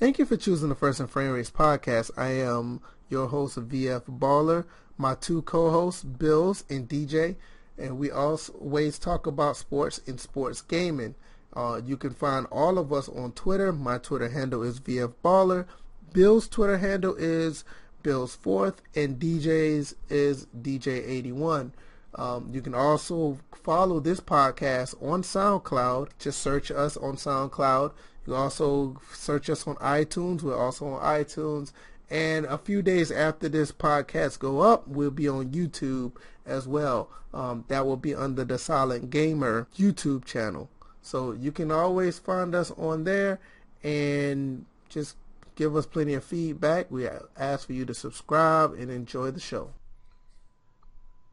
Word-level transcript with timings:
Thank 0.00 0.18
you 0.18 0.24
for 0.24 0.38
choosing 0.38 0.70
the 0.70 0.74
First 0.74 0.98
and 0.98 1.10
Frame 1.10 1.32
Rates 1.32 1.50
podcast. 1.50 2.10
I 2.16 2.28
am 2.28 2.80
your 3.10 3.26
host 3.26 3.58
VF 3.58 4.04
Baller, 4.18 4.64
my 4.96 5.14
two 5.14 5.42
co-hosts, 5.42 6.04
Bills 6.04 6.64
and 6.70 6.88
DJ, 6.88 7.36
and 7.76 7.98
we 7.98 8.10
always 8.10 8.98
talk 8.98 9.26
about 9.26 9.58
sports 9.58 10.00
and 10.06 10.18
sports 10.18 10.62
gaming. 10.62 11.16
Uh, 11.54 11.82
you 11.84 11.98
can 11.98 12.14
find 12.14 12.46
all 12.46 12.78
of 12.78 12.94
us 12.94 13.10
on 13.10 13.32
Twitter. 13.32 13.74
My 13.74 13.98
Twitter 13.98 14.30
handle 14.30 14.62
is 14.62 14.80
VF 14.80 15.12
Baller. 15.22 15.66
Bill's 16.14 16.48
Twitter 16.48 16.78
handle 16.78 17.14
is 17.16 17.62
Bill's 18.02 18.34
Fourth, 18.34 18.80
and 18.96 19.20
DJ's 19.20 19.96
is 20.08 20.46
DJ81. 20.62 21.72
Um, 22.14 22.48
you 22.50 22.62
can 22.62 22.74
also 22.74 23.38
follow 23.54 24.00
this 24.00 24.20
podcast 24.20 24.94
on 25.02 25.22
SoundCloud. 25.22 26.08
Just 26.18 26.38
search 26.40 26.70
us 26.70 26.96
on 26.96 27.16
SoundCloud. 27.16 27.92
You 28.26 28.34
also 28.34 29.00
search 29.12 29.48
us 29.50 29.66
on 29.66 29.76
iTunes. 29.76 30.42
We're 30.42 30.58
also 30.58 30.88
on 30.88 31.02
iTunes. 31.02 31.72
And 32.10 32.44
a 32.46 32.58
few 32.58 32.82
days 32.82 33.10
after 33.12 33.48
this 33.48 33.70
podcast 33.72 34.40
go 34.40 34.60
up, 34.60 34.86
we'll 34.88 35.10
be 35.10 35.28
on 35.28 35.50
YouTube 35.50 36.12
as 36.44 36.66
well. 36.66 37.08
Um, 37.32 37.64
that 37.68 37.86
will 37.86 37.96
be 37.96 38.14
under 38.14 38.44
the 38.44 38.58
Silent 38.58 39.10
Gamer 39.10 39.68
YouTube 39.76 40.24
channel. 40.24 40.68
So 41.02 41.32
you 41.32 41.52
can 41.52 41.70
always 41.70 42.18
find 42.18 42.54
us 42.54 42.70
on 42.72 43.04
there 43.04 43.38
and 43.82 44.66
just 44.88 45.16
give 45.54 45.76
us 45.76 45.86
plenty 45.86 46.14
of 46.14 46.24
feedback. 46.24 46.90
We 46.90 47.08
ask 47.38 47.66
for 47.66 47.72
you 47.72 47.84
to 47.84 47.94
subscribe 47.94 48.72
and 48.72 48.90
enjoy 48.90 49.30
the 49.30 49.40
show. 49.40 49.70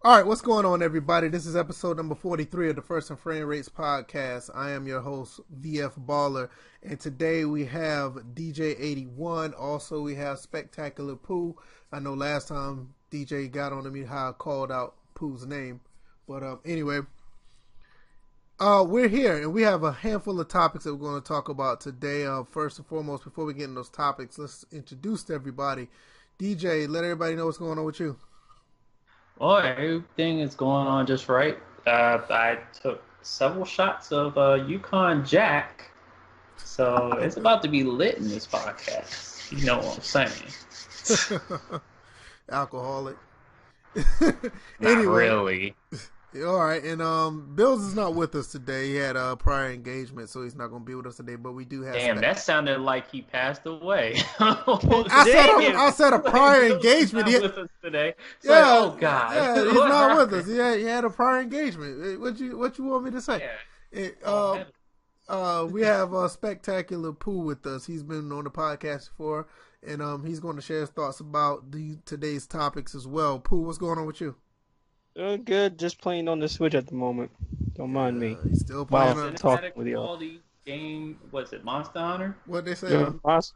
All 0.07 0.15
right, 0.15 0.25
what's 0.25 0.39
going 0.39 0.63
on, 0.65 0.81
everybody? 0.81 1.27
This 1.27 1.45
is 1.45 1.57
episode 1.57 1.97
number 1.97 2.15
43 2.15 2.69
of 2.69 2.77
the 2.77 2.81
First 2.81 3.09
and 3.09 3.19
Frame 3.19 3.45
Rates 3.45 3.67
podcast. 3.67 4.49
I 4.55 4.71
am 4.71 4.87
your 4.87 5.01
host, 5.01 5.41
VF 5.61 5.99
Baller, 6.05 6.47
and 6.81 6.97
today 6.97 7.43
we 7.43 7.65
have 7.65 8.13
DJ81. 8.33 9.53
Also, 9.59 10.01
we 10.01 10.15
have 10.15 10.39
Spectacular 10.39 11.17
Pooh. 11.17 11.57
I 11.91 11.99
know 11.99 12.13
last 12.13 12.47
time 12.47 12.93
DJ 13.11 13.51
got 13.51 13.73
on 13.73 13.83
to 13.83 13.89
me 13.89 14.05
how 14.05 14.29
I 14.29 14.31
called 14.31 14.71
out 14.71 14.95
Pooh's 15.13 15.45
name, 15.45 15.81
but 16.25 16.41
um, 16.41 16.61
anyway, 16.63 17.01
uh, 18.61 18.85
we're 18.87 19.09
here 19.09 19.35
and 19.35 19.51
we 19.51 19.63
have 19.63 19.83
a 19.83 19.91
handful 19.91 20.39
of 20.39 20.47
topics 20.47 20.85
that 20.85 20.95
we're 20.95 21.09
going 21.09 21.21
to 21.21 21.27
talk 21.27 21.49
about 21.49 21.81
today. 21.81 22.25
Uh, 22.25 22.45
first 22.45 22.77
and 22.77 22.87
foremost, 22.87 23.25
before 23.25 23.43
we 23.43 23.53
get 23.53 23.63
into 23.63 23.75
those 23.75 23.89
topics, 23.89 24.39
let's 24.39 24.65
introduce 24.71 25.29
everybody. 25.29 25.89
DJ, 26.39 26.87
let 26.87 27.03
everybody 27.03 27.35
know 27.35 27.47
what's 27.47 27.57
going 27.57 27.77
on 27.77 27.83
with 27.83 27.99
you. 27.99 28.15
Well, 29.39 29.57
everything 29.57 30.39
is 30.39 30.55
going 30.55 30.87
on 30.87 31.05
just 31.05 31.29
right. 31.29 31.57
Uh, 31.85 32.19
I 32.29 32.57
took 32.81 33.03
several 33.21 33.65
shots 33.65 34.11
of 34.11 34.37
uh, 34.37 34.55
Yukon 34.67 35.25
Jack, 35.25 35.91
so 36.57 37.13
it's 37.21 37.37
about 37.37 37.61
to 37.63 37.67
be 37.67 37.83
lit 37.83 38.17
in 38.17 38.27
this 38.27 38.47
podcast. 38.47 39.51
You 39.51 39.65
know 39.65 39.77
what 39.77 39.95
I'm 39.95 40.01
saying? 40.01 41.81
Alcoholic. 42.51 43.17
Not 44.79 45.05
really. 45.05 45.75
All 46.43 46.63
right, 46.63 46.83
and 46.83 47.01
um, 47.01 47.51
Bills 47.55 47.83
is 47.83 47.95
not 47.95 48.15
with 48.15 48.35
us 48.35 48.47
today. 48.47 48.89
He 48.89 48.95
had 48.95 49.15
a 49.15 49.35
prior 49.35 49.71
engagement, 49.71 50.29
so 50.29 50.43
he's 50.43 50.55
not 50.55 50.67
going 50.67 50.81
to 50.81 50.85
be 50.85 50.95
with 50.95 51.07
us 51.07 51.17
today. 51.17 51.35
But 51.35 51.53
we 51.53 51.65
do 51.65 51.81
have. 51.83 51.95
Damn, 51.95 52.21
that 52.21 52.39
sounded 52.39 52.79
like 52.79 53.09
he 53.09 53.21
passed 53.21 53.65
away. 53.65 54.15
I 54.39 55.27
said 55.29 55.49
a, 55.49 55.77
I 55.77 55.91
said 55.91 56.13
a 56.13 56.19
prior 56.19 56.63
engagement. 56.73 57.27
He, 57.27 57.39
with 57.39 57.57
us 57.57 57.69
today. 57.83 58.13
So, 58.39 58.51
yeah. 58.51 58.65
Oh 58.67 58.97
God. 58.99 59.35
Yeah, 59.35 59.63
he's 59.65 59.73
not 59.73 60.17
with 60.17 60.33
us. 60.33 60.45
He 60.47 60.81
he 60.81 60.85
had 60.85 61.05
a 61.05 61.09
prior 61.09 61.41
engagement. 61.41 62.19
What 62.19 62.39
you 62.39 62.57
What 62.57 62.77
you 62.77 62.85
want 62.85 63.05
me 63.05 63.11
to 63.11 63.21
say? 63.21 63.39
Yeah. 63.39 63.99
It, 63.99 64.17
uh, 64.23 64.63
uh, 65.29 65.67
we 65.69 65.81
have 65.81 66.13
a 66.13 66.29
spectacular 66.29 67.11
Pooh 67.11 67.39
with 67.39 67.65
us. 67.65 67.85
He's 67.85 68.03
been 68.03 68.31
on 68.31 68.43
the 68.45 68.49
podcast 68.49 69.09
before, 69.09 69.47
and 69.85 70.01
um, 70.01 70.25
he's 70.25 70.39
going 70.39 70.55
to 70.55 70.61
share 70.61 70.81
his 70.81 70.89
thoughts 70.89 71.19
about 71.19 71.71
the 71.71 71.97
today's 72.05 72.47
topics 72.47 72.95
as 72.95 73.07
well. 73.07 73.39
Pooh, 73.39 73.61
what's 73.61 73.77
going 73.77 73.97
on 73.97 74.05
with 74.05 74.21
you? 74.21 74.35
Doing 75.17 75.43
good. 75.45 75.79
Just 75.79 75.99
playing 75.99 76.27
on 76.27 76.39
the 76.39 76.47
Switch 76.47 76.75
at 76.75 76.85
the 76.85 76.93
moment. 76.93 77.31
Don't 77.73 77.91
mind 77.91 78.19
me. 78.19 78.33
Uh, 78.33 78.47
he's 78.49 78.59
still 78.59 78.85
playing 78.85 79.17
on 79.17 79.33
talking 79.33 79.71
with 79.75 79.87
y'all. 79.87 80.21
Game. 80.63 81.17
was 81.31 81.53
it? 81.53 81.63
Monster 81.63 81.99
Hunter. 81.99 82.37
What 82.45 82.65
they 82.65 82.75
say? 82.75 82.91
Yeah, 82.91 83.13
Monster, 83.25 83.55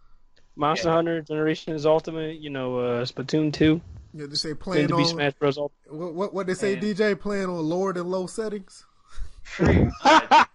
Monster 0.55 0.87
yeah. 0.87 0.95
Hunter 0.95 1.21
Generations 1.21 1.85
Ultimate. 1.85 2.39
You 2.39 2.49
know, 2.49 2.79
uh, 2.79 3.05
Splatoon 3.05 3.53
two. 3.53 3.79
Yeah, 4.11 4.25
they 4.25 4.35
say 4.35 4.55
playing 4.55 4.87
to 4.87 4.95
on. 4.95 5.05
Smash 5.05 5.33
Bros. 5.33 5.59
Ultimate. 5.59 5.99
What 5.99 6.13
what 6.15 6.33
what 6.33 6.47
they 6.47 6.55
say? 6.55 6.73
Man. 6.73 6.83
DJ 6.83 7.19
playing 7.19 7.45
on 7.45 7.69
lower 7.69 7.93
than 7.93 8.09
low 8.09 8.25
settings. 8.25 8.83
the 9.59 10.47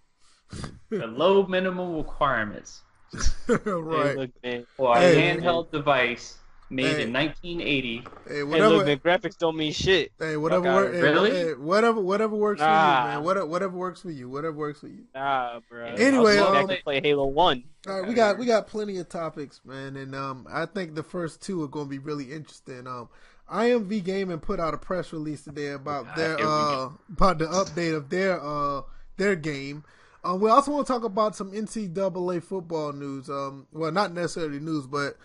low 0.91 1.47
minimum 1.47 1.94
requirements. 1.94 2.82
right. 3.48 4.30
Hey, 4.42 4.59
look, 4.59 4.69
For 4.76 4.97
a 4.97 5.00
hey, 5.00 5.36
handheld 5.36 5.72
man. 5.72 5.80
device 5.80 6.38
made 6.71 6.97
hey. 6.97 7.03
in 7.03 7.12
1980. 7.12 8.04
Hey, 8.28 8.43
whatever. 8.43 8.71
Hey, 8.71 8.77
look, 8.77 8.87
man, 8.87 8.99
graphics 8.99 9.38
don't 9.38 9.56
mean 9.56 9.72
shit. 9.72 10.12
Hey, 10.19 10.37
whatever. 10.37 10.75
Work, 10.75 10.93
really? 10.93 11.31
Hey, 11.31 11.54
whatever. 11.54 12.00
Whatever 12.00 12.37
works 12.37 12.60
nah. 12.60 12.66
for 12.66 13.09
you, 13.09 13.15
man. 13.15 13.25
Whatever, 13.25 13.47
whatever 13.47 13.77
works 13.77 14.03
for 14.03 14.10
you. 14.10 14.28
Whatever 14.28 14.56
works 14.56 14.81
for 14.81 14.88
you. 14.88 15.04
Nah, 15.15 15.60
bro. 15.69 15.87
Anyway, 15.87 16.38
I 16.38 16.60
um, 16.60 16.71
I 16.71 16.77
play 16.82 17.00
Halo 17.00 17.27
One. 17.27 17.65
All 17.87 18.00
right, 18.00 18.09
we 18.09 18.15
got 18.15 18.38
we 18.38 18.47
got 18.47 18.66
plenty 18.66 18.99
of 18.99 19.09
topics, 19.09 19.60
man, 19.65 19.97
and 19.97 20.15
um, 20.15 20.47
I 20.50 20.66
think 20.66 20.94
the 20.94 21.03
first 21.03 21.41
two 21.41 21.62
are 21.62 21.69
going 21.69 21.87
to 21.87 21.91
be 21.91 21.99
really 21.99 22.32
interesting. 22.32 22.87
Um, 22.87 23.09
IMV 23.50 24.03
Gaming 24.03 24.41
put 24.41 24.59
out 24.59 24.75
a 24.75 24.78
press 24.78 25.12
release 25.12 25.44
today 25.44 25.69
about 25.69 26.16
their 26.16 26.37
uh 26.41 26.88
about 27.09 27.38
the 27.38 27.47
update 27.47 27.94
of 27.94 28.10
their 28.10 28.41
uh 28.43 28.83
their 29.16 29.37
game. 29.37 29.84
Um, 30.25 30.41
we 30.41 30.50
also 30.50 30.72
want 30.72 30.87
to 30.87 30.93
talk 30.93 31.04
about 31.04 31.37
some 31.37 31.53
NCAA 31.53 32.43
football 32.43 32.93
news. 32.93 33.31
Um, 33.31 33.69
well, 33.72 33.93
not 33.93 34.12
necessarily 34.12 34.59
news, 34.59 34.84
but 34.87 35.16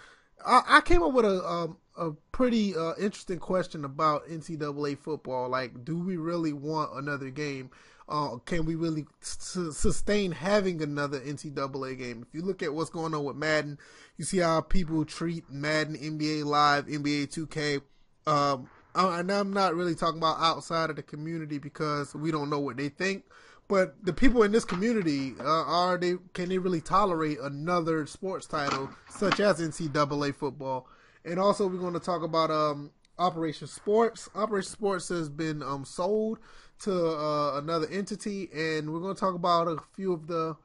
I, 0.46 0.78
I 0.78 0.82
came 0.82 1.04
up 1.04 1.14
with 1.14 1.26
a 1.26 1.48
um, 1.48 1.78
a 1.98 2.12
pretty 2.32 2.76
uh, 2.76 2.94
interesting 3.00 3.40
question 3.40 3.86
about 3.86 4.28
NCAA 4.28 4.98
football. 4.98 5.50
Like, 5.50 5.84
do 5.86 6.00
we 6.00 6.18
really 6.18 6.54
want 6.54 6.92
another 6.96 7.30
game? 7.30 7.70
Uh, 8.10 8.38
can 8.46 8.66
we 8.66 8.76
really 8.76 9.06
su- 9.22 9.72
sustain 9.72 10.32
having 10.32 10.82
another 10.82 11.20
NCAA 11.20 11.98
game? 11.98 12.26
If 12.28 12.34
you 12.34 12.42
look 12.42 12.64
at 12.64 12.74
what's 12.74 12.90
going 12.90 13.14
on 13.14 13.24
with 13.24 13.36
Madden, 13.36 13.78
you 14.18 14.26
see 14.26 14.40
how 14.40 14.62
people 14.62 15.06
treat 15.06 15.50
Madden, 15.50 15.96
NBA 15.96 16.46
Live, 16.46 16.88
NBA 16.88 17.28
2K. 17.28 17.82
Um, 18.28 18.70
and 18.94 19.32
I'm 19.32 19.54
not 19.54 19.76
really 19.76 19.96
talking 19.96 20.18
about 20.18 20.40
outside 20.40 20.90
of 20.90 20.98
the 20.98 21.04
community 21.04 21.58
because 21.58 22.14
we 22.14 22.32
don't 22.32 22.50
know 22.50 22.60
what 22.60 22.78
they 22.78 22.90
think. 22.90 23.24
But 23.72 24.04
the 24.04 24.12
people 24.12 24.44
in 24.44 24.52
this 24.52 24.66
community 24.66 25.34
uh, 25.40 25.44
are 25.46 25.98
they 25.98 26.16
can 26.34 26.50
they 26.50 26.58
really 26.58 26.82
tolerate 26.82 27.40
another 27.40 28.06
sports 28.06 28.46
title 28.46 28.90
such 29.08 29.40
as 29.40 29.62
NCAA 29.62 30.36
football? 30.36 30.90
And 31.24 31.40
also 31.40 31.68
we're 31.70 31.78
going 31.78 31.94
to 31.94 32.02
talk 32.02 32.22
about 32.22 32.52
um, 32.52 32.92
Operation 33.18 33.68
Sports. 33.68 34.30
Operation 34.36 34.70
Sports 34.70 35.08
has 35.08 35.30
been 35.30 35.64
um, 35.64 35.86
sold 35.86 36.40
to 36.82 36.92
uh, 36.94 37.60
another 37.60 37.88
entity, 37.90 38.50
and 38.54 38.92
we're 38.92 39.00
going 39.00 39.16
to 39.16 39.20
talk 39.20 39.36
about 39.36 39.70
a 39.70 39.78
few 39.94 40.12
of 40.12 40.28
the 40.28 40.58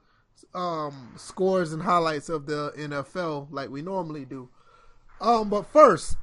um, 0.53 1.15
scores 1.17 1.73
and 1.73 1.85
highlights 1.85 2.29
of 2.29 2.47
the 2.47 2.73
NFL 2.77 3.47
like 3.53 3.71
we 3.71 3.83
normally 3.83 4.25
do. 4.25 4.49
Um, 5.21 5.49
but 5.49 5.65
first, 5.69 6.17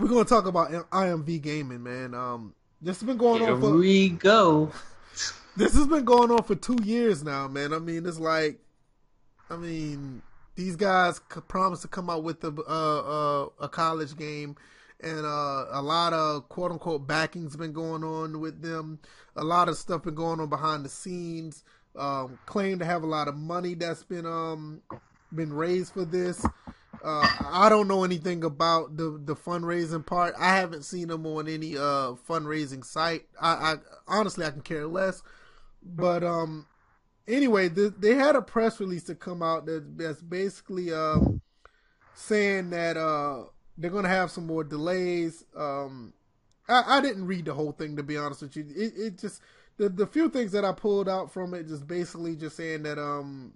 we're 0.00 0.08
going 0.08 0.24
to 0.24 0.30
talk 0.30 0.46
about 0.46 0.70
IMV 0.70 1.42
gaming, 1.42 1.82
man. 1.82 2.14
Um, 2.14 2.54
this 2.80 2.98
has 2.98 3.06
been 3.06 3.18
going 3.18 3.42
Here 3.42 3.52
on 3.52 3.60
for 3.60 3.76
we 3.76 4.08
go 4.08 4.72
this 5.58 5.74
has 5.74 5.88
been 5.88 6.04
going 6.04 6.30
on 6.30 6.44
for 6.44 6.54
two 6.54 6.78
years 6.84 7.24
now, 7.24 7.48
man. 7.48 7.72
I 7.74 7.80
mean, 7.80 8.06
it's 8.06 8.20
like, 8.20 8.60
I 9.50 9.56
mean, 9.56 10.22
these 10.54 10.76
guys 10.76 11.20
promised 11.48 11.82
to 11.82 11.88
come 11.88 12.08
out 12.08 12.22
with 12.22 12.42
a 12.44 12.54
uh, 12.68 13.42
uh, 13.42 13.48
a 13.60 13.68
college 13.68 14.16
game, 14.16 14.56
and 15.00 15.26
uh, 15.26 15.66
a 15.70 15.82
lot 15.82 16.12
of 16.12 16.48
quote 16.48 16.70
unquote 16.70 17.06
backing's 17.06 17.56
been 17.56 17.72
going 17.72 18.04
on 18.04 18.40
with 18.40 18.62
them. 18.62 19.00
A 19.36 19.44
lot 19.44 19.68
of 19.68 19.76
stuff 19.76 20.04
been 20.04 20.14
going 20.14 20.40
on 20.40 20.48
behind 20.48 20.84
the 20.84 20.88
scenes. 20.88 21.64
Um, 21.96 22.38
claim 22.46 22.78
to 22.78 22.84
have 22.84 23.02
a 23.02 23.06
lot 23.06 23.26
of 23.26 23.36
money 23.36 23.74
that's 23.74 24.04
been 24.04 24.26
um 24.26 24.82
been 25.34 25.52
raised 25.52 25.92
for 25.92 26.04
this. 26.04 26.44
Uh, 27.04 27.28
I 27.52 27.68
don't 27.68 27.88
know 27.88 28.04
anything 28.04 28.44
about 28.44 28.96
the 28.96 29.20
the 29.24 29.34
fundraising 29.34 30.06
part. 30.06 30.34
I 30.38 30.56
haven't 30.56 30.84
seen 30.84 31.08
them 31.08 31.26
on 31.26 31.48
any 31.48 31.76
uh 31.76 32.14
fundraising 32.28 32.84
site. 32.84 33.26
I, 33.40 33.50
I 33.50 33.74
honestly 34.06 34.46
I 34.46 34.50
can 34.50 34.60
care 34.60 34.86
less. 34.86 35.22
But 35.88 36.22
um, 36.22 36.66
anyway, 37.26 37.68
the, 37.68 37.94
they 37.96 38.14
had 38.14 38.36
a 38.36 38.42
press 38.42 38.80
release 38.80 39.04
to 39.04 39.14
come 39.14 39.42
out 39.42 39.66
that, 39.66 39.96
that's 39.96 40.22
basically 40.22 40.92
um 40.92 41.40
saying 42.14 42.70
that 42.70 42.96
uh 42.96 43.44
they're 43.76 43.90
gonna 43.90 44.08
have 44.08 44.30
some 44.30 44.46
more 44.46 44.64
delays. 44.64 45.44
Um, 45.56 46.12
I, 46.68 46.98
I 46.98 47.00
didn't 47.00 47.26
read 47.26 47.46
the 47.46 47.54
whole 47.54 47.72
thing 47.72 47.96
to 47.96 48.02
be 48.02 48.16
honest 48.16 48.42
with 48.42 48.56
you. 48.56 48.66
It, 48.74 48.92
it 48.96 49.18
just 49.18 49.40
the 49.76 49.88
the 49.88 50.06
few 50.06 50.28
things 50.28 50.52
that 50.52 50.64
I 50.64 50.72
pulled 50.72 51.08
out 51.08 51.32
from 51.32 51.54
it 51.54 51.68
just 51.68 51.86
basically 51.86 52.36
just 52.36 52.56
saying 52.56 52.82
that 52.82 52.98
um 52.98 53.54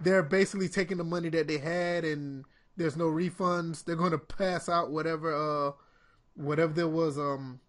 they're 0.00 0.22
basically 0.22 0.68
taking 0.68 0.98
the 0.98 1.04
money 1.04 1.28
that 1.30 1.48
they 1.48 1.58
had 1.58 2.04
and 2.04 2.44
there's 2.76 2.96
no 2.96 3.06
refunds. 3.06 3.84
They're 3.84 3.96
going 3.96 4.10
to 4.10 4.18
pass 4.18 4.68
out 4.68 4.90
whatever 4.90 5.68
uh 5.68 5.72
whatever 6.34 6.72
there 6.72 6.88
was 6.88 7.18
um 7.18 7.60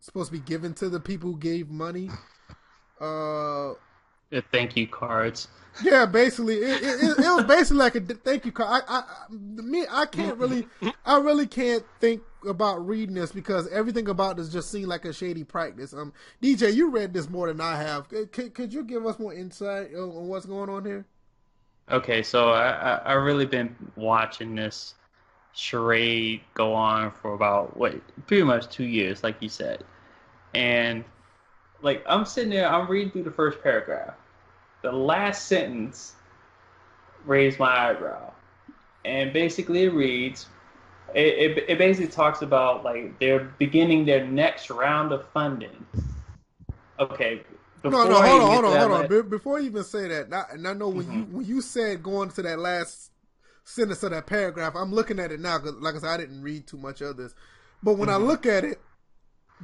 supposed 0.00 0.32
to 0.32 0.38
be 0.38 0.44
given 0.44 0.74
to 0.74 0.88
the 0.88 1.00
people 1.00 1.32
who 1.32 1.38
gave 1.38 1.70
money. 1.70 2.10
Uh, 3.02 3.74
the 4.30 4.42
thank 4.52 4.76
you 4.76 4.86
cards. 4.86 5.48
Yeah, 5.82 6.06
basically, 6.06 6.56
it, 6.56 6.82
it, 6.82 7.18
it, 7.18 7.18
was 7.18 7.44
basically 7.44 7.78
like 7.78 7.94
a 7.96 8.00
thank 8.00 8.44
you 8.44 8.52
card. 8.52 8.84
I, 8.86 9.00
I, 9.00 9.04
me, 9.30 9.84
I 9.90 10.06
can't 10.06 10.38
really, 10.38 10.66
I 11.04 11.18
really 11.18 11.46
can't 11.46 11.82
think 11.98 12.22
about 12.46 12.86
reading 12.86 13.14
this 13.14 13.32
because 13.32 13.68
everything 13.68 14.08
about 14.08 14.36
this 14.36 14.50
just 14.50 14.70
seemed 14.70 14.86
like 14.86 15.04
a 15.04 15.12
shady 15.12 15.44
practice. 15.44 15.92
Um, 15.92 16.12
DJ, 16.42 16.74
you 16.74 16.90
read 16.90 17.12
this 17.12 17.28
more 17.28 17.48
than 17.48 17.60
I 17.60 17.76
have. 17.76 18.08
Could, 18.08 18.54
could 18.54 18.72
you 18.72 18.84
give 18.84 19.06
us 19.06 19.18
more 19.18 19.34
insight 19.34 19.94
on 19.94 20.28
what's 20.28 20.46
going 20.46 20.70
on 20.70 20.84
here? 20.84 21.06
Okay, 21.90 22.22
so 22.22 22.50
I, 22.50 22.70
I, 22.70 22.94
I 22.96 23.12
really 23.14 23.46
been 23.46 23.74
watching 23.96 24.54
this 24.54 24.94
charade 25.54 26.40
go 26.54 26.72
on 26.72 27.10
for 27.10 27.34
about 27.34 27.76
what 27.76 27.94
pretty 28.26 28.44
much 28.44 28.68
two 28.68 28.84
years, 28.84 29.22
like 29.22 29.36
you 29.40 29.48
said, 29.48 29.84
and 30.54 31.04
like 31.82 32.04
I'm 32.08 32.24
sitting 32.24 32.50
there, 32.50 32.68
I'm 32.68 32.88
reading 32.88 33.10
through 33.10 33.24
the 33.24 33.32
first 33.32 33.62
paragraph 33.62 34.14
the 34.82 34.92
last 34.92 35.46
sentence 35.46 36.14
raised 37.24 37.58
my 37.58 37.90
eyebrow. 37.90 38.32
And 39.04 39.32
basically 39.32 39.84
it 39.84 39.92
reads, 39.92 40.46
it, 41.14 41.58
it, 41.58 41.64
it 41.68 41.78
basically 41.78 42.08
talks 42.08 42.42
about 42.42 42.84
like 42.84 43.18
they're 43.18 43.44
beginning 43.58 44.04
their 44.04 44.26
next 44.26 44.70
round 44.70 45.12
of 45.12 45.26
funding. 45.28 45.86
Okay. 47.00 47.42
No, 47.84 47.90
no, 47.90 48.22
hold 48.22 48.42
on, 48.42 48.50
hold 48.52 48.64
on, 48.64 48.76
hold 48.76 48.92
on. 48.92 49.08
Be- 49.08 49.28
before 49.28 49.58
you 49.58 49.66
even 49.66 49.82
say 49.82 50.06
that, 50.06 50.28
and 50.52 50.68
I 50.68 50.72
know 50.72 50.88
when 50.88 51.04
mm-hmm. 51.06 51.18
you 51.18 51.24
when 51.24 51.44
you 51.44 51.60
said 51.60 52.00
going 52.00 52.28
to 52.30 52.42
that 52.42 52.60
last 52.60 53.10
sentence 53.64 54.04
of 54.04 54.12
that 54.12 54.26
paragraph, 54.26 54.74
I'm 54.76 54.92
looking 54.92 55.18
at 55.18 55.32
it 55.32 55.40
now 55.40 55.58
because, 55.58 55.74
like 55.80 55.96
I 55.96 55.98
said, 55.98 56.10
I 56.10 56.16
didn't 56.18 56.42
read 56.42 56.68
too 56.68 56.76
much 56.76 57.00
of 57.00 57.16
this. 57.16 57.34
But 57.82 57.94
when 57.94 58.08
mm-hmm. 58.08 58.22
I 58.22 58.24
look 58.24 58.46
at 58.46 58.64
it, 58.64 58.80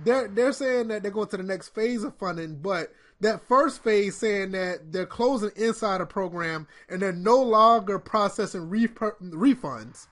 they're 0.04 0.28
they're 0.28 0.52
saying 0.52 0.88
that 0.88 1.02
they're 1.02 1.12
going 1.12 1.28
to 1.28 1.36
the 1.36 1.42
next 1.42 1.68
phase 1.68 2.04
of 2.04 2.16
funding, 2.16 2.56
but 2.56 2.92
that 3.20 3.42
first 3.42 3.82
phase 3.82 4.16
saying 4.16 4.52
that 4.52 4.92
they're 4.92 5.06
closing 5.06 5.50
inside 5.56 6.00
a 6.00 6.06
program 6.06 6.68
and 6.88 7.02
they're 7.02 7.12
no 7.12 7.42
longer 7.42 7.98
processing 7.98 8.68
ref- 8.68 8.94
refunds. 8.94 10.06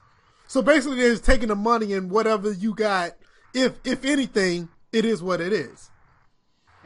So 0.49 0.62
basically, 0.62 0.99
they're 0.99 1.11
just 1.11 1.25
taking 1.25 1.49
the 1.49 1.56
money 1.56 1.93
and 1.93 2.11
whatever 2.11 2.53
you 2.53 2.75
got, 2.75 3.12
if 3.55 3.75
if 3.85 4.05
anything, 4.05 4.69
it 4.93 5.05
is 5.05 5.23
what 5.23 5.41
it 5.41 5.53
is. 5.53 5.91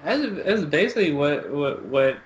That's, 0.04 0.22
that's 0.44 0.64
basically 0.64 1.12
what, 1.12 1.50
what 1.50 1.84
what 1.86 2.18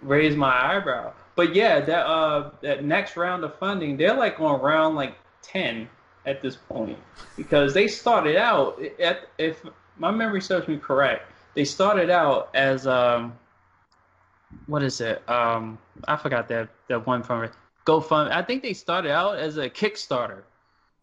raised 0.00 0.36
my 0.36 0.76
eyebrow. 0.76 1.12
But 1.36 1.54
yeah, 1.54 1.80
that 1.80 2.06
uh 2.06 2.50
that 2.62 2.84
next 2.84 3.16
round 3.16 3.44
of 3.44 3.58
funding, 3.58 3.96
they're 3.96 4.14
like 4.14 4.40
on 4.40 4.60
round 4.60 4.94
like 4.94 5.14
ten 5.42 5.88
at 6.26 6.40
this 6.40 6.56
point 6.56 6.98
because 7.36 7.74
they 7.74 7.88
started 7.88 8.36
out 8.36 8.80
at 8.98 9.28
if 9.38 9.62
my 9.98 10.10
memory 10.10 10.40
serves 10.40 10.68
me 10.68 10.76
correct, 10.76 11.30
they 11.54 11.64
started 11.64 12.10
out 12.10 12.50
as 12.54 12.86
um, 12.86 13.36
what 14.66 14.82
is 14.82 15.00
it? 15.00 15.28
Um, 15.28 15.78
I 16.06 16.16
forgot 16.16 16.48
that 16.48 16.68
that 16.88 17.06
one 17.06 17.22
from 17.22 17.48
GoFundMe. 17.86 18.30
I 18.30 18.42
think 18.42 18.62
they 18.62 18.72
started 18.72 19.10
out 19.10 19.38
as 19.38 19.56
a 19.56 19.68
Kickstarter. 19.70 20.42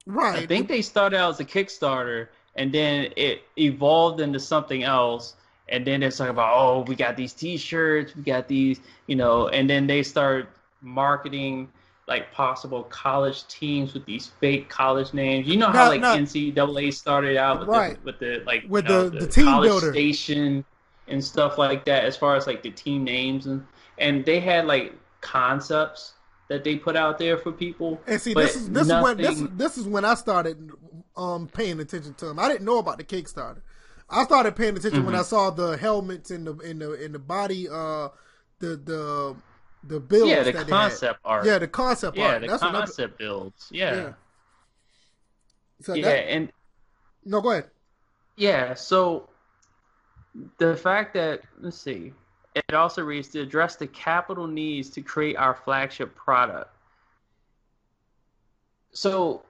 Right. 0.06 0.40
I 0.40 0.46
think 0.46 0.68
they 0.68 0.82
started 0.82 1.18
out 1.18 1.32
as 1.32 1.40
a 1.40 1.46
Kickstarter, 1.46 2.28
and 2.56 2.74
then 2.74 3.14
it 3.16 3.44
evolved 3.58 4.20
into 4.20 4.40
something 4.40 4.84
else. 4.84 5.36
And 5.70 5.88
then 5.88 6.04
it's 6.04 6.18
talking 6.18 6.32
about, 6.32 6.54
oh, 6.54 6.82
we 6.82 6.96
got 6.96 7.16
these 7.16 7.32
T-shirts, 7.32 8.14
we 8.14 8.24
got 8.24 8.50
these, 8.50 8.82
you 9.08 9.16
know, 9.16 9.48
and 9.48 9.70
then 9.70 9.88
they 9.88 10.04
start 10.04 10.50
marketing 10.82 11.70
like 12.08 12.32
possible 12.32 12.84
college 12.84 13.48
teams 13.48 13.94
with 13.94 14.06
these 14.06 14.28
fake 14.40 14.70
college 14.70 15.14
names. 15.14 15.48
You 15.48 15.58
know 15.58 15.70
how 15.70 15.90
like 15.90 16.02
NCAA 16.02 16.94
started 16.94 17.38
out 17.38 17.60
with 17.60 17.70
right. 17.70 17.96
the 17.96 18.02
with 18.04 18.20
the 18.20 18.44
like 18.46 18.64
with 18.68 18.88
the, 18.88 18.94
know, 18.94 19.10
the, 19.10 19.20
the, 19.20 19.28
team 19.28 19.46
college 19.46 19.70
builder 19.70 19.92
station 19.92 20.66
and 21.08 21.24
stuff 21.24 21.58
like 21.58 21.86
that. 21.86 22.06
As 22.06 22.18
far 22.18 22.36
as 22.36 22.48
like 22.48 22.64
the 22.64 22.72
team 22.72 23.04
names 23.04 23.46
and 23.46 23.66
and 23.98 24.26
they 24.26 24.40
had 24.40 24.66
like 24.66 24.94
concepts 25.22 26.14
that 26.50 26.66
they 26.66 26.76
put 26.76 26.98
out 26.98 27.18
there 27.18 27.38
for 27.38 27.52
people. 27.52 28.02
And 28.08 28.20
see, 28.20 28.34
this 28.34 28.56
is 28.56 28.70
this 28.70 28.88
nothing... 28.88 29.20
is 29.20 29.40
when 29.40 29.48
this 29.48 29.58
this 29.58 29.78
is 29.78 29.88
when 29.88 30.04
I 30.04 30.16
started 30.16 30.72
um 31.16 31.48
paying 31.48 31.80
attention 31.80 32.14
to 32.16 32.26
them. 32.26 32.40
I 32.40 32.50
didn't 32.50 32.66
know 32.66 32.80
about 32.80 32.98
the 32.98 33.04
Kickstarter. 33.04 33.62
I 34.10 34.26
started 34.26 34.56
paying 34.58 34.76
attention 34.76 35.00
mm-hmm. 35.00 35.12
when 35.12 35.16
I 35.16 35.22
saw 35.22 35.50
the 35.52 35.78
helmets 35.78 36.32
in 36.32 36.44
the 36.44 36.58
in 36.58 36.80
the 36.80 36.94
in 36.94 37.14
the 37.14 37.20
body 37.20 37.70
uh 37.70 38.10
the 38.60 38.76
the 38.76 39.36
the 39.84 40.00
builds. 40.00 40.30
Yeah, 40.30 40.44
the 40.44 40.54
concept 40.66 41.20
art. 41.26 41.46
Yeah, 41.46 41.58
the 41.58 41.68
concept 41.68 42.18
yeah, 42.18 42.28
art. 42.28 42.42
the 42.42 42.48
That's 42.48 42.62
concept 42.62 43.18
builds. 43.18 43.68
Yeah. 43.72 43.96
yeah. 43.96 44.14
So 45.82 45.94
yeah, 45.94 46.04
that, 46.04 46.32
and 46.32 46.52
no, 47.26 47.42
go 47.42 47.52
ahead. 47.52 47.70
Yeah, 48.36 48.74
so 48.74 49.30
the 50.58 50.76
fact 50.76 51.14
that 51.16 51.42
let's 51.60 51.78
see, 51.78 52.14
it 52.56 52.74
also 52.74 53.04
reads 53.04 53.30
to 53.30 53.42
address 53.42 53.76
the 53.76 53.88
capital 53.88 54.48
needs 54.48 54.90
to 54.92 55.02
create 55.02 55.36
our 55.38 55.56
flagship 55.56 56.16
product. 56.16 56.70
So 58.94 59.44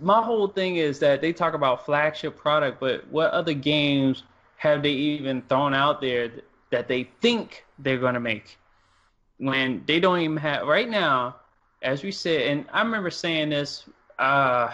my 0.00 0.22
whole 0.22 0.48
thing 0.48 0.76
is 0.76 0.98
that 1.00 1.20
they 1.20 1.32
talk 1.32 1.54
about 1.54 1.84
flagship 1.84 2.36
product, 2.36 2.80
but 2.80 3.06
what 3.08 3.30
other 3.30 3.54
games 3.54 4.24
have 4.56 4.82
they 4.82 4.90
even 4.90 5.42
thrown 5.42 5.74
out 5.74 6.00
there 6.00 6.30
that 6.70 6.88
they 6.88 7.08
think 7.20 7.64
they're 7.78 7.98
going 7.98 8.14
to 8.14 8.20
make? 8.20 8.58
When 9.38 9.82
they 9.86 10.00
don't 10.00 10.20
even 10.20 10.36
have 10.36 10.66
right 10.66 10.88
now, 10.88 11.36
as 11.82 12.02
we 12.02 12.10
said, 12.10 12.42
and 12.48 12.66
I 12.72 12.82
remember 12.82 13.10
saying 13.10 13.50
this, 13.50 13.84
uh, 14.18 14.70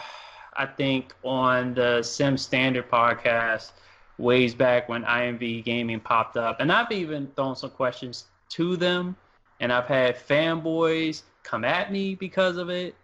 I 0.54 0.66
think 0.66 1.14
on 1.22 1.74
the 1.74 2.02
Sim 2.02 2.36
Standard 2.36 2.90
podcast 2.90 3.72
ways 4.18 4.54
back 4.54 4.88
when 4.88 5.04
IMV 5.04 5.64
Gaming 5.64 6.00
popped 6.00 6.36
up, 6.36 6.60
and 6.60 6.70
I've 6.70 6.92
even 6.92 7.28
thrown 7.36 7.56
some 7.56 7.70
questions 7.70 8.26
to 8.50 8.76
them, 8.76 9.16
and 9.60 9.72
I've 9.72 9.86
had 9.86 10.16
fanboys 10.16 11.22
come 11.42 11.64
at 11.64 11.90
me 11.90 12.14
because 12.14 12.56
of 12.56 12.68
it, 12.68 12.94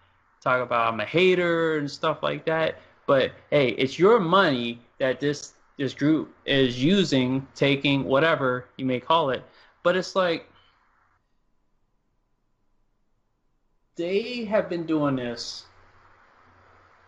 talk 0.41 0.62
about 0.62 0.93
I'm 0.93 1.00
a 1.00 1.05
hater 1.05 1.79
and 1.79 1.91
stuff 1.91 2.23
like 2.23 2.44
that. 2.47 2.79
But 3.06 3.32
hey, 3.50 3.70
it's 3.70 3.99
your 3.99 4.20
money 4.20 4.81
that 4.99 5.20
this 5.20 5.55
this 5.79 5.94
group 5.94 6.35
is 6.47 6.82
using, 6.82 7.47
taking 7.55 8.05
whatever 8.05 8.67
you 8.76 8.87
may 8.87 9.00
call 9.00 9.31
it. 9.31 9.44
But 9.82 9.97
it's 9.97 10.17
like 10.17 10.49
they 13.96 14.44
have 14.44 14.69
been 14.69 14.87
doing 14.87 15.16
this 15.16 15.64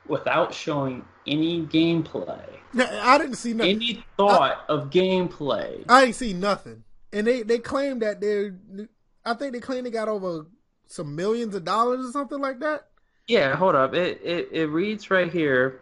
without 0.06 0.52
showing 0.52 1.04
any 1.26 1.62
gameplay. 1.66 2.44
I 2.76 3.18
didn't 3.18 3.36
see 3.36 3.52
nothing. 3.54 3.76
Any 3.76 4.04
thought 4.16 4.64
I, 4.68 4.72
of 4.72 4.90
gameplay. 4.90 5.84
I 5.88 6.04
ain't 6.04 6.14
see 6.14 6.32
nothing. 6.32 6.84
And 7.12 7.26
they 7.26 7.42
they 7.42 7.58
claim 7.58 8.00
that 8.00 8.20
they're. 8.20 8.56
I 9.24 9.34
think 9.34 9.52
they 9.52 9.60
claim 9.60 9.84
they 9.84 9.90
got 9.90 10.08
over 10.08 10.46
some 10.86 11.14
millions 11.14 11.54
of 11.54 11.64
dollars 11.64 12.06
or 12.06 12.12
something 12.12 12.40
like 12.40 12.60
that. 12.60 12.88
Yeah, 13.26 13.54
hold 13.54 13.74
up. 13.74 13.94
It 13.94 14.20
it, 14.22 14.48
it 14.52 14.66
reads 14.66 15.10
right 15.10 15.30
here. 15.30 15.80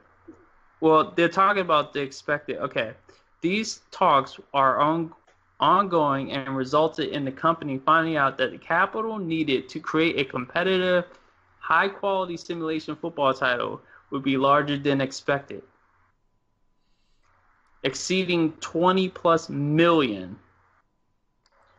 Well, 0.80 1.12
they're 1.16 1.28
talking 1.28 1.62
about 1.62 1.92
the 1.92 2.00
expected. 2.02 2.58
Okay, 2.58 2.92
these 3.40 3.80
talks 3.90 4.38
are 4.54 4.78
on 4.78 5.12
ongoing 5.60 6.32
and 6.32 6.56
resulted 6.56 7.08
in 7.08 7.24
the 7.24 7.32
company 7.32 7.78
finding 7.78 8.16
out 8.16 8.36
that 8.38 8.50
the 8.50 8.58
capital 8.58 9.18
needed 9.18 9.68
to 9.70 9.80
create 9.80 10.18
a 10.18 10.24
competitive, 10.24 11.04
high 11.58 11.88
quality 11.88 12.36
simulation 12.36 12.94
football 12.96 13.32
title 13.32 13.80
would 14.10 14.22
be 14.22 14.36
larger 14.36 14.76
than 14.76 15.00
expected, 15.00 15.62
exceeding 17.82 18.52
20 18.60 19.08
plus 19.08 19.48
million. 19.48 20.38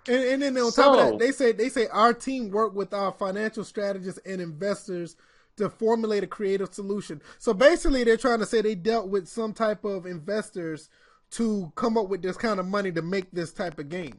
And, 0.07 0.23
and 0.23 0.41
then 0.41 0.57
on 0.57 0.71
so, 0.71 0.83
top 0.83 0.99
of 0.99 1.11
that, 1.11 1.19
they 1.19 1.31
say 1.31 1.51
they 1.51 1.69
say 1.69 1.87
our 1.87 2.13
team 2.13 2.49
worked 2.49 2.75
with 2.75 2.93
our 2.93 3.11
financial 3.11 3.63
strategists 3.63 4.19
and 4.25 4.41
investors 4.41 5.15
to 5.57 5.69
formulate 5.69 6.23
a 6.23 6.27
creative 6.27 6.73
solution. 6.73 7.21
So 7.39 7.53
basically, 7.53 8.03
they're 8.03 8.17
trying 8.17 8.39
to 8.39 8.45
say 8.45 8.61
they 8.61 8.75
dealt 8.75 9.09
with 9.09 9.27
some 9.27 9.53
type 9.53 9.83
of 9.83 10.05
investors 10.05 10.89
to 11.31 11.71
come 11.75 11.97
up 11.97 12.09
with 12.09 12.21
this 12.21 12.37
kind 12.37 12.59
of 12.59 12.65
money 12.65 12.91
to 12.91 13.01
make 13.01 13.31
this 13.31 13.51
type 13.51 13.79
of 13.79 13.89
game. 13.89 14.17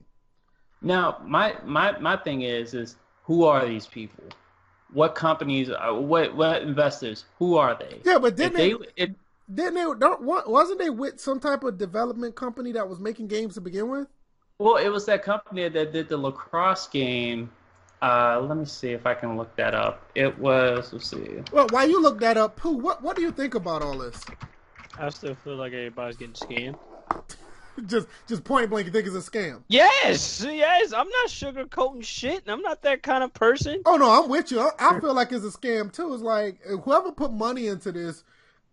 Now, 0.81 1.21
my 1.25 1.57
my 1.65 1.99
my 1.99 2.17
thing 2.17 2.43
is 2.43 2.75
is 2.75 2.97
who 3.25 3.45
are 3.45 3.67
these 3.67 3.87
people? 3.87 4.25
What 4.93 5.15
companies? 5.15 5.71
Uh, 5.71 5.95
what 5.95 6.37
what 6.37 6.63
investors? 6.63 7.25
Who 7.39 7.57
are 7.57 7.77
they? 7.79 8.01
Yeah, 8.05 8.19
but 8.19 8.37
didn't 8.37 8.57
they? 8.57 8.73
they 8.73 8.79
it, 8.97 9.15
didn't 9.53 9.75
they? 9.75 9.99
Don't, 9.99 10.23
wasn't 10.23 10.79
they 10.79 10.91
with 10.91 11.21
some 11.21 11.41
type 11.41 11.65
of 11.65 11.79
development 11.79 12.37
company 12.37 12.73
that 12.73 12.89
was 12.89 13.01
making 13.01 13.29
games 13.29 13.55
to 13.55 13.61
begin 13.61 13.89
with? 13.89 14.07
Well, 14.59 14.77
it 14.77 14.89
was 14.89 15.07
that 15.07 15.23
company 15.23 15.69
that 15.69 15.93
did 15.93 16.09
the 16.09 16.17
lacrosse 16.17 16.89
game. 16.89 17.51
Uh, 18.01 18.41
let 18.41 18.57
me 18.57 18.65
see 18.65 18.91
if 18.91 19.07
I 19.07 19.15
can 19.15 19.37
look 19.37 19.55
that 19.57 19.75
up. 19.75 20.09
It 20.15 20.39
was. 20.39 20.93
Let's 20.93 21.11
see. 21.11 21.43
Well, 21.53 21.67
while 21.71 21.89
you 21.89 22.01
look 22.01 22.21
that 22.21 22.37
up, 22.37 22.57
Pooh, 22.57 22.77
what 22.77 23.03
what 23.03 23.17
do 23.17 23.23
you 23.23 23.33
think 23.33 23.55
about 23.55 23.83
all 23.83 23.99
this? 23.99 24.25
I 24.99 25.11
still 25.11 25.35
feel 25.35 25.57
like 25.57 25.73
everybody's 25.73 26.17
getting 26.17 26.35
scammed. 26.35 26.79
just 27.87 28.09
just 28.27 28.45
point 28.45 28.71
blank, 28.71 28.87
you 28.87 28.93
think 28.93 29.07
it's 29.07 29.17
a 29.17 29.31
scam? 29.31 29.63
Yes, 29.69 30.45
yes. 30.49 30.93
I'm 30.93 31.09
not 31.09 31.29
sugarcoating 31.29 32.05
shit. 32.05 32.45
I'm 32.47 32.63
not 32.63 32.83
that 32.83 33.03
kind 33.03 33.23
of 33.23 33.33
person. 33.35 33.83
Oh 33.87 33.97
no, 33.97 34.11
I'm 34.11 34.29
with 34.29 34.51
you. 34.51 34.61
I, 34.61 34.71
I 34.79 35.01
feel 35.01 35.15
like 35.15 35.33
it's 35.33 35.45
a 35.45 35.57
scam 35.57 35.93
too. 35.93 36.13
It's 36.15 36.23
like 36.23 36.63
whoever 36.65 37.13
put 37.13 37.33
money 37.33 37.67
into 37.69 37.93
this. 37.93 38.25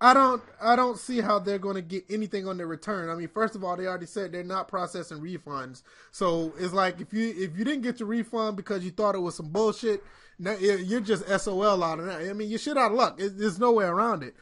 I 0.02 0.14
don't 0.14 0.42
I 0.62 0.76
don't 0.76 1.00
see 1.00 1.22
how 1.22 1.40
they're 1.40 1.60
going 1.60 1.76
to 1.76 1.82
get 1.82 2.04
anything 2.10 2.48
on 2.48 2.58
their 2.58 2.68
return. 2.68 3.10
I 3.10 3.16
mean, 3.16 3.30
first 3.30 3.56
of 3.56 3.64
all, 3.64 3.78
they 3.78 3.88
already 3.88 4.06
said 4.06 4.32
they're 4.32 4.44
not 4.44 4.68
processing 4.68 5.20
refunds. 5.20 5.84
So 6.12 6.54
it's 6.60 6.74
like 6.74 7.00
if 7.00 7.14
you 7.14 7.30
if 7.30 7.58
you 7.58 7.64
didn't 7.64 7.82
get 7.82 8.00
your 8.00 8.10
refund 8.10 8.58
because 8.58 8.84
you 8.84 8.92
thought 8.92 9.16
it 9.16 9.20
was 9.20 9.36
some 9.36 9.50
bullshit, 9.50 10.04
now 10.38 10.54
you're 10.58 11.00
just 11.00 11.28
SOL 11.28 11.82
out 11.84 12.00
of 12.00 12.06
that. 12.08 12.22
I 12.22 12.34
mean, 12.34 12.50
you're 12.50 12.60
shit 12.60 12.78
out 12.78 12.92
of 12.92 12.98
luck. 12.98 13.18
There's 13.18 13.60
no 13.60 13.72
way 13.72 13.86
around 13.86 14.24
it. 14.24 14.36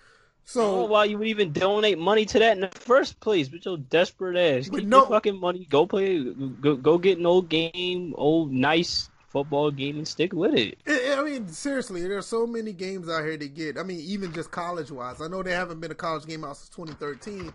So 0.45 0.81
oh, 0.81 0.85
why 0.85 1.05
you 1.05 1.17
would 1.17 1.27
even 1.27 1.51
donate 1.51 1.97
money 1.97 2.25
to 2.25 2.39
that 2.39 2.55
in 2.55 2.61
the 2.61 2.67
first 2.67 3.19
place? 3.19 3.49
With 3.49 3.65
your 3.65 3.77
desperate 3.77 4.37
ass, 4.37 4.69
keep 4.69 4.85
no- 4.85 4.99
your 4.99 5.07
fucking 5.07 5.39
money. 5.39 5.65
Go 5.69 5.85
play. 5.85 6.23
Go, 6.23 6.75
go 6.75 6.97
get 6.97 7.17
an 7.17 7.25
old 7.25 7.49
game, 7.49 8.13
old 8.17 8.51
nice 8.51 9.09
football 9.29 9.71
game, 9.71 9.97
and 9.97 10.07
stick 10.07 10.33
with 10.33 10.53
it. 10.53 10.77
I 10.87 11.23
mean, 11.23 11.47
seriously, 11.47 12.07
there's 12.07 12.27
so 12.27 12.45
many 12.45 12.73
games 12.73 13.09
out 13.09 13.23
here 13.23 13.37
to 13.37 13.47
get. 13.47 13.77
I 13.77 13.83
mean, 13.83 13.99
even 14.01 14.33
just 14.33 14.51
college 14.51 14.91
wise. 14.91 15.21
I 15.21 15.27
know 15.27 15.43
they 15.43 15.51
haven't 15.51 15.79
been 15.79 15.91
a 15.91 15.95
college 15.95 16.25
game 16.25 16.43
out 16.43 16.57
since 16.57 16.69
2013, 16.69 17.51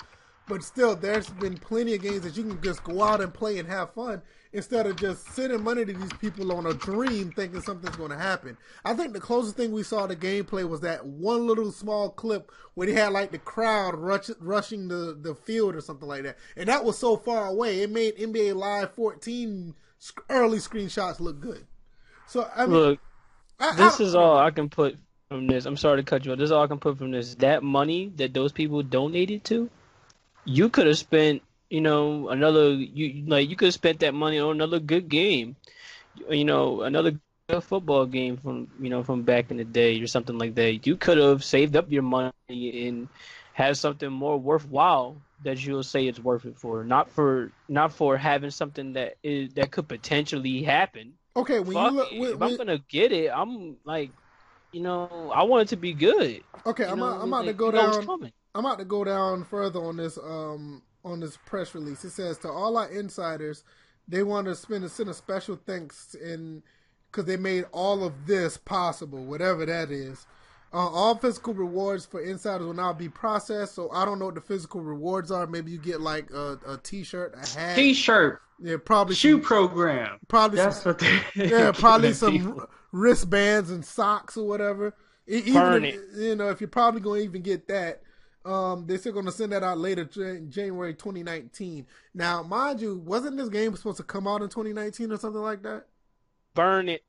but 0.48 0.62
still, 0.62 0.96
there's 0.96 1.28
been 1.28 1.56
plenty 1.56 1.94
of 1.94 2.02
games 2.02 2.22
that 2.22 2.36
you 2.36 2.44
can 2.44 2.60
just 2.62 2.82
go 2.84 3.02
out 3.02 3.20
and 3.20 3.32
play 3.32 3.58
and 3.58 3.68
have 3.68 3.92
fun 3.92 4.22
instead 4.52 4.86
of 4.86 4.96
just 4.96 5.26
sending 5.34 5.62
money 5.62 5.84
to 5.84 5.92
these 5.92 6.12
people 6.14 6.50
on 6.52 6.66
a 6.66 6.74
dream 6.74 7.30
thinking 7.32 7.60
something's 7.60 7.96
going 7.96 8.10
to 8.10 8.16
happen. 8.16 8.56
I 8.84 8.94
think 8.94 9.12
the 9.12 9.20
closest 9.20 9.56
thing 9.56 9.72
we 9.72 9.82
saw 9.82 10.06
to 10.06 10.16
gameplay 10.16 10.66
was 10.68 10.80
that 10.80 11.04
one 11.04 11.46
little 11.46 11.70
small 11.70 12.10
clip 12.10 12.50
where 12.74 12.86
they 12.86 12.94
had 12.94 13.12
like 13.12 13.30
the 13.30 13.38
crowd 13.38 13.94
rush, 13.96 14.30
rushing 14.40 14.88
the, 14.88 15.16
the 15.20 15.34
field 15.34 15.74
or 15.76 15.80
something 15.80 16.08
like 16.08 16.22
that. 16.22 16.38
And 16.56 16.68
that 16.68 16.84
was 16.84 16.96
so 16.98 17.16
far 17.16 17.46
away. 17.48 17.80
It 17.82 17.90
made 17.90 18.16
NBA 18.16 18.54
Live 18.56 18.92
14 18.94 19.74
early 20.30 20.58
screenshots 20.58 21.20
look 21.20 21.40
good. 21.40 21.66
So, 22.26 22.48
I 22.54 22.66
mean, 22.66 22.74
Look, 22.76 23.00
I- 23.60 23.74
this 23.76 24.00
I- 24.00 24.04
is 24.04 24.14
all 24.14 24.38
I 24.38 24.50
can 24.50 24.68
put 24.68 24.96
from 25.28 25.46
this. 25.46 25.66
I'm 25.66 25.76
sorry 25.76 25.98
to 25.98 26.02
cut 26.02 26.24
you 26.24 26.32
off. 26.32 26.38
This 26.38 26.46
is 26.46 26.52
all 26.52 26.62
I 26.64 26.68
can 26.68 26.78
put 26.78 26.96
from 26.98 27.10
this. 27.10 27.34
That 27.36 27.62
money 27.62 28.12
that 28.16 28.32
those 28.32 28.52
people 28.52 28.82
donated 28.82 29.44
to, 29.44 29.68
you 30.44 30.68
could 30.70 30.86
have 30.86 30.96
spent, 30.96 31.42
you 31.70 31.80
know, 31.80 32.28
another 32.28 32.72
you 32.72 33.24
like 33.26 33.48
you 33.48 33.56
could 33.56 33.66
have 33.66 33.74
spent 33.74 34.00
that 34.00 34.14
money 34.14 34.38
on 34.38 34.52
another 34.56 34.80
good 34.80 35.08
game, 35.08 35.56
you 36.28 36.44
know, 36.44 36.82
another 36.82 37.18
football 37.20 38.06
game 38.06 38.36
from 38.36 38.68
you 38.78 38.90
know 38.90 39.02
from 39.02 39.22
back 39.22 39.50
in 39.50 39.56
the 39.58 39.64
day 39.64 40.00
or 40.00 40.06
something 40.06 40.38
like 40.38 40.54
that. 40.56 40.86
You 40.86 40.96
could 40.96 41.18
have 41.18 41.44
saved 41.44 41.76
up 41.76 41.90
your 41.90 42.02
money 42.02 42.86
and 42.88 43.08
had 43.52 43.76
something 43.76 44.10
more 44.10 44.38
worthwhile 44.38 45.22
that 45.42 45.64
you'll 45.64 45.82
say 45.82 46.06
it's 46.06 46.20
worth 46.20 46.44
it 46.44 46.56
for, 46.58 46.84
not 46.84 47.10
for 47.10 47.52
not 47.68 47.92
for 47.92 48.16
having 48.16 48.50
something 48.50 48.92
that 48.94 49.16
is 49.22 49.54
that 49.54 49.70
could 49.70 49.88
potentially 49.88 50.62
happen 50.62 51.18
Okay, 51.36 51.60
when 51.60 51.78
fuck 51.78 51.78
you 51.78 51.90
look, 51.92 52.12
when, 52.12 52.34
if 52.34 52.42
I'm 52.42 52.56
gonna 52.56 52.78
get 52.88 53.12
it, 53.12 53.30
I'm 53.34 53.78
like, 53.84 54.12
you 54.72 54.80
know, 54.82 55.30
I 55.34 55.44
want 55.44 55.62
it 55.64 55.68
to 55.70 55.76
be 55.76 55.94
good. 55.94 56.44
okay, 56.66 56.84
You 56.84 56.86
I'm, 56.86 57.02
know, 57.02 57.04
out, 57.04 57.20
I'm 57.20 57.32
about 57.32 57.46
to 57.46 57.52
go 57.52 57.70
you 57.70 57.74
know 57.74 57.84
what's 57.84 57.98
down. 58.00 58.12
I'm 58.54 58.64
about 58.64 58.78
to 58.78 58.84
go 58.84 59.04
down 59.04 59.44
further 59.44 59.80
on 59.80 59.96
this 59.96 60.18
um 60.18 60.82
on 61.04 61.20
this 61.20 61.36
press 61.46 61.74
release. 61.74 62.04
It 62.04 62.10
says 62.10 62.38
to 62.38 62.50
all 62.50 62.76
our 62.76 62.88
insiders, 62.90 63.64
they 64.06 64.22
want 64.22 64.46
to 64.46 64.54
spend 64.54 64.84
a 64.84 64.88
send 64.88 65.08
a 65.08 65.14
special 65.14 65.58
thanks 65.66 66.14
in 66.14 66.62
because 67.10 67.24
they 67.24 67.36
made 67.36 67.64
all 67.72 68.04
of 68.04 68.26
this 68.26 68.56
possible, 68.56 69.24
whatever 69.24 69.64
that 69.66 69.90
is. 69.90 70.26
Uh, 70.70 70.76
all 70.76 71.14
physical 71.16 71.54
rewards 71.54 72.04
for 72.04 72.20
insiders 72.20 72.66
will 72.66 72.74
now 72.74 72.92
be 72.92 73.08
processed. 73.08 73.74
So 73.74 73.90
I 73.90 74.04
don't 74.04 74.18
know 74.18 74.26
what 74.26 74.34
the 74.34 74.42
physical 74.42 74.82
rewards 74.82 75.30
are. 75.30 75.46
Maybe 75.46 75.70
you 75.70 75.78
get 75.78 76.00
like 76.00 76.30
a, 76.30 76.58
a 76.66 76.76
T-shirt, 76.82 77.34
a 77.34 77.58
hat. 77.58 77.76
T-shirt, 77.76 78.42
yeah, 78.60 78.76
probably 78.84 79.14
shoe 79.14 79.32
some, 79.32 79.40
program. 79.42 80.18
probably 80.28 80.58
That's 80.58 80.82
some, 80.82 80.92
what 80.94 81.02
yeah, 81.36 81.72
probably 81.72 82.12
some 82.12 82.32
people. 82.32 82.66
wristbands 82.92 83.70
and 83.70 83.82
socks 83.84 84.36
or 84.36 84.46
whatever. 84.46 84.94
Even 85.26 85.52
Burn 85.54 85.84
if, 85.84 85.94
it. 85.94 86.00
you 86.16 86.36
know, 86.36 86.48
if 86.50 86.60
you're 86.60 86.68
probably 86.68 87.00
going 87.00 87.20
to 87.20 87.24
even 87.24 87.42
get 87.42 87.68
that, 87.68 88.02
um, 88.44 88.86
they're 88.86 88.98
still 88.98 89.12
going 89.12 89.26
to 89.26 89.32
send 89.32 89.52
that 89.52 89.62
out 89.62 89.78
later, 89.78 90.04
Jan- 90.04 90.50
January 90.50 90.94
2019. 90.94 91.86
Now, 92.14 92.42
mind 92.42 92.80
you, 92.80 92.98
wasn't 92.98 93.36
this 93.36 93.48
game 93.48 93.74
supposed 93.76 93.98
to 93.98 94.02
come 94.02 94.26
out 94.26 94.42
in 94.42 94.48
2019 94.48 95.12
or 95.12 95.18
something 95.18 95.42
like 95.42 95.62
that? 95.62 95.84
Burn 96.54 96.88
it. 96.88 97.02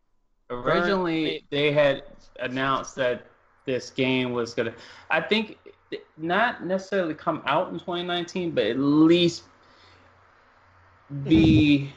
Originally, 0.50 1.44
they 1.52 1.72
had 1.72 2.04
announced 2.40 2.96
that 2.96 3.26
this 3.66 3.92
game 3.92 4.32
was 4.32 4.54
gonna. 4.56 4.74
I 5.10 5.22
think 5.22 5.58
not 6.18 6.66
necessarily 6.66 7.14
come 7.14 7.44
out 7.46 7.72
in 7.72 7.80
2019, 7.80 8.52
but 8.52 8.66
at 8.66 8.80
least 8.80 9.44
be 11.24 11.94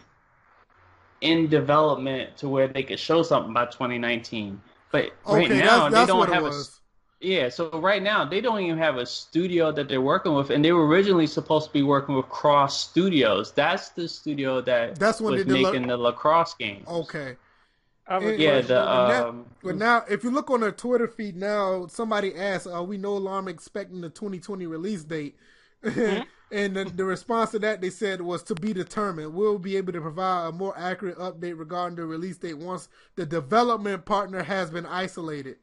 in 1.22 1.48
development 1.48 2.36
to 2.38 2.48
where 2.48 2.68
they 2.68 2.82
could 2.82 2.98
show 2.98 3.22
something 3.22 3.54
by 3.54 3.66
2019. 3.66 4.60
But 4.90 5.12
right 5.24 5.46
Okay, 5.46 5.58
now 5.60 5.88
that's, 5.88 5.94
that's 5.94 6.06
they 6.06 6.06
don't 6.06 6.28
have 6.32 6.42
a 6.44 6.48
was. 6.48 6.81
Yeah. 7.22 7.48
So 7.48 7.70
right 7.80 8.02
now 8.02 8.24
they 8.24 8.40
don't 8.40 8.60
even 8.60 8.78
have 8.78 8.96
a 8.96 9.06
studio 9.06 9.72
that 9.72 9.88
they're 9.88 10.00
working 10.00 10.34
with, 10.34 10.50
and 10.50 10.64
they 10.64 10.72
were 10.72 10.86
originally 10.86 11.26
supposed 11.26 11.68
to 11.68 11.72
be 11.72 11.82
working 11.82 12.14
with 12.16 12.28
Cross 12.28 12.88
Studios. 12.90 13.52
That's 13.52 13.90
the 13.90 14.08
studio 14.08 14.60
that 14.62 14.96
That's 14.96 15.20
when 15.20 15.34
was 15.34 15.44
they 15.44 15.52
did 15.52 15.62
la- 15.62 15.70
making 15.72 15.88
the 15.88 15.96
lacrosse 15.96 16.54
games. 16.54 16.86
Okay. 16.88 17.36
I 18.08 18.14
have 18.14 18.22
a 18.24 18.26
Yeah, 18.26 18.32
Yeah, 18.32 18.50
question. 18.50 18.68
the 18.68 18.84
now- 18.84 19.28
um, 19.28 19.46
But 19.62 19.76
now, 19.76 20.04
if 20.10 20.24
you 20.24 20.30
look 20.30 20.50
on 20.50 20.60
their 20.60 20.72
Twitter 20.72 21.06
feed 21.06 21.36
now, 21.36 21.86
somebody 21.86 22.34
asked, 22.34 22.66
"Are 22.66 22.82
we 22.82 22.98
no 22.98 23.16
longer 23.16 23.50
expecting 23.50 24.00
the 24.00 24.10
2020 24.10 24.66
release 24.66 25.04
date?" 25.04 25.36
and 25.84 26.76
the, 26.76 26.84
the 26.94 27.04
response 27.04 27.50
to 27.52 27.58
that 27.60 27.80
they 27.80 27.90
said 27.90 28.20
was 28.20 28.42
to 28.44 28.54
be 28.54 28.72
determined. 28.72 29.34
We'll 29.34 29.58
be 29.58 29.76
able 29.76 29.92
to 29.92 30.00
provide 30.00 30.48
a 30.48 30.52
more 30.52 30.74
accurate 30.76 31.18
update 31.18 31.58
regarding 31.58 31.96
the 31.96 32.04
release 32.06 32.36
date 32.38 32.58
once 32.58 32.88
the 33.16 33.24
development 33.26 34.04
partner 34.04 34.42
has 34.42 34.70
been 34.70 34.86
isolated. 34.86 35.56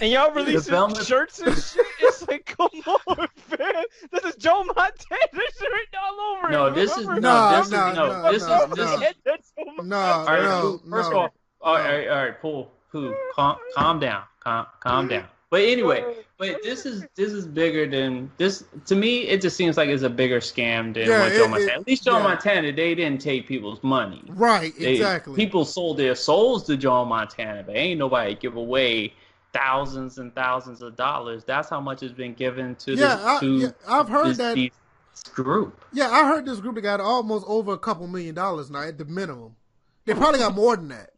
And 0.00 0.10
y'all 0.10 0.30
releasing 0.32 0.60
Development- 0.62 1.06
shirts 1.06 1.38
and 1.40 1.54
shit. 1.56 1.86
It's 2.00 2.26
like, 2.28 2.44
come 2.58 2.68
on, 3.06 3.28
man. 3.58 3.84
This 4.10 4.24
is 4.24 4.36
Joe 4.36 4.64
Montana 4.64 4.92
shit 5.32 5.94
all 6.02 6.36
over 6.36 6.50
No, 6.50 6.66
it. 6.66 6.74
this 6.74 6.90
is 6.96 6.98
remember? 7.06 7.20
no, 7.20 7.28
Nah, 7.28 7.56
this 7.58 7.66
is 7.66 7.72
nah, 7.72 7.92
no, 7.92 8.32
this 8.32 8.46
nah, 8.46 8.64
is 8.64 8.70
this 8.70 8.78
nah. 8.78 8.94
is. 8.94 9.00
Yeah, 9.00 9.12
that's 9.24 9.52
No, 9.82 9.96
All 9.96 10.24
right, 10.26 10.42
no, 10.42 10.60
Pooh, 10.82 10.90
first 10.90 11.10
no. 11.10 11.16
of 11.24 11.30
all, 11.30 11.30
all 11.62 11.74
right, 11.74 12.08
all 12.08 12.16
right, 12.16 12.40
Pooh, 12.40 12.66
Pooh, 12.92 13.14
calm, 13.34 13.56
calm 13.76 14.00
down, 14.00 14.22
calm, 14.40 14.66
calm 14.80 15.08
down. 15.08 15.24
But 15.50 15.62
anyway, 15.62 16.04
but 16.36 16.62
this 16.62 16.84
is 16.84 17.06
this 17.14 17.32
is 17.32 17.46
bigger 17.46 17.88
than 17.88 18.30
this. 18.36 18.64
To 18.86 18.94
me, 18.94 19.20
it 19.22 19.40
just 19.40 19.56
seems 19.56 19.78
like 19.78 19.88
it's 19.88 20.02
a 20.02 20.10
bigger 20.10 20.40
scam 20.40 20.92
than 20.92 21.06
Yeah, 21.08 21.20
what 21.22 21.32
Joe 21.32 21.44
it- 21.44 21.48
Montana. 21.50 21.72
it- 21.72 21.80
At 21.80 21.86
least 21.86 22.04
Joe 22.04 22.18
yeah. 22.18 22.22
Montana, 22.24 22.72
they 22.72 22.94
didn't 22.94 23.22
take 23.22 23.46
people's 23.48 23.82
money. 23.82 24.22
Right, 24.28 24.72
They, 24.78 24.92
exactly. 24.92 25.34
People 25.36 25.64
sold 25.64 25.96
their 25.96 26.14
souls 26.14 26.64
to 26.66 26.76
Joe 26.76 27.04
Montana, 27.06 27.62
but 27.66 27.76
ain't 27.76 27.98
nobody 27.98 28.34
give 28.34 28.56
away 28.56 29.14
thousands 29.52 30.18
and 30.18 30.34
thousands 30.34 30.82
of 30.82 30.96
dollars. 30.96 31.44
That's 31.44 31.68
how 31.68 31.80
much 31.80 32.00
has 32.00 32.12
been 32.12 32.34
given 32.34 32.74
to 32.76 32.92
Yeah, 32.94 33.16
this 33.16 33.24
I- 33.24 33.40
to 33.40 33.56
yeah, 33.58 33.68
I've 33.88 34.08
heard 34.08 34.26
this, 34.28 34.38
that- 34.38 34.54
this 34.54 35.22
group. 35.34 35.84
yeah, 35.92 36.10
I 36.10 36.26
heard 36.26 36.46
this 36.46 36.60
group 36.60 36.74
that 36.76 36.82
got 36.82 37.00
almost 37.00 37.44
over 37.48 37.72
a 37.72 37.78
couple 37.78 38.06
million 38.06 38.34
dollars 38.34 38.70
now 38.70 38.82
at 38.82 38.98
the 38.98 39.04
minimum. 39.04 39.56
They 40.04 40.14
probably 40.14 40.38
got 40.40 40.54
more 40.54 40.76
than 40.76 40.88
that. 40.88 41.10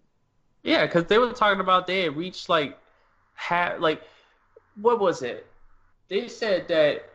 Yeah, 0.62 0.86
because 0.86 1.04
they 1.06 1.18
were 1.18 1.32
talking 1.32 1.60
about 1.60 1.86
they 1.86 2.02
had 2.02 2.16
reached 2.16 2.48
like, 2.48 2.78
ha- 3.34 3.76
like, 3.78 4.02
what 4.80 5.00
was 5.00 5.22
it? 5.22 5.46
They 6.08 6.28
said 6.28 6.68
that 6.68 7.08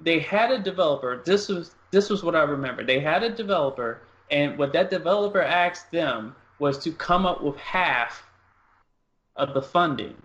they 0.00 0.20
had 0.20 0.50
a 0.50 0.58
developer. 0.58 1.22
This 1.24 1.48
was 1.48 1.74
this 1.90 2.08
was 2.10 2.22
what 2.22 2.36
I 2.36 2.42
remember. 2.42 2.84
They 2.84 3.00
had 3.00 3.22
a 3.22 3.30
developer, 3.30 4.02
and 4.30 4.56
what 4.58 4.72
that 4.74 4.90
developer 4.90 5.40
asked 5.40 5.90
them 5.90 6.36
was 6.58 6.78
to 6.84 6.92
come 6.92 7.24
up 7.26 7.42
with 7.42 7.56
half 7.56 8.24
of 9.36 9.54
the 9.54 9.62
funding. 9.62 10.16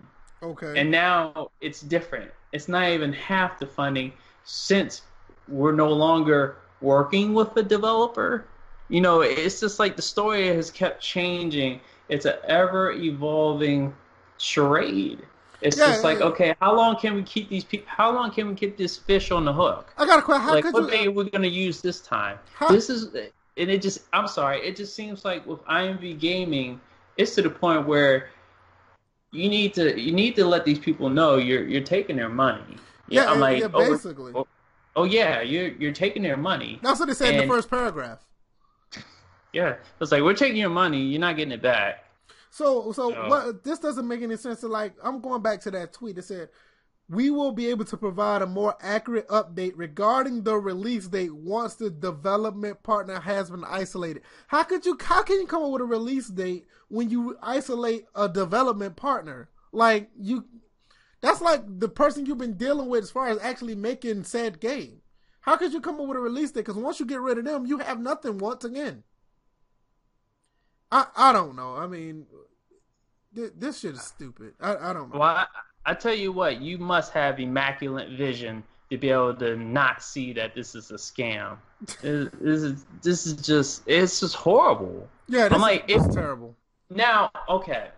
Okay. 0.44 0.78
And 0.78 0.90
now 0.90 1.50
it's 1.60 1.80
different. 1.80 2.30
It's 2.52 2.68
not 2.68 2.88
even 2.90 3.12
half 3.12 3.58
the 3.58 3.66
funding 3.66 4.12
since 4.44 5.02
we're 5.48 5.72
no 5.72 5.90
longer 5.90 6.56
working 6.80 7.34
with 7.34 7.54
the 7.54 7.62
developer. 7.62 8.44
You 8.88 9.00
know, 9.00 9.22
it's 9.22 9.60
just 9.60 9.78
like 9.78 9.96
the 9.96 10.02
story 10.02 10.46
has 10.48 10.70
kept 10.70 11.02
changing. 11.02 11.80
It's 12.08 12.26
an 12.26 12.34
ever 12.46 12.92
evolving 12.92 13.94
charade. 14.38 15.20
It's 15.62 15.78
Yeah, 15.78 15.86
just 15.86 16.04
like, 16.04 16.18
yeah. 16.18 16.26
okay, 16.26 16.54
how 16.60 16.76
long 16.76 16.96
can 16.96 17.14
we 17.14 17.22
keep 17.22 17.48
these 17.48 17.64
people? 17.64 17.86
How 17.88 18.12
long 18.12 18.30
can 18.30 18.48
we 18.48 18.54
keep 18.54 18.76
this 18.76 18.98
fish 18.98 19.30
on 19.30 19.46
the 19.46 19.52
hook? 19.52 19.92
I 19.96 20.04
got 20.04 20.18
a 20.18 20.22
question. 20.22 20.42
How 20.42 20.52
like, 20.52 20.64
could 20.64 20.74
what 20.74 20.90
bait 20.90 21.06
are 21.06 21.10
we 21.10 21.30
gonna 21.30 21.46
use 21.46 21.80
this 21.80 22.00
time? 22.00 22.38
How- 22.52 22.68
This 22.68 22.90
is, 22.90 23.14
and 23.14 23.70
it 23.70 23.80
just, 23.80 24.00
I'm 24.12 24.28
sorry, 24.28 24.60
it 24.66 24.76
just 24.76 24.94
seems 24.94 25.24
like 25.24 25.46
with 25.46 25.64
IMV 25.64 26.18
Gaming, 26.18 26.80
it's 27.16 27.34
to 27.36 27.42
the 27.42 27.48
point 27.50 27.86
where 27.86 28.28
you 29.34 29.48
need 29.48 29.74
to, 29.74 30.00
you 30.00 30.12
need 30.12 30.36
to 30.36 30.46
let 30.46 30.64
these 30.64 30.78
people 30.78 31.10
know 31.10 31.36
you're, 31.36 31.66
you're 31.66 31.82
taking 31.82 32.16
their 32.16 32.28
money. 32.28 32.76
yeah, 33.08 33.30
I'm 33.30 33.40
like, 33.40 33.60
yeah, 33.60 33.68
oh, 33.74 33.90
basically. 33.90 34.32
oh, 34.34 34.46
oh 34.96 35.04
yeah, 35.04 35.42
you're, 35.42 35.68
you're 35.68 35.92
taking 35.92 36.22
their 36.22 36.36
money. 36.36 36.78
That's 36.82 37.00
what 37.00 37.06
they 37.06 37.14
said 37.14 37.34
in 37.34 37.48
the 37.48 37.52
first 37.54 37.68
paragraph. 37.68 38.20
Yeah, 39.52 39.76
it's 40.00 40.10
like 40.10 40.24
we're 40.24 40.34
taking 40.34 40.56
your 40.56 40.68
money, 40.68 41.00
you're 41.00 41.20
not 41.20 41.36
getting 41.36 41.52
it 41.52 41.62
back. 41.62 42.04
So, 42.50 42.90
so 42.90 43.10
Yeah. 43.10 43.28
what? 43.28 43.62
This 43.62 43.78
doesn't 43.78 44.06
make 44.06 44.20
any 44.20 44.36
sense. 44.36 44.60
To 44.60 44.68
like, 44.68 44.94
I'm 45.00 45.20
going 45.20 45.42
back 45.42 45.60
to 45.60 45.70
that 45.70 45.92
tweet. 45.92 46.18
It 46.18 46.24
said, 46.24 46.48
"We 47.08 47.30
will 47.30 47.52
be 47.52 47.66
able 47.68 47.84
to 47.86 47.96
provide 47.96 48.42
a 48.42 48.46
more 48.46 48.76
accurate 48.80 49.28
update 49.28 49.72
regarding 49.76 50.42
the 50.44 50.56
release 50.56 51.08
date 51.08 51.34
once 51.34 51.74
the 51.74 51.90
development 51.90 52.82
partner 52.82 53.20
has 53.20 53.50
been 53.50 53.64
isolated." 53.64 54.22
How 54.48 54.62
could 54.64 54.86
you? 54.86 54.96
How 55.00 55.22
can 55.22 55.40
you 55.40 55.46
come 55.46 55.62
up 55.62 55.70
with 55.70 55.82
a 55.82 55.86
release 55.86 56.28
date 56.28 56.66
when 56.88 57.10
you 57.10 57.36
isolate 57.42 58.06
a 58.14 58.28
development 58.28 58.96
partner? 58.96 59.48
Like 59.72 60.10
you, 60.18 60.44
That's 61.20 61.40
like 61.40 61.62
the 61.80 61.88
person 61.88 62.26
you've 62.26 62.38
been 62.38 62.56
dealing 62.56 62.88
with 62.88 63.02
as 63.04 63.10
far 63.10 63.28
as 63.28 63.38
actually 63.40 63.74
making 63.74 64.24
said 64.24 64.60
game. 64.60 65.00
How 65.40 65.56
could 65.56 65.72
you 65.72 65.80
come 65.80 66.00
up 66.00 66.06
with 66.06 66.16
a 66.16 66.20
release 66.20 66.50
date? 66.52 66.60
Because 66.66 66.76
once 66.76 67.00
you 67.00 67.06
get 67.06 67.20
rid 67.20 67.38
of 67.38 67.44
them, 67.44 67.66
you 67.66 67.78
have 67.78 68.00
nothing 68.00 68.38
once 68.38 68.64
again. 68.64 69.04
I 70.90 71.06
I 71.16 71.32
don't 71.32 71.56
know. 71.56 71.76
I 71.76 71.86
mean, 71.86 72.26
th- 73.34 73.52
this 73.56 73.80
shit 73.80 73.94
is 73.94 74.02
stupid. 74.02 74.54
I, 74.60 74.76
I 74.76 74.92
don't 74.92 75.10
know. 75.12 75.18
Well, 75.18 75.28
I, 75.36 75.46
I 75.86 75.94
tell 75.94 76.14
you 76.14 76.32
what, 76.32 76.60
you 76.60 76.78
must 76.78 77.12
have 77.12 77.38
immaculate 77.38 78.10
vision 78.10 78.64
to 78.90 78.98
be 78.98 79.10
able 79.10 79.34
to 79.34 79.56
not 79.56 80.02
see 80.02 80.32
that 80.34 80.54
this 80.54 80.74
is 80.74 80.90
a 80.90 80.94
scam. 80.94 81.56
This 82.00 82.32
is 82.40 82.84
this 83.02 83.26
is 83.26 83.34
just 83.34 83.82
it's 83.86 84.20
just 84.20 84.34
horrible. 84.34 85.08
Yeah, 85.28 85.48
I'm 85.50 85.60
like, 85.60 85.84
is, 85.88 86.04
this 86.04 86.14
terrible. 86.14 86.54
Now, 86.90 87.30
okay, 87.48 87.88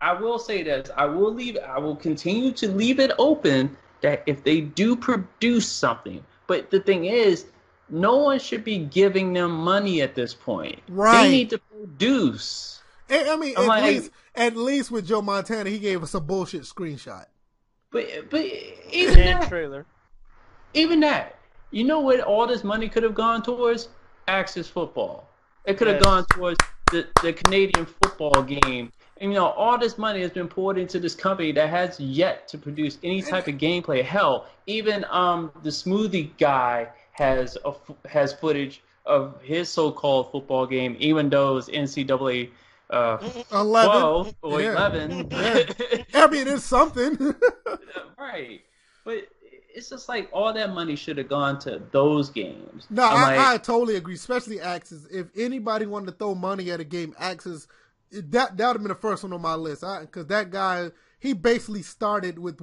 I 0.00 0.12
will 0.12 0.38
say 0.38 0.62
this. 0.62 0.90
I 0.96 1.06
will 1.06 1.32
leave. 1.32 1.56
I 1.58 1.78
will 1.78 1.96
continue 1.96 2.52
to 2.52 2.68
leave 2.68 3.00
it 3.00 3.12
open 3.18 3.76
that 4.02 4.22
if 4.26 4.44
they 4.44 4.60
do 4.60 4.96
produce 4.96 5.68
something, 5.68 6.24
but 6.46 6.70
the 6.70 6.80
thing 6.80 7.04
is, 7.04 7.46
no 7.88 8.16
one 8.16 8.38
should 8.38 8.64
be 8.64 8.78
giving 8.78 9.32
them 9.32 9.52
money 9.52 10.02
at 10.02 10.14
this 10.14 10.34
point. 10.34 10.80
Right. 10.88 11.22
They 11.22 11.30
need 11.30 11.50
to 11.50 11.58
produce. 11.58 12.81
I 13.12 13.32
I 13.32 13.36
mean, 13.36 13.54
I'm 13.56 13.64
at 13.64 13.68
like- 13.68 13.84
least 13.84 14.10
at 14.34 14.56
least 14.56 14.90
with 14.90 15.06
Joe 15.06 15.22
Montana, 15.22 15.70
he 15.70 15.78
gave 15.78 16.02
us 16.02 16.14
a 16.14 16.20
bullshit 16.20 16.62
screenshot. 16.62 17.26
But 17.90 18.30
but 18.30 18.44
even 18.90 19.14
that, 19.18 19.48
trailer. 19.48 19.84
even 20.74 21.00
that, 21.00 21.36
you 21.70 21.84
know 21.84 22.00
what? 22.00 22.20
All 22.20 22.46
this 22.46 22.64
money 22.64 22.88
could 22.88 23.02
have 23.02 23.14
gone 23.14 23.42
towards 23.42 23.88
Axis 24.28 24.68
football. 24.68 25.28
It 25.64 25.76
could 25.76 25.86
have 25.88 25.96
Yes. 25.96 26.04
gone 26.04 26.26
towards 26.30 26.58
the, 26.90 27.06
the 27.22 27.32
Canadian 27.32 27.86
football 27.86 28.42
game. 28.42 28.90
And 29.20 29.30
you 29.32 29.38
know, 29.38 29.46
all 29.48 29.78
this 29.78 29.98
money 29.98 30.20
has 30.22 30.30
been 30.32 30.48
poured 30.48 30.78
into 30.78 30.98
this 30.98 31.14
company 31.14 31.52
that 31.52 31.68
has 31.68 32.00
yet 32.00 32.48
to 32.48 32.58
produce 32.58 32.98
any 33.04 33.22
type 33.22 33.46
of 33.46 33.54
gameplay. 33.56 34.02
Hell, 34.02 34.46
even 34.66 35.04
um 35.10 35.52
the 35.62 35.70
smoothie 35.70 36.30
guy 36.38 36.88
has 37.12 37.56
a, 37.64 37.68
f- 37.68 37.96
has 38.10 38.32
footage 38.32 38.82
of 39.04 39.40
his 39.42 39.68
so-called 39.68 40.32
football 40.32 40.66
game, 40.66 40.96
even 40.98 41.28
though 41.28 41.58
it's 41.58 41.68
NCAA 41.68 42.50
uh, 42.90 43.18
Eleven. 43.52 44.00
12 44.00 44.34
or 44.42 44.60
Yeah. 44.60 44.72
11. 44.72 45.28
I 46.14 46.26
mean, 46.28 46.48
it's 46.48 46.64
something. 46.64 47.16
right. 48.18 48.60
But 49.04 49.28
it's 49.74 49.88
just 49.88 50.08
like 50.08 50.28
all 50.32 50.52
that 50.52 50.74
money 50.74 50.96
should 50.96 51.18
have 51.18 51.28
gone 51.28 51.58
to 51.60 51.82
those 51.92 52.30
games. 52.30 52.86
No, 52.90 53.04
I'm 53.04 53.36
like, 53.36 53.38
I 53.38 53.58
totally 53.58 53.96
agree. 53.96 54.14
Especially 54.14 54.60
Axis. 54.60 55.06
If 55.10 55.28
anybody 55.36 55.86
wanted 55.86 56.06
to 56.06 56.12
throw 56.12 56.34
money 56.34 56.70
at 56.70 56.80
a 56.80 56.84
game, 56.84 57.14
Axis 57.18 57.66
that 58.12 58.56
that 58.56 58.66
would 58.66 58.74
have 58.74 58.82
been 58.82 58.88
the 58.88 58.94
first 58.94 59.22
one 59.22 59.32
on 59.32 59.40
my 59.40 59.54
list. 59.54 59.84
Because 60.00 60.26
that 60.26 60.50
guy, 60.50 60.90
he 61.18 61.32
basically 61.32 61.82
started 61.82 62.38
with 62.38 62.60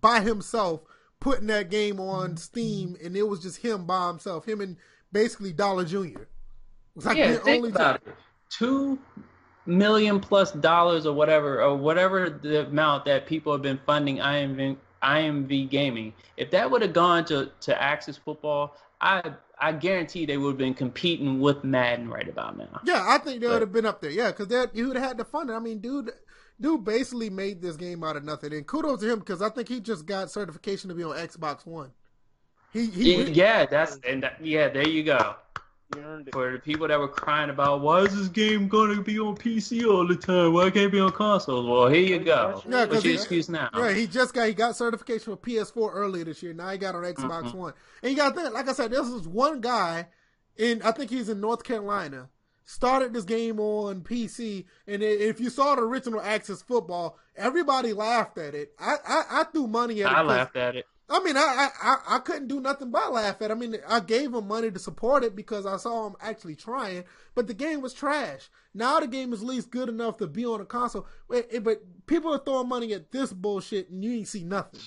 by 0.00 0.20
himself 0.20 0.82
putting 1.20 1.46
that 1.46 1.70
game 1.70 2.00
on 2.00 2.36
Steam, 2.36 2.96
and 3.02 3.16
it 3.16 3.22
was 3.22 3.40
just 3.40 3.58
him 3.58 3.86
by 3.86 4.08
himself. 4.08 4.46
Him 4.46 4.60
and 4.60 4.76
basically 5.12 5.52
Dollar 5.52 5.84
Junior. 5.84 6.22
It 6.22 6.28
was 6.96 7.06
like 7.06 7.16
yeah, 7.16 7.32
the 7.32 7.50
only 7.50 7.70
about. 7.70 8.02
Two 8.50 8.98
million 9.66 10.20
plus 10.20 10.52
dollars 10.52 11.06
or 11.06 11.14
whatever, 11.14 11.62
or 11.62 11.76
whatever 11.76 12.30
the 12.30 12.66
amount 12.66 13.04
that 13.06 13.26
people 13.26 13.52
have 13.52 13.62
been 13.62 13.80
funding 13.86 14.18
IMV, 14.18 14.76
IMV 15.02 15.70
Gaming. 15.70 16.12
If 16.36 16.50
that 16.50 16.70
would 16.70 16.82
have 16.82 16.92
gone 16.92 17.24
to, 17.26 17.50
to 17.60 17.82
Axis 17.82 18.16
Football, 18.16 18.76
I 19.00 19.32
I 19.62 19.70
guarantee 19.70 20.26
they 20.26 20.38
would 20.38 20.50
have 20.50 20.58
been 20.58 20.74
competing 20.74 21.40
with 21.40 21.62
Madden 21.62 22.08
right 22.08 22.28
about 22.28 22.58
now. 22.58 22.80
Yeah, 22.84 23.04
I 23.06 23.18
think 23.18 23.40
they 23.40 23.46
would 23.46 23.60
have 23.60 23.72
been 23.72 23.86
up 23.86 24.00
there. 24.00 24.10
Yeah, 24.10 24.28
because 24.28 24.48
that 24.48 24.70
he 24.74 24.82
would 24.82 24.96
have 24.96 25.06
had 25.06 25.18
the 25.18 25.24
fun. 25.24 25.50
I 25.50 25.60
mean, 25.60 25.78
dude, 25.78 26.10
dude 26.60 26.84
basically 26.84 27.30
made 27.30 27.62
this 27.62 27.76
game 27.76 28.02
out 28.02 28.16
of 28.16 28.24
nothing. 28.24 28.52
And 28.52 28.66
kudos 28.66 29.00
to 29.00 29.12
him 29.12 29.20
because 29.20 29.40
I 29.40 29.50
think 29.50 29.68
he 29.68 29.78
just 29.78 30.04
got 30.04 30.32
certification 30.32 30.88
to 30.88 30.96
be 30.96 31.04
on 31.04 31.16
Xbox 31.16 31.64
One. 31.64 31.92
He 32.72 32.86
he. 32.86 33.22
Yeah, 33.22 33.66
that's 33.66 34.00
and 34.06 34.24
that, 34.24 34.44
yeah, 34.44 34.68
there 34.68 34.88
you 34.88 35.04
go. 35.04 35.36
You 35.96 36.02
earned 36.02 36.28
it. 36.28 36.32
For 36.34 36.52
the 36.52 36.58
people 36.58 36.88
that 36.88 36.98
were 36.98 37.08
crying 37.08 37.50
about 37.50 37.80
why 37.80 38.00
is 38.00 38.16
this 38.16 38.28
game 38.28 38.68
gonna 38.68 39.00
be 39.02 39.18
on 39.18 39.36
PC 39.36 39.84
all 39.84 40.06
the 40.06 40.16
time? 40.16 40.52
Why 40.52 40.64
can't 40.70 40.86
it 40.86 40.92
be 40.92 41.00
on 41.00 41.12
consoles? 41.12 41.66
Well, 41.66 41.88
here 41.88 42.00
you 42.00 42.18
go. 42.20 42.62
Yeah, 42.68 42.86
'cause 42.86 42.94
What's 42.94 43.04
your 43.04 43.12
he- 43.12 43.18
excuse 43.18 43.48
now? 43.48 43.68
Yeah, 43.76 43.92
he 43.92 44.06
just 44.06 44.32
got 44.34 44.48
he 44.48 44.54
got 44.54 44.76
certification 44.76 45.34
for 45.34 45.36
PS4 45.36 45.92
earlier 45.92 46.24
this 46.24 46.42
year. 46.42 46.54
Now 46.54 46.70
he 46.70 46.78
got 46.78 46.94
on 46.94 47.02
Xbox 47.02 47.42
Mm-hmm. 47.44 47.58
One. 47.58 47.72
And 48.02 48.10
you 48.10 48.16
got 48.16 48.34
to 48.34 48.40
think, 48.40 48.54
like 48.54 48.68
I 48.68 48.72
said, 48.72 48.90
this 48.90 49.06
is 49.08 49.26
one 49.28 49.60
guy 49.60 50.08
in 50.56 50.82
I 50.82 50.92
think 50.92 51.10
he's 51.10 51.28
in 51.28 51.40
North 51.40 51.64
Carolina. 51.64 52.28
Started 52.64 53.12
this 53.12 53.24
game 53.24 53.58
on 53.58 54.02
PC, 54.02 54.64
and 54.86 55.02
if 55.02 55.40
you 55.40 55.50
saw 55.50 55.74
the 55.74 55.82
original 55.82 56.20
Axis 56.22 56.62
football, 56.62 57.18
everybody 57.36 57.92
laughed 57.92 58.38
at 58.38 58.54
it. 58.54 58.72
I 58.78 58.94
I, 59.06 59.22
I 59.40 59.44
threw 59.44 59.66
money 59.66 60.02
at 60.04 60.10
it. 60.12 60.14
I 60.14 60.20
'cause- 60.20 60.28
laughed 60.28 60.56
at 60.56 60.76
it. 60.76 60.86
I 61.12 61.22
mean, 61.24 61.36
I, 61.36 61.68
I 61.82 62.16
I 62.16 62.18
couldn't 62.20 62.48
do 62.48 62.60
nothing 62.60 62.90
but 62.90 63.12
laugh 63.12 63.42
at. 63.42 63.52
I 63.52 63.54
mean, 63.54 63.76
I 63.88 64.00
gave 64.00 64.34
him 64.34 64.48
money 64.48 64.70
to 64.70 64.78
support 64.80 65.24
it 65.24 65.36
because 65.36 65.66
I 65.66 65.76
saw 65.78 66.06
him 66.08 66.16
actually 66.20 66.56
trying, 66.56 67.04
but 67.34 67.46
the 67.48 67.54
game 67.54 67.82
was 67.82 67.94
trash. 67.94 68.50
Now 68.74 69.00
the 69.00 69.08
game 69.08 69.32
is 69.32 69.42
at 69.42 69.48
least 69.48 69.70
good 69.70 69.88
enough 69.90 70.18
to 70.18 70.26
be 70.28 70.46
on 70.46 70.60
a 70.62 70.66
console. 70.66 71.06
But, 71.28 71.48
but 71.64 72.06
people 72.06 72.34
are 72.34 72.38
throwing 72.38 72.68
money 72.68 72.94
at 72.94 73.12
this 73.12 73.32
bullshit, 73.32 73.90
and 73.90 74.04
you 74.04 74.12
ain't 74.18 74.28
see 74.28 74.44
nothing. 74.44 74.80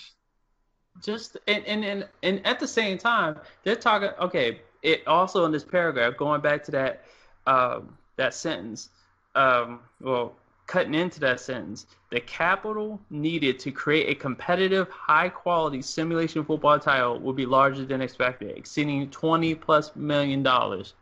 just 1.03 1.37
and, 1.47 1.65
and 1.65 1.83
and 1.85 2.07
and 2.23 2.45
at 2.45 2.59
the 2.59 2.67
same 2.67 2.97
time 2.97 3.37
they're 3.63 3.75
talking 3.75 4.09
okay 4.19 4.61
it 4.83 5.05
also 5.07 5.45
in 5.45 5.51
this 5.51 5.63
paragraph 5.63 6.15
going 6.17 6.41
back 6.41 6.63
to 6.63 6.71
that 6.71 7.03
um 7.47 7.97
that 8.17 8.33
sentence 8.33 8.89
um 9.35 9.81
well 10.01 10.35
cutting 10.67 10.95
into 10.95 11.19
that 11.19 11.39
sentence 11.39 11.85
the 12.11 12.19
capital 12.19 12.99
needed 13.09 13.59
to 13.59 13.71
create 13.71 14.09
a 14.09 14.19
competitive 14.19 14.89
high 14.89 15.29
quality 15.29 15.81
simulation 15.81 16.43
football 16.43 16.79
title 16.79 17.19
will 17.19 17.33
be 17.33 17.45
larger 17.45 17.85
than 17.85 18.01
expected 18.01 18.57
exceeding 18.57 19.09
20 19.09 19.55
plus 19.55 19.95
million 19.95 20.41
dollars 20.41 20.93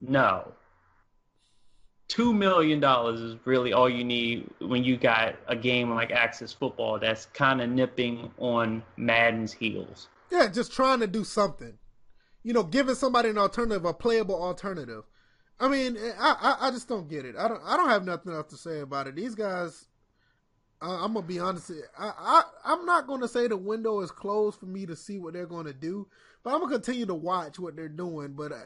no 0.00 0.52
two 2.08 2.32
million 2.32 2.80
dollars 2.80 3.20
is 3.20 3.36
really 3.44 3.72
all 3.72 3.88
you 3.88 4.04
need 4.04 4.48
when 4.60 4.84
you 4.84 4.96
got 4.96 5.34
a 5.48 5.56
game 5.56 5.90
like 5.90 6.10
Axis 6.10 6.52
Football 6.52 6.98
that's 6.98 7.26
kind 7.26 7.60
of 7.60 7.70
nipping 7.70 8.30
on 8.38 8.82
Madden's 8.96 9.52
heels. 9.52 10.08
Yeah, 10.30 10.48
just 10.48 10.72
trying 10.72 11.00
to 11.00 11.06
do 11.06 11.24
something. 11.24 11.74
You 12.42 12.52
know, 12.52 12.62
giving 12.62 12.94
somebody 12.94 13.30
an 13.30 13.38
alternative, 13.38 13.84
a 13.84 13.92
playable 13.92 14.40
alternative. 14.40 15.04
I 15.58 15.68
mean, 15.68 15.96
I, 16.18 16.56
I 16.60 16.68
I 16.68 16.70
just 16.70 16.88
don't 16.88 17.08
get 17.08 17.24
it. 17.24 17.34
I 17.36 17.48
don't 17.48 17.62
I 17.64 17.76
don't 17.76 17.88
have 17.88 18.04
nothing 18.04 18.32
else 18.32 18.50
to 18.50 18.56
say 18.56 18.80
about 18.80 19.06
it. 19.06 19.16
These 19.16 19.34
guys, 19.34 19.86
uh, 20.82 21.02
I'm 21.04 21.14
gonna 21.14 21.26
be 21.26 21.38
honest. 21.38 21.70
I, 21.98 22.12
I 22.18 22.42
I'm 22.64 22.84
not 22.84 23.06
gonna 23.06 23.28
say 23.28 23.46
the 23.48 23.56
window 23.56 24.00
is 24.00 24.10
closed 24.10 24.60
for 24.60 24.66
me 24.66 24.84
to 24.86 24.94
see 24.96 25.18
what 25.18 25.32
they're 25.32 25.46
gonna 25.46 25.72
do, 25.72 26.08
but 26.42 26.52
I'm 26.52 26.60
gonna 26.60 26.72
continue 26.74 27.06
to 27.06 27.14
watch 27.14 27.58
what 27.58 27.74
they're 27.76 27.88
doing. 27.88 28.34
But 28.34 28.52
uh, 28.52 28.56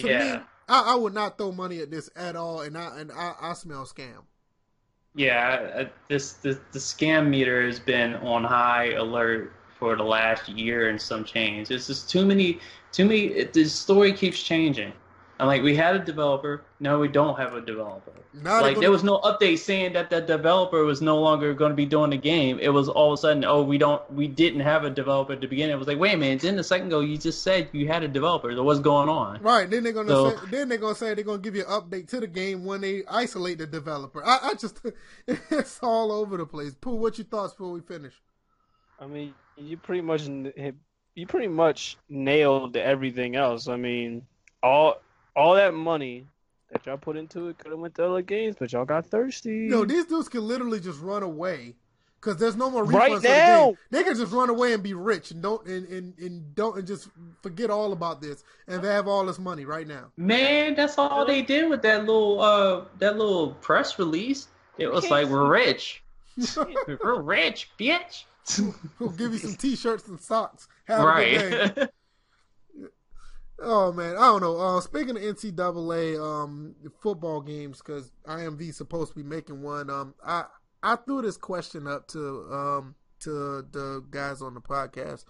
to 0.00 0.08
Yeah. 0.08 0.36
me, 0.38 0.42
I, 0.68 0.92
I 0.92 0.94
would 0.94 1.14
not 1.14 1.36
throw 1.36 1.50
money 1.52 1.80
at 1.80 1.90
this 1.90 2.10
at 2.14 2.36
all, 2.36 2.60
and 2.60 2.78
I 2.78 3.00
and 3.00 3.10
I, 3.12 3.34
I 3.40 3.52
smell 3.54 3.84
scam. 3.84 4.22
Yeah, 5.14 5.72
I- 5.76 5.80
I- 5.82 5.90
this 6.08 6.34
the, 6.34 6.60
the 6.72 6.78
scam 6.78 7.28
meter 7.28 7.66
has 7.66 7.80
been 7.80 8.14
on 8.16 8.44
high 8.44 8.92
alert 8.92 9.52
for 9.78 9.96
the 9.96 10.04
last 10.04 10.48
year 10.48 10.88
and 10.88 11.00
some 11.00 11.24
change. 11.24 11.70
It's 11.70 11.86
just 11.88 12.08
too 12.08 12.24
many, 12.24 12.60
too 12.92 13.04
many. 13.06 13.26
It, 13.26 13.52
the 13.52 13.64
story 13.64 14.12
keeps 14.12 14.42
changing. 14.42 14.92
I'm 15.38 15.46
like, 15.46 15.62
we 15.62 15.76
had 15.76 15.94
a 15.94 15.98
developer. 15.98 16.64
No, 16.80 16.98
we 16.98 17.08
don't 17.08 17.36
have 17.38 17.52
a 17.54 17.60
developer. 17.60 18.10
Now 18.32 18.42
they're 18.54 18.62
like 18.62 18.74
gonna- 18.76 18.80
there 18.84 18.90
was 18.90 19.04
no 19.04 19.18
update 19.20 19.58
saying 19.58 19.92
that 19.92 20.08
the 20.10 20.20
developer 20.20 20.82
was 20.84 21.02
no 21.02 21.18
longer 21.20 21.52
going 21.54 21.70
to 21.72 21.76
be 21.76 21.84
doing 21.86 22.10
the 22.10 22.16
game. 22.16 22.58
It 22.58 22.70
was 22.70 22.88
all 22.88 23.12
of 23.12 23.18
a 23.18 23.20
sudden, 23.20 23.44
oh, 23.44 23.62
we 23.62 23.76
don't, 23.78 24.02
we 24.12 24.28
didn't 24.28 24.60
have 24.60 24.84
a 24.84 24.90
developer 24.90 25.34
at 25.34 25.40
the 25.42 25.46
beginning. 25.46 25.74
It 25.74 25.78
was 25.78 25.88
like, 25.88 25.98
wait 25.98 26.14
a 26.14 26.16
minute, 26.16 26.40
then 26.40 26.58
a 26.58 26.64
second 26.64 26.86
ago 26.88 27.00
you 27.00 27.18
just 27.18 27.42
said 27.42 27.68
you 27.72 27.86
had 27.86 28.02
a 28.02 28.08
developer. 28.08 28.50
So 28.54 28.62
what's 28.62 28.80
going 28.80 29.08
on? 29.10 29.42
Right. 29.42 29.68
Then 29.68 29.84
they're 29.84 29.92
gonna 29.92 30.08
So- 30.08 30.30
say 30.30 30.36
then 30.50 30.68
they're 30.70 30.78
gonna 30.78 30.94
say 30.94 31.12
they're 31.14 31.24
gonna 31.24 31.38
give 31.38 31.54
you 31.56 31.64
an 31.66 31.70
update 31.82 32.08
to 32.08 32.20
the 32.20 32.26
game 32.26 32.64
when 32.64 32.80
they 32.80 33.04
isolate 33.06 33.58
the 33.58 33.66
developer. 33.66 34.24
I, 34.24 34.38
I 34.42 34.54
just 34.54 34.80
it's 35.26 35.78
all 35.82 36.12
over 36.12 36.36
the 36.38 36.46
place. 36.46 36.74
Pooh, 36.74 36.94
what 36.96 37.18
your 37.18 37.26
thoughts 37.26 37.52
before 37.52 37.72
we 37.72 37.80
finish? 37.80 38.14
I 38.98 39.06
mean, 39.06 39.34
you 39.58 39.76
pretty 39.76 40.00
much 40.02 40.26
you 41.14 41.26
pretty 41.26 41.48
much 41.48 41.96
nailed 42.08 42.76
everything 42.76 43.36
else. 43.36 43.68
I 43.68 43.76
mean, 43.76 44.22
all 44.62 44.96
all 45.36 45.54
that 45.54 45.74
money 45.74 46.26
that 46.72 46.84
y'all 46.86 46.96
put 46.96 47.16
into 47.16 47.48
it 47.48 47.58
could 47.58 47.70
have 47.70 47.78
went 47.80 47.94
to 47.96 48.04
other 48.06 48.22
games, 48.22 48.56
but 48.58 48.72
y'all 48.72 48.84
got 48.84 49.06
thirsty. 49.06 49.68
Yo, 49.70 49.84
these 49.84 50.06
dudes 50.06 50.28
can 50.28 50.46
literally 50.46 50.80
just 50.80 51.00
run 51.00 51.22
away 51.22 51.74
because 52.20 52.38
there's 52.40 52.56
no 52.56 52.70
more 52.70 52.84
refunds 52.84 52.92
Right 52.94 53.12
for 53.12 53.20
the 53.20 53.28
now. 53.28 53.64
game. 53.66 53.78
They 53.90 54.02
can 54.02 54.16
just 54.16 54.32
run 54.32 54.48
away 54.50 54.72
and 54.72 54.82
be 54.82 54.94
rich 54.94 55.30
and 55.30 55.40
don't 55.42 55.64
and, 55.66 55.86
and, 55.88 56.18
and 56.18 56.54
don't 56.54 56.76
and 56.78 56.86
just 56.86 57.08
forget 57.42 57.70
all 57.70 57.92
about 57.92 58.20
this 58.20 58.42
and 58.66 58.82
they 58.82 58.88
have 58.88 59.06
all 59.06 59.24
this 59.26 59.38
money 59.38 59.64
right 59.64 59.86
now. 59.86 60.10
Man, 60.16 60.74
that's 60.74 60.98
all 60.98 61.24
they 61.24 61.42
did 61.42 61.70
with 61.70 61.82
that 61.82 62.00
little, 62.00 62.40
uh, 62.40 62.84
that 62.98 63.16
little 63.16 63.52
press 63.54 63.98
release. 63.98 64.48
It 64.78 64.88
was 64.88 65.08
like, 65.10 65.28
we're 65.28 65.48
rich. 65.48 66.02
We're 67.02 67.22
rich, 67.22 67.70
bitch. 67.80 68.24
We'll 68.98 69.08
give 69.10 69.32
you 69.32 69.38
some 69.38 69.54
t-shirts 69.54 70.06
and 70.06 70.20
socks. 70.20 70.68
Have 70.84 71.00
a 71.00 71.02
good 71.14 71.74
day. 71.74 71.80
right. 71.80 71.90
Oh 73.58 73.90
man, 73.92 74.16
I 74.16 74.26
don't 74.26 74.42
know. 74.42 74.58
Uh, 74.58 74.80
speaking 74.80 75.16
of 75.16 75.22
NCAA 75.22 76.20
um, 76.20 76.74
football 77.00 77.40
games, 77.40 77.78
because 77.78 78.12
IMV 78.26 78.74
supposed 78.74 79.12
to 79.12 79.16
be 79.16 79.22
making 79.22 79.62
one. 79.62 79.88
Um, 79.88 80.14
I 80.24 80.44
I 80.82 80.96
threw 80.96 81.22
this 81.22 81.36
question 81.38 81.86
up 81.86 82.06
to 82.08 82.46
um 82.52 82.94
to 83.20 83.62
the 83.72 84.04
guys 84.10 84.42
on 84.42 84.54
the 84.54 84.60
podcast 84.60 85.24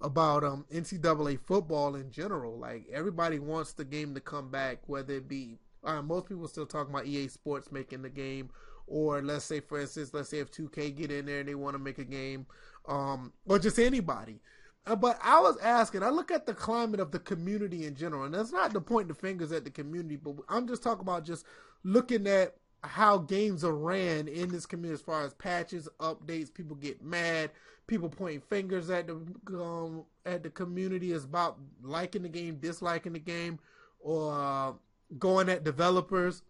about 0.00 0.42
um 0.42 0.66
NCAA 0.72 1.38
football 1.46 1.94
in 1.94 2.10
general. 2.10 2.58
Like 2.58 2.86
everybody 2.92 3.38
wants 3.38 3.74
the 3.74 3.84
game 3.84 4.12
to 4.14 4.20
come 4.20 4.50
back, 4.50 4.80
whether 4.88 5.14
it 5.14 5.28
be 5.28 5.58
uh, 5.84 6.02
most 6.02 6.26
people 6.26 6.48
still 6.48 6.66
talking 6.66 6.92
about 6.92 7.06
EA 7.06 7.28
Sports 7.28 7.70
making 7.70 8.02
the 8.02 8.10
game, 8.10 8.50
or 8.88 9.22
let's 9.22 9.44
say 9.44 9.60
for 9.60 9.80
instance, 9.80 10.12
let's 10.12 10.30
say 10.30 10.40
if 10.40 10.50
2K 10.50 10.96
get 10.96 11.12
in 11.12 11.26
there 11.26 11.40
and 11.40 11.48
they 11.48 11.54
want 11.54 11.74
to 11.74 11.78
make 11.78 11.98
a 11.98 12.04
game, 12.04 12.46
um, 12.88 13.32
or 13.46 13.60
just 13.60 13.78
anybody. 13.78 14.40
Uh, 14.86 14.96
but 14.96 15.18
I 15.22 15.40
was 15.40 15.58
asking, 15.58 16.02
I 16.02 16.08
look 16.08 16.30
at 16.30 16.46
the 16.46 16.54
climate 16.54 17.00
of 17.00 17.10
the 17.10 17.18
community 17.18 17.84
in 17.84 17.94
general, 17.94 18.24
and 18.24 18.34
that's 18.34 18.52
not 18.52 18.72
to 18.72 18.80
point 18.80 19.08
the 19.08 19.14
fingers 19.14 19.52
at 19.52 19.64
the 19.64 19.70
community, 19.70 20.16
but 20.16 20.36
I'm 20.48 20.66
just 20.66 20.82
talking 20.82 21.02
about 21.02 21.24
just 21.24 21.44
looking 21.84 22.26
at 22.26 22.56
how 22.84 23.18
games 23.18 23.64
are 23.64 23.74
ran 23.74 24.28
in 24.28 24.48
this 24.50 24.66
community 24.66 24.94
as 24.94 25.02
far 25.02 25.24
as 25.24 25.34
patches, 25.34 25.88
updates, 26.00 26.52
people 26.52 26.76
get 26.76 27.02
mad, 27.02 27.50
people 27.86 28.08
pointing 28.08 28.40
fingers 28.40 28.88
at 28.88 29.08
the 29.08 29.14
um, 29.58 30.04
at 30.24 30.42
the 30.42 30.50
community 30.50 31.12
is 31.12 31.24
about 31.24 31.58
liking 31.82 32.22
the 32.22 32.28
game, 32.28 32.56
disliking 32.56 33.14
the 33.14 33.18
game, 33.18 33.58
or 33.98 34.32
uh, 34.32 34.72
going 35.18 35.48
at 35.48 35.64
developers. 35.64 36.42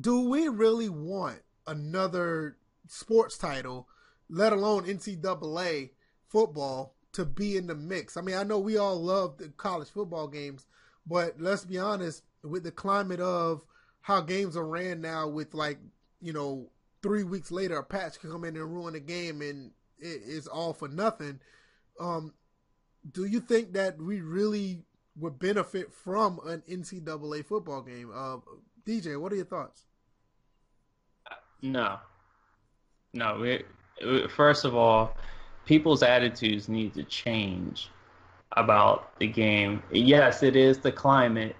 Do 0.00 0.28
we 0.28 0.48
really 0.48 0.88
want 0.88 1.40
another 1.66 2.56
sports 2.88 3.36
title, 3.36 3.88
let 4.28 4.52
alone 4.52 4.86
NCAA 4.86 5.90
football, 6.34 6.96
to 7.12 7.24
be 7.24 7.56
in 7.56 7.68
the 7.68 7.76
mix? 7.76 8.16
I 8.16 8.20
mean, 8.20 8.34
I 8.34 8.42
know 8.42 8.58
we 8.58 8.76
all 8.76 9.00
love 9.00 9.38
the 9.38 9.50
college 9.50 9.88
football 9.88 10.26
games, 10.26 10.66
but 11.06 11.40
let's 11.40 11.64
be 11.64 11.78
honest, 11.78 12.24
with 12.42 12.64
the 12.64 12.72
climate 12.72 13.20
of 13.20 13.64
how 14.00 14.20
games 14.20 14.56
are 14.56 14.66
ran 14.66 15.00
now, 15.00 15.28
with 15.28 15.54
like 15.54 15.78
you 16.20 16.32
know 16.32 16.66
three 17.02 17.22
weeks 17.22 17.52
later, 17.52 17.76
a 17.76 17.84
patch 17.84 18.18
can 18.18 18.32
come 18.32 18.44
in 18.44 18.56
and 18.56 18.74
ruin 18.74 18.96
a 18.96 19.00
game, 19.00 19.40
and 19.42 19.70
it, 20.00 20.22
it's 20.26 20.48
all 20.48 20.72
for 20.72 20.88
nothing. 20.88 21.38
Um, 22.00 22.34
do 23.12 23.26
you 23.26 23.38
think 23.38 23.74
that 23.74 23.96
we 23.96 24.20
really 24.20 24.82
would 25.16 25.38
benefit 25.38 25.92
from 25.92 26.40
an 26.46 26.64
NCAA 26.68 27.46
football 27.46 27.82
game? 27.82 28.10
Uh, 28.12 28.38
DJ, 28.84 29.20
what 29.20 29.32
are 29.32 29.36
your 29.36 29.44
thoughts? 29.44 29.84
No, 31.62 31.98
no. 33.12 33.38
We, 33.38 34.28
first 34.28 34.64
of 34.64 34.74
all, 34.74 35.16
people's 35.64 36.02
attitudes 36.02 36.68
need 36.68 36.94
to 36.94 37.02
change 37.04 37.90
about 38.56 39.18
the 39.18 39.26
game. 39.26 39.82
Yes, 39.90 40.42
it 40.42 40.56
is 40.56 40.78
the 40.78 40.92
climate, 40.92 41.56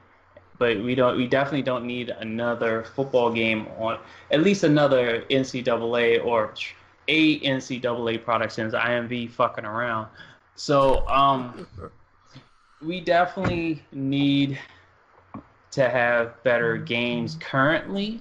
but 0.59 0.83
we 0.83 0.95
don't 0.95 1.17
we 1.17 1.27
definitely 1.27 1.63
don't 1.63 1.85
need 1.85 2.11
another 2.11 2.85
football 2.85 3.33
game 3.33 3.67
on 3.79 3.99
at 4.31 4.43
least 4.43 4.65
another 4.65 5.23
NCAA 5.31 6.25
or 6.25 6.55
a 7.09 7.41
NCAA 7.41 8.23
product 8.23 8.53
since 8.53 8.75
IMV 8.75 9.31
fucking 9.31 9.65
around. 9.65 10.09
So 10.55 11.07
um 11.09 11.67
we 12.83 13.01
definitely 13.01 13.83
need 13.93 14.59
to 15.73 15.89
have 15.89 16.41
better 16.45 16.77
games 16.77 17.37
currently. 17.41 18.21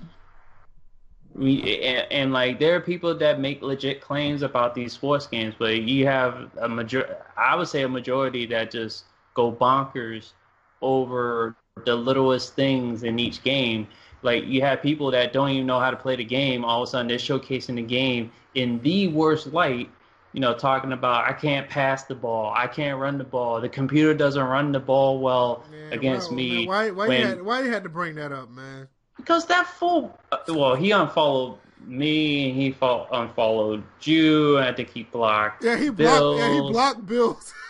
We 1.35 1.81
and, 1.81 2.11
and, 2.11 2.33
like 2.33 2.59
there 2.59 2.75
are 2.75 2.79
people 2.79 3.15
that 3.17 3.39
make 3.39 3.61
legit 3.61 4.01
claims 4.01 4.43
about 4.43 4.75
these 4.75 4.93
sports 4.93 5.25
games, 5.25 5.55
but 5.57 5.81
you 5.81 6.05
have 6.05 6.51
a 6.57 6.69
major 6.69 7.17
I 7.35 7.55
would 7.55 7.67
say 7.67 7.81
a 7.81 7.89
majority 7.89 8.45
that 8.47 8.69
just 8.71 9.05
go 9.33 9.51
bonkers 9.51 10.33
over 10.81 11.55
the 11.85 11.95
littlest 11.95 12.55
things 12.55 13.03
in 13.03 13.17
each 13.17 13.43
game. 13.43 13.87
Like 14.21 14.45
you 14.45 14.61
have 14.61 14.81
people 14.81 15.11
that 15.11 15.33
don't 15.33 15.49
even 15.49 15.65
know 15.65 15.79
how 15.79 15.91
to 15.91 15.97
play 15.97 16.15
the 16.15 16.23
game. 16.23 16.63
All 16.63 16.83
of 16.83 16.87
a 16.87 16.91
sudden, 16.91 17.07
they're 17.07 17.17
showcasing 17.17 17.75
the 17.75 17.81
game 17.81 18.31
in 18.55 18.79
the 18.81 19.07
worst 19.09 19.47
light. 19.47 19.89
You 20.33 20.39
know, 20.39 20.53
talking 20.53 20.93
about 20.93 21.27
I 21.27 21.33
can't 21.33 21.69
pass 21.69 22.05
the 22.05 22.15
ball, 22.15 22.53
I 22.55 22.67
can't 22.67 22.99
run 22.99 23.17
the 23.17 23.23
ball. 23.23 23.61
The 23.61 23.69
computer 23.69 24.13
doesn't 24.13 24.43
run 24.43 24.71
the 24.71 24.79
ball 24.79 25.19
well 25.19 25.63
man, 25.69 25.93
against 25.93 26.31
why, 26.31 26.35
me. 26.35 26.55
Man, 26.57 26.67
why? 26.67 26.89
Why, 26.91 27.07
when, 27.07 27.19
you 27.19 27.27
had, 27.27 27.41
why 27.41 27.61
you 27.61 27.71
had 27.71 27.83
to 27.83 27.89
bring 27.89 28.15
that 28.15 28.31
up, 28.31 28.49
man? 28.49 28.87
Because 29.23 29.45
that 29.45 29.67
fool. 29.67 30.19
Well, 30.49 30.75
he 30.75 30.91
unfollowed 30.91 31.57
me. 31.85 32.49
And 32.49 32.61
he 32.61 32.75
unfollowed 32.81 33.83
you. 34.01 34.59
I 34.59 34.73
think 34.73 34.89
he 34.89 35.03
blocked. 35.03 35.63
Yeah, 35.63 35.77
he 35.77 35.89
blocked. 35.89 36.39
Yeah, 36.39 36.53
he 36.53 36.59
blocked 36.59 37.05
Bills. 37.05 37.53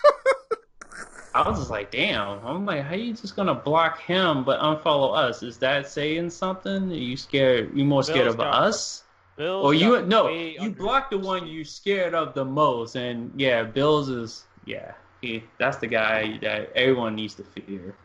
I 1.35 1.47
was 1.47 1.59
just 1.59 1.69
like, 1.69 1.91
damn. 1.91 2.45
I'm 2.45 2.65
like, 2.65 2.83
how 2.83 2.95
you 2.95 3.13
just 3.13 3.35
gonna 3.35 3.55
block 3.55 4.01
him 4.01 4.43
but 4.43 4.59
unfollow 4.59 5.15
us? 5.15 5.41
Is 5.43 5.57
that 5.59 5.87
saying 5.87 6.31
something? 6.31 6.91
Are 6.91 6.95
you 6.95 7.17
scared? 7.17 7.75
You 7.75 7.85
more 7.85 8.03
scared 8.03 8.25
Bill's 8.25 8.35
of 8.35 8.39
us? 8.41 9.03
Bills 9.35 9.65
or 9.65 9.73
you? 9.73 10.01
No, 10.05 10.29
you 10.29 10.71
blocked 10.71 11.11
the 11.11 11.17
one 11.17 11.47
you 11.47 11.65
scared 11.65 12.13
of 12.13 12.33
the 12.35 12.45
most, 12.45 12.95
and 12.95 13.31
yeah, 13.39 13.63
Bills 13.63 14.09
is 14.09 14.45
yeah. 14.65 14.93
He, 15.21 15.43
that's 15.57 15.77
the 15.77 15.87
guy 15.87 16.37
that 16.41 16.71
everyone 16.75 17.15
needs 17.15 17.35
to 17.35 17.43
fear. 17.43 17.95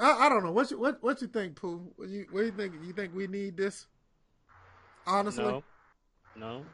I, 0.00 0.26
I 0.26 0.28
don't 0.28 0.42
know. 0.42 0.52
What 0.52 0.70
you 0.70 0.78
what 0.78 1.02
what 1.02 1.20
you 1.20 1.28
think, 1.28 1.56
Pooh? 1.56 1.92
What 1.96 2.08
you 2.08 2.26
what 2.30 2.40
do 2.40 2.46
you 2.46 2.52
think? 2.52 2.74
You 2.84 2.92
think 2.92 3.14
we 3.14 3.26
need 3.26 3.56
this? 3.56 3.86
Honestly, 5.06 5.44
no. 5.44 5.62
No 6.36 6.64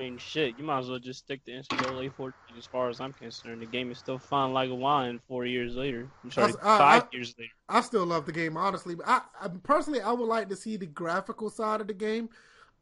I 0.00 0.04
mean, 0.04 0.16
shit, 0.16 0.54
you 0.56 0.64
might 0.64 0.78
as 0.78 0.88
well 0.88 0.98
just 0.98 1.18
stick 1.18 1.44
to 1.44 1.50
NCAA 1.50 2.10
14 2.14 2.32
as 2.56 2.64
far 2.64 2.88
as 2.88 3.02
I'm 3.02 3.12
concerned. 3.12 3.60
The 3.60 3.66
game 3.66 3.90
is 3.90 3.98
still 3.98 4.18
fun 4.18 4.54
like 4.54 4.70
a 4.70 4.74
wine 4.74 5.20
four 5.28 5.44
years 5.44 5.76
later. 5.76 6.08
I'm 6.24 6.30
sorry, 6.30 6.54
I, 6.62 6.78
five 6.78 7.02
I, 7.02 7.08
years 7.12 7.34
later. 7.38 7.50
I 7.68 7.82
still 7.82 8.06
love 8.06 8.24
the 8.24 8.32
game, 8.32 8.56
honestly. 8.56 8.94
But 8.94 9.06
I, 9.06 9.20
I, 9.38 9.48
personally, 9.62 10.00
I 10.00 10.12
would 10.12 10.26
like 10.26 10.48
to 10.48 10.56
see 10.56 10.78
the 10.78 10.86
graphical 10.86 11.50
side 11.50 11.82
of 11.82 11.86
the 11.86 11.92
game. 11.92 12.30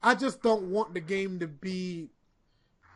I 0.00 0.14
just 0.14 0.42
don't 0.42 0.70
want 0.70 0.94
the 0.94 1.00
game 1.00 1.40
to 1.40 1.48
be. 1.48 2.08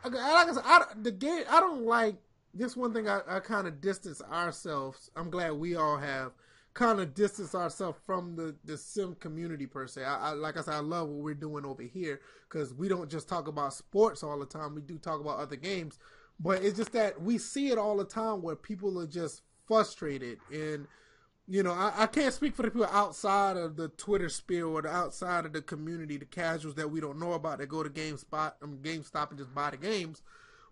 Like 0.05 0.15
I 0.15 0.53
said, 0.53 0.63
I, 0.65 0.85
the 1.03 1.11
game. 1.11 1.43
I 1.51 1.59
don't 1.59 1.85
like 1.85 2.15
this 2.55 2.77
one 2.77 2.93
thing. 2.93 3.09
I, 3.09 3.21
I 3.29 3.41
kind 3.41 3.67
of 3.67 3.81
distance 3.81 4.23
ourselves. 4.31 5.11
I'm 5.17 5.31
glad 5.31 5.53
we 5.55 5.77
all 5.77 5.97
have 5.97 6.33
kind 6.75 7.01
of 7.01 7.15
distance 7.15 7.55
ourselves 7.55 7.99
from 8.05 8.35
the 8.35 8.55
the 8.65 8.77
sim 8.77 9.15
community 9.17 9.67
per 9.67 9.87
se. 9.87 10.05
I, 10.05 10.31
I, 10.31 10.33
like 10.33 10.57
I 10.57 10.63
said, 10.63 10.75
I 10.75 10.81
love 10.81 11.09
what 11.09 11.23
we're 11.23 11.35
doing 11.35 11.65
over 11.65 11.83
here 11.83 12.21
because 12.49 12.73
we 12.75 12.89
don't 12.89 13.11
just 13.11 13.29
talk 13.29 13.49
about 13.49 13.75
sports 13.75 14.23
all 14.23 14.39
the 14.39 14.47
time. 14.47 14.75
We 14.75 14.81
do 14.81 14.99
talk 14.99 15.21
about 15.21 15.39
other 15.39 15.57
games, 15.57 15.99
but 16.41 16.63
it's 16.63 16.77
just 16.77 16.93
that 16.93 17.21
we 17.21 17.39
see 17.39 17.69
it 17.69 17.79
all 17.79 17.97
the 17.97 18.05
time 18.05 18.43
where 18.43 18.57
people 18.57 18.99
are 19.01 19.07
just 19.07 19.43
frustrated 19.67 20.39
and. 20.53 20.87
You 21.49 21.65
know, 21.65 21.73
I, 21.73 21.93
I 21.97 22.07
can't 22.07 22.33
speak 22.33 22.55
for 22.55 22.63
the 22.63 22.71
people 22.71 22.87
outside 22.87 23.57
of 23.57 23.75
the 23.75 23.89
Twitter 23.89 24.29
sphere 24.29 24.65
or 24.65 24.81
the 24.81 24.89
outside 24.89 25.45
of 25.45 25.53
the 25.53 25.61
community, 25.61 26.17
the 26.17 26.25
casuals 26.25 26.77
that 26.77 26.89
we 26.89 27.01
don't 27.01 27.19
know 27.19 27.33
about 27.33 27.59
that 27.59 27.69
go 27.69 27.83
to 27.83 27.91
GameSpot, 27.91 28.53
um, 28.63 28.79
GameStop 28.81 29.31
and 29.31 29.39
just 29.39 29.53
buy 29.53 29.71
the 29.71 29.77
games. 29.77 30.23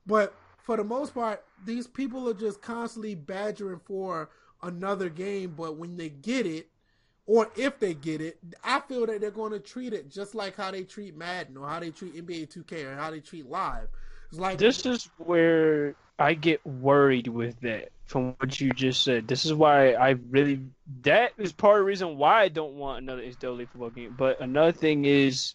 But 0.07 0.33
for 0.63 0.77
the 0.77 0.85
most 0.85 1.15
part, 1.15 1.45
these 1.65 1.87
people 1.87 2.29
are 2.29 2.35
just 2.35 2.63
constantly 2.63 3.15
badgering 3.15 3.81
for 3.85 4.31
another 4.63 5.09
game, 5.09 5.55
but 5.57 5.77
when 5.77 5.97
they 5.97 6.09
get 6.09 6.47
it, 6.47 6.69
or 7.27 7.49
if 7.57 7.79
they 7.79 7.95
get 7.95 8.21
it, 8.21 8.39
I 8.65 8.81
feel 8.81 9.07
that 9.07 9.21
they're 9.21 9.31
going 9.31 9.53
to 9.53 9.61
treat 9.61 9.93
it 9.93 10.11
just 10.11 10.35
like 10.35 10.57
how 10.57 10.71
they 10.71 10.83
treat 10.83 11.17
Madden 11.17 11.57
or 11.57 11.69
how 11.69 11.79
they 11.79 11.91
treat 11.91 12.15
NBA 12.15 12.53
2K 12.53 12.87
or 12.87 12.97
how 12.97 13.11
they 13.11 13.21
treat 13.21 13.49
Live. 13.49 13.89
It's 14.31 14.41
like 14.41 14.59
this 14.59 14.85
is 14.87 15.09
where 15.19 15.95
I 16.19 16.35
get 16.35 16.65
worried 16.67 17.29
with 17.29 17.59
that. 17.61 17.91
From 18.07 18.35
what 18.39 18.61
you 18.61 18.73
just 18.73 19.05
said, 19.05 19.29
this 19.29 19.45
is 19.45 19.55
why 19.55 19.93
I 19.93 20.17
really 20.31 20.61
that 21.03 21.33
is 21.39 21.53
part 21.53 21.77
of 21.77 21.83
the 21.83 21.85
reason 21.85 22.19
why 22.19 22.43
I 22.43 22.49
don't 22.49 22.75
want 22.75 23.03
another 23.03 23.23
NCAA 23.23 23.69
football 23.69 23.91
game. 23.91 24.17
But 24.19 24.41
another 24.41 24.73
thing 24.73 25.05
is 25.05 25.55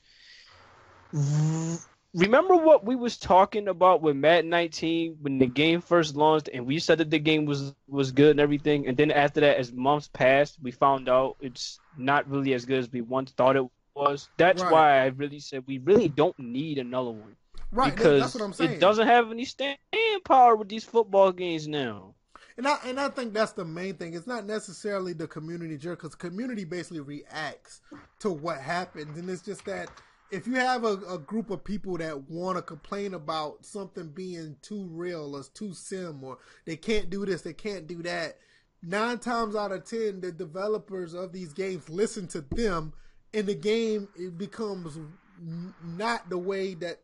remember 2.15 2.55
what 2.55 2.85
we 2.85 2.95
was 2.95 3.17
talking 3.17 3.67
about 3.67 4.01
with 4.01 4.15
Madden 4.15 4.49
19 4.49 5.17
when 5.21 5.37
the 5.37 5.45
game 5.45 5.81
first 5.81 6.15
launched, 6.15 6.49
and 6.53 6.65
we 6.65 6.79
said 6.79 6.99
that 6.99 7.09
the 7.09 7.19
game 7.19 7.45
was 7.45 7.73
was 7.87 8.11
good 8.11 8.31
and 8.31 8.39
everything, 8.39 8.87
and 8.87 8.97
then 8.97 9.11
after 9.11 9.41
that, 9.41 9.57
as 9.57 9.71
months 9.71 10.09
passed, 10.11 10.57
we 10.61 10.71
found 10.71 11.09
out 11.09 11.35
it's 11.41 11.79
not 11.97 12.29
really 12.29 12.53
as 12.53 12.65
good 12.65 12.79
as 12.79 12.91
we 12.91 13.01
once 13.01 13.31
thought 13.31 13.55
it 13.55 13.65
was. 13.95 14.29
That's 14.37 14.63
right. 14.63 14.71
why 14.71 15.01
I 15.01 15.05
really 15.07 15.39
said 15.39 15.63
we 15.67 15.77
really 15.79 16.07
don't 16.07 16.37
need 16.39 16.77
another 16.77 17.11
one. 17.11 17.35
Right, 17.71 17.93
because 17.93 18.21
that's 18.21 18.35
what 18.35 18.43
I'm 18.43 18.53
saying. 18.53 18.71
It 18.71 18.79
doesn't 18.79 19.07
have 19.07 19.31
any 19.31 19.45
staying 19.45 19.77
power 20.23 20.55
with 20.55 20.69
these 20.69 20.83
football 20.83 21.31
games 21.31 21.67
now. 21.67 22.15
And 22.57 22.67
I 22.67 22.77
and 22.85 22.99
I 22.99 23.09
think 23.09 23.33
that's 23.33 23.51
the 23.51 23.65
main 23.65 23.95
thing. 23.95 24.13
It's 24.13 24.27
not 24.27 24.45
necessarily 24.45 25.11
the 25.11 25.27
community 25.27 25.77
jerk 25.77 25.99
because 25.99 26.15
community 26.15 26.63
basically 26.63 27.01
reacts 27.01 27.81
to 28.19 28.31
what 28.31 28.59
happens, 28.59 29.17
and 29.17 29.29
it's 29.29 29.41
just 29.41 29.65
that 29.65 29.89
if 30.31 30.47
you 30.47 30.55
have 30.55 30.83
a, 30.83 30.97
a 31.09 31.19
group 31.19 31.49
of 31.49 31.63
people 31.63 31.97
that 31.97 32.29
want 32.29 32.57
to 32.57 32.61
complain 32.61 33.13
about 33.13 33.65
something 33.65 34.09
being 34.09 34.55
too 34.61 34.87
real 34.91 35.35
or 35.35 35.43
too 35.53 35.73
sim 35.73 36.23
or 36.23 36.37
they 36.65 36.75
can't 36.75 37.09
do 37.09 37.25
this, 37.25 37.41
they 37.41 37.53
can't 37.53 37.87
do 37.87 38.01
that, 38.03 38.37
nine 38.81 39.19
times 39.19 39.55
out 39.55 39.71
of 39.71 39.85
ten, 39.85 40.21
the 40.21 40.31
developers 40.31 41.13
of 41.13 41.31
these 41.31 41.53
games 41.53 41.89
listen 41.89 42.27
to 42.27 42.41
them, 42.41 42.93
and 43.33 43.47
the 43.47 43.55
game 43.55 44.07
it 44.15 44.37
becomes 44.37 44.97
not 45.83 46.29
the 46.29 46.37
way 46.37 46.73
that 46.75 46.99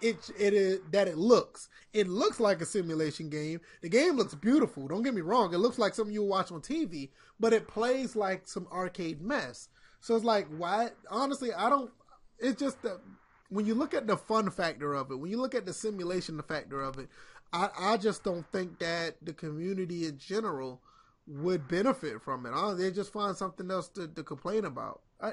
it 0.00 0.30
it 0.38 0.52
is 0.52 0.80
that 0.90 1.08
it 1.08 1.16
looks. 1.16 1.68
It 1.92 2.08
looks 2.08 2.40
like 2.40 2.60
a 2.60 2.66
simulation 2.66 3.30
game. 3.30 3.60
The 3.80 3.88
game 3.88 4.16
looks 4.16 4.34
beautiful. 4.34 4.86
Don't 4.88 5.02
get 5.02 5.14
me 5.14 5.20
wrong. 5.20 5.54
It 5.54 5.58
looks 5.58 5.78
like 5.78 5.94
something 5.94 6.14
you 6.14 6.24
watch 6.24 6.52
on 6.52 6.60
TV, 6.60 7.10
but 7.40 7.52
it 7.52 7.68
plays 7.68 8.16
like 8.16 8.46
some 8.46 8.66
arcade 8.72 9.22
mess. 9.22 9.68
So 10.00 10.14
it's 10.14 10.24
like, 10.24 10.46
why? 10.48 10.90
Honestly, 11.10 11.52
I 11.52 11.70
don't. 11.70 11.90
It's 12.38 12.60
just 12.60 12.82
that 12.82 13.00
when 13.48 13.66
you 13.66 13.74
look 13.74 13.94
at 13.94 14.06
the 14.06 14.16
fun 14.16 14.50
factor 14.50 14.94
of 14.94 15.10
it, 15.10 15.16
when 15.16 15.30
you 15.30 15.40
look 15.40 15.54
at 15.54 15.66
the 15.66 15.72
simulation 15.72 16.40
factor 16.42 16.80
of 16.80 16.98
it, 16.98 17.08
I, 17.52 17.68
I 17.78 17.96
just 17.96 18.24
don't 18.24 18.46
think 18.52 18.78
that 18.80 19.16
the 19.22 19.32
community 19.32 20.06
in 20.06 20.18
general 20.18 20.80
would 21.26 21.68
benefit 21.68 22.20
from 22.20 22.46
it. 22.46 22.52
I, 22.52 22.74
they 22.74 22.90
just 22.90 23.12
find 23.12 23.36
something 23.36 23.70
else 23.70 23.88
to, 23.90 24.08
to 24.08 24.22
complain 24.22 24.64
about. 24.64 25.02
I, 25.20 25.32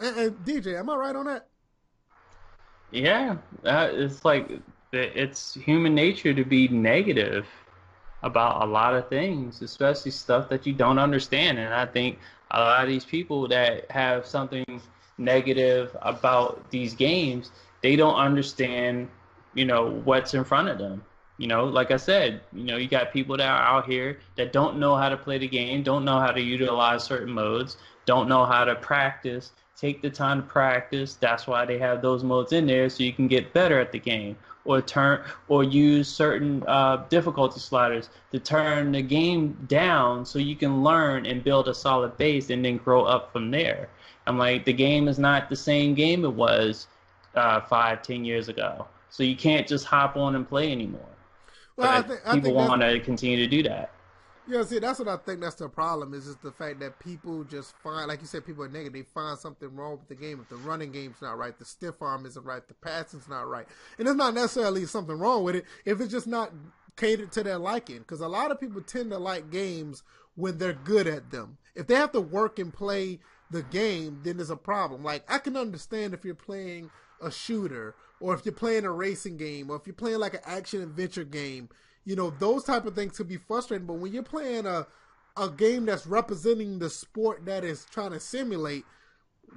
and, 0.00 0.16
and 0.16 0.44
DJ, 0.44 0.78
am 0.78 0.90
I 0.90 0.96
right 0.96 1.16
on 1.16 1.26
that? 1.26 1.46
Yeah, 2.90 3.36
it's 3.64 4.24
like 4.24 4.60
it's 4.92 5.54
human 5.54 5.94
nature 5.94 6.34
to 6.34 6.44
be 6.44 6.68
negative 6.68 7.46
about 8.22 8.62
a 8.62 8.66
lot 8.66 8.94
of 8.94 9.08
things, 9.08 9.62
especially 9.62 10.10
stuff 10.10 10.48
that 10.50 10.66
you 10.66 10.74
don't 10.74 10.98
understand. 10.98 11.58
And 11.58 11.72
I 11.72 11.86
think 11.86 12.18
a 12.50 12.60
lot 12.60 12.82
of 12.82 12.88
these 12.88 13.04
people 13.04 13.48
that 13.48 13.90
have 13.90 14.26
something 14.26 14.64
negative 15.18 15.96
about 16.02 16.70
these 16.70 16.94
games, 16.94 17.50
they 17.82 17.96
don't 17.96 18.14
understand, 18.14 19.08
you 19.54 19.64
know, 19.64 20.00
what's 20.04 20.34
in 20.34 20.44
front 20.44 20.68
of 20.68 20.78
them. 20.78 21.04
You 21.38 21.48
know, 21.48 21.64
like 21.64 21.90
I 21.90 21.96
said, 21.96 22.40
you 22.52 22.64
know, 22.64 22.76
you 22.76 22.88
got 22.88 23.12
people 23.12 23.36
that 23.36 23.48
are 23.48 23.62
out 23.62 23.86
here 23.86 24.20
that 24.36 24.52
don't 24.52 24.78
know 24.78 24.96
how 24.96 25.08
to 25.08 25.16
play 25.16 25.38
the 25.38 25.48
game, 25.48 25.82
don't 25.82 26.04
know 26.04 26.20
how 26.20 26.30
to 26.30 26.40
utilize 26.40 27.02
certain 27.02 27.32
modes, 27.32 27.78
don't 28.06 28.28
know 28.28 28.44
how 28.44 28.64
to 28.64 28.74
practice, 28.76 29.52
take 29.76 30.02
the 30.02 30.10
time 30.10 30.42
to 30.42 30.48
practice. 30.48 31.14
That's 31.14 31.46
why 31.46 31.64
they 31.64 31.78
have 31.78 32.02
those 32.02 32.22
modes 32.22 32.52
in 32.52 32.66
there 32.66 32.88
so 32.88 33.02
you 33.02 33.12
can 33.12 33.28
get 33.28 33.52
better 33.52 33.80
at 33.80 33.90
the 33.90 33.98
game 33.98 34.36
or 34.64 34.80
turn 34.80 35.22
or 35.48 35.64
use 35.64 36.08
certain 36.08 36.62
uh, 36.68 37.04
difficulty 37.08 37.58
sliders 37.58 38.10
to 38.30 38.38
turn 38.38 38.92
the 38.92 39.02
game 39.02 39.56
down 39.66 40.24
so 40.24 40.38
you 40.38 40.54
can 40.54 40.84
learn 40.84 41.26
and 41.26 41.42
build 41.42 41.68
a 41.68 41.74
solid 41.74 42.16
base 42.16 42.50
and 42.50 42.64
then 42.64 42.76
grow 42.76 43.04
up 43.04 43.32
from 43.32 43.50
there. 43.50 43.88
I'm 44.26 44.38
like, 44.38 44.64
the 44.64 44.72
game 44.72 45.08
is 45.08 45.18
not 45.18 45.48
the 45.48 45.56
same 45.56 45.94
game 45.94 46.24
it 46.24 46.32
was 46.32 46.86
uh, 47.34 47.60
five, 47.60 48.02
ten 48.02 48.24
years 48.24 48.48
ago. 48.48 48.86
So 49.10 49.22
you 49.22 49.36
can't 49.36 49.66
just 49.66 49.84
hop 49.84 50.16
on 50.16 50.36
and 50.36 50.48
play 50.48 50.72
anymore. 50.72 51.00
Well, 51.76 51.90
I 51.90 52.02
think, 52.02 52.20
I 52.24 52.34
people 52.34 52.54
want 52.54 52.82
to 52.82 53.00
continue 53.00 53.36
to 53.38 53.46
do 53.46 53.62
that. 53.64 53.90
Yeah, 54.48 54.64
see, 54.64 54.80
that's 54.80 54.98
what 54.98 55.08
I 55.08 55.16
think. 55.16 55.40
That's 55.40 55.54
the 55.54 55.68
problem. 55.68 56.14
Is 56.14 56.26
just 56.26 56.42
the 56.42 56.50
fact 56.50 56.80
that 56.80 56.98
people 56.98 57.44
just 57.44 57.76
find, 57.76 58.08
like 58.08 58.20
you 58.20 58.26
said, 58.26 58.44
people 58.44 58.64
are 58.64 58.68
negative. 58.68 58.92
They 58.92 59.02
find 59.02 59.38
something 59.38 59.74
wrong 59.74 59.92
with 59.92 60.08
the 60.08 60.14
game. 60.14 60.40
If 60.40 60.48
the 60.48 60.56
running 60.56 60.90
game's 60.90 61.22
not 61.22 61.38
right, 61.38 61.56
the 61.56 61.64
stiff 61.64 62.02
arm 62.02 62.26
isn't 62.26 62.44
right, 62.44 62.66
the 62.66 62.74
passing's 62.74 63.28
not 63.28 63.48
right, 63.48 63.66
and 63.98 64.08
it's 64.08 64.16
not 64.16 64.34
necessarily 64.34 64.84
something 64.86 65.16
wrong 65.16 65.44
with 65.44 65.56
it. 65.56 65.64
If 65.84 66.00
it's 66.00 66.10
just 66.10 66.26
not 66.26 66.52
catered 66.96 67.30
to 67.32 67.42
their 67.42 67.58
liking, 67.58 67.98
because 67.98 68.20
a 68.20 68.28
lot 68.28 68.50
of 68.50 68.60
people 68.60 68.82
tend 68.82 69.10
to 69.12 69.18
like 69.18 69.50
games 69.50 70.02
when 70.34 70.58
they're 70.58 70.72
good 70.72 71.06
at 71.06 71.30
them. 71.30 71.58
If 71.74 71.86
they 71.86 71.94
have 71.94 72.12
to 72.12 72.20
work 72.20 72.58
and 72.58 72.72
play 72.72 73.20
the 73.52 73.62
game, 73.62 74.20
then 74.24 74.38
there's 74.38 74.50
a 74.50 74.56
problem. 74.56 75.04
Like 75.04 75.24
I 75.28 75.38
can 75.38 75.56
understand 75.56 76.14
if 76.14 76.24
you're 76.24 76.34
playing 76.34 76.90
a 77.20 77.30
shooter, 77.30 77.94
or 78.18 78.34
if 78.34 78.44
you're 78.44 78.52
playing 78.52 78.84
a 78.84 78.90
racing 78.90 79.36
game, 79.36 79.70
or 79.70 79.76
if 79.76 79.86
you're 79.86 79.94
playing 79.94 80.18
like 80.18 80.34
an 80.34 80.40
action 80.44 80.82
adventure 80.82 81.24
game 81.24 81.68
you 82.04 82.16
know, 82.16 82.30
those 82.30 82.64
type 82.64 82.84
of 82.86 82.94
things 82.94 83.16
could 83.16 83.28
be 83.28 83.36
frustrating. 83.36 83.86
But 83.86 83.94
when 83.94 84.12
you're 84.12 84.22
playing 84.22 84.66
a 84.66 84.86
a 85.36 85.48
game 85.48 85.86
that's 85.86 86.06
representing 86.06 86.78
the 86.78 86.90
sport 86.90 87.46
that 87.46 87.64
is 87.64 87.86
trying 87.90 88.10
to 88.12 88.20
simulate, 88.20 88.84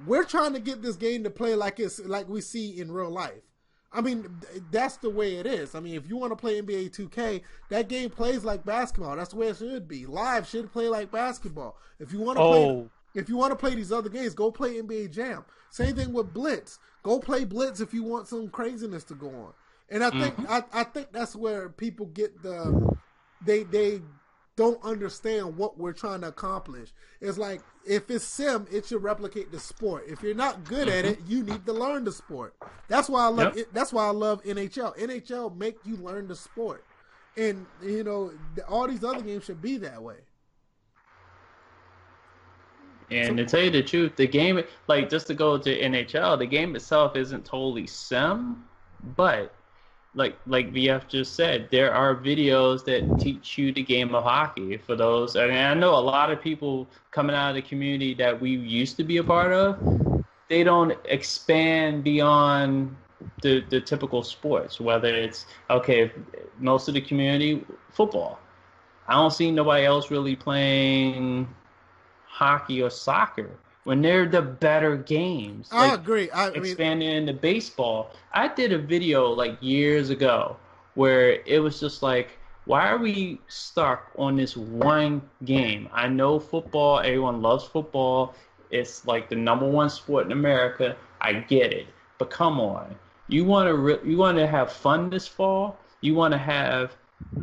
we're 0.06 0.24
trying 0.24 0.54
to 0.54 0.60
get 0.60 0.80
this 0.80 0.96
game 0.96 1.22
to 1.24 1.30
play 1.30 1.54
like 1.54 1.78
it's 1.78 1.98
like 2.00 2.28
we 2.28 2.40
see 2.40 2.80
in 2.80 2.90
real 2.90 3.10
life. 3.10 3.42
I 3.92 4.00
mean, 4.00 4.40
that's 4.70 4.96
the 4.98 5.10
way 5.10 5.36
it 5.36 5.46
is. 5.46 5.74
I 5.74 5.80
mean, 5.80 5.94
if 5.94 6.08
you 6.08 6.16
want 6.16 6.32
to 6.32 6.36
play 6.36 6.60
NBA 6.60 6.90
2K, 6.90 7.40
that 7.70 7.88
game 7.88 8.10
plays 8.10 8.44
like 8.44 8.64
basketball. 8.64 9.16
That's 9.16 9.30
the 9.30 9.36
way 9.36 9.48
it 9.48 9.56
should 9.56 9.88
be. 9.88 10.06
Live 10.06 10.46
should 10.46 10.72
play 10.72 10.88
like 10.88 11.10
basketball. 11.10 11.78
If 11.98 12.12
you 12.12 12.20
want 12.20 12.36
to 12.36 12.42
oh. 12.42 12.50
play, 12.50 12.88
if 13.16 13.30
you 13.30 13.36
want 13.36 13.50
to 13.50 13.56
play 13.56 13.74
these 13.74 13.90
other 13.90 14.10
games, 14.10 14.34
go 14.34 14.50
play 14.50 14.74
NBA 14.74 15.10
Jam. 15.10 15.44
Same 15.70 15.96
thing 15.96 16.12
with 16.12 16.34
Blitz. 16.34 16.78
Go 17.02 17.18
play 17.18 17.44
Blitz 17.44 17.80
if 17.80 17.94
you 17.94 18.02
want 18.02 18.28
some 18.28 18.50
craziness 18.50 19.04
to 19.04 19.14
go 19.14 19.28
on. 19.28 19.52
And 19.88 20.04
I 20.04 20.10
think 20.10 20.36
mm-hmm. 20.36 20.52
I, 20.52 20.62
I 20.72 20.84
think 20.84 21.12
that's 21.12 21.34
where 21.34 21.70
people 21.70 22.06
get 22.06 22.42
the 22.42 22.96
they 23.44 23.62
they 23.62 24.02
don't 24.56 24.82
understand 24.84 25.56
what 25.56 25.78
we're 25.78 25.92
trying 25.92 26.20
to 26.22 26.28
accomplish. 26.28 26.92
It's 27.20 27.38
like 27.38 27.62
if 27.86 28.10
it's 28.10 28.24
sim, 28.24 28.66
it 28.70 28.86
should 28.86 29.02
replicate 29.02 29.50
the 29.50 29.60
sport. 29.60 30.04
If 30.08 30.22
you're 30.22 30.34
not 30.34 30.64
good 30.64 30.88
mm-hmm. 30.88 30.98
at 30.98 31.04
it, 31.06 31.20
you 31.26 31.42
need 31.42 31.64
to 31.66 31.72
learn 31.72 32.04
the 32.04 32.12
sport. 32.12 32.54
That's 32.88 33.08
why 33.08 33.24
I 33.24 33.28
love 33.28 33.56
yep. 33.56 33.66
it. 33.68 33.74
That's 33.74 33.92
why 33.92 34.06
I 34.06 34.10
love 34.10 34.42
NHL. 34.44 34.98
NHL 34.98 35.56
make 35.56 35.78
you 35.84 35.96
learn 35.96 36.28
the 36.28 36.36
sport, 36.36 36.84
and 37.36 37.64
you 37.82 38.04
know 38.04 38.32
all 38.68 38.86
these 38.88 39.04
other 39.04 39.22
games 39.22 39.44
should 39.44 39.62
be 39.62 39.78
that 39.78 40.02
way. 40.02 40.16
And 43.10 43.36
to 43.36 43.44
tell 43.44 43.62
you 43.62 43.70
the 43.70 43.82
truth, 43.82 44.16
the 44.16 44.26
game, 44.26 44.62
like 44.88 45.08
just 45.08 45.28
to 45.28 45.34
go 45.34 45.58
to 45.58 45.80
NHL, 45.80 46.38
the 46.38 46.46
game 46.46 46.74
itself 46.74 47.16
isn't 47.16 47.44
totally 47.44 47.86
sim, 47.86 48.64
but 49.16 49.54
like 50.14 50.36
like 50.46 50.72
VF 50.72 51.06
just 51.06 51.34
said, 51.34 51.68
there 51.70 51.94
are 51.94 52.16
videos 52.16 52.84
that 52.86 53.20
teach 53.20 53.58
you 53.58 53.72
the 53.72 53.82
game 53.82 54.14
of 54.14 54.24
hockey. 54.24 54.76
For 54.78 54.96
those, 54.96 55.36
I 55.36 55.46
mean, 55.46 55.56
I 55.56 55.74
know 55.74 55.94
a 55.94 56.00
lot 56.00 56.32
of 56.32 56.40
people 56.40 56.88
coming 57.10 57.36
out 57.36 57.50
of 57.50 57.54
the 57.54 57.62
community 57.62 58.14
that 58.14 58.40
we 58.40 58.50
used 58.50 58.96
to 58.96 59.04
be 59.04 59.18
a 59.18 59.24
part 59.24 59.52
of, 59.52 60.24
they 60.48 60.64
don't 60.64 60.98
expand 61.04 62.02
beyond 62.02 62.96
the 63.42 63.62
the 63.68 63.80
typical 63.80 64.22
sports. 64.22 64.80
Whether 64.80 65.14
it's 65.14 65.46
okay, 65.70 66.10
most 66.58 66.88
of 66.88 66.94
the 66.94 67.00
community 67.00 67.64
football. 67.92 68.40
I 69.08 69.14
don't 69.14 69.32
see 69.32 69.52
nobody 69.52 69.84
else 69.84 70.10
really 70.10 70.34
playing 70.34 71.46
hockey 72.36 72.82
or 72.82 72.90
soccer 72.90 73.50
when 73.84 74.02
they're 74.02 74.28
the 74.28 74.42
better 74.42 74.94
games. 74.96 75.68
I 75.72 75.94
agree. 75.94 76.30
I 76.30 76.48
expanding 76.48 77.08
mean, 77.08 77.16
into 77.18 77.32
baseball. 77.32 78.10
I 78.32 78.48
did 78.48 78.72
a 78.72 78.78
video 78.78 79.28
like 79.28 79.56
years 79.60 80.10
ago 80.10 80.56
where 80.94 81.40
it 81.46 81.60
was 81.60 81.80
just 81.80 82.02
like, 82.02 82.30
why 82.66 82.88
are 82.88 82.98
we 82.98 83.40
stuck 83.48 84.10
on 84.18 84.36
this 84.36 84.54
one 84.56 85.22
game? 85.44 85.88
I 85.92 86.08
know 86.08 86.38
football. 86.38 86.98
Everyone 86.98 87.40
loves 87.40 87.64
football. 87.64 88.34
It's 88.70 89.06
like 89.06 89.30
the 89.30 89.36
number 89.36 89.66
one 89.66 89.88
sport 89.88 90.26
in 90.26 90.32
America. 90.32 90.94
I 91.20 91.34
get 91.34 91.72
it, 91.72 91.86
but 92.18 92.28
come 92.28 92.60
on. 92.60 92.94
You 93.28 93.44
want 93.44 93.68
to 93.68 93.74
re- 93.74 94.00
you 94.04 94.18
want 94.18 94.36
to 94.38 94.46
have 94.46 94.72
fun 94.72 95.08
this 95.08 95.26
fall. 95.26 95.78
You 96.00 96.14
want 96.14 96.32
to 96.32 96.38
have 96.38 96.96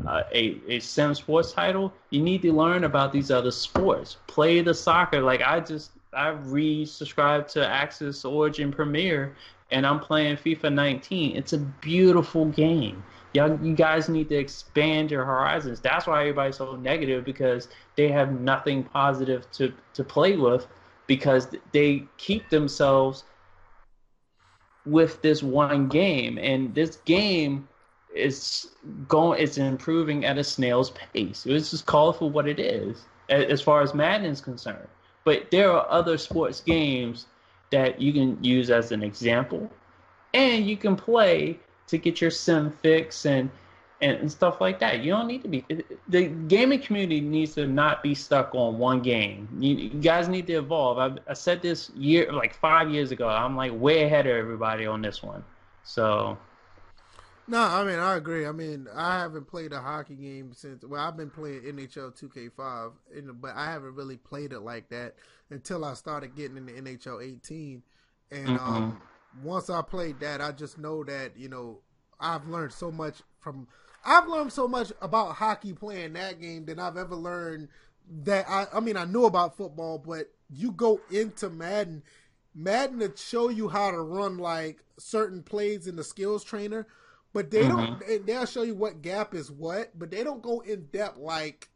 uh, 0.05 0.23
a, 0.33 0.59
a 0.67 0.79
sim 0.79 1.13
sports 1.13 1.51
title, 1.51 1.93
you 2.09 2.21
need 2.21 2.41
to 2.41 2.51
learn 2.51 2.83
about 2.83 3.11
these 3.11 3.31
other 3.31 3.51
sports. 3.51 4.17
Play 4.27 4.61
the 4.61 4.73
soccer. 4.73 5.21
Like 5.21 5.41
I 5.41 5.59
just 5.59 5.91
I 6.13 6.29
re-subscribed 6.29 7.49
to 7.49 7.67
Axis 7.67 8.25
Origin 8.25 8.71
Premier, 8.71 9.35
and 9.71 9.85
I'm 9.85 9.99
playing 9.99 10.37
FIFA 10.37 10.73
19. 10.73 11.35
It's 11.35 11.53
a 11.53 11.57
beautiful 11.57 12.45
game. 12.45 13.03
Y'all, 13.33 13.59
you 13.63 13.73
guys 13.73 14.09
need 14.09 14.29
to 14.29 14.35
expand 14.35 15.09
your 15.09 15.25
horizons. 15.25 15.79
That's 15.79 16.05
why 16.05 16.21
everybody's 16.21 16.57
so 16.57 16.75
negative 16.75 17.25
because 17.25 17.67
they 17.95 18.09
have 18.09 18.39
nothing 18.39 18.83
positive 18.83 19.49
to 19.53 19.73
to 19.93 20.03
play 20.03 20.37
with 20.37 20.67
because 21.07 21.47
they 21.71 22.03
keep 22.17 22.49
themselves 22.49 23.23
with 24.85 25.21
this 25.21 25.41
one 25.41 25.87
game, 25.87 26.37
and 26.37 26.75
this 26.75 26.97
game 26.97 27.67
is 28.15 28.69
going. 29.07 29.41
It's 29.41 29.57
improving 29.57 30.25
at 30.25 30.37
a 30.37 30.43
snail's 30.43 30.91
pace. 30.91 31.45
It's 31.45 31.71
just 31.71 31.85
call 31.85 32.13
for 32.13 32.29
what 32.29 32.47
it 32.47 32.59
is 32.59 33.05
as 33.29 33.61
far 33.61 33.81
as 33.81 33.93
Madden 33.93 34.25
is 34.29 34.41
concerned. 34.41 34.87
But 35.23 35.51
there 35.51 35.71
are 35.71 35.89
other 35.89 36.17
sports 36.17 36.61
games 36.61 37.27
that 37.71 37.99
you 37.99 38.13
can 38.13 38.43
use 38.43 38.69
as 38.69 38.91
an 38.91 39.03
example, 39.03 39.71
and 40.33 40.67
you 40.67 40.77
can 40.77 40.95
play 40.95 41.59
to 41.87 41.97
get 41.97 42.21
your 42.21 42.31
sim 42.31 42.71
fix 42.71 43.25
and, 43.25 43.49
and, 44.01 44.17
and 44.17 44.31
stuff 44.31 44.61
like 44.61 44.79
that. 44.79 45.03
You 45.03 45.11
don't 45.11 45.27
need 45.27 45.41
to 45.43 45.47
be. 45.47 45.65
The 46.09 46.27
gaming 46.27 46.81
community 46.81 47.21
needs 47.21 47.55
to 47.55 47.67
not 47.67 48.03
be 48.03 48.13
stuck 48.13 48.53
on 48.53 48.77
one 48.77 49.01
game. 49.01 49.47
You, 49.59 49.75
you 49.75 50.01
guys 50.01 50.27
need 50.27 50.47
to 50.47 50.53
evolve. 50.53 50.97
I, 50.99 51.31
I 51.31 51.33
said 51.33 51.61
this 51.61 51.89
year, 51.95 52.31
like 52.31 52.53
five 52.53 52.91
years 52.91 53.11
ago. 53.11 53.27
I'm 53.27 53.55
like 53.55 53.71
way 53.73 54.03
ahead 54.03 54.27
of 54.27 54.35
everybody 54.35 54.85
on 54.85 55.01
this 55.01 55.23
one. 55.23 55.43
So 55.83 56.37
no, 57.47 57.59
I 57.59 57.83
mean 57.83 57.99
I 57.99 58.15
agree. 58.15 58.45
I 58.45 58.51
mean 58.51 58.87
I 58.95 59.19
haven't 59.19 59.47
played 59.47 59.73
a 59.73 59.81
hockey 59.81 60.15
game 60.15 60.53
since. 60.53 60.83
Well, 60.83 61.01
I've 61.01 61.17
been 61.17 61.29
playing 61.29 61.61
NHL 61.61 62.17
2K5, 62.17 62.93
but 63.41 63.55
I 63.55 63.65
haven't 63.65 63.95
really 63.95 64.17
played 64.17 64.53
it 64.53 64.61
like 64.61 64.89
that 64.89 65.15
until 65.49 65.83
I 65.83 65.93
started 65.93 66.35
getting 66.35 66.57
into 66.57 66.73
NHL 66.73 67.23
18. 67.23 67.83
And 68.31 68.47
mm-hmm. 68.47 68.57
um, 68.57 69.01
once 69.43 69.69
I 69.69 69.81
played 69.81 70.19
that, 70.21 70.41
I 70.41 70.51
just 70.51 70.77
know 70.77 71.03
that 71.03 71.37
you 71.37 71.49
know 71.49 71.79
I've 72.19 72.47
learned 72.47 72.73
so 72.73 72.91
much 72.91 73.21
from. 73.39 73.67
I've 74.05 74.27
learned 74.27 74.51
so 74.51 74.67
much 74.67 74.91
about 75.01 75.35
hockey 75.35 75.71
playing 75.73 76.13
that 76.13 76.41
game 76.41 76.65
than 76.65 76.79
I've 76.79 76.97
ever 76.97 77.15
learned. 77.15 77.69
That 78.23 78.45
I, 78.49 78.67
I 78.73 78.79
mean, 78.79 78.97
I 78.97 79.05
knew 79.05 79.25
about 79.25 79.55
football, 79.55 79.97
but 79.97 80.27
you 80.49 80.71
go 80.71 80.99
into 81.09 81.49
Madden, 81.49 82.03
Madden 82.53 82.99
to 82.99 83.13
show 83.15 83.49
you 83.49 83.69
how 83.69 83.91
to 83.91 84.01
run 84.01 84.37
like 84.37 84.83
certain 84.99 85.41
plays 85.41 85.87
in 85.87 85.95
the 85.95 86.03
skills 86.03 86.43
trainer 86.43 86.85
but 87.33 87.49
they 87.49 87.63
mm-hmm. 87.63 87.99
don't. 87.99 88.25
They'll 88.25 88.45
show 88.45 88.61
you 88.61 88.75
what 88.75 89.01
gap 89.01 89.33
is 89.33 89.51
what, 89.51 89.97
but 89.97 90.11
they 90.11 90.23
don't 90.23 90.41
go 90.41 90.59
in 90.61 90.85
depth 90.91 91.17
like 91.17 91.69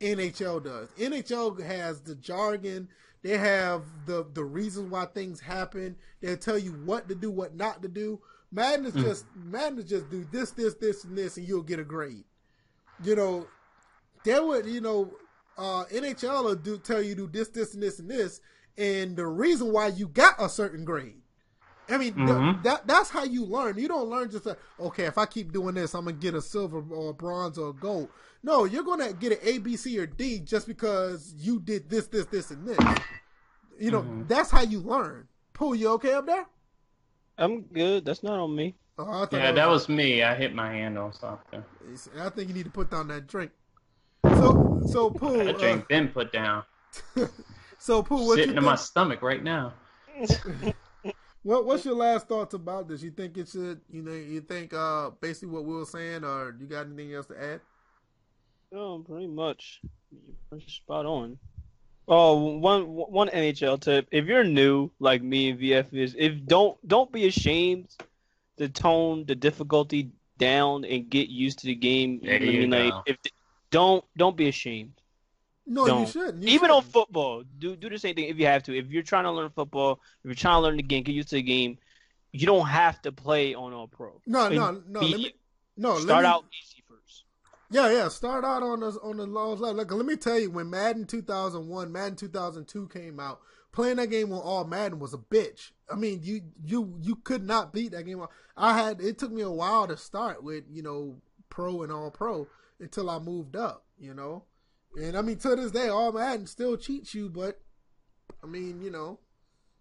NHL 0.00 0.64
does. 0.64 0.88
NHL 0.98 1.62
has 1.62 2.00
the 2.00 2.14
jargon, 2.16 2.88
They 3.22 3.38
have 3.38 3.82
the 4.06 4.26
the 4.34 4.44
reasons 4.44 4.90
why 4.90 5.06
things 5.06 5.40
happen. 5.40 5.96
They'll 6.20 6.36
tell 6.36 6.58
you 6.58 6.72
what 6.72 7.08
to 7.08 7.14
do, 7.14 7.30
what 7.30 7.54
not 7.54 7.82
to 7.82 7.88
do. 7.88 8.20
Madden 8.50 8.86
is 8.86 8.94
just 8.94 9.24
Madden 9.34 9.78
is 9.78 9.84
just 9.86 10.10
do 10.10 10.26
this, 10.30 10.50
this, 10.50 10.74
this, 10.74 11.04
and 11.04 11.16
this, 11.16 11.36
and 11.36 11.46
you'll 11.46 11.62
get 11.62 11.78
a 11.78 11.84
grade. 11.84 12.24
You 13.02 13.16
know, 13.16 13.46
they 14.24 14.38
would 14.38 14.66
you 14.66 14.80
know 14.80 15.12
uh, 15.56 15.84
NHL 15.92 16.44
will 16.44 16.54
do 16.56 16.78
tell 16.78 17.02
you 17.02 17.14
do 17.14 17.28
this, 17.28 17.48
this, 17.48 17.74
and 17.74 17.82
this, 17.82 17.98
and 17.98 18.10
this, 18.10 18.40
and 18.76 19.16
the 19.16 19.26
reason 19.26 19.72
why 19.72 19.88
you 19.88 20.08
got 20.08 20.34
a 20.40 20.48
certain 20.48 20.84
grade. 20.84 21.22
I 21.88 21.98
mean, 21.98 22.14
th- 22.14 22.28
Mhm. 22.28 22.62
that 22.62 22.86
that's 22.86 23.10
how 23.10 23.24
you 23.24 23.44
learn. 23.44 23.78
You 23.78 23.88
don't 23.88 24.08
learn 24.08 24.30
just 24.30 24.46
like, 24.46 24.58
okay, 24.80 25.04
if 25.04 25.18
I 25.18 25.26
keep 25.26 25.52
doing 25.52 25.74
this, 25.74 25.94
I'm 25.94 26.04
gonna 26.06 26.16
get 26.16 26.34
a 26.34 26.40
silver 26.42 26.82
or 26.90 27.10
a 27.10 27.14
bronze 27.14 27.58
or 27.58 27.70
a 27.70 27.72
gold. 27.74 28.08
No, 28.42 28.64
you're 28.64 28.84
gonna 28.84 29.12
get 29.12 29.32
an 29.32 29.38
A, 29.42 29.58
B, 29.58 29.76
C, 29.76 29.98
or 29.98 30.06
D 30.06 30.38
just 30.40 30.66
because 30.66 31.34
you 31.36 31.60
did 31.60 31.88
this, 31.90 32.06
this, 32.06 32.26
this, 32.26 32.50
and 32.50 32.66
this. 32.66 32.78
You 33.78 33.90
know, 33.90 34.02
Mhm. 34.02 34.28
that's 34.28 34.50
how 34.50 34.62
you 34.62 34.80
learn. 34.80 35.28
Pooh, 35.52 35.74
you 35.74 35.88
okay 35.90 36.12
up 36.14 36.26
there? 36.26 36.46
I'm 37.36 37.62
good. 37.62 38.04
That's 38.04 38.22
not 38.22 38.38
on 38.38 38.54
me. 38.54 38.76
Oh, 38.96 39.04
I 39.04 39.26
thought 39.26 39.32
Yeah, 39.32 39.52
that 39.52 39.68
was 39.68 39.88
me. 39.88 40.22
I 40.22 40.34
hit 40.36 40.54
my 40.54 40.70
hand 40.70 40.96
on 40.96 41.12
something. 41.12 41.64
I 42.18 42.28
think 42.30 42.48
you 42.48 42.54
need 42.54 42.64
to 42.66 42.70
put 42.70 42.90
down 42.90 43.08
that 43.08 43.26
drink. 43.26 43.50
So, 44.24 44.80
so 44.86 45.10
Pooh, 45.10 45.44
That 45.44 45.56
uh, 45.56 45.58
drink 45.58 45.88
been 45.88 46.08
put 46.08 46.32
down. 46.32 46.62
so 47.78 48.02
Pooh, 48.02 48.26
what 48.26 48.36
you 48.36 48.44
Sitting 48.44 48.56
in 48.56 48.64
my 48.64 48.76
stomach 48.76 49.20
right 49.22 49.42
now. 49.42 49.74
what 51.44 51.66
what's 51.66 51.84
your 51.84 51.94
last 51.94 52.26
thoughts 52.26 52.54
about 52.54 52.88
this? 52.88 53.02
You 53.02 53.10
think 53.10 53.36
it 53.36 53.48
should, 53.48 53.80
you 53.90 54.02
know, 54.02 54.12
you 54.12 54.40
think 54.40 54.74
uh 54.74 55.10
basically 55.20 55.48
what 55.48 55.64
we 55.64 55.74
were 55.74 55.84
saying, 55.84 56.24
or 56.24 56.56
you 56.58 56.66
got 56.66 56.86
anything 56.86 57.14
else 57.14 57.26
to 57.26 57.40
add? 57.40 57.60
Oh, 58.74 59.04
pretty 59.06 59.28
much. 59.28 59.80
Pretty 60.50 60.68
spot 60.68 61.06
on. 61.06 61.38
Oh, 62.08 62.56
one 62.56 62.82
one 62.86 63.28
NHL 63.28 63.80
tip: 63.80 64.08
if 64.10 64.26
you're 64.26 64.44
new 64.44 64.90
like 64.98 65.22
me 65.22 65.50
and 65.50 65.60
VF 65.60 65.92
is, 65.92 66.16
if 66.18 66.44
don't 66.46 66.76
don't 66.88 67.12
be 67.12 67.26
ashamed 67.26 67.94
to 68.58 68.68
tone 68.68 69.24
the 69.26 69.34
difficulty 69.34 70.10
down 70.38 70.84
and 70.84 71.08
get 71.08 71.28
used 71.28 71.60
to 71.60 71.66
the 71.66 71.74
game. 71.74 72.20
There 72.22 72.36
I 72.36 72.38
mean, 72.38 72.52
you 72.52 72.66
like 72.68 72.92
go. 72.92 73.02
if 73.06 73.16
don't 73.70 74.04
don't 74.16 74.36
be 74.36 74.48
ashamed. 74.48 75.00
No, 75.66 75.82
you 75.82 75.88
Don't. 75.88 76.08
shouldn't. 76.08 76.42
You 76.42 76.48
Even 76.50 76.70
on 76.70 76.78
shouldn't. 76.82 76.92
football, 76.92 77.42
do 77.58 77.74
do 77.76 77.88
the 77.88 77.98
same 77.98 78.14
thing 78.14 78.28
if 78.28 78.36
you 78.38 78.46
have 78.46 78.62
to. 78.64 78.76
If 78.76 78.88
you're 78.90 79.02
trying 79.02 79.24
to 79.24 79.32
learn 79.32 79.50
football, 79.50 80.00
if 80.22 80.24
you're 80.26 80.34
trying 80.34 80.56
to 80.56 80.60
learn 80.60 80.76
the 80.76 80.82
game, 80.82 81.02
get 81.04 81.12
used 81.14 81.30
to 81.30 81.36
the 81.36 81.42
game. 81.42 81.78
You 82.32 82.46
don't 82.46 82.66
have 82.66 83.00
to 83.02 83.12
play 83.12 83.54
on 83.54 83.72
all 83.72 83.88
pro. 83.88 84.20
No, 84.26 84.48
no, 84.48 84.82
no. 84.86 85.00
be- 85.00 85.08
Let 85.08 85.20
me 85.20 85.34
no. 85.76 85.92
let 85.94 86.02
start 86.02 86.22
me- 86.24 86.28
out 86.28 86.44
easy 86.62 86.82
first. 86.88 87.24
Yeah, 87.70 87.90
yeah. 87.90 88.08
Start 88.08 88.44
out 88.44 88.62
on 88.62 88.80
the 88.80 88.88
on 89.02 89.16
the 89.16 89.26
low 89.26 89.50
level. 89.54 89.74
Look, 89.74 89.92
let 89.92 90.04
me 90.04 90.16
tell 90.16 90.38
you, 90.38 90.50
when 90.50 90.68
Madden 90.68 91.06
2001, 91.06 91.90
Madden 91.90 92.16
2002 92.16 92.88
came 92.88 93.18
out, 93.18 93.40
playing 93.72 93.96
that 93.96 94.08
game 94.10 94.32
on 94.32 94.40
all 94.40 94.64
Madden 94.64 94.98
was 94.98 95.14
a 95.14 95.18
bitch. 95.18 95.70
I 95.90 95.94
mean, 95.96 96.20
you 96.22 96.42
you 96.64 96.94
you 97.00 97.16
could 97.16 97.42
not 97.46 97.72
beat 97.72 97.92
that 97.92 98.02
game. 98.04 98.22
I 98.56 98.76
had 98.76 99.00
it 99.00 99.18
took 99.18 99.32
me 99.32 99.42
a 99.42 99.50
while 99.50 99.86
to 99.88 99.96
start 99.96 100.42
with 100.42 100.64
you 100.70 100.82
know 100.82 101.16
pro 101.48 101.82
and 101.82 101.90
all 101.92 102.10
pro 102.10 102.48
until 102.80 103.08
I 103.08 103.18
moved 103.18 103.56
up. 103.56 103.84
You 103.98 104.12
know, 104.14 104.44
and 105.00 105.16
I 105.16 105.22
mean 105.22 105.38
to 105.38 105.56
this 105.56 105.72
day, 105.72 105.88
all 105.88 106.12
Madden 106.12 106.46
still 106.46 106.76
cheats 106.76 107.14
you, 107.14 107.28
but 107.28 107.60
I 108.42 108.46
mean 108.46 108.80
you 108.82 108.90
know. 108.90 109.20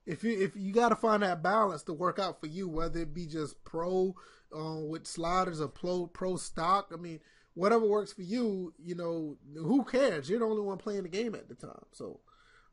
If 0.06 0.23
you 0.23 0.38
if 0.38 0.56
you 0.56 0.73
got 0.73 0.89
to 0.89 0.97
find 0.97 1.23
that 1.23 1.41
balance 1.41 1.84
to 1.84 1.93
work 1.93 2.19
out 2.19 2.41
for 2.41 2.47
you, 2.47 2.67
whether 2.67 2.99
it 2.99 3.13
be 3.13 3.26
just 3.26 3.63
pro 3.63 4.15
uh, 4.54 4.80
with 4.80 5.08
sliders 5.08 5.62
or 5.62 5.69
pro 5.69 6.08
pro 6.08 6.36
stock, 6.36 6.91
I 6.93 6.97
mean, 6.97 7.21
whatever 7.54 7.88
works 7.88 8.12
for 8.12 8.21
you, 8.21 8.73
you 8.84 8.95
know, 8.95 9.38
who 9.56 9.84
cares? 9.86 10.30
You're 10.30 10.39
the 10.39 10.45
only 10.45 10.62
one 10.62 10.78
playing 10.78 11.04
the 11.04 11.10
game 11.10 11.36
at 11.36 11.47
the 11.47 11.56
time. 11.56 11.86
So 11.93 12.19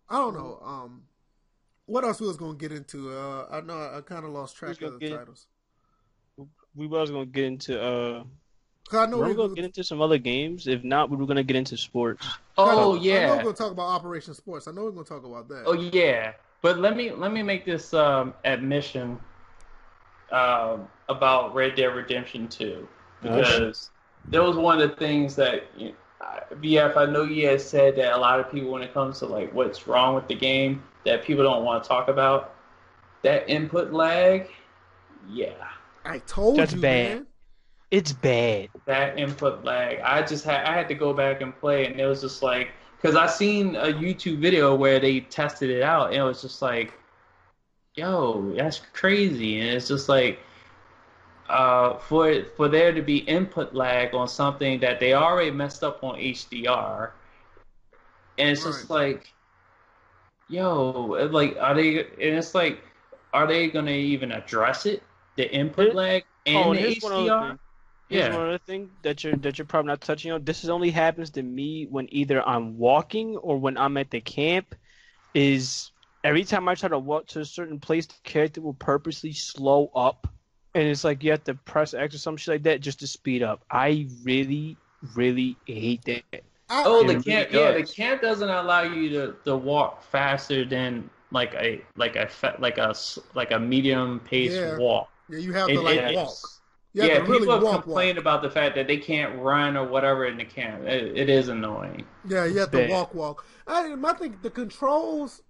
I 0.08 0.16
don't 0.16 0.34
know. 0.34 0.60
Um, 0.64 1.02
what 1.86 2.04
else 2.04 2.20
we 2.20 2.26
was 2.26 2.36
gonna 2.36 2.58
get 2.58 2.72
into? 2.72 3.16
Uh, 3.16 3.46
I 3.50 3.60
know 3.60 3.78
I, 3.78 3.98
I 3.98 4.00
kind 4.00 4.24
of 4.24 4.32
lost 4.32 4.56
track 4.56 4.80
of 4.82 4.98
the 4.98 5.10
titles. 5.10 5.46
We 6.74 6.86
was 6.86 7.10
gonna 7.10 7.26
get 7.26 7.44
into 7.44 7.80
uh 7.80 8.24
'Cause 8.88 9.06
I 9.06 9.10
know 9.10 9.18
we're 9.18 9.28
we 9.28 9.34
gonna 9.34 9.48
was- 9.48 9.54
get 9.54 9.64
into 9.64 9.84
some 9.84 10.00
other 10.00 10.18
games. 10.18 10.66
If 10.66 10.82
not, 10.82 11.10
we 11.10 11.16
were 11.16 11.26
gonna 11.26 11.44
get 11.44 11.56
into 11.56 11.76
sports. 11.76 12.26
I 12.26 12.64
know- 12.64 12.70
Oh 12.70 12.70
I 12.70 12.74
know 12.74 12.94
yeah. 13.02 13.36
we're 13.36 13.42
gonna 13.44 13.54
talk 13.54 13.70
about 13.72 13.86
Operation 13.86 14.34
Sports. 14.34 14.66
I 14.66 14.72
know 14.72 14.84
we're 14.84 14.90
gonna 14.90 15.04
talk 15.04 15.24
about 15.24 15.48
that. 15.48 15.62
Oh 15.66 15.74
yeah, 15.74 16.32
but 16.62 16.78
let 16.78 16.96
me 16.96 17.12
let 17.12 17.32
me 17.32 17.42
make 17.42 17.64
this 17.64 17.94
um, 17.94 18.34
admission 18.44 19.18
um, 20.32 20.88
about 21.08 21.54
Red 21.54 21.74
Dead 21.76 21.86
Redemption 21.94 22.48
Two 22.48 22.88
because 23.22 23.90
that 24.28 24.42
was 24.42 24.56
one 24.56 24.80
of 24.80 24.90
the 24.90 24.96
things 24.96 25.36
that 25.36 25.64
you 25.76 25.94
uh, 26.20 26.40
VF. 26.56 26.96
I 26.96 27.06
know 27.06 27.22
you 27.22 27.46
had 27.46 27.60
said 27.60 27.96
that 27.96 28.12
a 28.14 28.18
lot 28.18 28.40
of 28.40 28.50
people, 28.50 28.70
when 28.70 28.82
it 28.82 28.92
comes 28.92 29.18
to 29.20 29.26
like 29.26 29.52
what's 29.54 29.86
wrong 29.86 30.14
with 30.14 30.26
the 30.28 30.34
game, 30.34 30.82
that 31.04 31.22
people 31.24 31.44
don't 31.44 31.64
want 31.64 31.82
to 31.82 31.88
talk 31.88 32.08
about. 32.08 32.54
That 33.22 33.48
input 33.48 33.92
lag, 33.92 34.48
yeah, 35.28 35.52
I 36.04 36.18
told 36.20 36.56
That's 36.58 36.72
you, 36.72 36.80
bad. 36.80 37.08
man. 37.18 37.26
It's 37.90 38.12
bad. 38.12 38.68
that 38.86 39.18
input 39.18 39.64
lag. 39.64 40.00
I 40.00 40.22
just 40.22 40.44
had 40.44 40.64
I 40.64 40.72
had 40.72 40.88
to 40.88 40.94
go 40.94 41.12
back 41.12 41.40
and 41.40 41.58
play, 41.58 41.86
and 41.86 42.00
it 42.00 42.06
was 42.06 42.20
just 42.20 42.42
like 42.42 42.70
because 42.96 43.16
I 43.16 43.26
seen 43.26 43.74
a 43.76 43.86
YouTube 43.86 44.38
video 44.38 44.74
where 44.74 45.00
they 45.00 45.20
tested 45.20 45.70
it 45.70 45.82
out, 45.82 46.08
and 46.08 46.16
it 46.16 46.22
was 46.22 46.40
just 46.42 46.62
like, 46.62 46.92
yo, 47.94 48.54
that's 48.56 48.80
crazy, 48.92 49.60
and 49.60 49.70
it's 49.70 49.88
just 49.88 50.08
like. 50.08 50.38
Uh, 51.48 51.98
for 51.98 52.44
for 52.56 52.68
there 52.68 52.92
to 52.92 53.02
be 53.02 53.18
input 53.18 53.74
lag 53.74 54.14
on 54.14 54.28
something 54.28 54.78
that 54.78 55.00
they 55.00 55.14
already 55.14 55.50
messed 55.50 55.82
up 55.82 56.04
on 56.04 56.14
HDR, 56.14 57.10
and 58.38 58.50
it's 58.50 58.62
just 58.62 58.88
like, 58.88 59.32
yo, 60.48 61.28
like 61.32 61.56
are 61.58 61.74
they? 61.74 62.04
And 62.04 62.38
it's 62.38 62.54
like, 62.54 62.80
are 63.32 63.48
they 63.48 63.68
gonna 63.68 63.90
even 63.90 64.30
address 64.30 64.86
it? 64.86 65.02
The 65.34 65.52
input 65.52 65.86
Here- 65.86 65.94
lag 65.94 66.24
and 66.46 66.56
oh, 66.56 66.72
the 66.72 66.86
and 66.86 67.02
one 67.02 67.12
HDR. 67.12 67.58
Thing. 68.10 68.18
Here's 68.18 68.32
Yeah. 68.32 68.36
one 68.38 68.48
other 68.48 68.58
thing 68.58 68.90
that 69.02 69.24
you're 69.24 69.36
that 69.36 69.58
you're 69.58 69.66
probably 69.66 69.88
not 69.88 70.00
touching 70.00 70.32
on. 70.32 70.44
This 70.44 70.64
is 70.64 70.70
only 70.70 70.90
happens 70.90 71.30
to 71.30 71.42
me 71.42 71.86
when 71.90 72.06
either 72.12 72.46
I'm 72.46 72.76
walking 72.78 73.36
or 73.36 73.56
when 73.58 73.76
I'm 73.78 73.96
at 73.96 74.10
the 74.10 74.20
camp. 74.20 74.74
Is 75.32 75.92
every 76.24 76.42
time 76.44 76.68
I 76.68 76.74
try 76.74 76.88
to 76.88 76.98
walk 76.98 77.28
to 77.28 77.40
a 77.40 77.44
certain 77.44 77.78
place, 77.78 78.06
the 78.06 78.14
character 78.24 78.60
will 78.60 78.74
purposely 78.74 79.32
slow 79.32 79.90
up, 79.94 80.26
and 80.74 80.84
it's 80.88 81.04
like 81.04 81.22
you 81.22 81.30
have 81.30 81.44
to 81.44 81.54
press 81.54 81.94
X 81.94 82.14
or 82.14 82.18
some 82.18 82.36
shit 82.36 82.54
like 82.54 82.62
that 82.64 82.80
just 82.80 82.98
to 83.00 83.06
speed 83.06 83.42
up. 83.44 83.62
I 83.70 84.08
really, 84.24 84.76
really 85.14 85.56
hate 85.66 86.04
that. 86.06 86.22
Oh, 86.68 87.00
It 87.00 87.06
the 87.06 87.12
really 87.14 87.22
camp. 87.24 87.52
Yeah, 87.52 87.72
the 87.72 87.80
does. 87.82 87.92
camp 87.94 88.22
doesn't 88.22 88.48
allow 88.50 88.82
you 88.82 89.08
to, 89.10 89.36
to 89.44 89.56
walk 89.56 90.02
faster 90.02 90.64
than 90.64 91.08
like 91.30 91.54
a 91.54 91.80
like 91.96 92.16
a 92.16 92.28
like 92.58 92.78
a 92.78 92.88
s- 92.88 93.18
like 93.34 93.52
a 93.52 93.58
medium 93.60 94.18
pace 94.20 94.52
Yeah. 94.52 94.78
walk. 94.78 95.08
yeah, 95.28 95.38
you 95.38 95.52
have 95.52 95.68
It- 95.68 95.74
to 95.74 95.80
like 95.80 95.98
it- 95.98 96.16
walk. 96.16 96.34
You 96.92 97.04
yeah, 97.04 97.18
to 97.18 97.22
really 97.22 97.38
people 97.40 97.54
have 97.54 97.62
walk, 97.62 97.72
walk. 97.72 97.82
complained 97.84 98.18
about 98.18 98.42
the 98.42 98.50
fact 98.50 98.74
that 98.74 98.88
they 98.88 98.96
can't 98.96 99.38
run 99.38 99.76
or 99.76 99.86
whatever 99.86 100.26
in 100.26 100.36
the 100.36 100.44
camp. 100.44 100.82
It, 100.84 101.16
it 101.16 101.30
is 101.30 101.48
annoying. 101.48 102.04
Yeah, 102.28 102.46
you 102.46 102.58
have 102.58 102.72
to 102.72 102.78
bad. 102.78 102.90
walk, 102.90 103.14
walk. 103.14 103.44
I, 103.66 103.94
I 104.02 104.12
think 104.14 104.42
the 104.42 104.50
controls. 104.50 105.42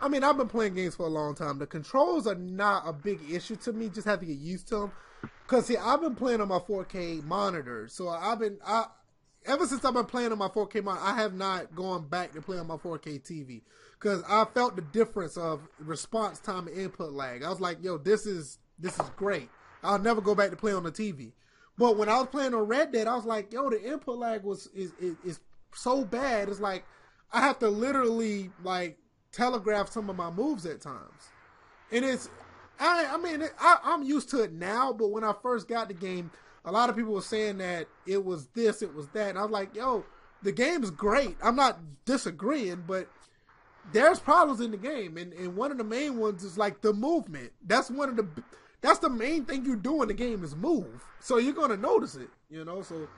I 0.00 0.08
mean, 0.08 0.24
I've 0.24 0.36
been 0.36 0.48
playing 0.48 0.74
games 0.74 0.96
for 0.96 1.06
a 1.06 1.10
long 1.10 1.34
time. 1.34 1.58
The 1.58 1.66
controls 1.66 2.26
are 2.26 2.34
not 2.34 2.84
a 2.86 2.92
big 2.92 3.20
issue 3.30 3.56
to 3.56 3.72
me. 3.72 3.88
Just 3.90 4.06
have 4.06 4.20
to 4.20 4.26
get 4.26 4.38
used 4.38 4.68
to 4.68 4.76
them. 4.76 4.92
Cause 5.46 5.66
see, 5.66 5.76
I've 5.76 6.00
been 6.00 6.14
playing 6.14 6.40
on 6.40 6.48
my 6.48 6.58
4K 6.58 7.22
monitor, 7.24 7.86
so 7.86 8.08
I've 8.08 8.38
been 8.38 8.58
I 8.66 8.86
ever 9.44 9.66
since 9.66 9.84
I've 9.84 9.94
been 9.94 10.06
playing 10.06 10.32
on 10.32 10.38
my 10.38 10.48
4K 10.48 10.82
monitor, 10.82 11.04
I 11.04 11.14
have 11.16 11.34
not 11.34 11.74
gone 11.74 12.08
back 12.08 12.32
to 12.32 12.40
play 12.40 12.58
on 12.58 12.66
my 12.66 12.76
4K 12.76 13.22
TV 13.22 13.62
because 14.00 14.22
I 14.28 14.46
felt 14.46 14.76
the 14.76 14.82
difference 14.82 15.36
of 15.36 15.60
response 15.78 16.38
time 16.40 16.66
and 16.66 16.76
input 16.76 17.12
lag. 17.12 17.42
I 17.42 17.50
was 17.50 17.60
like, 17.60 17.82
yo, 17.82 17.98
this 17.98 18.26
is 18.26 18.58
this 18.78 18.94
is 18.98 19.10
great. 19.16 19.50
I'll 19.82 19.98
never 19.98 20.20
go 20.20 20.34
back 20.34 20.50
to 20.50 20.56
play 20.56 20.72
on 20.72 20.84
the 20.84 20.92
TV. 20.92 21.32
But 21.78 21.96
when 21.96 22.08
I 22.08 22.18
was 22.18 22.28
playing 22.28 22.54
on 22.54 22.66
Red 22.66 22.92
Dead, 22.92 23.06
I 23.06 23.16
was 23.16 23.24
like, 23.24 23.52
yo, 23.52 23.70
the 23.70 23.82
input 23.82 24.18
lag 24.18 24.42
was 24.42 24.68
is 24.74 24.92
is, 25.00 25.16
is 25.24 25.40
so 25.74 26.04
bad. 26.04 26.48
It's 26.48 26.60
like 26.60 26.84
I 27.32 27.40
have 27.40 27.58
to 27.60 27.68
literally 27.68 28.50
like 28.62 28.98
telegraph 29.32 29.90
some 29.90 30.10
of 30.10 30.16
my 30.16 30.30
moves 30.30 30.66
at 30.66 30.80
times, 30.80 31.30
and 31.90 32.04
it's 32.04 32.28
I 32.78 33.06
I 33.12 33.16
mean 33.16 33.48
I, 33.58 33.78
I'm 33.82 34.02
used 34.02 34.30
to 34.30 34.42
it 34.42 34.52
now. 34.52 34.92
But 34.92 35.08
when 35.08 35.24
I 35.24 35.34
first 35.42 35.66
got 35.66 35.88
the 35.88 35.94
game, 35.94 36.30
a 36.64 36.72
lot 36.72 36.90
of 36.90 36.96
people 36.96 37.14
were 37.14 37.22
saying 37.22 37.58
that 37.58 37.88
it 38.06 38.22
was 38.22 38.46
this, 38.48 38.82
it 38.82 38.94
was 38.94 39.08
that, 39.08 39.30
and 39.30 39.38
I 39.38 39.42
was 39.42 39.50
like, 39.50 39.74
yo, 39.74 40.04
the 40.42 40.52
game 40.52 40.82
is 40.82 40.90
great. 40.90 41.36
I'm 41.42 41.56
not 41.56 41.80
disagreeing, 42.04 42.84
but 42.86 43.08
there's 43.92 44.20
problems 44.20 44.60
in 44.60 44.70
the 44.70 44.76
game, 44.76 45.16
and, 45.16 45.32
and 45.32 45.56
one 45.56 45.72
of 45.72 45.78
the 45.78 45.84
main 45.84 46.18
ones 46.18 46.44
is 46.44 46.56
like 46.56 46.80
the 46.82 46.92
movement. 46.92 47.52
That's 47.66 47.90
one 47.90 48.08
of 48.08 48.16
the 48.16 48.26
that's 48.82 48.98
the 48.98 49.08
main 49.08 49.44
thing 49.46 49.64
you 49.64 49.76
do 49.76 50.02
in 50.02 50.08
the 50.08 50.14
game 50.14 50.44
is 50.44 50.54
move. 50.54 51.02
So 51.20 51.38
you're 51.38 51.54
gonna 51.54 51.76
notice 51.76 52.14
it, 52.16 52.28
you 52.50 52.64
know. 52.64 52.82
So 52.82 53.08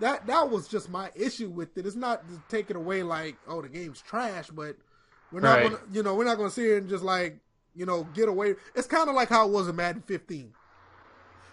that 0.00 0.26
that 0.26 0.50
was 0.50 0.68
just 0.68 0.90
my 0.90 1.10
issue 1.14 1.48
with 1.48 1.78
it. 1.78 1.86
It's 1.86 1.96
not 1.96 2.28
to 2.28 2.42
take 2.48 2.68
it 2.70 2.76
away 2.76 3.02
like 3.02 3.36
oh 3.48 3.62
the 3.62 3.68
game's 3.68 4.02
trash, 4.02 4.48
but 4.50 4.76
we're 5.30 5.40
not 5.40 5.54
Right. 5.58 5.62
gonna 5.70 5.78
you 5.92 6.02
know 6.02 6.14
we're 6.14 6.24
not 6.24 6.36
gonna 6.36 6.50
sit 6.50 6.62
here 6.64 6.76
and 6.78 6.88
just 6.88 7.04
like 7.04 7.38
you 7.74 7.86
know 7.86 8.04
get 8.14 8.28
away. 8.28 8.56
It's 8.74 8.86
kind 8.86 9.08
of 9.08 9.14
like 9.14 9.28
how 9.30 9.46
it 9.48 9.52
was 9.52 9.68
in 9.68 9.76
Madden 9.76 10.02
15. 10.02 10.52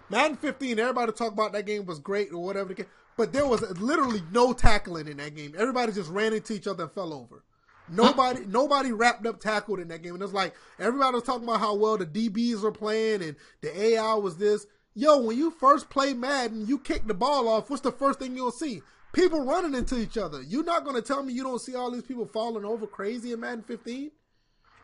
Madden 0.09 0.37
15, 0.37 0.79
everybody 0.79 1.11
talk 1.11 1.31
about 1.33 1.51
that 1.53 1.67
game 1.67 1.85
was 1.85 1.99
great 1.99 2.33
or 2.33 2.43
whatever 2.43 2.69
the 2.69 2.75
case, 2.75 2.87
but 3.15 3.31
there 3.31 3.45
was 3.45 3.61
literally 3.79 4.23
no 4.31 4.53
tackling 4.53 5.07
in 5.07 5.17
that 5.17 5.35
game. 5.35 5.53
Everybody 5.55 5.91
just 5.91 6.09
ran 6.09 6.33
into 6.33 6.53
each 6.53 6.65
other 6.65 6.85
and 6.85 6.91
fell 6.91 7.13
over. 7.13 7.43
Nobody, 7.91 8.45
nobody 8.45 8.91
wrapped 8.91 9.25
up 9.25 9.39
tackled 9.39 9.79
in 9.79 9.87
that 9.89 10.01
game, 10.01 10.13
and 10.13 10.23
it's 10.23 10.33
like 10.33 10.53
everybody 10.79 11.15
was 11.15 11.23
talking 11.23 11.43
about 11.43 11.59
how 11.59 11.75
well 11.75 11.97
the 11.97 12.05
DBs 12.05 12.61
were 12.61 12.71
playing 12.71 13.21
and 13.23 13.35
the 13.61 13.81
AI 13.81 14.13
was 14.15 14.37
this. 14.37 14.65
Yo, 14.95 15.19
when 15.19 15.37
you 15.37 15.51
first 15.51 15.89
play 15.89 16.13
Madden, 16.13 16.67
you 16.67 16.77
kick 16.77 17.07
the 17.07 17.13
ball 17.13 17.47
off. 17.47 17.69
What's 17.69 17.81
the 17.81 17.91
first 17.91 18.19
thing 18.19 18.35
you'll 18.35 18.51
see? 18.51 18.81
People 19.13 19.45
running 19.45 19.73
into 19.73 19.97
each 19.97 20.17
other. 20.17 20.41
You're 20.41 20.63
not 20.63 20.83
going 20.83 20.95
to 20.95 21.01
tell 21.01 21.23
me 21.23 21.33
you 21.33 21.43
don't 21.43 21.61
see 21.61 21.75
all 21.75 21.89
these 21.89 22.03
people 22.03 22.25
falling 22.25 22.65
over 22.65 22.85
crazy 22.85 23.31
in 23.31 23.39
Madden 23.39 23.63
15. 23.63 24.11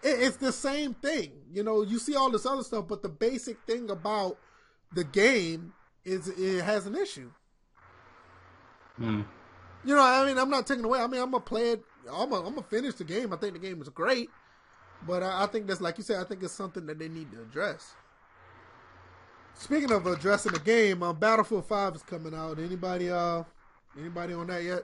it's 0.04 0.38
the 0.38 0.52
same 0.52 0.94
thing. 0.96 1.32
You 1.52 1.64
know, 1.64 1.82
you 1.82 2.00
see 2.00 2.16
all 2.16 2.32
this 2.32 2.46
other 2.46 2.64
stuff, 2.64 2.88
but 2.88 3.04
the 3.04 3.10
basic 3.10 3.58
thing 3.68 3.90
about 3.90 4.38
the 4.94 5.04
game 5.04 5.74
is 6.04 6.28
it 6.28 6.64
has 6.64 6.86
an 6.86 6.96
issue. 6.96 7.32
Hmm. 8.98 9.22
You 9.84 9.96
know, 9.96 10.02
I 10.02 10.26
mean, 10.26 10.38
I'm 10.38 10.50
not 10.50 10.66
taking 10.66 10.86
away. 10.86 11.00
I 11.00 11.08
mean, 11.08 11.22
I'm 11.22 11.32
gonna 11.32 11.44
play 11.44 11.72
it. 11.72 11.84
I'm 12.12 12.30
gonna, 12.30 12.48
I'm 12.48 12.64
finish 12.64 12.96
the 12.96 13.04
game. 13.04 13.34
I 13.34 13.38
think 13.38 13.54
the 13.54 13.60
game 13.60 13.82
is 13.82 13.90
great, 13.90 14.30
but 15.08 15.24
I, 15.24 15.44
I 15.44 15.48
think 15.48 15.68
that's 15.68 15.82
like 15.82 15.98
you 15.98 16.04
said. 16.04 16.20
I 16.20 16.24
think 16.24 16.44
it's 16.44 16.54
something 16.54 16.86
that 16.86 17.00
they 17.00 17.10
need 17.10 17.32
to 17.32 17.42
address. 17.42 17.94
Speaking 19.54 19.92
of 19.92 20.06
addressing 20.06 20.52
the 20.52 20.60
game, 20.60 21.02
um, 21.02 21.18
Battlefield 21.18 21.66
Five 21.66 21.96
is 21.96 22.04
coming 22.04 22.34
out. 22.34 22.60
Anybody, 22.60 23.10
uh, 23.10 23.44
anybody 23.98 24.34
on 24.34 24.48
that 24.48 24.64
yet? 24.64 24.84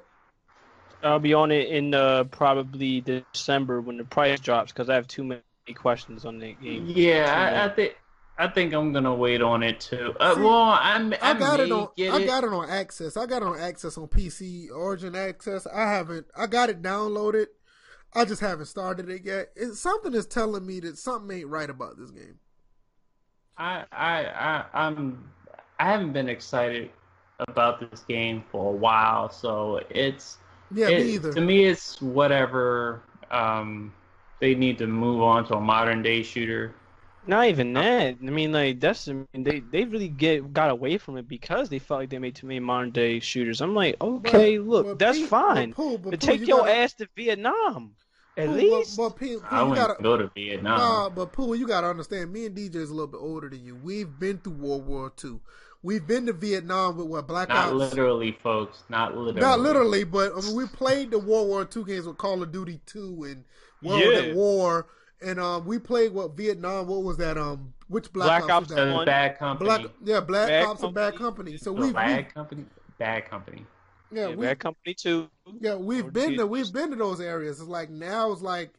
I'll 1.04 1.20
be 1.20 1.34
on 1.34 1.52
it 1.52 1.68
in 1.70 1.94
uh, 1.94 2.26
probably 2.26 3.02
December 3.02 3.82
when 3.82 3.98
the 3.98 4.04
price 4.04 4.40
drops 4.40 4.72
because 4.72 4.90
I 4.90 4.96
have 4.96 5.08
too 5.08 5.24
many 5.24 5.42
questions 5.74 6.26
on 6.26 6.40
the 6.40 6.54
game. 6.54 6.86
Yeah, 6.88 7.34
I, 7.36 7.66
I 7.66 7.70
think 7.70 7.96
I 8.38 8.48
think 8.48 8.74
I'm 8.74 8.92
gonna 8.92 9.14
wait 9.14 9.42
on 9.42 9.62
it 9.62 9.80
too. 9.80 10.16
Uh, 10.20 10.36
See, 10.36 10.42
well, 10.42 10.78
I'm, 10.80 11.14
I, 11.14 11.18
I 11.22 11.34
got 11.36 11.60
it 11.60 11.72
on. 11.72 11.90
I 12.00 12.22
it. 12.22 12.26
got 12.26 12.44
it 12.44 12.52
on 12.52 12.70
Access. 12.70 13.16
I 13.18 13.26
got 13.26 13.42
it 13.44 13.48
on 13.48 13.60
Access 13.60 13.98
on 13.98 14.08
PC 14.08 14.72
Origin 14.72 15.16
Access. 15.16 15.68
I 15.68 15.82
haven't. 15.90 16.26
I 16.36 16.48
got 16.48 16.70
it 16.70 16.82
downloaded. 16.82 17.48
I 18.14 18.26
just 18.26 18.42
haven't 18.42 18.66
started 18.66 19.10
it 19.10 19.24
yet. 19.24 19.50
It's 19.56 19.80
something 19.80 20.14
is 20.14 20.26
telling 20.26 20.66
me 20.66 20.80
that 20.82 20.98
something 20.98 21.38
ain't 21.38 21.48
right 21.48 21.70
about 21.70 21.98
this 21.98 22.12
game. 22.12 22.40
I, 23.58 23.86
I, 23.92 24.26
I, 24.26 24.66
I'm, 24.74 25.30
I 25.80 25.86
haven't 25.86 26.12
been 26.14 26.28
excited 26.28 26.90
about 27.40 27.80
this 27.80 28.02
game 28.02 28.44
for 28.52 28.74
a 28.74 28.76
while, 28.76 29.30
so 29.30 29.82
it's 29.90 30.38
Yeah, 30.74 30.90
it- 30.90 31.06
me 31.06 31.14
either. 31.14 31.34
To 31.34 31.42
me, 31.42 31.66
it's 31.66 32.02
whatever. 32.02 33.04
Um, 33.30 33.94
they 34.40 34.56
need 34.56 34.78
to 34.80 34.88
move 34.88 35.22
on 35.22 35.46
to 35.48 35.56
a 35.56 35.62
modern 35.62 36.02
day 36.02 36.24
shooter. 36.24 36.74
Not 37.28 37.48
even 37.50 37.74
that. 37.74 38.16
I 38.22 38.30
mean, 38.30 38.52
like 38.52 38.80
that's. 38.80 39.08
I 39.08 39.14
mean, 39.14 39.28
they 39.34 39.60
they 39.60 39.84
really 39.86 40.08
get 40.08 40.54
got 40.54 40.72
away 40.72 40.98
from 40.98 41.18
it 41.18 41.28
because 41.28 41.70
they 41.70 41.78
felt 41.80 42.00
like 42.02 42.10
they 42.10 42.18
made 42.20 42.36
too 42.36 42.48
many 42.48 42.60
modern 42.60 42.90
day 42.92 43.20
shooters. 43.20 43.62
I'm 43.62 43.76
like, 43.76 43.96
okay, 44.02 44.58
look, 44.58 44.88
But 44.88 45.00
that's 45.00 45.20
Pete- 45.20 45.30
fine. 45.30 45.70
But, 45.70 45.76
Pooh, 45.76 45.98
but 46.00 46.10
But 46.12 46.20
Pooh, 46.20 46.26
take 46.28 46.40
you 46.42 46.48
your 46.48 46.58
gotta- 46.62 46.76
ass 46.78 46.94
to 46.96 47.08
Vietnam, 47.16 47.92
at 48.38 48.48
Pooh, 48.48 48.54
least. 48.54 48.98
But, 48.98 49.10
but 49.10 49.18
Pete, 49.20 49.40
Pooh, 49.40 49.46
I 49.52 49.60
you 49.62 49.70
wouldn't 49.70 49.88
gotta, 49.88 50.04
go 50.04 50.18
to 50.18 50.32
Vietnam. 50.34 50.78
Nah, 50.80 51.10
but 51.10 51.32
Pooh, 51.32 51.54
you 51.54 51.68
gotta 51.68 51.88
understand. 51.88 52.34
Me 52.34 52.48
and 52.48 52.56
DJ 52.58 52.78
is 52.78 52.90
a 52.90 52.94
little 52.94 53.08
bit 53.08 53.20
older 53.22 53.50
than 53.50 53.64
you. 53.64 53.76
We've 53.76 54.10
been 54.20 54.40
through 54.40 54.54
World 54.54 54.88
War 54.88 55.14
II. 55.24 55.40
We've 55.84 56.06
been 56.06 56.26
to 56.28 56.34
Vietnam 56.34 56.98
with 56.98 57.08
what 57.08 57.28
Black 57.28 57.50
Not 57.50 57.68
Ops. 57.70 57.74
literally, 57.76 58.32
folks. 58.44 58.84
Not 58.90 59.16
literally. 59.16 59.42
Not 59.42 59.60
literally, 59.60 60.04
but 60.04 60.32
I 60.36 60.42
mean, 60.42 60.56
we 60.56 60.66
played 60.68 61.12
the 61.12 61.20
World 61.20 61.48
War 61.50 61.68
II 61.76 61.84
games 61.84 62.06
with 62.08 62.18
Call 62.18 62.42
of 62.44 62.52
Duty 62.52 62.82
2 62.88 63.24
and 63.28 63.44
World 63.84 64.02
Yeah. 64.04 64.20
at 64.22 64.36
War, 64.36 64.88
and 65.22 65.40
um, 65.40 65.66
we 65.66 65.80
played 65.80 66.14
what 66.14 66.36
Vietnam. 66.36 66.88
What 66.88 67.04
was 67.04 67.18
that? 67.18 67.38
Um, 67.38 67.74
which 67.88 68.12
Black, 68.14 68.28
Black 68.28 68.44
Ops, 68.44 68.52
Ops 68.52 68.70
was 68.70 68.76
that? 68.78 69.00
The 69.00 69.06
bad 69.06 69.38
company. 69.38 69.68
Black, 69.68 69.82
yeah, 70.04 70.20
Black 70.22 70.48
Bad 70.48 70.66
Ops 70.66 70.84
and 70.84 70.94
Bad 70.94 71.16
Company. 71.16 71.52
Company. 71.52 71.58
So 71.58 71.74
The 71.74 71.82
we've, 71.82 71.94
bad 71.94 72.18
we've 72.26 72.34
company. 72.34 72.66
Bad 72.98 73.30
company. 73.30 73.66
yeah, 74.12 74.30
yeah, 74.30 74.36
we 74.36 74.46
Bad 74.46 74.60
Company 74.60 74.94
too. 74.94 75.30
Yeah, 75.60 75.76
we've 75.76 76.06
Or 76.06 76.12
been 76.12 76.30
did- 76.32 76.38
to 76.40 76.48
we've 76.48 76.72
been 76.72 76.90
to 76.92 76.96
those 76.96 77.20
areas. 77.20 77.60
It's 77.60 77.70
like 77.70 77.90
now 77.90 78.32
it's 78.32 78.42
like 78.42 78.74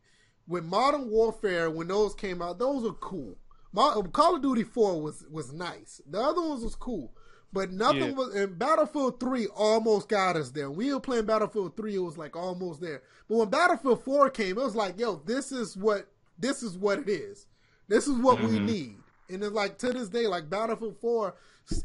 with 0.49 0.65
Modern 0.65 1.11
Warfare 1.11 1.71
when 1.71 1.89
those 1.89 2.15
came 2.15 2.41
out, 2.43 2.59
those 2.59 2.83
were 2.85 2.93
cool. 2.95 3.37
Mo- 3.73 4.03
Call 4.05 4.37
of 4.37 4.43
Duty 4.43 4.65
Four 4.65 5.01
was 5.01 5.25
was 5.31 5.53
nice. 5.53 6.01
The 6.09 6.21
other 6.21 6.41
ones 6.43 6.63
was 6.63 6.75
cool, 6.75 7.13
but 7.53 7.71
nothing 7.73 8.03
Yeah. 8.03 8.13
was. 8.13 8.35
And 8.35 8.59
Battlefield 8.59 9.19
Three 9.21 9.47
almost 9.49 10.09
got 10.09 10.37
us 10.37 10.51
there. 10.51 10.71
We 10.71 10.93
were 10.93 11.01
playing 11.01 11.27
Battlefield 11.27 11.77
Three, 11.77 11.95
it 11.97 11.99
was 12.01 12.19
like 12.19 12.37
almost 12.37 12.81
there. 12.81 13.03
But 13.29 13.37
when 13.39 13.49
Battlefield 13.51 14.05
Four 14.05 14.29
came, 14.31 14.59
it 14.59 14.63
was 14.63 14.75
like, 14.77 14.99
yo, 14.99 15.17
this 15.25 15.53
is 15.53 15.77
what 15.77 16.07
this 16.43 16.63
is 16.63 16.77
what 16.77 16.99
it 16.99 17.09
is. 17.09 17.47
This 17.89 18.07
is 18.07 18.19
what 18.19 18.41
we 18.41 18.59
Mhm. 18.59 18.65
need. 18.67 18.97
And 19.31 19.43
it's 19.43 19.53
like 19.53 19.79
to 19.79 19.93
this 19.93 20.09
day, 20.11 20.27
like 20.27 20.51
Battlefield 20.51 20.99
Four 21.01 21.35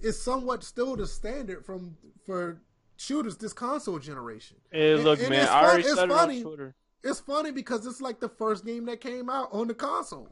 is 0.02 0.22
somewhat 0.22 0.64
still 0.64 0.96
the 0.98 1.08
standard 1.08 1.66
from 1.66 1.96
for 2.26 2.62
shooters 2.98 3.38
this 3.38 3.54
console 3.54 4.00
generation. 4.00 4.58
Hey, 4.72 4.94
And- 4.96 5.04
look, 5.04 5.20
and 5.20 5.30
man, 5.30 5.44
it's 5.44 5.52
I 5.52 5.64
already 5.64 5.84
fun- 5.84 5.92
it's 5.92 6.00
said 6.00 6.10
it 6.10 6.14
funny. 6.14 6.38
on 6.38 6.44
Twitter. 6.44 6.76
It's 7.04 7.20
funny 7.22 7.52
because 7.52 7.86
it's 7.86 8.02
like 8.02 8.20
the 8.20 8.28
first 8.30 8.66
game 8.66 8.86
that 8.86 9.00
came 9.00 9.30
out 9.30 9.50
on 9.54 9.68
the 9.68 9.74
console. 9.76 10.30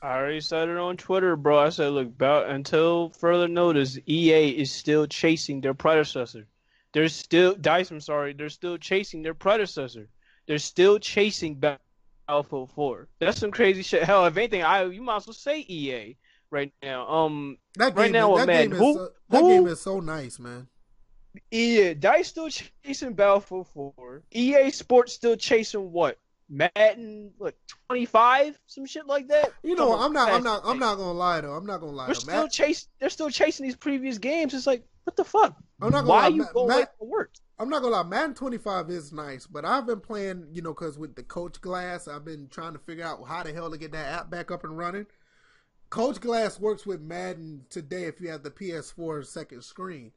I 0.00 0.16
already 0.16 0.40
said 0.40 0.68
it 0.68 0.76
on 0.76 0.96
Twitter, 0.96 1.36
bro. 1.36 1.58
I 1.58 1.70
said, 1.70 1.88
look, 1.88 2.06
about 2.08 2.48
until 2.48 3.10
further 3.10 3.48
notice, 3.48 3.98
EA 4.06 4.50
is 4.50 4.70
still 4.70 5.06
chasing 5.06 5.60
their 5.60 5.74
predecessor. 5.74 6.46
They're 6.92 7.08
still 7.08 7.54
Dice. 7.56 7.90
I'm 7.90 8.00
sorry, 8.00 8.32
they're 8.32 8.48
still 8.48 8.78
chasing 8.78 9.22
their 9.22 9.34
predecessor. 9.34 10.08
They're 10.46 10.58
still 10.58 10.98
chasing 10.98 11.56
Battlefield 11.56 11.80
4. 12.28 13.08
That's 13.20 13.38
some 13.38 13.50
crazy 13.50 13.82
shit. 13.82 14.02
Hell, 14.02 14.26
if 14.26 14.36
anything, 14.36 14.62
I 14.62 14.84
you 14.84 15.02
might 15.02 15.16
as 15.16 15.26
well 15.26 15.34
say 15.34 15.60
EA 15.60 16.16
right 16.50 16.72
now. 16.82 17.08
Um, 17.08 17.58
That 17.76 17.94
Right 17.96 18.04
game, 18.04 18.12
now, 18.12 18.34
is, 18.36 18.40
that 18.40 18.46
man, 18.46 18.62
game 18.64 18.72
is 18.72 18.78
who- 18.78 18.94
so, 18.94 19.08
that 19.30 19.40
who- 19.42 19.48
game 19.48 19.66
is 19.68 19.80
so 19.80 20.00
nice, 20.00 20.38
man. 20.38 20.68
EA 21.50 21.94
Dice 21.94 22.28
still 22.28 22.48
chasing 22.48 23.12
Battlefield 23.12 23.68
4. 23.68 24.22
EA 24.32 24.70
Sports 24.70 25.12
still 25.12 25.36
chasing 25.36 25.92
what? 25.92 26.18
Madden, 26.48 27.32
what 27.38 27.54
25, 27.88 28.58
some 28.66 28.86
shit 28.86 29.06
like 29.06 29.28
that. 29.28 29.52
You 29.64 29.74
know, 29.74 29.90
Come 29.90 30.00
I'm 30.00 30.12
not, 30.12 30.30
I'm 30.32 30.42
not, 30.44 30.62
I'm 30.64 30.78
not 30.78 30.96
gonna 30.96 31.12
lie 31.12 31.40
though. 31.40 31.52
I'm 31.52 31.66
not 31.66 31.80
gonna 31.80 31.92
lie. 31.92 32.06
We're 32.06 32.14
Though. 32.14 32.20
still 32.20 32.42
Matt, 32.44 32.52
chase. 32.52 32.88
They're 33.00 33.10
still 33.10 33.30
chasing 33.30 33.66
these 33.66 33.74
previous 33.76 34.18
games. 34.18 34.54
It's 34.54 34.66
like, 34.66 34.86
what 35.04 35.16
the 35.16 35.24
fuck? 35.24 35.56
I'm 35.82 35.90
not 35.90 36.02
gonna 36.02 36.08
Why 36.08 36.22
lie. 36.22 36.28
you 36.28 36.42
Matt- 36.42 36.54
go 36.54 36.60
away 36.60 36.78
Matt- 36.78 36.98
from 36.98 37.08
work? 37.10 37.32
I'm 37.58 37.70
not 37.70 37.80
gonna 37.80 37.94
lie. 37.94 38.02
Madden 38.02 38.34
25 38.34 38.90
is 38.90 39.12
nice, 39.12 39.46
but 39.46 39.64
I've 39.64 39.86
been 39.86 40.00
playing, 40.00 40.48
you 40.52 40.60
know, 40.60 40.74
because 40.74 40.98
with 40.98 41.14
the 41.14 41.22
Coach 41.22 41.60
Glass, 41.60 42.06
I've 42.06 42.24
been 42.24 42.48
trying 42.48 42.74
to 42.74 42.78
figure 42.78 43.04
out 43.04 43.26
how 43.26 43.42
the 43.42 43.52
hell 43.52 43.70
to 43.70 43.78
get 43.78 43.92
that 43.92 44.12
app 44.12 44.30
back 44.30 44.50
up 44.50 44.64
and 44.64 44.76
running. 44.76 45.06
Coach 45.88 46.20
Glass 46.20 46.60
works 46.60 46.84
with 46.84 47.00
Madden 47.00 47.64
today 47.70 48.04
if 48.04 48.20
you 48.20 48.28
have 48.28 48.42
the 48.42 48.50
PS4 48.50 49.24
second 49.24 49.62
screen. 49.62 50.12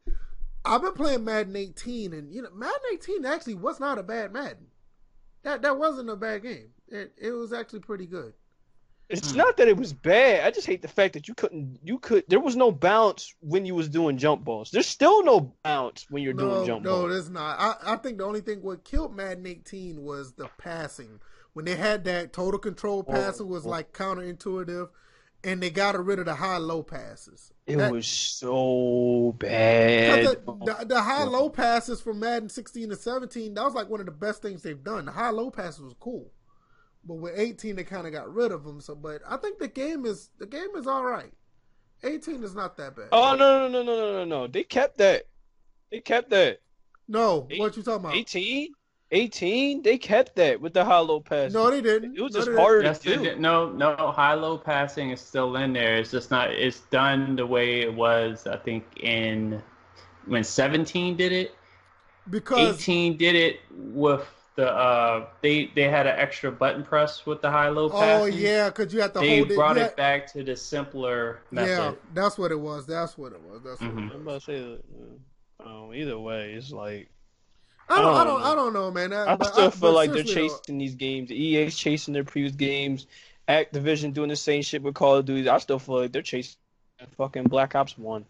I've 0.66 0.82
been 0.82 0.94
playing 0.94 1.24
Madden 1.24 1.56
18, 1.56 2.12
and 2.14 2.34
you 2.34 2.42
know, 2.42 2.50
Madden 2.54 2.82
18 2.92 3.26
actually 3.26 3.56
was 3.56 3.80
not 3.80 3.98
a 3.98 4.04
bad 4.04 4.34
Madden. 4.34 4.68
That 5.44 5.62
that 5.62 5.78
wasn't 5.78 6.10
a 6.10 6.18
bad 6.18 6.44
game. 6.44 6.72
It 6.90 7.14
it 7.18 7.32
was 7.32 7.54
actually 7.54 7.80
pretty 7.80 8.06
good. 8.06 8.34
It's 9.10 9.32
Hmm. 9.32 9.38
not 9.38 9.57
that 9.57 9.68
it 9.68 9.76
was 9.76 9.91
bad. 9.91 10.45
I 10.45 10.51
just 10.51 10.68
hate 10.68 10.82
the 10.84 10.88
fact 10.88 11.14
that 11.14 11.28
you 11.28 11.34
couldn't. 11.34 11.80
You 11.84 11.97
could. 11.97 12.26
There 12.28 12.39
was 12.39 12.55
no 12.55 12.72
bounce 12.72 13.34
when 13.41 13.66
you 13.66 13.74
was 13.74 13.89
doing 13.89 14.18
jump 14.18 14.43
balls. 14.43 14.70
There's 14.72 14.86
still 14.86 15.24
no 15.24 15.55
bounce 15.64 16.05
when 16.10 16.22
you're 16.22 16.34
no, 16.36 16.55
doing 16.55 16.66
jump 16.68 16.84
no, 16.84 16.89
balls. 16.91 17.03
No, 17.03 17.10
there's 17.10 17.30
not. 17.30 17.60
I, 17.60 17.93
I 17.93 17.95
think 17.97 18.20
the 18.20 18.26
only 18.26 18.41
thing 18.41 18.62
what 18.62 18.84
killed 18.84 19.16
Madden 19.16 19.45
18 19.47 20.01
was 20.03 20.34
the 20.34 20.47
passing. 20.60 21.20
When 21.53 21.66
they 21.66 21.76
had 21.76 22.03
that 22.05 22.32
total 22.34 22.60
control 22.60 23.03
Oh, 23.07 23.12
passing 23.12 23.47
was 23.49 23.66
oh. 23.66 23.70
like 23.70 23.91
counterintuitive, 23.93 24.89
and 25.43 25.62
they 25.64 25.72
got 25.72 25.97
rid 26.05 26.20
of 26.20 26.26
the 26.26 26.36
high 26.36 26.57
low 26.57 26.84
passes. 26.84 27.51
It 27.66 27.78
That- 27.78 27.91
was 27.91 28.05
so 28.05 29.36
bad. 29.39 30.26
the, 30.28 30.76
the, 30.80 30.86
the 30.86 31.01
high 31.01 31.24
low 31.24 31.49
passes 31.49 31.99
from 32.01 32.20
Madden 32.20 32.49
16 32.49 32.89
to 32.89 32.95
17, 32.95 33.53
that 33.55 33.64
was 33.66 33.74
like 33.74 33.89
one 33.89 33.99
of 33.99 34.05
the 34.05 34.12
best 34.12 34.41
things 34.43 34.62
they've 34.62 34.84
done. 34.84 35.05
The 35.05 35.12
high 35.12 35.30
low 35.32 35.49
passes 35.49 35.82
was 35.82 35.95
cool, 35.99 36.32
but 37.06 37.16
with 37.16 37.34
18 37.38 37.76
they 37.76 37.84
kind 37.84 38.06
of 38.08 38.14
got 38.14 38.34
rid 38.34 38.52
of 38.52 38.64
them. 38.64 38.82
So, 38.82 38.95
but 38.95 39.22
I 39.28 39.38
think 39.38 39.60
the 39.60 39.68
game 39.68 40.06
is 40.06 40.30
the 40.39 40.45
game 40.45 40.70
is 40.76 40.88
all 40.88 41.06
right. 41.06 41.32
18 42.04 42.43
is 42.43 42.56
not 42.56 42.78
that 42.78 42.95
bad. 42.95 43.10
Oh 43.12 43.36
no 43.36 43.68
no 43.68 43.70
no 43.70 43.84
no 43.84 43.95
no 43.95 44.12
no 44.14 44.26
no! 44.26 44.47
They 44.47 44.64
kept 44.64 44.97
that. 45.00 45.24
They 45.91 46.00
kept 46.00 46.30
that. 46.30 46.60
no, 47.08 47.47
eight- 47.50 47.60
what 47.60 47.76
you 47.76 47.84
talking 47.84 48.06
about? 48.06 48.16
18, 48.16 48.70
18. 49.12 49.82
They 49.82 49.97
kept 49.97 50.36
that 50.36 50.62
with 50.62 50.74
the 50.74 50.86
hollow 50.86 51.20
pass. 51.20 51.52
No, 51.52 51.70
they 51.72 51.82
didn't. 51.82 52.16
It 52.16 52.22
was 52.22 52.34
No, 52.34 52.38
just 52.39 52.45
they 52.45 52.52
didn't. 52.52 52.62
harder 52.62 52.82
Yes, 52.84 53.00
to 53.00 53.16
do. 53.18 53.36
no, 53.38 53.70
no. 53.72 53.95
High 54.12 54.36
low 54.36 54.58
passing 54.58 55.10
is 55.10 55.20
still 55.20 55.56
in 55.58 55.74
there. 55.74 55.97
It's 55.97 56.12
just 56.12 56.30
not. 56.32 56.52
It's 56.52 56.82
done 56.91 57.36
the 57.36 57.45
way 57.45 57.82
it 57.82 57.93
was. 57.93 58.45
I 58.47 58.58
think 58.58 58.86
in 59.02 59.62
when 60.26 60.43
17 60.43 61.18
did 61.18 61.32
it. 61.32 61.56
because 62.30 62.76
18 62.80 63.18
did 63.18 63.36
it 63.36 63.60
with 63.72 64.26
the. 64.60 64.72
uh 64.72 65.26
They 65.41 65.72
they 65.76 65.84
had 65.89 66.05
an 66.07 66.18
extra 66.20 66.51
button 66.51 66.84
press 66.84 67.26
with 67.26 67.41
the 67.41 67.49
high 67.51 67.70
low 67.70 67.86
oh 67.86 67.89
passing. 67.89 68.39
yeah, 68.39 68.70
because 68.70 68.93
you 68.93 69.01
had 69.01 69.14
to 69.14 69.20
They 69.22 69.38
hold 69.39 69.51
it. 69.51 69.55
brought 69.55 69.76
you 69.78 69.82
it 69.84 69.86
had- 69.86 69.95
back 69.95 70.32
to 70.34 70.43
the 70.43 70.55
simpler 70.55 71.39
method. 71.51 71.70
Yeah, 71.70 71.91
that's 72.14 72.38
what 72.38 72.51
it 72.51 72.60
was. 72.60 72.86
That's 72.86 73.18
what 73.18 73.32
it 73.34 73.41
was. 73.41 73.62
That's 73.64 73.82
what 73.82 73.95
Mhm. 73.95 74.10
it 74.10 74.14
I'm 74.16 74.22
about 74.22 74.41
to 74.41 74.45
say 74.45 74.60
that. 74.62 74.82
uh, 75.64 75.84
Um, 75.86 75.93
either 75.93 76.18
way, 76.20 76.53
it's 76.53 76.72
like 76.72 77.10
I 77.89 78.01
don't, 78.01 78.14
I 78.14 78.22
I 78.22 78.24
don't, 78.24 78.28
don't 78.41 78.43
I 78.51 78.55
don't 78.55 78.74
know, 78.74 78.91
man. 78.91 79.12
I 79.14 79.36
but 79.36 79.47
still 79.53 79.72
feel 79.72 79.89
but 79.89 79.93
like 79.95 80.12
they're 80.12 80.24
seriously, 80.26 80.47
though, 80.49 80.57
chasing 80.60 80.78
these 80.78 80.95
games. 80.95 81.32
EA's 81.32 81.76
chasing 81.76 82.14
their 82.14 82.24
previous 82.24 82.55
games. 82.55 83.07
Activision 83.47 84.14
doing 84.14 84.30
the 84.30 84.36
same 84.36 84.62
shit 84.62 84.84
with 84.84 84.93
Call 84.93 85.16
of 85.16 85.26
Duty. 85.26 85.49
I 85.49 85.57
still 85.57 85.80
feel 85.80 86.01
like 86.01 86.12
they're 86.12 86.22
chasing 86.22 86.55
fucking 87.18 87.45
Black 87.45 87.74
Ops 87.76 87.97
One. 87.97 88.26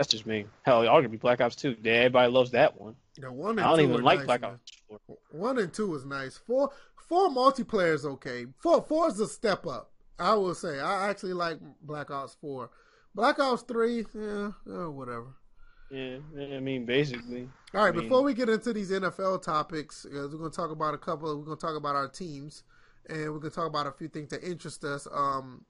That's 0.00 0.08
just 0.08 0.24
me. 0.24 0.46
Hell, 0.62 0.82
y'all 0.82 0.96
gonna 0.96 1.10
be 1.10 1.18
Black 1.18 1.42
Ops 1.42 1.54
2. 1.56 1.76
Yeah, 1.82 1.92
everybody 1.92 2.32
loves 2.32 2.52
that 2.52 2.80
one. 2.80 2.96
The 3.18 3.30
one 3.30 3.58
and 3.58 3.60
I 3.60 3.64
don't 3.64 3.80
two 3.80 3.84
even 3.84 4.02
like 4.02 4.20
nice, 4.20 4.26
Black 4.26 4.40
man. 4.40 4.52
Ops 4.52 4.98
4. 5.06 5.18
One 5.32 5.58
and 5.58 5.70
two 5.70 5.94
is 5.94 6.06
nice. 6.06 6.38
Four 6.38 6.70
four 7.06 7.28
multiplayer 7.28 7.92
is 7.92 8.06
okay. 8.06 8.46
Four 8.62 8.80
four 8.80 9.08
is 9.08 9.20
a 9.20 9.28
step 9.28 9.66
up. 9.66 9.90
I 10.18 10.32
will 10.36 10.54
say. 10.54 10.80
I 10.80 11.10
actually 11.10 11.34
like 11.34 11.58
Black 11.82 12.10
Ops 12.10 12.34
four. 12.40 12.70
Black 13.14 13.38
Ops 13.40 13.60
three, 13.60 14.06
yeah, 14.14 14.52
yeah 14.66 14.86
whatever. 14.86 15.34
Yeah, 15.90 16.16
I 16.34 16.60
mean, 16.60 16.86
basically. 16.86 17.50
All 17.74 17.84
right, 17.84 17.88
I 17.88 17.92
mean- 17.92 18.04
before 18.04 18.22
we 18.22 18.32
get 18.32 18.48
into 18.48 18.72
these 18.72 18.90
NFL 18.90 19.42
topics, 19.42 20.06
uh, 20.06 20.28
we're 20.32 20.38
going 20.38 20.50
to 20.50 20.56
talk 20.56 20.70
about 20.70 20.94
a 20.94 20.98
couple. 20.98 21.36
We're 21.36 21.44
going 21.44 21.58
to 21.58 21.66
talk 21.66 21.76
about 21.76 21.94
our 21.94 22.08
teams, 22.08 22.62
and 23.10 23.18
we're 23.18 23.38
going 23.38 23.50
to 23.50 23.54
talk 23.54 23.66
about 23.66 23.86
a 23.86 23.92
few 23.92 24.08
things 24.08 24.30
that 24.30 24.42
interest 24.42 24.82
us. 24.82 25.06
Um, 25.12 25.66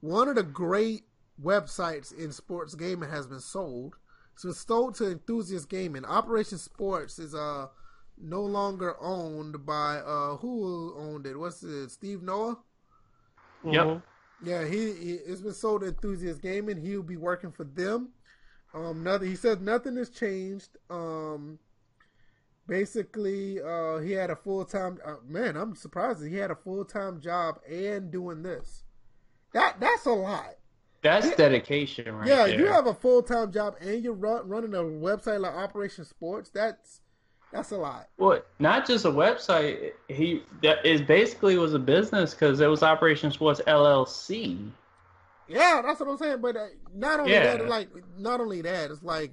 one 0.00 0.28
of 0.28 0.36
the 0.36 0.42
great 0.42 1.02
websites 1.42 2.12
in 2.16 2.32
sports 2.32 2.74
gaming 2.74 3.10
has 3.10 3.26
been 3.26 3.40
sold. 3.40 3.96
So 4.36 4.48
it's 4.50 4.66
sold 4.66 4.96
to 4.96 5.10
Enthusiast 5.10 5.68
Gaming. 5.68 6.04
Operation 6.04 6.58
Sports 6.58 7.18
is 7.18 7.34
uh 7.34 7.68
no 8.18 8.42
longer 8.42 8.96
owned 9.00 9.64
by 9.66 9.96
uh 9.98 10.36
who 10.38 10.94
owned 10.98 11.26
it? 11.26 11.38
What's 11.38 11.62
it? 11.62 11.90
Steve 11.90 12.22
Noah. 12.22 12.58
Yep. 13.64 13.86
Mhm. 13.86 14.02
Yeah, 14.42 14.64
he, 14.66 14.92
he 14.92 15.12
it's 15.14 15.40
been 15.40 15.54
sold 15.54 15.82
to 15.82 15.88
Enthusiast 15.88 16.42
Gaming. 16.42 16.76
He'll 16.78 17.02
be 17.02 17.16
working 17.16 17.52
for 17.52 17.64
them. 17.64 18.10
Um, 18.74 19.02
nothing. 19.04 19.28
He 19.30 19.36
says 19.36 19.60
nothing 19.60 19.96
has 19.96 20.10
changed. 20.10 20.76
Um, 20.90 21.58
basically, 22.66 23.60
uh, 23.62 23.98
he 23.98 24.12
had 24.12 24.30
a 24.30 24.36
full 24.36 24.64
time. 24.64 24.98
Uh, 25.04 25.16
man, 25.26 25.56
I'm 25.56 25.74
surprised 25.74 26.24
he 26.24 26.36
had 26.36 26.50
a 26.50 26.56
full 26.56 26.84
time 26.84 27.20
job 27.20 27.60
and 27.70 28.10
doing 28.10 28.42
this. 28.42 28.84
That 29.52 29.80
that's 29.80 30.06
a 30.06 30.12
lot. 30.12 30.54
That's 31.04 31.26
Yeah. 31.26 31.34
dedication, 31.36 32.16
right 32.16 32.26
yeah, 32.26 32.46
there. 32.46 32.58
you 32.58 32.66
have 32.66 32.86
a 32.86 32.94
full 32.94 33.22
time 33.22 33.52
job 33.52 33.76
and 33.80 34.02
you're 34.02 34.14
run, 34.14 34.48
running 34.48 34.74
a 34.74 34.78
website 34.78 35.38
like 35.38 35.54
Operation 35.54 36.04
Sports. 36.06 36.50
That's 36.50 37.02
that's 37.52 37.70
a 37.70 37.76
lot. 37.76 38.08
Well, 38.18 38.40
not 38.58 38.86
just 38.86 39.04
a 39.04 39.10
website. 39.10 39.92
He 40.08 40.42
that 40.62 40.84
is 40.84 41.02
basically 41.02 41.56
was 41.58 41.74
a 41.74 41.78
business 41.78 42.32
because 42.34 42.58
it 42.60 42.66
was 42.66 42.82
Operation 42.82 43.30
Sports 43.30 43.60
LLC. 43.66 44.70
Yeah, 45.46 45.82
that's 45.84 46.00
what 46.00 46.08
I'm 46.08 46.16
saying. 46.16 46.40
But 46.40 46.56
uh, 46.56 46.66
not 46.94 47.20
only 47.20 47.32
Yeah. 47.32 47.58
that, 47.58 47.68
like 47.68 47.90
not 48.18 48.40
only 48.40 48.62
that, 48.62 48.90
it's 48.90 49.02
like 49.02 49.32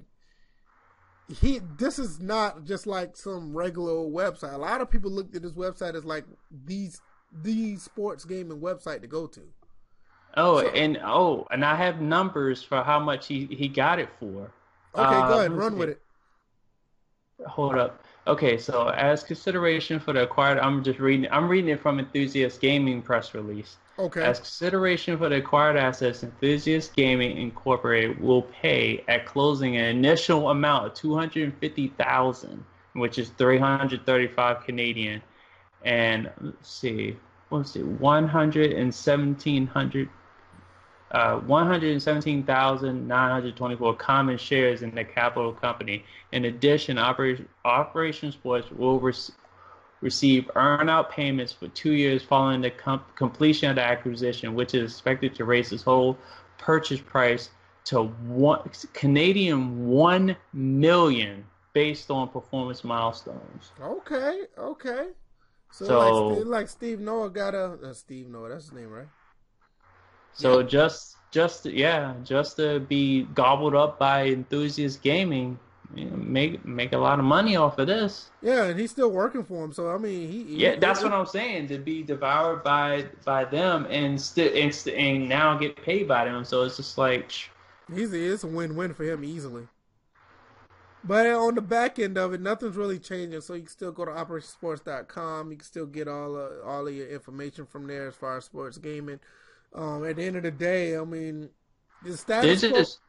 he. 1.40 1.60
This 1.78 1.98
is 1.98 2.20
not 2.20 2.64
just 2.64 2.86
like 2.86 3.16
some 3.16 3.56
regular 3.56 3.94
website. 3.94 4.52
A 4.52 4.58
lot 4.58 4.82
of 4.82 4.90
people 4.90 5.10
looked 5.10 5.34
at 5.34 5.40
this 5.42 5.52
website 5.52 5.94
as 5.94 6.04
like 6.04 6.26
these 6.66 7.00
the 7.32 7.76
sports 7.76 8.26
gaming 8.26 8.60
website 8.60 9.00
to 9.00 9.06
go 9.06 9.26
to. 9.26 9.40
Oh, 10.36 10.60
So- 10.60 10.68
and 10.68 10.98
oh, 11.04 11.46
and 11.50 11.64
I 11.64 11.74
have 11.76 12.00
numbers 12.00 12.62
for 12.62 12.82
how 12.82 12.98
much 12.98 13.26
he 13.26 13.46
he 13.46 13.68
got 13.68 13.98
it 13.98 14.08
for. 14.18 14.50
Okay, 14.94 15.16
Uh, 15.16 15.28
go 15.28 15.38
ahead, 15.38 15.52
run 15.52 15.72
see. 15.72 15.78
with 15.78 15.88
it. 15.90 16.02
Hold 17.46 17.76
up. 17.76 18.04
Okay, 18.26 18.56
so 18.56 18.88
as 18.88 19.24
consideration 19.24 19.98
for 19.98 20.12
the 20.12 20.22
acquired, 20.22 20.58
I'm 20.58 20.84
just 20.84 21.00
reading. 21.00 21.28
I'm 21.32 21.48
reading 21.48 21.70
it 21.70 21.80
from 21.80 21.98
Enthusiast 21.98 22.60
Gaming 22.60 23.02
press 23.02 23.34
release. 23.34 23.78
Okay, 23.98 24.22
As 24.22 24.38
consideration 24.38 25.18
for 25.18 25.28
the 25.28 25.36
acquired 25.36 25.76
assets, 25.76 26.22
Enthusiast 26.22 26.94
Gaming 26.94 27.36
Incorporated 27.36 28.20
will 28.20 28.42
pay 28.42 29.04
at 29.08 29.26
closing 29.26 29.76
an 29.76 29.84
initial 29.84 30.50
amount 30.50 30.86
of 30.86 30.94
two 30.94 31.14
hundred 31.14 31.52
fifty 31.58 31.88
thousand, 31.88 32.64
which 32.92 33.18
is 33.18 33.30
three 33.30 33.58
hundred 33.58 34.06
thirty-five 34.06 34.64
Canadian, 34.64 35.20
and 35.84 36.30
let's 36.40 36.70
see, 36.70 37.16
what's 37.48 37.74
it, 37.76 37.84
one 37.84 38.28
hundred 38.28 38.72
and 38.72 38.94
seventeen 38.94 39.66
hundred. 39.66 40.08
Uh, 41.12 41.38
117,924 41.40 43.94
common 43.96 44.38
shares 44.38 44.82
in 44.82 44.94
the 44.94 45.04
capital 45.04 45.52
company. 45.52 46.04
In 46.32 46.46
addition, 46.46 46.98
Operation, 46.98 47.48
Operation 47.64 48.32
Sports 48.32 48.70
will 48.70 48.98
rec- 48.98 49.14
receive 50.00 50.50
earn-out 50.56 51.10
payments 51.10 51.52
for 51.52 51.68
two 51.68 51.92
years 51.92 52.22
following 52.22 52.60
the 52.62 52.70
com- 52.70 53.02
completion 53.14 53.68
of 53.70 53.76
the 53.76 53.82
acquisition, 53.84 54.54
which 54.54 54.74
is 54.74 54.90
expected 54.92 55.34
to 55.34 55.44
raise 55.44 55.70
its 55.72 55.82
whole 55.82 56.16
purchase 56.58 57.00
price 57.00 57.50
to 57.84 58.04
one 58.04 58.60
Canadian 58.94 59.86
one 59.88 60.34
million 60.54 61.44
based 61.74 62.10
on 62.10 62.28
performance 62.28 62.84
milestones. 62.84 63.72
okay, 63.82 64.42
okay. 64.56 65.08
So, 65.72 65.86
So- 65.86 66.26
like, 66.28 66.46
like 66.46 66.68
Steve 66.68 67.00
Noah 67.00 67.28
got 67.30 67.54
a 67.54 67.78
uh, 67.82 67.92
Steve 67.92 68.28
Noah. 68.28 68.50
That's 68.50 68.64
his 68.66 68.72
name, 68.72 68.88
right? 68.90 69.08
So 70.34 70.62
just 70.62 71.16
just 71.30 71.66
yeah, 71.66 72.14
just 72.22 72.56
to 72.56 72.80
be 72.80 73.24
gobbled 73.34 73.74
up 73.74 73.98
by 73.98 74.26
enthusiast 74.28 75.02
gaming, 75.02 75.58
you 75.94 76.06
know, 76.06 76.16
make 76.16 76.64
make 76.64 76.92
a 76.92 76.98
lot 76.98 77.18
of 77.18 77.24
money 77.24 77.56
off 77.56 77.78
of 77.78 77.86
this. 77.86 78.30
Yeah, 78.42 78.64
and 78.64 78.78
he's 78.78 78.90
still 78.90 79.10
working 79.10 79.44
for 79.44 79.64
him. 79.64 79.72
So 79.72 79.90
I 79.90 79.98
mean, 79.98 80.30
he, 80.30 80.44
he 80.44 80.56
Yeah, 80.56 80.76
that's 80.76 81.02
what 81.02 81.12
I'm 81.12 81.26
saying. 81.26 81.68
To 81.68 81.78
be 81.78 82.02
devoured 82.02 82.62
by 82.62 83.06
by 83.24 83.44
them 83.44 83.86
and 83.90 84.20
still 84.20 84.52
and, 84.54 84.74
st- 84.74 84.96
and 84.96 85.28
now 85.28 85.56
get 85.56 85.76
paid 85.82 86.08
by 86.08 86.24
them. 86.26 86.44
So 86.44 86.62
it's 86.62 86.76
just 86.76 86.98
like, 86.98 87.32
He's 87.92 88.12
it's 88.12 88.44
a 88.44 88.46
win-win 88.46 88.94
for 88.94 89.04
him 89.04 89.24
easily. 89.24 89.68
But 91.04 91.26
on 91.26 91.56
the 91.56 91.60
back 91.60 91.98
end 91.98 92.16
of 92.16 92.32
it, 92.32 92.40
nothing's 92.40 92.76
really 92.76 92.98
changing. 92.98 93.40
So 93.40 93.54
you 93.54 93.62
can 93.62 93.70
still 93.70 93.90
go 93.92 94.04
to 94.04 94.12
operationsports.com. 94.12 95.50
You 95.50 95.56
can 95.56 95.64
still 95.64 95.86
get 95.86 96.06
all 96.06 96.36
uh, 96.36 96.64
all 96.64 96.86
of 96.86 96.94
your 96.94 97.08
information 97.08 97.66
from 97.66 97.86
there 97.86 98.08
as 98.08 98.14
far 98.14 98.36
as 98.36 98.44
sports 98.44 98.78
gaming. 98.78 99.18
Um, 99.74 100.04
at 100.04 100.16
the 100.16 100.24
end 100.24 100.36
of 100.36 100.42
the 100.42 100.50
day, 100.50 100.96
I 100.96 101.04
mean, 101.04 101.48
the 102.02 102.16
status 102.16 102.60
just 102.60 103.00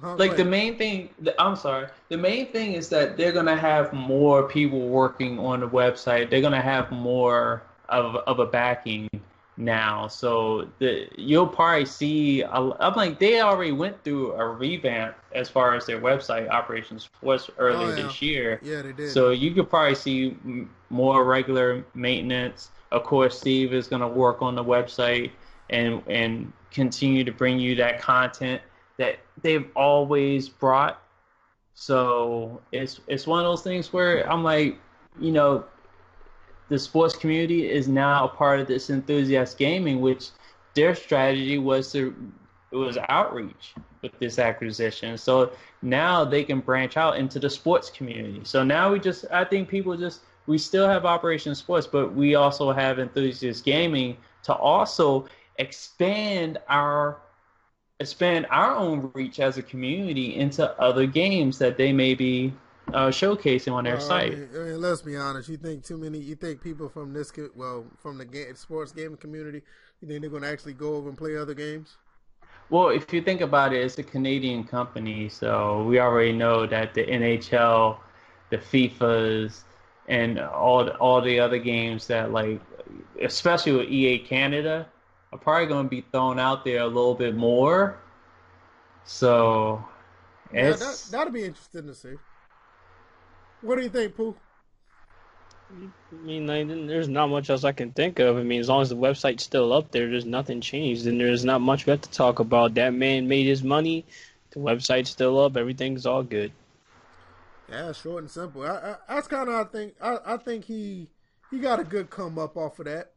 Huh, 0.00 0.14
like 0.16 0.36
the 0.36 0.44
main 0.44 0.78
thing. 0.78 1.10
The, 1.20 1.40
I'm 1.42 1.56
sorry. 1.56 1.88
The 2.08 2.16
main 2.16 2.52
thing 2.52 2.74
is 2.74 2.88
that 2.90 3.16
they're 3.16 3.32
gonna 3.32 3.56
have 3.56 3.92
more 3.92 4.44
people 4.44 4.88
working 4.88 5.38
on 5.40 5.58
the 5.60 5.68
website. 5.68 6.30
They're 6.30 6.40
gonna 6.40 6.62
have 6.62 6.90
more 6.92 7.62
of 7.88 8.14
of 8.14 8.38
a 8.38 8.46
backing 8.46 9.08
now. 9.56 10.06
So 10.06 10.68
the 10.78 11.08
you'll 11.16 11.48
probably 11.48 11.84
see. 11.84 12.42
a- 12.42 12.48
I'm 12.78 12.94
like 12.94 13.18
they 13.18 13.40
already 13.40 13.72
went 13.72 14.02
through 14.04 14.32
a 14.34 14.46
revamp 14.46 15.16
as 15.34 15.48
far 15.50 15.74
as 15.74 15.84
their 15.86 16.00
website 16.00 16.48
operations 16.48 17.04
Sports 17.04 17.50
earlier 17.58 17.86
Oh, 17.92 17.96
yeah. 17.96 18.02
this 18.06 18.22
year. 18.22 18.60
yeah, 18.62 18.82
they 18.82 18.92
did. 18.92 19.10
So 19.10 19.30
you 19.30 19.52
could 19.52 19.68
probably 19.68 19.96
see 19.96 20.36
more 20.90 21.24
regular 21.24 21.84
maintenance. 21.94 22.70
Of 22.92 23.02
course, 23.02 23.38
Steve 23.38 23.74
is 23.74 23.88
going 23.88 24.00
to 24.00 24.08
work 24.08 24.40
on 24.42 24.54
the 24.54 24.64
website 24.64 25.32
and 25.70 26.02
and 26.06 26.52
continue 26.70 27.24
to 27.24 27.32
bring 27.32 27.58
you 27.58 27.74
that 27.76 28.00
content 28.00 28.60
that 28.98 29.18
they've 29.42 29.68
always 29.74 30.48
brought. 30.48 31.02
So 31.74 32.60
it's 32.72 33.00
it's 33.06 33.26
one 33.26 33.40
of 33.40 33.44
those 33.44 33.62
things 33.62 33.92
where 33.92 34.30
I'm 34.30 34.42
like, 34.42 34.78
you 35.20 35.32
know, 35.32 35.64
the 36.68 36.78
sports 36.78 37.16
community 37.16 37.70
is 37.70 37.88
now 37.88 38.24
a 38.24 38.28
part 38.28 38.60
of 38.60 38.66
this 38.66 38.90
enthusiast 38.90 39.58
gaming, 39.58 40.00
which 40.00 40.30
their 40.74 40.94
strategy 40.94 41.58
was 41.58 41.92
to 41.92 42.14
it 42.70 42.76
was 42.76 42.98
outreach 43.08 43.74
with 44.02 44.12
this 44.18 44.38
acquisition. 44.38 45.16
So 45.16 45.52
now 45.80 46.24
they 46.24 46.44
can 46.44 46.60
branch 46.60 46.96
out 46.96 47.16
into 47.16 47.38
the 47.38 47.48
sports 47.48 47.88
community. 47.90 48.42
So 48.44 48.62
now 48.62 48.92
we 48.92 49.00
just 49.00 49.24
I 49.30 49.44
think 49.44 49.68
people 49.68 49.96
just 49.96 50.20
we 50.46 50.58
still 50.58 50.88
have 50.88 51.04
Operation 51.04 51.54
Sports, 51.54 51.86
but 51.86 52.14
we 52.14 52.34
also 52.34 52.72
have 52.72 52.98
enthusiast 52.98 53.64
gaming 53.64 54.16
to 54.44 54.54
also 54.54 55.26
expand 55.58 56.58
our 56.68 57.20
expand 58.00 58.46
our 58.50 58.76
own 58.76 59.10
reach 59.14 59.40
as 59.40 59.58
a 59.58 59.62
community 59.62 60.36
into 60.36 60.70
other 60.80 61.06
games 61.06 61.58
that 61.58 61.76
they 61.76 61.92
may 61.92 62.14
be 62.14 62.52
uh, 62.94 63.08
showcasing 63.08 63.72
on 63.72 63.84
their 63.84 63.96
I 63.96 64.00
site. 64.00 64.32
I 64.32 64.36
mean, 64.36 64.80
let's 64.80 65.02
be 65.02 65.16
honest. 65.16 65.48
You 65.48 65.56
think 65.56 65.84
too 65.84 65.98
many? 65.98 66.18
You 66.18 66.36
think 66.36 66.62
people 66.62 66.88
from 66.88 67.12
this, 67.12 67.32
well, 67.54 67.86
from 67.98 68.18
the 68.18 68.24
game, 68.24 68.54
sports 68.54 68.92
gaming 68.92 69.16
community, 69.16 69.62
you 70.00 70.08
think 70.08 70.20
they're 70.20 70.30
going 70.30 70.42
to 70.42 70.48
actually 70.48 70.74
go 70.74 70.94
over 70.94 71.08
and 71.08 71.18
play 71.18 71.36
other 71.36 71.54
games? 71.54 71.96
Well, 72.70 72.90
if 72.90 73.12
you 73.12 73.22
think 73.22 73.40
about 73.40 73.72
it, 73.72 73.82
it's 73.82 73.98
a 73.98 74.02
Canadian 74.02 74.64
company, 74.64 75.28
so 75.28 75.84
we 75.84 75.98
already 75.98 76.32
know 76.32 76.66
that 76.66 76.94
the 76.94 77.04
NHL, 77.04 77.96
the 78.50 78.58
FIFA's, 78.58 79.64
and 80.06 80.38
all 80.38 80.84
the, 80.84 80.96
all 80.96 81.20
the 81.20 81.40
other 81.40 81.58
games 81.58 82.06
that 82.06 82.30
like, 82.30 82.60
especially 83.22 83.72
with 83.72 83.88
EA 83.88 84.18
Canada, 84.18 84.86
are 85.32 85.38
probably 85.38 85.66
going 85.66 85.86
to 85.86 85.90
be 85.90 86.04
thrown 86.12 86.38
out 86.38 86.64
there 86.64 86.80
a 86.80 86.86
little 86.86 87.14
bit 87.14 87.36
more. 87.36 87.98
So, 89.04 89.84
Yeah, 90.52 90.72
that, 90.72 91.08
that'll 91.10 91.32
be 91.32 91.44
interesting 91.44 91.86
to 91.86 91.94
see. 91.94 92.14
What 93.62 93.76
do 93.76 93.82
you 93.82 93.88
think, 93.88 94.14
Pooh? 94.14 94.36
I 95.70 96.14
mean, 96.24 96.46
like, 96.46 96.66
there's 96.68 97.08
not 97.08 97.28
much 97.28 97.50
else 97.50 97.64
I 97.64 97.72
can 97.72 97.92
think 97.92 98.18
of. 98.20 98.38
I 98.38 98.42
mean, 98.42 98.60
as 98.60 98.68
long 98.68 98.80
as 98.80 98.88
the 98.88 98.96
website's 98.96 99.42
still 99.42 99.72
up 99.72 99.90
there, 99.90 100.08
there's 100.08 100.24
nothing 100.24 100.60
changed, 100.60 101.06
and 101.06 101.20
there's 101.20 101.44
not 101.44 101.60
much 101.60 101.86
left 101.86 102.04
to 102.04 102.10
talk 102.10 102.38
about. 102.38 102.74
That 102.74 102.94
man 102.94 103.28
made 103.28 103.46
his 103.46 103.62
money. 103.62 104.06
The 104.50 104.60
website's 104.60 105.10
still 105.10 105.38
up. 105.38 105.56
Everything's 105.56 106.06
all 106.06 106.22
good. 106.22 106.52
Yeah, 107.68 107.92
short 107.92 108.22
and 108.22 108.30
simple. 108.30 108.62
I, 108.62 108.96
I, 109.08 109.14
that's 109.14 109.28
kind 109.28 109.48
of 109.48 109.54
I 109.54 109.64
think 109.64 109.94
I, 110.00 110.18
I 110.24 110.36
think 110.38 110.64
he 110.64 111.08
he 111.50 111.58
got 111.58 111.80
a 111.80 111.84
good 111.84 112.08
come 112.08 112.38
up 112.38 112.56
off 112.56 112.78
of 112.78 112.86
that. 112.86 113.12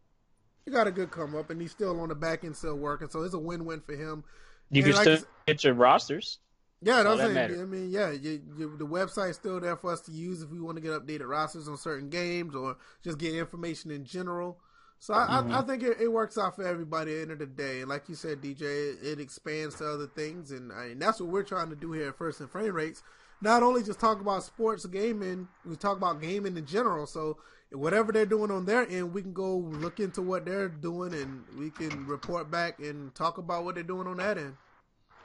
He 0.65 0.71
got 0.71 0.87
a 0.87 0.91
good 0.91 1.11
come 1.11 1.35
up, 1.35 1.49
and 1.49 1.59
he's 1.61 1.71
still 1.71 1.99
on 1.99 2.09
the 2.09 2.15
back 2.15 2.43
end, 2.43 2.55
still 2.55 2.77
working. 2.77 3.09
So 3.09 3.21
it's 3.23 3.33
a 3.33 3.39
win 3.39 3.65
win 3.65 3.81
for 3.81 3.95
him. 3.95 4.23
You 4.71 4.81
And 4.81 4.93
can 4.93 4.93
like 4.93 5.09
still 5.09 5.19
get 5.47 5.63
your 5.63 5.73
rosters. 5.73 6.39
Yeah, 6.83 7.03
that's 7.03 7.21
that. 7.21 7.51
I 7.61 7.65
mean, 7.65 7.91
yeah, 7.91 8.09
you, 8.09 8.41
you, 8.57 8.75
the 8.77 8.87
website's 8.87 9.35
still 9.35 9.59
there 9.59 9.75
for 9.77 9.91
us 9.93 10.01
to 10.01 10.11
use 10.11 10.41
if 10.41 10.49
we 10.49 10.59
want 10.59 10.77
to 10.77 10.81
get 10.81 10.91
updated 10.91 11.27
rosters 11.27 11.67
on 11.67 11.77
certain 11.77 12.09
games 12.09 12.55
or 12.55 12.75
just 13.03 13.19
get 13.19 13.35
information 13.35 13.91
in 13.91 14.03
general. 14.03 14.57
So 14.97 15.13
I, 15.13 15.27
Mhm. 15.27 15.51
I, 15.51 15.59
I 15.59 15.61
think 15.61 15.83
it, 15.83 15.97
it 16.01 16.07
works 16.07 16.39
out 16.39 16.55
for 16.55 16.65
everybody 16.65 17.11
at 17.11 17.15
the 17.15 17.21
end 17.21 17.31
of 17.31 17.39
the 17.39 17.45
day. 17.45 17.81
And 17.81 17.89
like 17.89 18.09
you 18.09 18.15
said, 18.15 18.41
DJ, 18.41 18.61
it, 18.61 18.97
it 19.03 19.19
expands 19.19 19.75
to 19.75 19.87
other 19.87 20.07
things, 20.07 20.51
and, 20.51 20.71
I, 20.73 20.85
and 20.85 21.01
that's 21.01 21.19
what 21.21 21.29
we're 21.29 21.43
trying 21.43 21.69
to 21.69 21.75
do 21.75 21.91
here 21.91 22.09
at 22.09 22.17
First 22.17 22.39
and 22.39 22.49
Frame 22.49 22.73
Rates. 22.73 23.03
Not 23.41 23.61
only 23.61 23.83
just 23.83 23.99
talk 23.99 24.19
about 24.19 24.43
sports 24.43 24.85
gaming, 24.87 25.49
we 25.65 25.75
talk 25.75 25.97
about 25.97 26.21
gaming 26.21 26.57
in 26.57 26.65
general. 26.65 27.05
So 27.05 27.37
whatever 27.71 28.11
they're 28.11 28.25
doing 28.25 28.51
on 28.51 28.65
their 28.65 28.87
end, 28.89 29.13
we 29.13 29.21
can 29.21 29.33
go 29.33 29.57
look 29.57 29.99
into 29.99 30.21
what 30.21 30.45
they're 30.45 30.69
doing, 30.69 31.13
and 31.13 31.43
we 31.57 31.69
can 31.69 32.05
report 32.05 32.51
back 32.51 32.79
and 32.79 33.13
talk 33.15 33.37
about 33.37 33.63
what 33.63 33.75
they're 33.75 33.83
doing 33.83 34.07
on 34.07 34.17
that 34.17 34.37
end. 34.37 34.55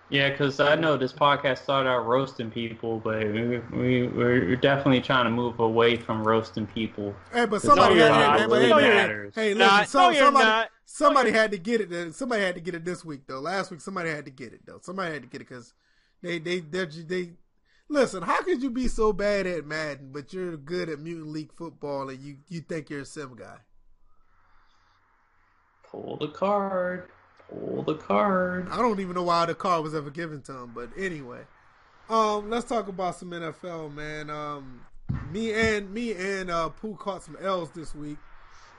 Yeah, 0.08 0.30
because 0.30 0.60
I 0.60 0.76
know 0.76 0.96
this 0.96 1.12
podcast 1.12 1.58
started 1.64 1.88
out 1.90 2.06
roasting 2.06 2.48
people, 2.48 3.00
but 3.00 3.24
we, 3.26 3.58
we 3.72 4.06
we're 4.06 4.54
definitely 4.54 5.00
trying 5.00 5.24
to 5.24 5.30
move 5.30 5.58
away 5.58 5.96
from 5.96 6.22
roasting 6.22 6.64
people. 6.68 7.12
Hey, 7.32 7.44
but 7.46 7.60
somebody 7.60 8.00
all 8.00 8.12
had 8.12 8.36
about 8.36 8.38
hey, 8.40 8.46
what 8.46 8.60
hey, 8.62 8.68
really 8.68 8.82
man, 8.82 8.94
matters. 8.94 9.34
hey, 9.34 9.54
listen, 9.54 9.76
Nah, 9.76 9.82
so- 9.84 10.10
no, 10.10 10.14
somebody, 10.16 10.44
not. 10.46 10.68
somebody 10.84 11.30
had 11.32 11.50
to 11.50 11.58
get 11.58 11.80
it. 11.80 11.92
uh, 11.92 12.12
Somebody 12.12 12.42
had 12.42 12.54
to 12.54 12.60
get 12.60 12.76
it 12.76 12.84
this 12.84 13.04
week 13.04 13.22
though. 13.26 13.40
Last 13.40 13.72
week, 13.72 13.80
somebody 13.80 14.10
had 14.10 14.24
to 14.26 14.30
get 14.30 14.52
it 14.52 14.60
though. 14.64 14.78
Somebody 14.80 15.12
had 15.12 15.22
to 15.22 15.28
get 15.28 15.40
it 15.40 15.48
because 15.48 15.74
they 16.22 16.38
they 16.38 16.60
they 16.60 16.84
they. 16.84 17.30
Listen, 17.88 18.22
how 18.22 18.42
could 18.42 18.62
you 18.62 18.70
be 18.70 18.88
so 18.88 19.12
bad 19.12 19.46
at 19.46 19.64
Madden, 19.64 20.10
but 20.12 20.32
you're 20.32 20.56
good 20.56 20.88
at 20.88 20.98
Mutant 20.98 21.28
League 21.28 21.52
football, 21.52 22.08
and 22.08 22.20
you 22.20 22.38
you 22.48 22.60
think 22.60 22.90
you're 22.90 23.00
a 23.02 23.04
sim 23.04 23.36
guy? 23.36 23.58
Pull 25.88 26.16
the 26.16 26.28
card. 26.28 27.08
Pull 27.48 27.84
the 27.84 27.94
card. 27.94 28.68
I 28.70 28.76
don't 28.78 28.98
even 29.00 29.14
know 29.14 29.22
why 29.22 29.46
the 29.46 29.54
card 29.54 29.84
was 29.84 29.94
ever 29.94 30.10
given 30.10 30.42
to 30.42 30.52
him, 30.52 30.72
but 30.74 30.90
anyway. 30.98 31.42
Um, 32.08 32.50
let's 32.50 32.66
talk 32.68 32.88
about 32.88 33.16
some 33.16 33.30
NFL, 33.30 33.92
man. 33.94 34.30
Um, 34.30 34.80
me 35.30 35.52
and 35.52 35.92
me 35.92 36.12
and 36.12 36.50
uh, 36.50 36.68
Pooh 36.70 36.96
caught 36.96 37.22
some 37.22 37.36
L's 37.40 37.70
this 37.70 37.94
week. 37.94 38.18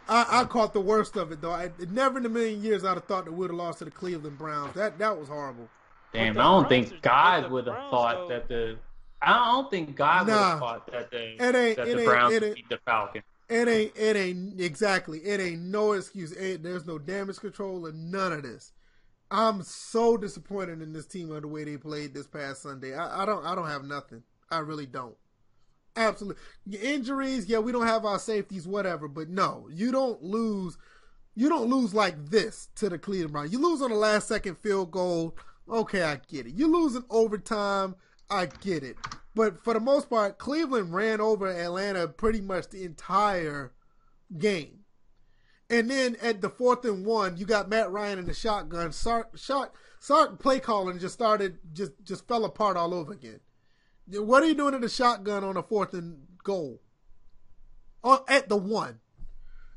I, 0.10 0.42
I 0.42 0.44
caught 0.46 0.74
the 0.74 0.82
worst 0.82 1.16
of 1.18 1.32
it 1.32 1.42
though. 1.42 1.52
I, 1.52 1.72
never 1.90 2.20
in 2.20 2.26
a 2.26 2.30
million 2.30 2.62
years 2.62 2.84
I'd 2.86 2.94
have 2.96 3.06
thought 3.06 3.26
that 3.26 3.32
we'd 3.34 3.48
have 3.50 3.56
lost 3.56 3.80
to 3.80 3.86
the 3.86 3.92
Cleveland 3.92 4.38
Browns. 4.38 4.74
That 4.76 4.98
that 5.00 5.18
was 5.18 5.28
horrible. 5.30 5.70
Damn, 6.14 6.38
I 6.38 6.44
don't 6.44 6.68
Browns 6.68 6.70
think 6.70 6.88
are- 6.88 6.92
but 6.96 7.02
God 7.04 7.52
would 7.52 7.68
have 7.68 7.90
thought 7.90 8.16
though- 8.16 8.28
that 8.30 8.48
the. 8.50 8.78
I 9.22 9.52
don't 9.52 9.70
think 9.72 9.96
God 9.96 10.28
would 10.28 10.34
Nah. 10.34 10.50
have 10.52 10.60
thought 10.60 10.92
that 10.92 11.12
the 11.12 11.18
It 11.18 11.42
ain't- 11.56 11.78
that 11.78 11.88
it 11.88 11.94
the 11.96 11.98
ain't- 12.00 12.06
Browns 12.06 12.34
it 12.34 12.36
would 12.36 12.44
ain't- 12.50 12.56
beat 12.56 12.70
the 12.70 12.78
Falcons. 12.86 13.24
It 13.50 13.68
ain't 13.68 13.96
it 13.98 14.16
ain't 14.18 14.60
exactly. 14.62 15.20
It 15.20 15.40
ain't 15.40 15.62
no 15.62 15.94
excuse. 15.94 16.34
It, 16.34 16.64
there's 16.64 16.86
no 16.86 17.00
damage 17.00 17.38
control 17.40 17.86
and 17.86 18.12
none 18.12 18.34
of 18.34 18.44
this. 18.44 18.74
I'm 19.32 19.64
so 19.64 20.18
disappointed 20.18 20.82
in 20.82 20.94
this 20.94 21.06
team 21.06 21.32
of 21.32 21.42
the 21.42 21.48
way 21.48 21.64
they 21.64 21.78
played 21.78 22.14
this 22.14 22.28
past 22.28 22.62
Sunday. 22.62 22.94
I, 22.94 23.24
I 23.24 23.26
don't 23.26 23.46
I 23.46 23.56
don't 23.56 23.68
have 23.68 23.84
nothing. 23.86 24.24
I 24.52 24.60
really 24.60 24.86
don't. 24.86 25.16
Absolutely. 25.96 26.42
Injuries, 26.80 27.48
yeah, 27.48 27.60
we 27.60 27.72
don't 27.72 27.88
have 27.88 28.06
our 28.06 28.20
safeties, 28.20 28.68
whatever, 28.68 29.08
but 29.08 29.30
no, 29.30 29.68
you 29.72 29.92
don't 29.92 30.22
lose 30.22 30.78
you 31.36 31.50
don't 31.50 31.70
lose 31.70 31.94
like 31.94 32.30
this 32.30 32.70
to 32.76 32.90
the 32.90 32.98
Cleveland 32.98 33.32
Browns. 33.32 33.52
You 33.54 33.60
lose 33.60 33.82
on 33.82 33.92
the 33.92 33.96
last 33.96 34.28
second 34.28 34.58
field 34.58 34.92
goal. 34.92 35.36
Okay, 35.70 36.04
I 36.04 36.20
get 36.28 36.48
it. 36.48 36.54
You 36.56 36.68
lose 36.68 36.96
in 36.96 37.04
overtime. 37.10 37.96
I 38.30 38.48
get 38.48 38.84
it. 38.84 38.98
But 39.36 39.64
for 39.64 39.74
the 39.74 39.80
most 39.80 40.10
part, 40.10 40.38
Cleveland 40.38 40.94
ran 40.94 41.22
over 41.22 41.48
Atlanta 41.48 42.08
pretty 42.08 42.42
much 42.42 42.70
the 42.70 42.84
entire 42.84 43.74
game. 44.38 44.80
And 45.70 45.90
then 45.90 46.16
at 46.22 46.42
the 46.42 46.50
fourth 46.50 46.86
and 46.86 47.06
one, 47.06 47.38
you 47.38 47.46
got 47.46 47.70
Matt 47.70 47.92
Ryan 47.92 48.20
in 48.20 48.26
the 48.26 48.34
shotgun. 48.34 48.92
Sark, 48.92 49.38
shot, 49.38 49.74
Sark 50.00 50.40
play 50.40 50.60
calling 50.60 51.00
just 51.00 51.14
started, 51.14 51.60
just 51.74 51.92
just 52.04 52.28
fell 52.28 52.46
apart 52.46 52.78
all 52.78 52.94
over 52.94 53.12
again. 53.12 53.40
What 54.08 54.44
are 54.44 54.46
you 54.46 54.56
doing 54.56 54.74
in 54.74 54.82
the 54.82 54.90
shotgun 54.90 55.44
on 55.44 55.58
a 55.58 55.64
fourth 55.64 55.94
and 55.94 56.20
goal? 56.44 56.82
On, 58.04 58.20
at 58.30 58.48
the 58.48 58.56
one. 58.56 59.00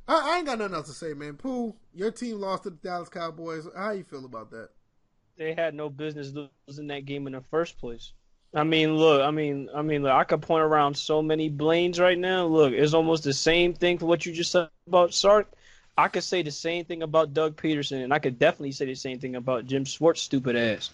I, 0.06 0.34
I 0.34 0.36
ain't 0.38 0.46
got 0.46 0.58
nothing 0.58 0.76
else 0.76 0.86
to 0.86 0.92
say, 0.92 1.14
man. 1.14 1.34
Pooh, 1.34 1.74
your 1.92 2.12
team 2.12 2.40
lost 2.40 2.62
to 2.62 2.70
the 2.70 2.76
Dallas 2.76 3.08
Cowboys. 3.08 3.66
How 3.76 3.90
you 3.90 4.04
feel 4.04 4.24
about 4.24 4.50
that? 4.52 4.70
They 5.36 5.54
had 5.54 5.74
no 5.74 5.88
business 5.88 6.32
losing 6.68 6.86
that 6.88 7.06
game 7.06 7.26
in 7.26 7.32
the 7.32 7.42
first 7.50 7.78
place. 7.78 8.12
I 8.52 8.64
mean, 8.64 8.96
look, 8.96 9.22
I 9.22 9.30
mean, 9.30 9.68
I 9.74 9.82
mean, 9.82 10.02
look, 10.02 10.12
I 10.12 10.24
could 10.24 10.42
point 10.42 10.64
around 10.64 10.96
so 10.96 11.22
many 11.22 11.48
blames 11.48 12.00
right 12.00 12.18
now. 12.18 12.46
Look, 12.46 12.72
it's 12.72 12.94
almost 12.94 13.22
the 13.22 13.32
same 13.32 13.74
thing 13.74 13.98
for 13.98 14.06
what 14.06 14.26
you 14.26 14.32
just 14.32 14.50
said 14.50 14.68
about 14.88 15.14
Sark. 15.14 15.52
I 15.96 16.08
could 16.08 16.24
say 16.24 16.42
the 16.42 16.50
same 16.50 16.84
thing 16.84 17.02
about 17.02 17.34
Doug 17.34 17.56
Pederson, 17.56 18.02
and 18.02 18.12
I 18.12 18.18
could 18.18 18.38
definitely 18.38 18.72
say 18.72 18.86
the 18.86 18.94
same 18.94 19.20
thing 19.20 19.36
about 19.36 19.66
Jim 19.66 19.84
Schwartz, 19.84 20.22
stupid 20.22 20.56
ass. 20.56 20.90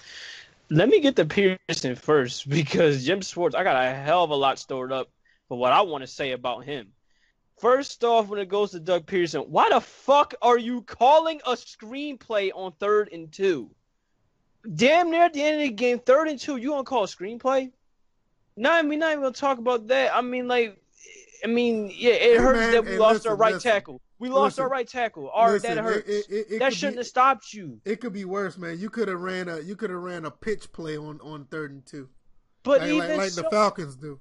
Let 0.69 0.89
me 0.89 1.01
get 1.01 1.17
to 1.17 1.25
Pederson 1.25 1.97
first 1.97 2.49
because 2.49 3.05
Jim 3.05 3.23
Schwartz, 3.23 3.55
I 3.55 3.63
got 3.65 3.83
a 3.83 3.95
hell 3.95 4.25
of 4.25 4.31
a 4.31 4.35
lot 4.35 4.59
stored 4.59 4.93
up 4.93 5.09
for 5.49 5.57
what 5.57 5.73
I 5.73 5.83
want 5.83 6.03
to 6.03 6.09
say 6.09 6.33
about 6.33 6.65
him. 6.65 6.93
First 7.59 8.05
off, 8.05 8.29
when 8.29 8.41
it 8.41 8.51
goes 8.51 8.73
to 8.73 8.81
Doug 8.81 9.07
Pederson, 9.07 9.49
why 9.49 9.71
the 9.71 9.81
fuck 9.81 10.35
are 10.43 10.59
you 10.59 10.83
calling 10.83 11.41
a 11.47 11.53
screenplay 11.53 12.51
on 12.55 12.73
third 12.73 13.09
and 13.13 13.33
two? 13.33 13.71
Damn 14.75 15.11
near 15.11 15.25
at 15.25 15.33
the 15.33 15.43
end 15.43 15.61
of 15.61 15.69
the 15.69 15.75
game, 15.75 15.99
third 15.99 16.29
and 16.29 16.39
two, 16.39 16.57
you 16.57 16.71
gonna 16.71 16.85
call 16.85 17.05
a 17.05 17.07
screenplay? 17.07 17.71
No, 18.57 18.71
I 18.73 18.83
mean, 18.83 18.99
not 18.99 19.13
even 19.13 19.23
gonna 19.23 19.35
talk 19.35 19.59
about 19.59 19.87
that. 19.89 20.15
I 20.15 20.23
mean, 20.23 20.49
like, 20.49 20.77
I 21.45 21.47
mean, 21.47 21.93
yeah, 21.95 22.13
it 22.13 22.23
Hey, 22.23 22.37
hurts 22.37 22.59
man, 22.59 22.73
that 22.73 22.85
we 22.85 22.91
hey, 22.93 22.99
lost 22.99 23.15
listen, 23.15 23.31
our 23.31 23.37
right 23.37 23.55
listen. 23.55 23.71
tackle. 23.71 24.01
We 24.19 24.31
lost 24.31 24.59
our 24.59 24.69
right 24.69 24.89
tackle. 24.89 25.31
Our, 25.31 25.53
Listen, 25.53 25.75
that 25.75 25.85
hurts. 25.85 26.09
It, 26.09 26.27
it, 26.31 26.47
it 26.53 26.59
that 26.61 26.73
shouldn't 26.73 26.97
be, 26.97 27.01
have 27.01 27.07
stopped 27.07 27.53
you. 27.53 27.81
It 27.85 28.01
could 28.01 28.15
be 28.15 28.25
worse, 28.25 28.57
man. 28.57 28.79
You 28.79 28.89
could 28.89 29.09
have 29.09 29.21
ran 29.21 29.49
a 29.49 29.61
you 29.61 29.77
could 29.77 29.91
have 29.91 30.01
ran 30.01 30.25
a 30.25 30.31
pitch 30.31 30.73
play 30.73 30.97
on 30.97 31.21
on 31.21 31.45
third 31.45 31.71
and 31.71 31.85
two, 31.85 32.09
But 32.63 32.81
like, 32.81 32.89
even 32.89 33.09
like, 33.11 33.19
like 33.19 33.31
so, 33.31 33.43
the 33.43 33.51
Falcons 33.51 33.95
do. 33.97 34.19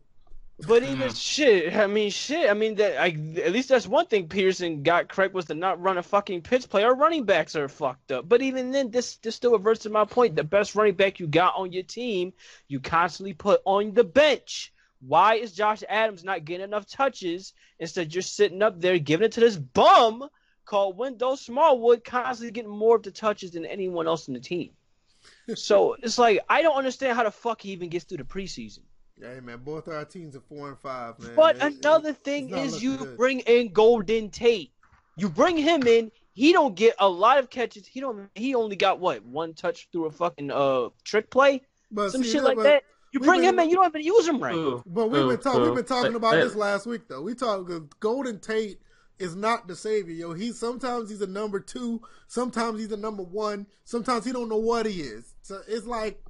But 0.58 0.84
even 0.84 1.10
mm-hmm. 1.10 1.16
shit, 1.16 1.76
I 1.76 1.88
mean, 1.88 2.10
shit. 2.12 2.50
I 2.50 2.54
mean, 2.54 2.76
that 2.76 2.98
I, 2.98 3.08
at 3.44 3.52
least 3.52 3.70
that's 3.70 3.88
one 3.88 4.06
thing 4.06 4.30
Pearson 4.30 4.84
got 4.84 5.10
correct 5.10 5.34
was 5.34 5.46
to 5.46 5.54
not 5.54 5.82
run 5.82 5.98
a 5.98 6.04
fucking 6.04 6.44
pitch 6.44 6.70
play. 6.70 6.84
Our 6.84 6.96
running 6.96 7.26
backs 7.26 7.58
are 7.58 7.68
fucked 7.68 8.14
up. 8.14 8.30
But 8.30 8.42
even 8.42 8.72
then, 8.72 8.90
this 8.90 9.18
this 9.18 9.36
still 9.36 9.52
reverts 9.52 9.82
to 9.82 9.90
my 9.90 10.06
point. 10.06 10.38
The 10.38 10.46
best 10.46 10.74
running 10.74 10.96
back 10.96 11.20
you 11.20 11.28
got 11.28 11.56
on 11.58 11.74
your 11.74 11.84
team, 11.84 12.32
you 12.70 12.80
constantly 12.80 13.34
put 13.34 13.62
on 13.66 13.94
the 13.94 14.06
bench. 14.06 14.72
Why 15.02 15.36
is 15.36 15.52
Josh 15.52 15.84
Adams 15.90 16.24
not 16.24 16.46
getting 16.46 16.64
enough 16.64 16.88
touches? 16.88 17.54
Instead, 17.78 18.14
you're 18.14 18.22
sitting 18.22 18.62
up 18.62 18.80
there 18.80 18.98
giving 18.98 19.26
it 19.26 19.34
to 19.34 19.42
this 19.42 19.58
bum 19.58 20.30
called 20.64 20.98
Wendell 20.98 21.36
Smallwood, 21.36 22.06
constantly 22.06 22.52
getting 22.52 22.72
more 22.72 22.96
of 22.96 23.04
the 23.04 23.12
touches 23.12 23.52
than 23.52 23.66
anyone 23.66 24.08
else 24.08 24.30
in 24.30 24.34
the 24.34 24.40
team. 24.40 24.72
so 25.56 25.98
it's 26.02 26.18
like 26.18 26.40
I 26.48 26.62
don't 26.62 26.78
understand 26.78 27.18
how 27.18 27.24
the 27.24 27.32
fuck 27.32 27.62
he 27.62 27.72
even 27.72 27.90
gets 27.90 28.06
through 28.06 28.20
the 28.20 28.24
preseason. 28.24 28.80
Hey 29.22 29.40
man, 29.42 29.60
both 29.64 29.88
our 29.88 30.04
teams 30.04 30.36
are 30.36 30.42
four 30.42 30.68
and 30.70 30.78
five, 30.78 31.18
man. 31.20 31.36
But 31.36 31.56
It- 31.58 31.62
another 31.80 32.10
it- 32.10 32.24
thing 32.24 32.50
is 32.50 32.84
you 32.84 32.98
good. 32.98 33.18
bring 33.18 33.40
in 33.42 33.72
Golden 33.72 34.30
Tate. 34.30 34.72
You 35.16 35.30
bring 35.30 35.56
him 35.56 35.88
in, 35.88 36.12
he 36.34 36.52
don't 36.52 36.76
get 36.76 36.96
a 37.00 37.08
lot 37.08 37.38
of 37.38 37.50
catches. 37.50 37.88
He 37.88 38.02
don't 38.02 38.30
he 38.36 38.56
only 38.56 38.76
got 38.76 39.00
what, 39.00 39.24
one 39.24 39.54
touch 39.54 39.88
through 39.92 40.06
a 40.08 40.12
fucking 40.12 40.52
uh 40.52 40.90
trick 41.04 41.30
play? 41.30 41.62
but 41.92 42.10
Some 42.12 42.24
see, 42.24 42.32
shit 42.32 42.42
that- 42.42 42.48
like 42.48 42.58
but- 42.58 42.64
that. 42.64 42.84
You 43.14 43.22
bring 43.22 43.40
been- 43.40 43.50
him 43.54 43.60
in, 43.60 43.70
you 43.70 43.78
don't 43.78 43.86
even 43.88 44.02
use 44.02 44.28
him 44.28 44.44
right. 44.44 44.54
Ooh, 44.54 44.84
But 44.86 45.08
we've 45.10 45.22
ooh, 45.22 45.30
been 45.30 45.38
talking. 45.40 45.62
We've 45.62 45.76
been 45.76 45.86
talking 45.86 46.16
about 46.16 46.34
this 46.36 46.54
last 46.54 46.86
week, 46.86 47.08
though. 47.08 47.22
We 47.22 47.34
talking 47.34 47.90
Golden 48.02 48.40
Tate 48.42 48.82
is 49.20 49.38
not 49.38 49.70
the 49.70 49.76
savior, 49.78 50.14
yo. 50.14 50.34
He 50.34 50.52
sometimes 50.52 51.10
he's 51.10 51.22
a 51.22 51.28
number 51.28 51.62
two, 51.62 52.02
sometimes 52.28 52.82
he's 52.82 52.92
a 52.92 52.98
number 52.98 53.24
one, 53.24 53.68
sometimes 53.86 54.26
he 54.26 54.34
don't 54.34 54.50
know 54.50 54.58
what 54.58 54.86
he 54.86 55.00
is. 55.00 55.34
So 55.42 55.62
it's 55.66 55.86
like 55.86 56.22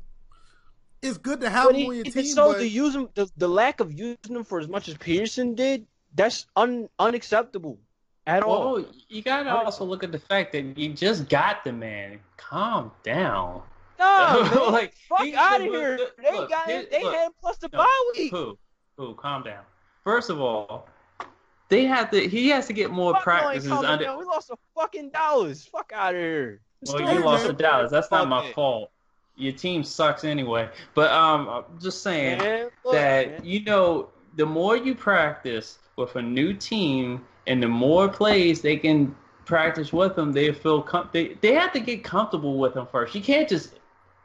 it's 1.05 1.17
good 1.17 1.41
to 1.41 1.49
have 1.49 1.67
But 1.67 1.75
him 1.75 1.81
he, 1.81 1.87
on 1.89 1.95
your 1.95 2.03
team, 2.05 2.25
so 2.25 2.51
but 2.53 2.59
to 2.59 2.67
use 2.67 2.95
him 2.95 3.09
the, 3.15 3.29
the 3.37 3.47
lack 3.47 3.79
of 3.79 3.93
using 3.93 4.17
him 4.35 4.43
for 4.43 4.59
as 4.59 4.67
much 4.67 4.87
as 4.87 4.95
Pearson 4.95 5.55
did, 5.55 5.85
that's 6.15 6.45
un, 6.55 6.89
unacceptable 6.99 7.77
at 8.27 8.43
all. 8.43 8.83
You 9.09 9.21
gotta 9.21 9.49
also 9.55 9.85
look 9.85 10.03
at 10.03 10.11
the 10.11 10.19
fact 10.19 10.51
that 10.53 10.77
you 10.77 10.93
just 10.93 11.29
got 11.29 11.63
the 11.63 11.71
man. 11.73 12.19
Calm 12.37 12.91
down. 13.03 13.61
Nah, 13.97 14.41
man, 14.43 14.71
Like, 14.73 14.93
fuck 15.07 15.21
he- 15.23 15.33
out 15.35 15.61
of 15.61 15.67
here. 15.67 15.95
look, 15.97 16.17
They 16.17 16.31
look, 16.33 16.49
got 16.49 16.67
him. 16.69 16.85
They 16.91 17.01
look. 17.01 17.13
had 17.15 17.25
him 17.27 17.31
plus 17.39 17.57
the 17.59 17.69
No, 17.71 17.77
bye 17.79 18.11
week. 18.17 18.29
Who? 18.31 18.57
Who? 18.97 19.15
Calm 19.15 19.43
down. 19.43 19.63
First 20.03 20.29
of 20.29 20.41
all, 20.41 20.89
they 21.69 21.85
have 21.85 22.11
to. 22.11 22.27
He 22.27 22.49
has 22.49 22.67
to 22.67 22.73
get 22.73 22.91
more 22.91 23.13
Fuck 23.13 23.23
practices 23.23 23.71
under. 23.71 24.03
down. 24.03 24.19
We 24.19 24.25
lost 24.25 24.49
a 24.49 24.57
fucking 24.75 25.11
dollars. 25.11 25.65
Fuck 25.65 25.93
out 25.95 26.13
of 26.13 26.19
here. 26.19 26.59
Well, 26.85 26.97
Hey, 27.07 27.13
you 27.13 27.23
lost 27.23 27.45
man. 27.45 27.55
to 27.55 27.63
Dallas. 27.63 27.89
That's 27.89 28.11
not 28.11 28.21
Fuck 28.23 28.29
my 28.29 28.45
it. 28.47 28.53
fault. 28.53 28.91
Your 29.37 29.53
team 29.53 29.83
sucks 29.83 30.23
anyway. 30.23 30.69
But 30.93 31.11
um, 31.11 31.47
I'm 31.49 31.63
just 31.79 32.01
saying 32.03 32.39
Man, 32.39 32.69
look, 32.83 32.93
that 32.93 33.29
man. 33.29 33.41
you 33.43 33.63
know, 33.63 34.09
the 34.35 34.45
more 34.45 34.77
you 34.77 34.95
practice 34.95 35.79
with 35.97 36.15
a 36.15 36.21
new 36.21 36.53
team, 36.53 37.25
and 37.47 37.61
the 37.61 37.67
more 37.67 38.07
plays 38.09 38.61
they 38.61 38.77
can 38.77 39.15
practice 39.45 39.93
with 39.93 40.15
them, 40.15 40.31
they 40.31 40.51
feel 40.51 40.81
com- 40.81 41.09
they 41.11 41.35
they 41.41 41.53
have 41.53 41.71
to 41.73 41.79
get 41.79 42.03
comfortable 42.03 42.57
with 42.57 42.73
them 42.73 42.87
first. 42.91 43.13
You 43.15 43.21
can't 43.21 43.47
just 43.47 43.73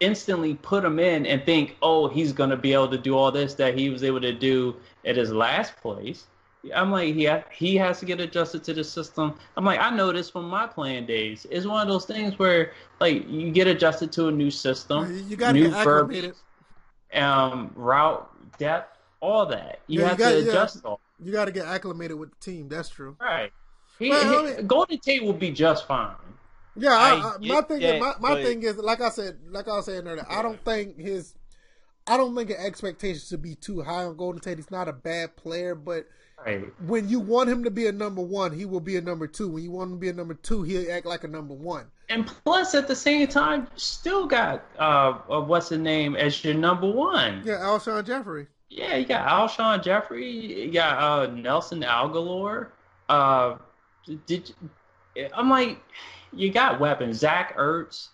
instantly 0.00 0.54
put 0.54 0.84
him 0.84 0.98
in 0.98 1.26
and 1.26 1.44
think, 1.44 1.76
oh, 1.82 2.08
he's 2.08 2.32
gonna 2.32 2.56
be 2.56 2.72
able 2.72 2.88
to 2.88 2.98
do 2.98 3.16
all 3.16 3.30
this 3.30 3.54
that 3.54 3.76
he 3.76 3.90
was 3.90 4.02
able 4.02 4.20
to 4.20 4.32
do 4.32 4.74
at 5.04 5.16
his 5.16 5.32
last 5.32 5.76
place. 5.76 6.26
I'm 6.74 6.90
like, 6.90 7.14
he 7.14 7.24
ha- 7.24 7.44
he 7.50 7.76
has 7.76 8.00
to 8.00 8.04
get 8.06 8.20
adjusted 8.20 8.62
to 8.64 8.74
the 8.74 8.84
system. 8.84 9.34
I'm 9.56 9.64
like, 9.64 9.80
I 9.80 9.88
know 9.90 10.12
this 10.12 10.28
from 10.28 10.48
my 10.48 10.66
playing 10.66 11.06
days. 11.06 11.46
It's 11.50 11.64
one 11.66 11.80
of 11.80 11.88
those 11.92 12.04
things 12.04 12.38
where 12.38 12.72
like 13.00 13.26
you 13.28 13.50
get 13.50 13.66
adjusted 13.66 14.12
to 14.12 14.28
a 14.28 14.30
new 14.32 14.50
system, 14.50 15.24
you 15.28 15.36
got 15.36 15.52
to 15.52 15.58
new 15.58 15.74
acclimated. 15.74 16.34
um, 17.14 17.70
route 17.74 18.28
depth, 18.58 18.98
all 19.20 19.46
that. 19.46 19.80
You 19.86 20.00
Yeah, 20.00 20.04
you 20.04 20.08
have 20.11 20.18
got- 20.18 20.30
to 20.30 20.40
yeah. 20.42 20.48
adjust 20.50 20.84
all. 20.84 21.00
You 21.22 21.32
got 21.32 21.46
to 21.46 21.52
get 21.52 21.66
acclimated 21.66 22.18
with 22.18 22.30
the 22.30 22.36
team. 22.40 22.68
That's 22.68 22.88
true. 22.88 23.16
Right. 23.20 23.52
He, 23.98 24.11
Well, 24.11 24.44
he- 24.44 24.52
I 24.52 24.56
mean- 24.56 24.66
Golden 24.66 24.98
Tate 24.98 25.22
will 25.22 25.32
be 25.34 25.50
just 25.50 25.86
fine. 25.86 26.14
Yeah, 26.76 26.92
I, 26.92 27.14
I 27.14 27.36
my 27.40 27.61
thing 27.62 27.80
that, 27.80 27.94
is 27.96 28.00
my, 28.00 28.14
my 28.20 28.34
but- 28.34 28.42
thing 28.44 28.62
is 28.62 28.76
like 28.76 29.00
I 29.00 29.11
said, 29.11 29.38
like 29.50 29.66
I 29.68 29.72
was 29.76 29.86
saying 29.86 30.06
earlier, 30.06 30.26
I 30.28 30.40
don't 30.42 30.62
think 30.64 30.98
his, 30.98 31.34
I 32.06 32.16
don't 32.16 32.34
think 32.34 32.48
the 32.48 32.61
expectations 32.61 33.28
should 33.28 33.42
be 33.42 33.54
too 33.54 33.82
high 33.82 34.04
on 34.04 34.16
Golden 34.16 34.40
Tate. 34.40 34.56
He's 34.58 34.70
not 34.70 34.88
a 34.88 34.92
bad 34.92 35.36
player, 35.36 35.74
but 35.74 36.06
Right. 36.45 36.64
when 36.86 37.09
you 37.09 37.20
want 37.20 37.51
him 37.51 37.64
to 37.64 37.70
be 37.70 37.86
a 37.86 37.93
number 37.93 38.22
one, 38.22 38.53
he 38.53 38.64
will 38.64 38.80
be 38.80 38.97
a 38.97 39.01
number 39.01 39.26
two. 39.26 39.49
When 39.49 39.62
you 39.62 39.70
want 39.70 39.91
him 39.91 39.97
to 39.97 40.01
be 40.01 40.09
a 40.09 40.12
number 40.12 40.34
two, 40.34 40.62
he'll 40.62 40.91
act 40.91 41.05
like 41.05 41.24
a 41.24 41.28
number 41.28 41.55
one. 41.55 41.86
And 42.09 42.26
plus, 42.26 42.74
at 42.74 42.88
the 42.88 42.97
same 42.97 43.28
time, 43.28 43.62
you 43.72 43.78
still 43.78 44.26
got 44.26 44.64
uh, 44.78 45.18
uh 45.28 45.41
what's 45.41 45.68
the 45.68 45.78
name 45.78 46.16
as 46.16 46.43
your 46.43 46.55
number 46.55 46.91
one. 46.91 47.43
Yeah, 47.45 47.59
Alshon 47.59 48.07
Jeffery. 48.07 48.47
Yeah, 48.70 48.97
you 48.97 49.05
got 49.05 49.28
Alshon 49.28 49.82
Jeffery, 49.82 50.30
you 50.30 50.72
got 50.72 50.99
uh, 50.99 51.26
Nelson 51.32 51.82
Agholor. 51.82 52.68
Uh, 53.09 53.57
did 54.26 54.53
you, 55.16 55.28
I'm 55.34 55.51
like, 55.51 55.78
you 56.32 56.53
got 56.53 56.80
weapons. 56.80 57.18
Zach 57.18 57.57
Ertz. 57.57 58.09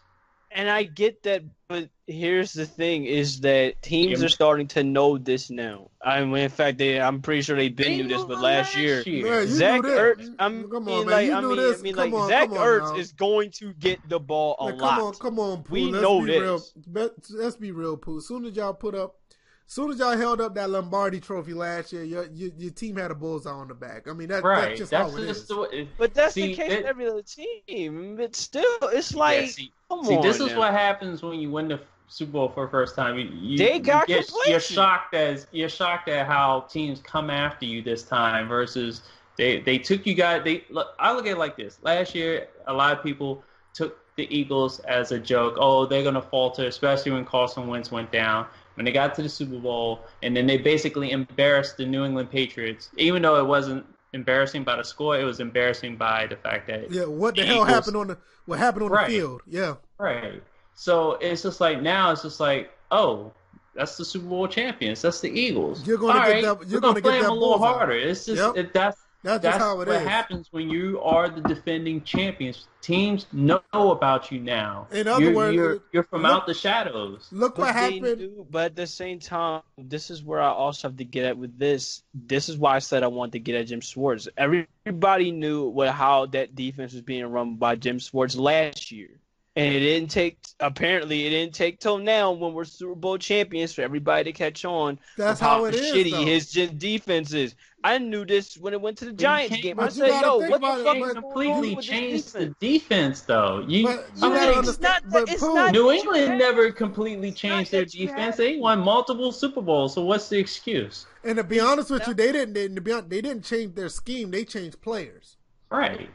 And 0.57 0.71
I 0.71 0.85
get 0.85 1.23
that, 1.25 1.43
but 1.69 1.91
here's 2.07 2.55
the 2.55 2.65
thing: 2.65 3.05
is 3.05 3.41
that 3.43 3.83
teams 3.83 4.23
are 4.23 4.29
starting 4.31 4.67
to 4.69 4.83
know 4.83 5.19
this 5.19 5.51
now. 5.51 5.91
I 6.01 6.25
mean, 6.25 6.35
in 6.37 6.49
fact, 6.49 6.79
they 6.79 6.99
I'm 6.99 7.21
pretty 7.21 7.43
sure 7.43 7.57
they've 7.57 7.75
been 7.77 7.99
They 7.99 8.03
knew 8.03 8.09
this, 8.09 8.25
but 8.25 8.39
it 8.39 8.41
last 8.41 8.75
year, 8.77 9.03
Yeah, 9.07 9.41
you 9.43 9.47
Zach 9.49 9.83
knew 9.83 9.91
that. 9.91 9.99
Ertz. 9.99 10.35
I'm 10.39 10.71
Come 10.71 10.89
on, 10.89 10.95
mean, 11.01 11.07
man. 11.07 11.07
like, 11.15 11.27
You 11.27 11.35
I 11.35 11.41
knew 11.43 11.49
mean, 11.49 11.57
this. 11.59 11.79
I 11.79 11.83
mean, 11.83 11.95
Come 11.95 12.11
like 12.13 12.21
on, 12.23 12.29
Zach 12.29 12.49
come 12.49 12.59
on 12.59 12.67
Ertz 12.67 12.93
now. 12.95 12.97
is 12.97 13.13
going 13.13 13.51
to 13.51 13.73
get 13.75 14.09
the 14.09 14.19
ball 14.19 14.57
a 14.59 14.65
Like, 14.65 14.81
lot. 14.81 14.95
come 14.99 15.05
on, 15.07 15.15
come 15.15 15.39
on, 15.41 15.63
Pooh. 15.63 15.75
We 15.75 15.83
let's 15.91 16.03
know 16.03 16.21
be 16.21 16.27
this. 16.27 16.41
real. 16.41 16.63
Bet- 16.87 17.31
Let's 17.31 17.57
be 17.57 17.71
real, 17.73 17.97
Pooh. 17.99 18.17
As 18.17 18.27
soon 18.27 18.47
as 18.47 18.57
y'all 18.57 18.73
put 18.73 18.95
up, 18.95 19.17
as 19.26 19.26
soon 19.67 19.91
as 19.91 19.99
y'all 19.99 20.17
held 20.17 20.41
up 20.41 20.55
that 20.55 20.71
Lombardi 20.71 21.21
Trophy 21.21 21.53
last 21.55 21.93
year, 21.93 22.05
your 22.05 22.27
your, 22.33 22.51
your 22.57 22.71
team 22.71 22.97
had 22.97 23.11
a 23.11 23.15
bullseye 23.15 23.51
on 23.51 23.69
the 23.69 23.75
back. 23.75 24.07
I 24.09 24.13
mean, 24.13 24.29
that, 24.29 24.43
Right. 24.45 24.69
that's 24.69 24.79
just 24.79 24.91
That's 24.93 25.11
how 25.13 25.19
it 25.19 25.27
just 25.27 25.43
is. 25.43 25.49
the 25.49 25.61
way. 25.61 25.89
But 25.99 26.15
that's 26.15 26.35
See, 26.35 26.49
the 26.49 26.55
case 26.55 26.73
it- 26.73 26.77
with 26.79 26.87
every 26.87 27.09
other 27.09 27.23
team. 27.23 28.17
But 28.17 28.37
still, 28.37 28.65
it's 28.83 29.15
like, 29.15 29.41
yeah, 29.43 29.47
see, 29.49 29.73
come 29.91 30.05
see, 30.05 30.17
on. 30.17 30.23
this 30.23 30.41
is 30.41 30.55
what 30.55 30.73
happens 30.73 31.23
when 31.23 31.39
you 31.41 31.51
win 31.51 31.69
the 31.69 31.81
Super 32.09 32.33
Bowl 32.33 32.49
for 32.49 32.67
the 32.67 32.71
first 32.71 32.95
time. 32.95 33.19
You, 33.19 33.29
you, 33.33 33.59
they 33.59 33.79
got 33.81 34.09
you 34.09 34.17
get, 34.17 34.31
You're 34.47 34.61
shocked 34.61 35.15
as 35.15 35.47
you're 35.51 35.69
shocked 35.69 36.09
at 36.09 36.27
how 36.27 36.61
teams 36.71 37.01
come 37.01 37.31
after 37.31 37.65
you 37.67 37.83
this 37.83 38.05
time 38.05 38.47
versus 38.49 39.03
they 39.37 39.61
they 39.61 39.79
took 39.79 40.07
you 40.07 40.15
guys. 40.15 40.43
They 40.45 40.65
look, 40.71 40.95
I 41.01 41.13
look 41.13 41.27
at 41.27 41.33
it 41.33 41.39
like 41.39 41.57
this. 41.57 41.79
Last 41.83 42.15
year, 42.15 42.47
a 42.69 42.73
lot 42.73 42.97
of 42.97 43.03
people 43.03 43.43
took 43.75 43.99
the 44.15 44.27
Eagles 44.35 44.79
as 44.81 45.11
a 45.13 45.19
joke. 45.19 45.57
Oh, 45.59 45.85
they're 45.85 46.05
gonna 46.05 46.23
falter, 46.23 46.67
especially 46.67 47.11
when 47.13 47.25
Carson 47.25 47.67
Wentz 47.67 47.91
went 47.91 48.13
down. 48.13 48.47
When 48.77 48.85
they 48.85 48.93
got 48.93 49.15
to 49.17 49.23
the 49.23 49.29
Super 49.29 49.59
Bowl, 49.59 50.01
and 50.23 50.37
then 50.37 50.47
they 50.47 50.59
basically 50.59 51.11
embarrassed 51.11 51.79
the 51.79 51.87
New 51.87 52.05
England 52.05 52.31
Patriots, 52.31 52.91
even 52.99 53.23
though 53.23 53.39
it 53.41 53.47
wasn't 53.47 53.85
embarrassing 54.13 54.65
by 54.65 54.77
the 54.77 54.85
score, 54.85 55.19
it 55.19 55.25
was 55.25 55.41
embarrassing 55.41 55.97
by 55.97 56.27
the 56.27 56.37
fact 56.37 56.67
that 56.69 56.91
Yeah, 56.91 57.05
what 57.07 57.35
the 57.35 57.45
hell 57.45 57.65
happened 57.65 57.97
on 57.97 58.07
the 58.09 58.19
what 58.45 58.59
happened 58.59 58.85
on 58.85 58.91
Right. 58.91 59.09
the 59.09 59.15
field? 59.19 59.41
Yeah, 59.47 59.75
Right. 59.99 60.43
So 60.75 61.13
it's 61.23 61.43
just 61.43 61.59
like 61.61 61.81
now 61.81 62.13
it's 62.13 62.23
just 62.23 62.39
like, 62.39 62.71
oh, 62.91 63.33
that's 63.75 63.97
the 63.97 64.05
Super 64.05 64.27
Bowl 64.27 64.47
champions. 64.47 65.01
That's 65.03 65.21
the 65.21 65.31
Eagles. 65.31 65.87
You're 65.87 65.97
gonna 65.97 66.13
get 66.13 66.19
right, 66.21 66.43
that- 66.45 66.69
you're 66.69 66.81
gonna 66.81 66.93
gonna 66.93 67.01
get 67.01 67.03
play 67.05 67.13
them 67.13 67.23
that 67.23 67.31
a 67.31 67.35
little 67.35 67.59
harder. 67.59 67.93
It's 67.93 68.27
just 68.27 68.43
Yep. 68.43 68.57
it, 68.57 68.73
that's 68.75 69.06
that's 69.27 69.43
that's 69.43 69.57
just 69.57 69.65
how 69.65 69.81
it 69.81 69.89
what 69.89 70.03
is. 70.03 70.07
happens 70.09 70.49
when 70.53 70.71
you 70.71 71.01
are 71.03 71.29
the 71.29 71.41
defending 71.43 72.03
champions. 72.03 72.69
Teams 72.81 73.27
know 73.33 73.61
about 73.73 74.31
you 74.31 74.39
now. 74.41 74.87
In 74.93 75.09
other 75.09 75.25
you're, 75.25 75.35
words, 75.35 75.55
you're, 75.57 75.79
you're 75.93 76.03
from 76.05 76.23
look- 76.23 76.33
out 76.33 76.47
the 76.47 76.55
shadows. 76.55 77.27
Look 77.33 77.59
what 77.59 77.67
But 77.67 77.75
happened. 77.75 78.19
do- 78.19 78.47
but 78.49 78.65
at 78.67 78.77
the 78.77 78.87
same 78.87 79.19
time, 79.19 79.63
this 79.77 80.11
is 80.11 80.23
where 80.23 80.41
I 80.41 80.49
also 80.51 80.89
have 80.89 80.97
to 80.99 81.05
get 81.05 81.25
at 81.25 81.37
with 81.37 81.59
this. 81.59 82.03
This 82.15 82.49
is 82.49 82.57
why 82.57 82.77
I 82.77 82.79
said 82.79 83.03
I 83.03 83.09
wanted 83.09 83.33
to 83.33 83.39
get 83.41 83.57
at 83.57 83.67
Jim 83.67 83.81
Schwartz. 83.81 84.29
Everybody 84.37 85.33
knew 85.33 85.65
what 85.69 85.89
how 85.91 86.27
that 86.27 86.55
defense 86.55 86.93
was 86.93 87.03
being 87.03 87.27
run 87.27 87.57
by 87.57 87.75
Jim 87.77 87.99
Schwartz 87.99 88.37
last 88.37 88.93
year. 88.93 89.11
And 89.57 89.75
it 89.75 89.81
didn't 89.81 90.11
take 90.11 90.39
apparently 90.61 91.27
it 91.27 91.31
didn't 91.31 91.55
take 91.55 91.81
till 91.81 91.97
now 91.99 92.31
when 92.33 92.53
we're 92.53 92.65
Super 92.67 92.95
Bowl 92.95 93.17
champions 93.17 93.73
for 93.73 93.81
everybody 93.81 94.25
to 94.25 94.33
catch 94.33 94.65
on 94.67 94.99
That's 95.17 95.41
of 95.41 95.47
how 95.47 95.65
it 95.65 95.75
is. 95.75 95.95
shitty 95.95 96.11
though. 96.11 96.25
his 96.25 96.51
gen- 96.53 96.77
defense 96.77 97.33
is. 97.33 97.55
I 97.83 97.99
knew 97.99 98.25
this 98.27 98.59
when 98.59 98.73
it 98.75 98.81
went 98.81 98.99
to 98.99 99.05
the 99.07 99.13
Giants 99.13 99.57
game. 99.59 99.79
I 99.81 99.89
said, 99.89 100.09
"Yo, 100.21 100.39
what 100.39 100.41
the 100.41 100.51
fuck 100.51 100.61
but- 100.61 100.79
is 100.79 100.85
They 100.85 100.99
going 101.01 101.17
on 101.17 101.23
completely 101.23 101.77
changed 101.77 102.33
the 102.33 102.47
defense?" 102.47 102.57
defense, 102.61 103.21
though. 103.23 103.65
You, 103.67 103.85
But 103.87 104.11
you 104.17 104.27
I 104.35 104.51
mean, 104.51 104.59
it's 104.69 104.81
not 104.81 105.03
but 105.11 105.31
it's 105.31 105.41
not 105.43 105.73
New 105.73 105.91
England 105.91 106.29
have- 106.31 106.39
never 106.39 106.71
completely 106.73 107.33
changed 107.33 107.71
their 107.71 107.85
defense. 107.85 108.19
have- 108.19 108.37
They 108.37 108.57
won 108.59 108.81
multiple 108.81 109.31
Super 109.33 109.63
Bowls. 109.63 109.95
So 109.95 110.03
what's 110.03 110.29
the 110.29 110.39
excuse? 110.39 111.07
And 111.25 111.37
to 111.37 111.45
be 111.45 111.61
honest 111.61 111.91
with 111.91 112.07
you, 112.07 112.13
they 112.15 112.33
didn't. 112.33 112.55
They, 112.55 112.69
to 112.69 112.81
be 112.81 112.93
honest, 112.93 113.09
they 113.09 113.21
didn't 113.23 113.45
change 113.45 113.75
their 113.75 113.89
scheme. 113.89 114.31
They 114.33 114.45
changed 114.45 114.81
players. 114.83 115.37
Right. 115.71 116.11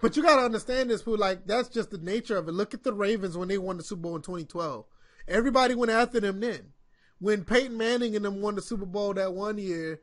But 0.00 0.16
you 0.16 0.22
got 0.22 0.36
to 0.36 0.42
understand 0.42 0.90
this, 0.90 1.02
Pooh. 1.02 1.16
Like 1.16 1.46
that's 1.46 1.68
just 1.68 1.90
the 1.90 1.98
nature 1.98 2.36
of 2.36 2.48
it. 2.48 2.52
Look 2.52 2.74
at 2.74 2.82
the 2.82 2.92
Ravens 2.92 3.36
when 3.36 3.48
they 3.48 3.58
won 3.58 3.76
the 3.76 3.82
Super 3.82 4.02
Bowl 4.02 4.16
in 4.16 4.22
2012. 4.22 4.84
Everybody 5.26 5.74
went 5.74 5.92
after 5.92 6.20
them 6.20 6.40
then. 6.40 6.72
When 7.18 7.44
Peyton 7.44 7.76
Manning 7.76 8.14
and 8.16 8.24
them 8.24 8.42
won 8.42 8.54
the 8.54 8.62
Super 8.62 8.84
Bowl 8.84 9.14
that 9.14 9.32
one 9.32 9.56
year, 9.56 10.00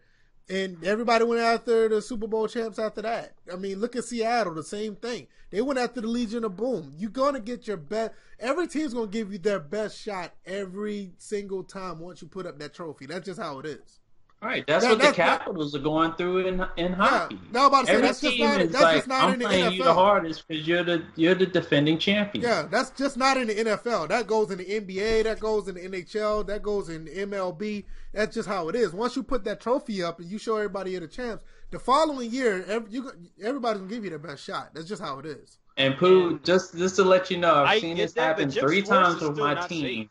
and 0.50 0.84
everybody 0.84 1.24
went 1.24 1.42
after 1.42 1.88
the 1.88 2.02
Super 2.02 2.28
Bowl 2.28 2.48
champs 2.48 2.80
after 2.80 3.02
that. 3.04 3.36
I 3.52 3.56
mean, 3.56 3.80
look 3.80 3.96
at 3.96 4.04
Seattle, 4.04 4.54
the 4.54 4.64
same 4.64 4.96
thing. 4.96 5.28
They 5.50 5.62
went 5.62 5.80
after 5.80 6.02
the 6.02 6.08
Legion 6.08 6.44
of 6.44 6.58
Boom. 6.58 6.94
You're 6.98 7.10
gonna 7.10 7.40
get 7.40 7.68
your 7.68 7.78
best. 7.78 8.14
Every 8.40 8.68
team's 8.68 8.94
gonna 8.94 9.08
give 9.08 9.32
you 9.32 9.38
their 9.38 9.60
best 9.60 9.98
shot 9.98 10.34
every 10.46 11.14
single 11.18 11.64
time 11.64 12.00
once 12.00 12.22
you 12.22 12.28
put 12.28 12.46
up 12.46 12.60
that 12.60 12.74
trophy. 12.74 13.06
That's 13.06 13.26
just 13.26 13.40
how 13.40 13.60
it 13.60 13.66
is. 13.66 14.01
Right. 14.42 14.66
That's 14.66 14.84
That- 14.84 14.90
what 14.90 14.98
the 15.00 15.06
that's 15.06 15.18
not- 15.20 15.40
Capitals 15.40 15.76
are 15.76 15.80
going 15.80 16.14
through 16.14 16.48
in 16.48 16.66
in 16.76 16.94
hockey. 16.94 17.40
no, 17.52 17.60
I'm 17.62 17.66
about 17.68 17.82
to 17.82 17.88
say, 17.88 17.94
Every 17.94 18.08
that's 18.08 18.22
just 18.22 18.36
team 18.38 18.48
not- 18.50 18.62
is 18.62 18.72
that's 18.72 18.84
like, 18.84 18.96
just 18.96 19.08
not 19.08 19.24
I'm 19.24 19.34
in 19.34 19.40
the 19.40 19.46
playing 19.46 19.74
you 19.74 19.84
the 19.84 19.94
hardest 19.94 20.48
because 20.48 20.68
you're 20.68 20.84
the 20.84 21.04
you're 21.16 21.36
the 21.36 21.46
defending 21.46 22.00
champion. 22.00 22.44
Yeah, 22.44 22.64
that's 22.70 22.90
just 22.90 23.18
not 23.18 23.38
in 23.38 23.48
the 23.48 23.54
NFL. 23.54 24.08
That 24.10 24.26
goes 24.26 24.50
in 24.50 24.58
the 24.58 24.66
NBA. 24.66 25.24
That 25.26 25.40
goes 25.40 25.68
in 25.68 25.76
the 25.76 25.82
NHL. 25.82 26.48
That 26.48 26.64
goes 26.64 26.90
in 26.90 27.06
the 27.06 27.12
MLB. 27.12 27.86
That's 28.14 28.34
just 28.34 28.50
how 28.50 28.68
it 28.70 28.76
is. 28.76 28.94
Once 28.94 29.16
you 29.16 29.22
put 29.22 29.44
that 29.44 29.62
trophy 29.62 30.02
up 30.02 30.20
and 30.20 30.28
you 30.28 30.40
show 30.40 30.56
everybody 30.58 30.92
you're 30.92 31.02
the 31.02 31.08
champs, 31.08 31.44
the 31.70 31.78
following 31.80 32.32
year, 32.32 32.66
every, 32.68 32.92
you, 32.92 33.12
everybody's 33.44 33.82
gonna 33.82 33.94
give 33.94 34.04
you 34.04 34.10
their 34.10 34.20
best 34.20 34.44
shot. 34.44 34.72
That's 34.74 34.88
just 34.90 35.02
how 35.04 35.20
it 35.20 35.28
is. 35.28 35.60
And 35.78 35.96
Pooh, 35.98 36.40
just 36.40 36.76
just 36.76 36.96
to 36.96 37.04
let 37.04 37.30
you 37.30 37.38
know, 37.38 37.54
I've 37.58 37.68
I 37.68 37.80
seen 37.80 37.96
this 37.96 38.14
that, 38.14 38.22
happen 38.40 38.50
three 38.50 38.82
times 38.82 39.22
with 39.22 39.38
my 39.38 39.54
team. 39.68 39.82
safe. 39.84 40.10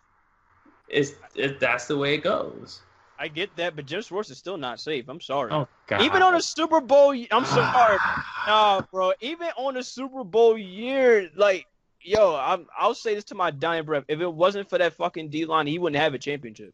It's 0.89 1.13
it, 1.35 1.59
that's 1.59 1.87
the 1.87 1.97
way 1.99 2.15
it 2.15 2.23
goes. 2.23 2.81
I 3.23 3.29
get 3.29 3.55
that, 3.57 3.77
but 3.77 3.85
Jim 3.85 4.01
Schwartz 4.01 4.31
is 4.31 4.39
still 4.39 4.57
not 4.57 4.81
safe. 4.81 5.05
I'm 5.09 5.21
sorry. 5.21 5.53
Oh 5.53 5.69
God. 5.87 6.01
Even 6.03 6.23
on 6.23 6.35
a 6.35 6.41
Super 6.41 6.81
Bowl, 6.81 7.15
I'm 7.31 7.45
sorry, 7.45 7.99
nah, 8.47 8.81
bro. 8.91 9.13
Even 9.21 9.49
on 9.59 9.77
a 9.77 9.83
Super 9.83 10.25
Bowl 10.25 10.57
year, 10.57 11.29
like, 11.37 11.67
yo, 12.01 12.35
I'm, 12.35 12.67
I'll 12.79 12.95
say 12.95 13.15
this 13.15 13.25
to 13.25 13.35
my 13.35 13.51
dying 13.51 13.85
breath: 13.85 14.05
if 14.09 14.21
it 14.21 14.33
wasn't 14.33 14.71
for 14.71 14.79
that 14.79 14.95
fucking 14.95 15.29
D 15.29 15.45
line, 15.45 15.67
he 15.67 15.79
wouldn't 15.79 16.01
have 16.01 16.15
a 16.15 16.19
championship. 16.19 16.73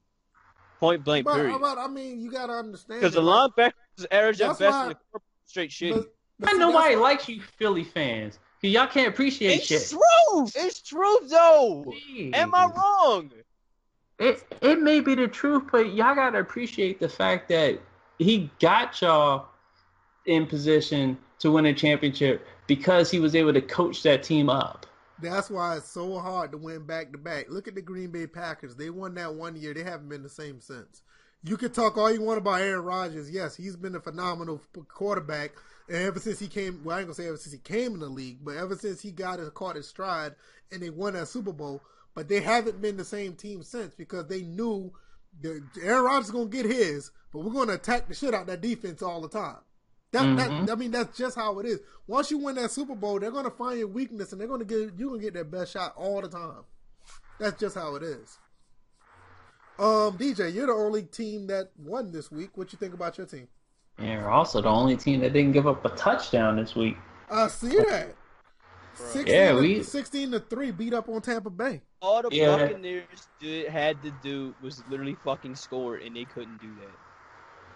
Point 0.79 1.05
blank, 1.05 1.25
But, 1.25 1.35
period. 1.35 1.59
but 1.61 1.79
I 1.79 1.89
mean, 1.89 2.21
you 2.21 2.31
gotta 2.31 2.53
understand 2.53 3.01
Because 3.01 3.15
the 3.15 3.23
it. 3.23 3.25
linebackers 3.25 4.07
average 4.11 4.41
at 4.43 4.59
best 4.59 4.61
why- 4.61 4.83
in 4.85 4.89
the 4.91 5.21
straight 5.47 5.71
shitty. 5.71 5.95
But- 5.95 6.13
but 6.39 6.49
I 6.51 6.53
see, 6.53 6.59
nobody 6.59 6.85
that's- 6.95 7.01
likes 7.03 7.29
you 7.31 7.41
Philly 7.41 7.83
fans 7.83 8.39
because 8.61 8.75
y'all 8.75 8.87
can't 8.87 9.09
appreciate 9.09 9.57
it's 9.57 9.65
shit. 9.67 9.89
true. 9.89 10.47
It's 10.55 10.83
true, 10.83 11.19
though. 11.25 11.93
Am 12.35 12.55
I 12.55 12.67
wrong? 12.67 13.33
It 14.19 14.45
it 14.63 14.81
may 14.81 15.01
be 15.01 15.15
the 15.15 15.29
truth, 15.29 15.65
but 15.71 15.93
y'all 15.95 16.15
gotta 16.15 16.39
appreciate 16.39 17.01
the 17.01 17.09
fact 17.09 17.49
that 17.49 17.79
he 18.19 18.51
got 18.61 19.01
y'all 19.03 19.47
in 20.25 20.47
position 20.47 21.19
to 21.39 21.51
win 21.51 21.67
a 21.67 21.75
championship 21.75 22.47
because 22.67 23.11
he 23.11 23.21
was 23.21 23.35
able 23.35 23.53
to 23.53 23.61
coach 23.61 24.03
that 24.03 24.23
team 24.23 24.49
up. 24.49 24.87
That's 25.21 25.49
why 25.49 25.77
it's 25.77 25.89
so 25.89 26.19
hard 26.19 26.53
to 26.53 26.59
win 26.59 26.85
back 26.85 27.13
to 27.13 27.19
back. 27.19 27.47
Look 27.49 27.69
at 27.69 27.75
the 27.75 27.83
Green 27.83 28.11
Bay 28.11 28.27
Packers. 28.27 28.77
They 28.77 28.91
won 28.91 29.15
that 29.15 29.35
one 29.35 29.57
year. 29.57 29.73
They 29.73 29.83
haven't 29.83 30.09
been 30.09 30.23
the 30.23 30.29
same 30.29 30.61
since. 30.61 31.03
You 31.43 31.57
could 31.57 31.75
talk 31.75 31.97
all 31.97 32.11
you 32.11 32.23
want 32.23 32.39
about 32.39 32.61
Aaron 32.61 32.85
Rodgers. 32.85 33.31
Yes, 33.31 33.55
he's 33.55 33.77
been 33.77 33.95
a 33.95 34.01
phenomenal 34.01 34.61
quarterback. 34.89 35.53
And 35.89 35.99
ever 35.99 36.19
since 36.19 36.39
he 36.39 36.49
came, 36.49 36.83
well, 36.83 36.97
I 36.97 37.01
ain't 37.01 37.09
gonna 37.09 37.15
say 37.15 37.29
ever 37.29 37.37
since 37.37 37.53
he 37.53 37.61
came 37.61 37.95
in 37.95 38.01
the 38.01 38.09
league, 38.09 38.39
but 38.43 38.57
ever 38.57 38.75
since 38.75 39.01
he 39.01 39.11
got 39.11 39.39
his 39.39 39.51
caught 39.51 39.77
his 39.77 39.87
stride 39.87 40.35
and 40.73 40.83
they 40.83 40.91
won 40.91 41.15
that 41.15 41.29
Super 41.29 41.53
Bowl, 41.53 41.83
but 42.17 42.29
they 42.29 42.41
haven't 42.41 42.81
been 42.83 42.97
the 42.97 43.05
same 43.05 43.35
team 43.35 43.63
since 43.63 43.95
because 43.95 44.27
they 44.27 44.41
knew 44.43 44.91
that 45.43 45.63
Aaron 45.83 46.05
Rodgers 46.05 46.25
is 46.27 46.31
gonna 46.33 46.47
get 46.47 46.65
his, 46.67 47.13
but 47.31 47.41
we're 47.45 47.53
gonna 47.53 47.75
attack 47.75 48.09
the 48.09 48.15
shit 48.15 48.35
out 48.35 48.47
that 48.49 48.63
defense 48.63 49.03
all 49.03 49.21
the 49.21 49.29
time. 49.29 49.59
That, 50.13 50.23
Mhm. 50.23 50.67
that 50.67 50.73
I 50.73 50.75
mean, 50.77 50.93
that's 50.93 51.17
just 51.17 51.37
how 51.37 51.59
it 51.59 51.67
is. 51.67 51.81
Once 52.07 52.31
you 52.31 52.39
win 52.39 52.55
that 52.55 52.71
Super 52.71 52.95
Bowl, 52.95 53.21
they're 53.21 53.31
gonna 53.31 53.51
find 53.51 53.79
your 53.79 53.89
weakness 53.89 54.33
and 54.33 54.41
they're 54.41 54.49
gonna 54.49 54.65
get 54.65 54.95
you're 54.97 55.11
gonna 55.11 55.21
get 55.21 55.35
their 55.35 55.45
best 55.45 55.73
shot 55.73 55.93
all 55.95 56.23
the 56.23 56.29
time. 56.29 56.65
That's 57.39 57.61
just 57.61 57.75
how 57.77 57.97
it 57.97 58.03
is. 58.03 58.39
Um, 59.79 60.17
DJ, 60.17 60.49
you're 60.55 60.69
the 60.69 60.73
only 60.73 61.03
team 61.03 61.49
that 61.49 61.71
won 61.77 62.13
this 62.13 62.31
week. 62.33 62.57
What 62.57 62.73
you 62.73 62.79
think 62.79 62.95
about 62.95 63.19
your 63.19 63.27
team? 63.27 63.47
And 63.99 64.23
we're 64.23 64.31
also 64.31 64.63
the 64.63 64.69
only 64.69 64.97
team 64.97 65.21
that 65.21 65.35
didn't 65.35 65.53
give 65.53 65.67
up 65.67 65.85
a 65.85 65.91
touchdown 65.91 66.57
this 66.57 66.75
week. 66.75 66.97
I 67.31 67.49
see 67.49 67.77
that. 67.77 68.16
16 68.97 69.27
Yeah, 69.35 69.53
to, 69.53 69.61
we- 69.61 69.83
16 69.83 70.31
to 70.33 70.41
3 70.41 70.71
beat 70.73 70.95
up 70.95 71.09
on 71.09 71.21
Tampa 71.21 71.51
Bay. 71.51 71.81
All 72.03 72.23
the 72.23 72.29
Yeah. 72.33 72.57
Buccaneers 72.57 73.29
did, 73.41 73.69
had 73.69 74.03
to 74.03 74.13
do 74.23 74.55
was 74.63 74.83
literally 74.89 75.17
fucking 75.25 75.55
score, 75.57 75.97
and 75.97 76.15
they 76.17 76.25
couldn't 76.25 76.61
do 76.61 76.69
that. 76.81 76.91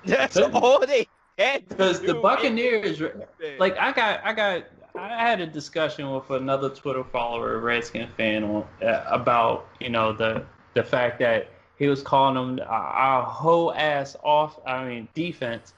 That's 0.04 0.34
Couldn't. 0.36 0.54
all 0.54 0.78
they 0.86 1.06
had. 1.38 1.68
Because 1.68 2.00
the. 2.00 2.14
Buccaneers, 2.14 3.00
like 3.58 3.76
I 3.78 3.92
got, 3.92 4.20
I 4.24 4.32
got, 4.32 4.64
I 4.98 5.08
had 5.08 5.40
a 5.40 5.46
discussion 5.46 6.10
with 6.12 6.30
another 6.30 6.70
Twitter 6.70 7.04
follower, 7.04 7.58
Redskin 7.58 8.08
fan, 8.16 8.44
on, 8.44 8.64
uh, 8.82 9.04
about 9.08 9.66
you 9.78 9.90
know 9.90 10.12
the 10.12 10.44
the 10.74 10.82
fact 10.82 11.18
that 11.20 11.48
he 11.78 11.86
was 11.86 12.02
calling 12.02 12.34
them 12.56 12.66
our, 12.68 12.82
our 12.86 13.22
whole 13.24 13.74
ass 13.74 14.16
off. 14.24 14.58
I 14.66 14.84
mean 14.86 15.08
defense, 15.14 15.74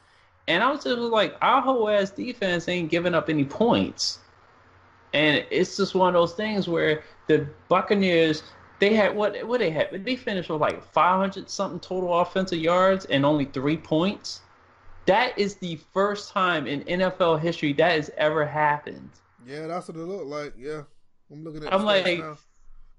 and 0.46 0.62
I 0.62 0.70
was 0.70 0.84
just 0.84 0.98
like, 0.98 1.34
our 1.42 1.60
whole 1.62 1.88
ass 1.88 2.10
defense 2.10 2.68
ain't 2.68 2.90
giving 2.90 3.14
up 3.14 3.28
any 3.28 3.44
points, 3.44 4.18
and 5.12 5.44
it's 5.50 5.76
just 5.76 5.94
one 5.94 6.08
of 6.08 6.14
those 6.14 6.34
things 6.34 6.68
where 6.68 7.02
the 7.26 7.46
Buccaneers. 7.68 8.42
They 8.78 8.94
had 8.94 9.14
what? 9.14 9.46
What 9.46 9.60
they 9.60 9.70
had? 9.70 10.04
They 10.04 10.16
finished 10.16 10.50
with 10.50 10.60
like 10.60 10.82
500 10.82 11.48
something 11.48 11.78
total 11.78 12.18
offensive 12.18 12.58
yards 12.58 13.04
and 13.04 13.24
only 13.24 13.44
three 13.44 13.76
points. 13.76 14.40
That 15.06 15.38
is 15.38 15.54
the 15.56 15.78
first 15.92 16.32
time 16.32 16.66
in 16.66 16.82
NFL 16.84 17.40
history 17.40 17.72
that 17.74 17.92
has 17.92 18.10
ever 18.16 18.44
happened. 18.44 19.10
Yeah, 19.46 19.66
that's 19.68 19.88
what 19.88 19.96
it 19.96 20.00
looked 20.00 20.26
like. 20.26 20.54
Yeah. 20.58 20.82
I'm 21.30 21.44
looking 21.44 21.64
at 21.64 21.72
I'm 21.72 21.84
like- 21.84 22.18
now. 22.18 22.38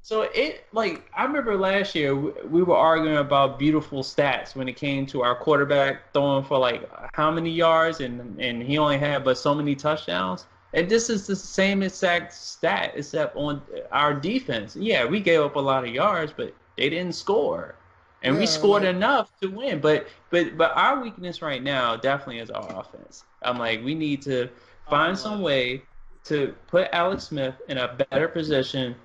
So 0.05 0.23
it 0.23 0.65
like 0.73 1.09
I 1.15 1.23
remember 1.23 1.57
last 1.57 1.95
year 1.95 2.13
we, 2.13 2.31
we 2.49 2.63
were 2.63 2.75
arguing 2.75 3.15
about 3.15 3.57
beautiful 3.57 4.03
stats 4.03 4.53
when 4.53 4.67
it 4.67 4.75
came 4.75 5.05
to 5.07 5.23
our 5.23 5.33
quarterback 5.33 6.11
throwing 6.11 6.43
for 6.43 6.57
like 6.57 6.89
how 7.13 7.31
many 7.31 7.51
yards 7.51 8.01
and 8.01 8.37
and 8.37 8.61
he 8.61 8.77
only 8.77 8.97
had 8.97 9.23
but 9.23 9.37
so 9.37 9.55
many 9.55 9.75
touchdowns. 9.75 10.45
And 10.73 10.89
this 10.89 11.09
is 11.09 11.27
the 11.27 11.35
same 11.35 11.83
exact 11.83 12.33
stat 12.33 12.93
except 12.95 13.35
on 13.35 13.61
our 13.91 14.13
defense. 14.13 14.75
Yeah, 14.75 15.05
we 15.05 15.19
gave 15.19 15.41
up 15.41 15.55
a 15.55 15.59
lot 15.59 15.83
of 15.83 15.93
yards, 15.93 16.33
but 16.35 16.53
they 16.77 16.89
didn't 16.89 17.13
score. 17.13 17.75
And 18.23 18.37
we 18.37 18.45
scored 18.45 18.85
enough 18.85 19.37
to 19.41 19.47
win. 19.47 19.79
But 19.79 20.07
but 20.29 20.57
but 20.57 20.71
our 20.75 21.01
weakness 21.01 21.41
right 21.41 21.61
now 21.61 21.97
definitely 21.97 22.39
is 22.39 22.49
our 22.49 22.79
offense. 22.79 23.25
I'm 23.41 23.59
like 23.59 23.83
we 23.83 23.93
need 23.93 24.21
to 24.23 24.49
find 24.89 25.17
some 25.17 25.33
uh-huh. 25.33 25.43
way 25.43 25.83
to 26.25 26.55
put 26.67 26.87
Alex 26.93 27.25
Smith 27.25 27.55
in 27.67 27.77
a 27.77 27.93
better 28.09 28.27
position 28.27 28.95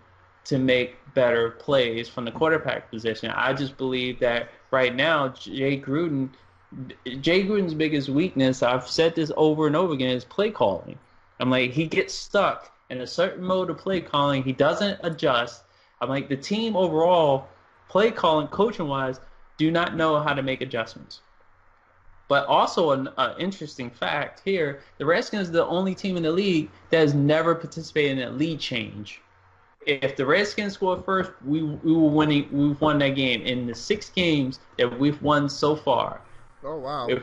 to 0.44 0.58
make 0.58 0.96
better 1.14 1.50
plays 1.50 2.08
from 2.08 2.24
the 2.24 2.30
quarterback 2.30 2.90
position. 2.90 3.30
I 3.30 3.52
just 3.52 3.76
believe 3.76 4.20
that 4.20 4.48
right 4.70 4.94
now, 4.94 5.28
Jay 5.28 5.80
Gruden, 5.80 6.30
Jay 7.20 7.44
Gruden's 7.44 7.74
biggest 7.74 8.08
weakness, 8.08 8.62
I've 8.62 8.88
said 8.88 9.14
this 9.14 9.32
over 9.36 9.66
and 9.66 9.74
over 9.74 9.92
again, 9.92 10.16
is 10.16 10.24
play 10.24 10.50
calling. 10.50 10.98
I'm 11.40 11.50
like, 11.50 11.70
he 11.72 11.86
gets 11.86 12.14
stuck 12.14 12.72
in 12.90 13.00
a 13.00 13.06
certain 13.06 13.44
mode 13.44 13.70
of 13.70 13.78
play 13.78 14.00
calling. 14.00 14.42
He 14.42 14.52
doesn't 14.52 14.98
adjust. 15.02 15.62
I'm 16.00 16.08
like, 16.08 16.28
the 16.28 16.36
team 16.36 16.76
overall, 16.76 17.48
play 17.88 18.10
calling, 18.10 18.48
coaching 18.48 18.88
wise, 18.88 19.20
do 19.56 19.70
not 19.70 19.96
know 19.96 20.20
how 20.20 20.34
to 20.34 20.42
make 20.42 20.60
adjustments. 20.60 21.20
But 22.28 22.46
also, 22.46 22.90
an 22.90 23.08
uh, 23.16 23.34
interesting 23.38 23.90
fact 23.90 24.42
here: 24.44 24.80
the 24.98 25.06
Redskins 25.06 25.48
are 25.48 25.52
the 25.52 25.66
only 25.66 25.94
team 25.94 26.16
in 26.16 26.22
the 26.22 26.30
league 26.30 26.70
that 26.90 26.98
has 26.98 27.14
never 27.14 27.54
participated 27.54 28.18
in 28.18 28.28
a 28.28 28.30
lead 28.30 28.60
change. 28.60 29.22
If 29.86 30.16
the 30.16 30.26
Redskins 30.26 30.74
scored 30.74 31.06
first, 31.06 31.30
we 31.44 31.62
we 31.62 31.92
were 31.92 32.10
winning. 32.10 32.46
We've 32.52 32.78
won 32.80 32.98
that 32.98 33.16
game 33.16 33.42
in 33.42 33.66
the 33.66 33.74
six 33.74 34.10
games 34.10 34.60
that 34.76 34.98
we've 34.98 35.20
won 35.22 35.48
so 35.48 35.74
far. 35.74 36.20
Oh, 36.62 36.76
wow. 36.76 37.06
If 37.08 37.22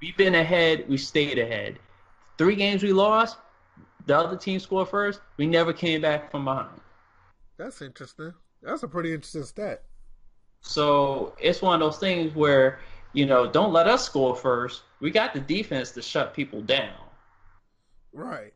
we've 0.00 0.16
been 0.16 0.36
ahead, 0.36 0.88
we 0.88 0.96
stayed 0.96 1.38
ahead. 1.38 1.78
Three 2.38 2.56
games 2.56 2.82
we 2.82 2.92
lost, 2.94 3.36
the 4.06 4.16
other 4.16 4.36
team 4.36 4.58
scored 4.58 4.88
first. 4.88 5.20
We 5.36 5.46
never 5.46 5.72
came 5.72 6.00
back 6.00 6.30
from 6.30 6.44
behind. 6.44 6.80
That's 7.56 7.82
interesting. 7.82 8.32
That's 8.62 8.82
a 8.82 8.88
pretty 8.88 9.12
interesting 9.12 9.44
stat. 9.44 9.82
So 10.60 11.34
it's 11.38 11.62
one 11.62 11.80
of 11.80 11.80
those 11.80 11.98
things 11.98 12.34
where 12.34 12.80
you 13.16 13.24
know, 13.24 13.50
don't 13.50 13.72
let 13.72 13.88
us 13.88 14.04
score 14.04 14.36
first. 14.36 14.82
We 15.00 15.10
got 15.10 15.32
the 15.32 15.40
defense 15.40 15.90
to 15.92 16.02
shut 16.02 16.34
people 16.34 16.60
down. 16.60 16.92
Right. 18.12 18.52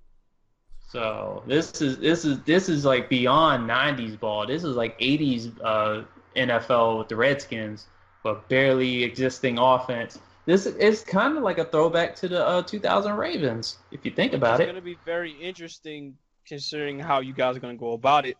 So 0.87 1.43
this 1.47 1.81
is 1.81 1.99
this 1.99 2.27
is 2.27 2.43
this 2.43 2.69
is 2.69 2.85
like 2.85 3.09
beyond 3.09 3.69
'90s 3.69 4.21
ball. 4.21 4.47
This 4.47 4.63
is 4.63 4.77
like 4.77 4.99
'80s 5.01 5.53
uh, 5.65 6.03
NFL 6.37 6.99
with 6.99 7.09
the 7.09 7.17
Redskins, 7.17 7.87
but 8.23 8.49
barely 8.51 9.03
existing 9.03 9.59
offense. 9.59 10.19
This 10.51 10.67
is 10.67 11.03
kind 11.03 11.37
of 11.37 11.45
like 11.45 11.59
a 11.59 11.65
throwback 11.65 12.17
to 12.17 12.29
the 12.29 12.45
uh, 12.45 12.63
2000 12.63 13.13
Ravens, 13.17 13.79
if 13.93 14.05
you 14.05 14.11
think 14.11 14.33
about 14.33 14.55
it's 14.55 14.61
it. 14.61 14.63
It's 14.65 14.73
going 14.73 14.83
to 14.83 14.85
be 14.85 14.99
very 15.05 15.31
interesting 15.31 16.17
considering 16.45 16.99
how 16.99 17.21
you 17.21 17.33
guys 17.33 17.57
are 17.57 17.61
going 17.61 17.77
to 17.77 17.79
go 17.81 17.93
about 17.93 18.27
it 18.27 18.37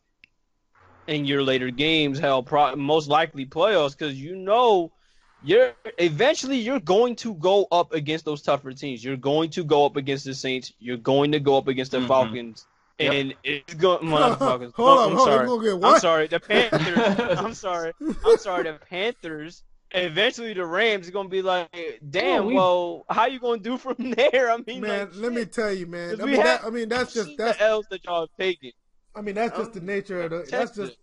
in 1.07 1.25
your 1.25 1.45
later 1.45 1.71
games. 1.71 2.19
Hell, 2.19 2.43
pro- 2.43 2.75
most 2.75 3.09
likely 3.09 3.47
playoffs, 3.47 3.97
because 3.97 4.21
you 4.21 4.35
know 4.35 4.91
you're 5.45 5.73
eventually 5.99 6.57
you're 6.59 6.81
going 6.81 7.15
to 7.15 7.35
go 7.35 7.69
up 7.71 7.93
against 7.93 8.25
those 8.25 8.43
tougher 8.43 8.73
teams. 8.73 9.05
You're 9.05 9.17
going 9.17 9.51
to 9.51 9.63
go 9.63 9.87
up 9.87 9.95
against 9.95 10.25
the 10.25 10.35
Saints. 10.35 10.73
You're 10.81 10.97
going 10.97 11.31
to 11.31 11.39
go 11.39 11.57
up 11.59 11.69
against 11.69 11.93
the 11.93 11.99
Mhm. 12.01 12.09
Falcons. 12.09 12.67
Yep. 12.99 13.13
And 13.13 13.35
it's 13.45 13.75
going. 13.75 14.11
Well, 14.11 14.31
not 14.31 14.39
Falcons. 14.49 14.73
Hold 14.75 14.89
Oh, 14.89 15.01
up, 15.05 15.11
I'm 15.11 15.17
hold 15.17 15.29
sorry. 15.29 15.49
You 15.49 15.59
gonna 15.61 15.79
get 15.81 15.89
I'm 15.95 16.01
sorry. 16.01 16.27
The 16.27 16.41
Panthers. 16.51 17.39
I'm 17.39 17.55
sorry. 17.55 17.93
I'm 18.27 18.37
sorry. 18.39 18.65
The 18.65 18.81
Panthers. 18.91 19.63
Eventually, 19.93 20.55
the 20.55 20.65
Rams 20.65 21.09
are 21.09 21.13
gonna 21.13 21.29
be 21.29 21.43
like, 21.43 21.99
"Damn, 22.11 22.43
Oh, 22.43 22.47
we- 22.47 22.55
well, 22.55 23.05
how 23.11 23.27
you 23.27 23.41
gonna 23.41 23.61
do 23.61 23.77
from 23.77 23.97
there?" 24.17 24.51
I 24.51 24.59
mean, 24.67 24.83
Man, 24.83 25.01
like, 25.11 25.17
let 25.17 25.33
me 25.33 25.45
tell 25.45 25.73
you, 25.73 25.87
man. 25.87 26.21
I 26.21 26.25
we 26.25 26.31
mean, 26.33 26.41
have- 26.41 26.61
that, 26.63 26.65
I 26.67 26.71
mean, 26.71 26.89
that's 26.89 27.13
just 27.13 27.29
seen 27.29 27.37
that's 27.37 27.59
the 27.59 27.65
L's 27.65 27.87
that 27.91 28.05
y'all 28.05 28.21
have 28.23 28.37
taken. 28.39 28.71
I 29.17 29.21
mean, 29.23 29.35
that's 29.35 29.57
just 29.57 29.73
the 29.73 29.81
I'm- 29.81 29.87
nature 29.87 30.23
of 30.23 30.31
the. 30.31 30.47
That's 30.51 30.77
just 30.77 30.97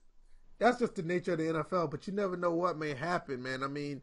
that's 0.60 0.80
just 0.80 0.96
the 0.96 1.04
nature 1.04 1.34
of 1.34 1.40
the 1.40 1.44
NFL. 1.46 1.92
But 1.92 2.08
you 2.08 2.14
never 2.14 2.38
know 2.38 2.52
what 2.52 2.78
may 2.78 2.94
happen, 2.94 3.44
man. 3.44 3.62
I 3.64 3.68
mean, 3.68 4.02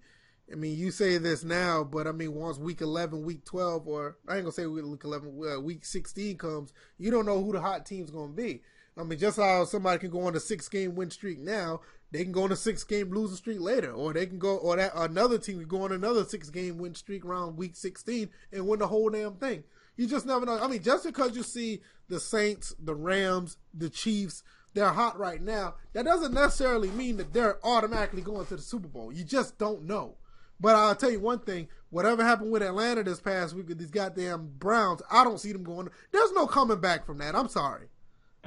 I 0.53 0.57
mean, 0.57 0.76
you 0.76 0.91
say 0.91 1.16
this 1.16 1.43
now, 1.45 1.82
but 1.85 2.07
I 2.07 2.12
mean, 2.12 2.35
once 2.35 2.59
week 2.59 2.82
eleven, 2.82 3.24
week 3.24 3.47
twelve, 3.47 3.89
or 3.89 4.18
I 4.28 4.35
ain't 4.35 4.43
gonna 4.45 4.53
say 4.53 4.66
week 4.66 4.85
eleven, 5.03 5.41
uh, 5.51 5.61
week 5.61 5.87
sixteen 5.87 6.37
comes, 6.37 6.74
you 6.99 7.11
don't 7.11 7.24
know 7.26 7.43
who 7.43 7.53
the 7.53 7.61
hot 7.62 7.87
team's 7.87 8.11
gonna 8.11 8.32
be. 8.32 8.61
I 8.97 9.03
mean, 9.03 9.18
just 9.18 9.39
how 9.39 9.64
somebody 9.64 9.99
can 9.99 10.11
go 10.11 10.20
on 10.26 10.37
a 10.37 10.41
six 10.41 10.68
game 10.68 10.95
win 10.95 11.11
streak 11.11 11.41
now, 11.41 11.80
they 12.14 12.22
can 12.22 12.32
go 12.32 12.44
on 12.44 12.52
a 12.52 12.56
six 12.56 12.84
game 12.84 13.10
losing 13.10 13.36
streak 13.36 13.60
later, 13.60 13.90
or 13.92 14.12
they 14.12 14.24
can 14.26 14.38
go, 14.38 14.56
or 14.56 14.76
that 14.76 14.92
another 14.94 15.36
team 15.36 15.58
can 15.58 15.66
go 15.68 15.82
on 15.82 15.90
another 15.92 16.24
six 16.24 16.48
game 16.48 16.78
win 16.78 16.94
streak 16.94 17.24
around 17.24 17.56
week 17.56 17.74
sixteen 17.74 18.30
and 18.52 18.66
win 18.68 18.78
the 18.78 18.86
whole 18.86 19.10
damn 19.10 19.34
thing. 19.34 19.64
You 19.96 20.06
just 20.06 20.24
never 20.24 20.46
know. 20.46 20.58
I 20.60 20.68
mean, 20.68 20.82
just 20.82 21.04
because 21.04 21.36
you 21.36 21.42
see 21.42 21.80
the 22.08 22.20
Saints, 22.20 22.72
the 22.78 22.94
Rams, 22.94 23.56
the 23.72 23.90
Chiefs, 23.90 24.42
they're 24.74 24.92
hot 24.92 25.18
right 25.18 25.42
now, 25.42 25.74
that 25.92 26.04
doesn't 26.04 26.34
necessarily 26.34 26.90
mean 26.90 27.16
that 27.16 27.32
they're 27.32 27.58
automatically 27.66 28.22
going 28.22 28.46
to 28.46 28.56
the 28.56 28.62
Super 28.62 28.88
Bowl. 28.88 29.12
You 29.12 29.24
just 29.24 29.58
don't 29.58 29.84
know. 29.84 30.16
But 30.60 30.76
I'll 30.76 30.94
tell 30.94 31.10
you 31.10 31.18
one 31.20 31.40
thing: 31.40 31.66
whatever 31.90 32.22
happened 32.22 32.52
with 32.52 32.62
Atlanta 32.62 33.02
this 33.02 33.20
past 33.20 33.54
week 33.54 33.68
with 33.68 33.78
these 33.78 33.90
goddamn 33.90 34.52
Browns, 34.58 35.02
I 35.10 35.24
don't 35.24 35.40
see 35.40 35.52
them 35.52 35.64
going. 35.64 35.88
There's 36.12 36.32
no 36.32 36.46
coming 36.46 36.80
back 36.80 37.04
from 37.06 37.18
that. 37.18 37.34
I'm 37.34 37.48
sorry. 37.48 37.88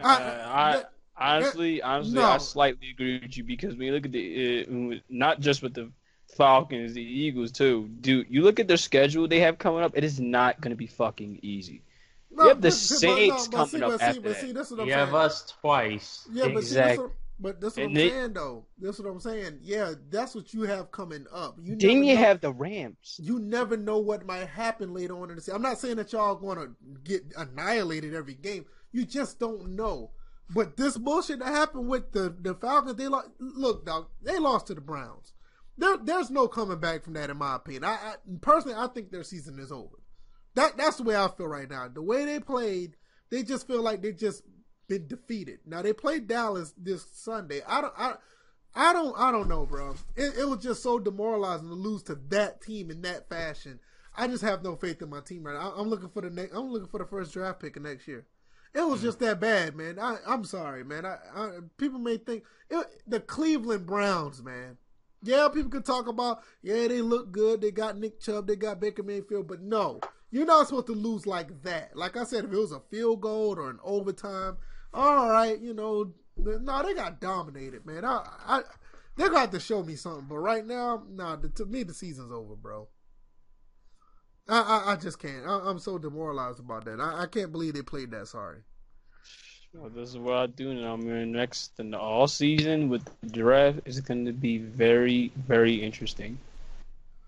Uh, 0.02 0.08
I, 0.48 0.72
that- 0.78 0.92
honestly, 1.20 1.82
honestly, 1.82 2.14
no. 2.16 2.24
I 2.24 2.38
slightly 2.38 2.90
agree 2.92 3.20
with 3.20 3.38
you 3.38 3.44
because 3.44 3.76
when 3.76 3.88
you 3.88 3.94
look 3.94 4.06
at 4.06 4.12
the, 4.12 4.66
uh, 4.96 5.00
not 5.10 5.40
just 5.40 5.62
with 5.62 5.74
the 5.74 5.92
Falcons, 6.36 6.94
the 6.94 7.02
Eagles 7.02 7.52
too, 7.52 7.90
dude. 8.02 8.28
You 8.30 8.42
look 8.44 8.60
at 8.60 8.68
their 8.68 8.78
schedule 8.78 9.28
they 9.28 9.40
have 9.40 9.58
coming 9.58 9.84
up. 9.84 9.94
It 9.96 10.04
is 10.04 10.20
not 10.20 10.60
going 10.62 10.72
to 10.72 10.76
be 10.78 10.88
fucking 10.88 11.40
easy. 11.42 11.84
no, 12.32 12.44
you 12.44 12.50
have 12.50 12.62
the 12.62 12.68
but- 12.68 12.74
but- 12.74 12.78
Saints 12.78 13.48
but 13.48 13.66
see, 13.68 13.80
coming 13.80 13.84
up 13.84 13.92
but 13.92 14.00
see, 14.00 14.06
after 14.06 14.22
but 14.22 14.30
that. 14.30 14.42
see, 14.42 14.52
this 14.52 14.66
is 14.68 14.72
what 14.72 14.80
I'm 14.82 14.88
You 14.88 14.94
saying. 14.94 15.06
have 15.06 15.16
us 15.16 15.54
twice. 15.62 16.28
Yeah, 16.32 16.44
but 16.46 16.54
that's 16.56 16.68
Exactly. 16.68 17.04
what, 17.06 17.14
but 17.40 17.62
that's 17.62 17.78
what 17.78 17.84
And 17.86 17.92
I'm 17.92 17.96
they- 17.96 18.10
saying 18.10 18.34
though. 18.34 18.66
That's 18.80 19.00
what 19.00 19.08
I'm 19.10 19.20
saying. 19.20 19.60
Yeah, 19.62 19.94
that's 20.10 20.36
what 20.36 20.54
you 20.54 20.64
have 20.64 20.92
coming 20.92 21.26
up. 21.34 21.58
You 21.62 21.76
Then 21.76 21.94
never 21.96 22.04
you 22.04 22.14
know- 22.16 22.20
have 22.22 22.42
the 22.42 22.52
Rams. 22.54 23.20
you 23.24 23.40
never 23.40 23.78
know 23.78 23.98
what 24.00 24.26
might 24.26 24.48
happen 24.48 24.94
later 24.94 25.18
on 25.18 25.30
in 25.30 25.36
the 25.38 25.42
season. 25.42 25.56
I'm 25.56 25.62
not 25.62 25.80
saying 25.80 25.96
that 25.96 26.12
y'all 26.14 26.36
going 26.36 26.58
to 26.58 26.70
get 27.04 27.24
annihilated 27.38 28.14
every 28.14 28.36
game. 28.36 28.66
You 28.92 29.06
just 29.06 29.40
don't 29.40 29.70
know. 29.76 30.12
But 30.50 30.78
this 30.78 30.98
bullshit 30.98 31.40
that 31.40 31.50
happened 31.50 31.90
with 31.90 32.12
the 32.14 32.36
the 32.40 32.56
Falcons, 32.56 32.96
they 32.96 33.08
lost. 33.08 33.30
Look, 33.40 33.86
dog, 33.86 34.08
they 34.22 34.40
lost 34.40 34.68
to 34.68 34.76
the 34.76 34.82
Browns. 34.82 35.34
There, 35.78 35.98
there's 35.98 36.32
no 36.32 36.48
coming 36.48 36.80
back 36.80 37.04
from 37.04 37.14
that, 37.14 37.30
in 37.30 37.38
my 37.38 37.56
opinion. 37.56 37.84
I, 37.84 37.94
I 37.94 38.16
personally, 38.42 38.76
I 38.78 38.88
think 38.88 39.12
their 39.12 39.24
season 39.24 39.60
is 39.60 39.72
over. 39.72 39.98
That 40.56 40.78
that's 40.78 40.98
the 40.98 41.04
way 41.04 41.16
I 41.16 41.28
feel 41.28 41.48
right 41.48 41.70
now. 41.70 41.88
The 41.88 42.02
way 42.02 42.26
they 42.26 42.40
played, 42.40 42.96
they 43.30 43.44
just 43.44 43.68
feel 43.68 43.82
like 43.82 44.02
they 44.02 44.12
just 44.12 44.42
been 44.88 45.08
defeated. 45.08 45.60
Now 45.66 45.82
they 45.82 45.94
played 45.94 46.28
Dallas 46.28 46.74
this 46.78 47.06
Sunday. 47.12 47.62
I 47.68 47.82
don't, 47.82 47.94
I, 47.98 48.14
I 48.74 48.94
don't, 48.94 49.20
I 49.20 49.32
don't 49.32 49.50
know, 49.50 49.66
bro. 49.66 49.96
It, 50.16 50.38
it 50.40 50.50
was 50.50 50.64
just 50.64 50.82
so 50.82 50.98
demoralizing 50.98 51.68
to 51.68 51.74
lose 51.74 52.04
to 52.04 52.16
that 52.30 52.62
team 52.62 52.90
in 52.90 53.02
that 53.02 53.30
fashion. 53.30 53.80
I 54.16 54.28
just 54.28 54.44
have 54.44 54.64
no 54.64 54.76
faith 54.76 55.02
in 55.02 55.10
my 55.10 55.20
team 55.20 55.44
right 55.44 55.54
now. 55.54 55.74
I, 55.74 55.80
I'm 55.80 55.90
looking 55.90 56.10
for 56.10 56.22
the 56.22 56.30
next. 56.30 56.56
I'm 56.56 56.72
looking 56.72 56.88
for 56.88 57.00
the 57.00 57.06
first 57.06 57.34
draft 57.34 57.60
pick 57.60 57.76
of 57.76 57.84
next 57.84 58.08
year. 58.08 58.26
It 58.74 58.82
was 58.82 59.00
mm. 59.00 59.04
just 59.04 59.20
that 59.20 59.40
bad, 59.40 59.76
man. 59.76 60.00
I, 60.00 60.18
I'm 60.28 60.44
sorry, 60.44 60.84
man. 60.84 61.06
I, 61.06 61.18
I 61.36 61.50
people 61.78 62.00
may 62.00 62.18
think 62.18 62.44
it, 62.70 62.86
the 63.08 63.20
Cleveland 63.20 63.86
Browns, 63.86 64.44
man. 64.44 64.78
Yeah, 65.24 65.48
people 65.52 65.72
can 65.72 65.84
talk 65.84 66.08
about 66.08 66.44
yeah 66.62 66.88
they 66.88 67.02
look 67.02 67.32
good. 67.32 67.62
They 67.62 67.72
got 67.72 67.98
Nick 67.98 68.20
Chubb. 68.20 68.48
They 68.48 68.56
got 68.56 68.80
Baker 68.80 69.04
Mayfield, 69.04 69.48
but 69.48 69.62
no, 69.62 70.00
you're 70.32 70.46
not 70.46 70.68
supposed 70.68 70.88
to 70.88 70.94
lose 70.94 71.26
like 71.26 71.64
that. 71.64 71.96
Like 71.96 72.18
I 72.18 72.24
said, 72.24 72.46
if 72.46 72.54
it 72.54 72.58
was 72.58 72.72
a 72.72 72.82
field 72.92 73.22
goal 73.22 73.58
or 73.58 73.70
an 73.70 73.80
overtime, 73.84 74.58
all 74.94 75.30
right, 75.30 75.60
you 75.60 75.74
know, 75.74 76.14
no, 76.38 76.84
they 76.84 76.94
got 76.94 77.20
dominated, 77.20 77.86
man. 77.86 78.06
I, 78.06 78.28
I 78.46 78.62
they're 79.16 79.30
gonna 79.30 79.42
have 79.42 79.52
to 79.52 79.60
show 79.60 79.84
me 79.84 79.96
something, 79.96 80.28
but 80.30 80.38
right 80.38 80.66
now, 80.66 81.04
nah, 81.10 81.36
the, 81.36 81.50
to 81.50 81.66
me 81.66 81.84
the 81.84 81.94
season's 81.94 82.32
over, 82.32 82.56
bro. 82.56 82.88
I, 84.50 84.60
I, 84.60 84.94
I 84.94 84.96
just 84.96 85.20
can't. 85.20 85.46
I, 85.46 85.70
am 85.70 85.80
so 85.80 85.98
demoralized 85.98 86.60
about 86.60 86.86
that. 86.86 87.00
I, 87.00 87.24
I 87.24 87.26
can't 87.28 87.52
believe 87.52 87.74
they 87.74 87.82
played 87.82 88.12
that 88.12 88.28
sorry. 88.28 88.60
Well, 89.74 89.90
this 89.90 90.10
is 90.10 90.18
what 90.18 90.36
I 90.36 90.46
do 90.48 90.74
now. 90.74 90.94
I'm 90.94 91.06
mean, 91.06 91.34
next 91.34 91.80
in 91.80 91.92
the 91.92 92.00
all 92.00 92.28
season 92.28 92.90
with 92.90 93.04
the 93.22 93.30
draft 93.30 93.82
is 93.86 94.00
going 94.00 94.26
to 94.26 94.32
be 94.32 94.58
very, 94.58 95.32
very 95.36 95.76
interesting. 95.76 96.38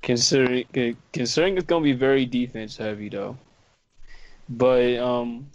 Considering 0.01 0.65
considering 1.11 1.57
it's 1.57 1.65
going 1.65 1.83
to 1.83 1.93
be 1.93 1.93
very 1.93 2.25
defense 2.25 2.77
heavy 2.77 3.09
though. 3.09 3.37
But 4.47 4.97
um, 4.97 5.49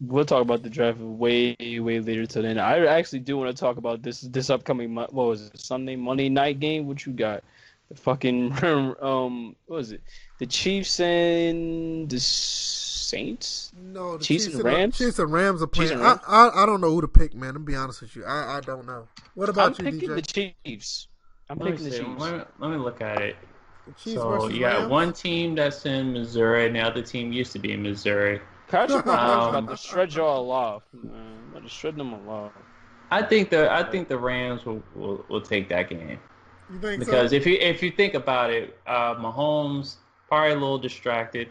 we'll 0.00 0.26
talk 0.26 0.42
about 0.42 0.62
the 0.62 0.68
draft 0.68 0.98
way 0.98 1.56
way 1.60 2.00
later 2.00 2.26
till 2.26 2.42
then. 2.42 2.58
I 2.58 2.84
actually 2.86 3.20
do 3.20 3.38
want 3.38 3.56
to 3.56 3.58
talk 3.58 3.78
about 3.78 4.02
this 4.02 4.20
this 4.20 4.50
upcoming 4.50 4.94
what 4.94 5.12
was 5.14 5.46
it 5.46 5.58
Sunday 5.58 5.96
Monday 5.96 6.28
night 6.28 6.60
game? 6.60 6.86
What 6.86 7.06
you 7.06 7.12
got? 7.12 7.42
The 7.90 7.96
fucking 7.96 8.52
um 9.00 9.56
what 9.66 9.76
was 9.76 9.92
it? 9.92 10.02
The 10.38 10.46
Chiefs 10.46 11.00
and 11.00 12.08
the 12.08 12.20
Saints? 12.20 13.72
No, 13.76 14.16
the 14.16 14.24
Chiefs, 14.24 14.46
Chiefs 14.46 14.56
and 14.56 14.64
Rams. 14.64 14.98
Chiefs 14.98 15.18
and 15.18 15.32
Rams 15.32 15.62
are 15.62 15.66
playing. 15.66 15.98
Rams? 15.98 16.20
I, 16.26 16.48
I, 16.48 16.62
I 16.62 16.66
don't 16.66 16.80
know 16.80 16.90
who 16.90 17.00
to 17.00 17.08
pick, 17.08 17.34
man. 17.34 17.56
I'm 17.56 17.64
be 17.64 17.76
honest 17.76 18.00
with 18.02 18.16
you. 18.16 18.24
I 18.24 18.58
I 18.58 18.60
don't 18.60 18.86
know. 18.86 19.08
What 19.34 19.48
about 19.48 19.78
you? 19.78 19.86
I'm 19.86 19.94
you, 19.94 20.00
picking 20.00 20.16
DJ? 20.16 20.16
the 20.16 20.54
Chiefs. 20.64 21.08
I'm 21.50 21.58
let 21.58 21.72
picking 21.72 21.84
the 21.84 21.98
Chiefs. 21.98 22.08
Let 22.18 22.34
me, 22.34 22.44
let 22.58 22.70
me 22.70 22.76
look 22.76 23.00
at 23.00 23.20
it. 23.22 23.36
So 23.98 24.48
you 24.48 24.60
got 24.60 24.78
Rams? 24.78 24.90
one 24.90 25.12
team 25.12 25.54
that's 25.54 25.84
in 25.84 26.14
Missouri, 26.14 26.66
and 26.66 26.74
the 26.74 26.80
other 26.80 27.02
team 27.02 27.32
used 27.32 27.52
to 27.52 27.58
be 27.58 27.72
in 27.72 27.82
Missouri. 27.82 28.40
Patrick 28.68 29.04
Mahomes 29.04 29.48
Um, 29.48 29.64
about 29.64 29.70
to 29.70 29.76
shred 29.76 30.14
y'all 30.14 30.50
off, 30.50 30.82
man. 30.92 31.36
About 31.50 31.62
to 31.64 31.68
shred 31.68 31.96
them 31.96 32.14
off. 32.28 32.52
I 33.10 33.22
think 33.22 33.50
the 33.50 33.70
I 33.70 33.88
think 33.88 34.08
the 34.08 34.18
Rams 34.18 34.64
will, 34.64 34.82
will, 34.94 35.24
will 35.28 35.40
take 35.40 35.68
that 35.68 35.90
game 35.90 36.00
You 36.00 36.06
think 36.08 36.20
because 36.80 37.30
so? 37.30 37.36
if 37.36 37.46
you 37.46 37.54
if 37.60 37.82
you 37.82 37.90
think 37.90 38.14
about 38.14 38.50
it, 38.50 38.78
uh, 38.86 39.14
Mahomes 39.14 39.96
probably 40.28 40.50
a 40.52 40.54
little 40.54 40.78
distracted. 40.78 41.48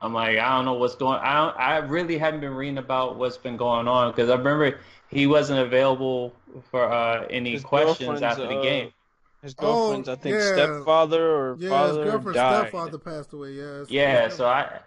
I'm 0.00 0.12
like 0.12 0.38
I 0.38 0.56
don't 0.56 0.64
know 0.64 0.74
what's 0.74 0.94
going. 0.94 1.18
I 1.20 1.34
don't, 1.34 1.58
I 1.58 1.76
really 1.78 2.18
haven't 2.18 2.40
been 2.40 2.54
reading 2.54 2.78
about 2.78 3.16
what's 3.16 3.36
been 3.36 3.56
going 3.56 3.88
on 3.88 4.10
because 4.12 4.28
I 4.30 4.34
remember 4.36 4.78
he 5.08 5.26
wasn't 5.26 5.60
available 5.60 6.34
for 6.70 6.84
uh, 6.90 7.26
any 7.30 7.52
His 7.52 7.62
questions 7.64 8.20
after 8.22 8.46
the 8.46 8.58
uh, 8.58 8.62
game. 8.62 8.92
His 9.42 9.54
Oh, 9.58 9.90
girlfriend's, 9.90 10.08
I 10.08 10.16
think, 10.16 10.36
yeah. 10.36 10.52
stepfather 10.54 11.22
or 11.30 11.56
yeah, 11.58 11.88
his 11.88 11.96
girlfriend's 11.98 12.34
died. 12.34 12.60
stepfather 12.68 12.98
passed 12.98 13.32
away. 13.34 13.52
Yeah. 13.52 13.62
it's- 13.82 13.90
Yeah, 13.90 14.28
so 14.28 14.46
I, 14.46 14.80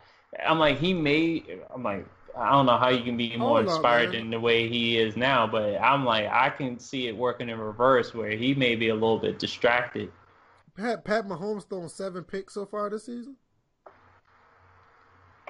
I'm 0.46 0.58
like 0.60 0.80
he 0.80 0.94
may. 0.94 1.44
I'm 1.74 1.84
like 1.84 2.06
I 2.38 2.52
don't 2.52 2.66
know 2.66 2.78
how 2.78 2.90
you 2.90 3.04
can 3.04 3.18
be 3.18 3.36
more 3.36 3.62
inspired 3.62 4.14
than 4.14 4.30
the 4.30 4.40
way 4.40 4.70
he 4.70 4.98
is 4.98 5.18
now, 5.18 5.48
but 5.48 5.76
I'm 5.82 6.06
like 6.06 6.28
I 6.28 6.50
can 6.50 6.78
see 6.80 7.08
it 7.08 7.18
working 7.18 7.50
in 7.50 7.58
reverse 7.58 8.14
where 8.14 8.30
he 8.32 8.54
may 8.54 8.76
be 8.76 8.90
a 8.90 8.94
little 8.94 9.18
bit 9.18 9.40
distracted. 9.40 10.12
Pat 10.76 11.04
Pat 11.04 11.28
Mahomes 11.28 11.68
thrown 11.68 11.90
seven 11.90 12.24
picks 12.24 12.54
so 12.54 12.66
far 12.66 12.90
this 12.90 13.06
season. 13.06 13.36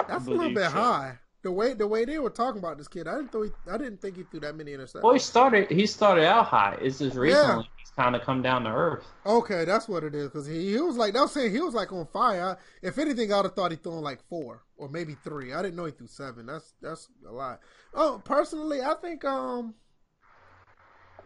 That's 0.07 0.27
a 0.27 0.29
little 0.29 0.53
bit 0.53 0.65
so. 0.65 0.69
high. 0.69 1.19
The 1.47 1.51
way 1.53 1.73
the 1.73 1.87
way 1.87 2.03
they 2.03 2.19
were 2.19 2.29
talking 2.29 2.59
about 2.59 2.77
this 2.77 2.89
kid, 2.89 3.07
I 3.07 3.15
didn't 3.15 3.31
think 3.31 3.53
I 3.71 3.77
didn't 3.77 4.01
think 4.01 4.17
he 4.17 4.23
threw 4.23 4.41
that 4.41 4.57
many 4.57 4.71
interceptions. 4.71 5.01
Well, 5.01 5.13
he 5.13 5.19
started. 5.19 5.71
He 5.71 5.87
started 5.87 6.25
out 6.25 6.47
high. 6.47 6.77
It's 6.81 6.99
just 6.99 7.15
recently 7.15 7.69
he's 7.77 7.89
kind 7.91 8.17
of 8.17 8.21
come 8.21 8.41
down 8.41 8.65
to 8.65 8.69
earth. 8.69 9.05
Okay, 9.25 9.63
that's 9.63 9.87
what 9.87 10.03
it 10.03 10.13
is. 10.13 10.25
Because 10.25 10.45
he, 10.45 10.73
he 10.73 10.81
was 10.81 10.97
like, 10.97 11.13
they 11.13 11.21
was 11.21 11.31
saying 11.31 11.53
he 11.53 11.61
was 11.61 11.73
like 11.73 11.93
on 11.93 12.05
fire. 12.07 12.57
I, 12.59 12.85
if 12.85 12.97
anything, 12.97 13.31
I'd 13.31 13.45
have 13.45 13.53
thought 13.53 13.71
he 13.71 13.77
thrown 13.77 14.03
like 14.03 14.19
four 14.27 14.63
or 14.75 14.89
maybe 14.89 15.15
three. 15.23 15.53
I 15.53 15.61
didn't 15.61 15.77
know 15.77 15.85
he 15.85 15.93
threw 15.93 16.07
seven. 16.07 16.47
That's 16.47 16.73
that's 16.81 17.07
a 17.25 17.31
lot. 17.31 17.61
Oh, 17.93 18.21
personally, 18.25 18.81
I 18.81 18.95
think 18.95 19.23
um, 19.23 19.73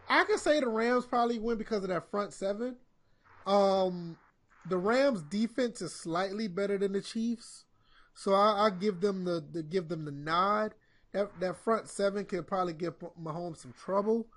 I 0.08 0.24
could 0.26 0.40
say 0.40 0.60
the 0.60 0.70
Rams 0.70 1.08
probably 1.08 1.40
win 1.40 1.58
because 1.58 1.82
of 1.82 1.90
that 1.90 2.12
front 2.12 2.32
seven. 2.32 2.76
Um, 3.48 4.18
the 4.70 4.78
Rams 4.78 5.24
defense 5.24 5.82
is 5.82 5.96
slightly 5.96 6.48
better 6.48 6.78
than 6.78 6.92
the 6.92 7.02
Chiefs, 7.02 7.66
so 8.14 8.34
I, 8.34 8.66
I 8.66 8.70
give 8.70 9.02
them 9.02 9.26
the, 9.26 9.44
the 9.52 9.64
give 9.64 9.88
them 9.88 10.06
the 10.06 10.12
nod. 10.12 10.74
That 11.14 11.40
that 11.40 11.58
front 11.58 11.88
seven 11.90 12.26
could 12.26 12.48
probably 12.48 12.74
give 12.74 12.94
Mahomes 13.22 13.58
some 13.58 13.74
trouble. 13.74 14.28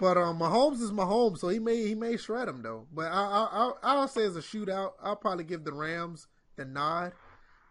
But 0.00 0.16
um, 0.16 0.38
Mahomes 0.38 0.80
is 0.80 0.92
Mahomes, 0.92 1.38
so 1.38 1.48
he 1.48 1.58
may 1.58 1.76
he 1.86 1.94
may 1.94 2.16
shred 2.16 2.48
him 2.48 2.62
though. 2.62 2.86
But 2.92 3.12
I 3.12 3.20
I 3.20 3.48
I'll, 3.52 3.78
I'll 3.82 4.08
say 4.08 4.24
as 4.24 4.36
a 4.36 4.40
shootout, 4.40 4.92
I'll 5.02 5.16
probably 5.16 5.44
give 5.44 5.64
the 5.64 5.72
Rams 5.72 6.28
the 6.56 6.64
nod. 6.64 7.12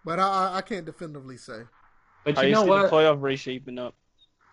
But 0.06 0.20
I 0.20 0.28
I, 0.28 0.58
I 0.58 0.62
can't 0.62 0.86
definitively 0.86 1.38
say. 1.38 1.62
But 2.24 2.38
you 2.38 2.50
you 2.50 2.52
know 2.54 2.66
what? 2.66 2.84
the 2.84 2.96
playoff 2.96 3.22
race 3.22 3.40
shaping 3.40 3.80
up? 3.80 3.96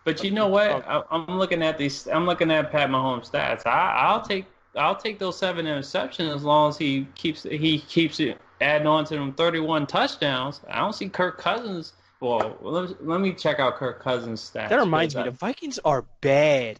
But 0.05 0.23
you 0.23 0.31
know 0.31 0.47
what? 0.47 0.87
I, 0.87 1.01
I'm 1.09 1.37
looking 1.37 1.63
at 1.63 1.77
these. 1.77 2.07
I'm 2.07 2.25
looking 2.25 2.51
at 2.51 2.71
Pat 2.71 2.89
Mahomes' 2.89 3.29
stats. 3.29 3.65
I, 3.65 3.95
I'll 3.97 4.21
take. 4.21 4.45
I'll 4.75 4.95
take 4.95 5.19
those 5.19 5.37
seven 5.37 5.65
interceptions 5.65 6.33
as 6.33 6.43
long 6.43 6.69
as 6.69 6.77
he 6.77 7.07
keeps. 7.15 7.43
He 7.43 7.79
keeps 7.79 8.19
it 8.19 8.39
adding 8.61 8.87
on 8.87 9.05
to 9.05 9.15
them 9.15 9.33
31 9.33 9.87
touchdowns. 9.87 10.61
I 10.69 10.79
don't 10.79 10.93
see 10.93 11.09
Kirk 11.09 11.37
Cousins. 11.37 11.93
Well, 12.19 12.57
let, 12.61 13.05
let 13.05 13.21
me 13.21 13.33
check 13.33 13.59
out 13.59 13.75
Kirk 13.75 14.01
Cousins' 14.01 14.41
stats. 14.41 14.69
That 14.69 14.79
reminds 14.79 15.15
me, 15.15 15.23
because 15.23 15.33
the 15.33 15.45
Vikings 15.45 15.79
are 15.83 16.05
bad. 16.21 16.79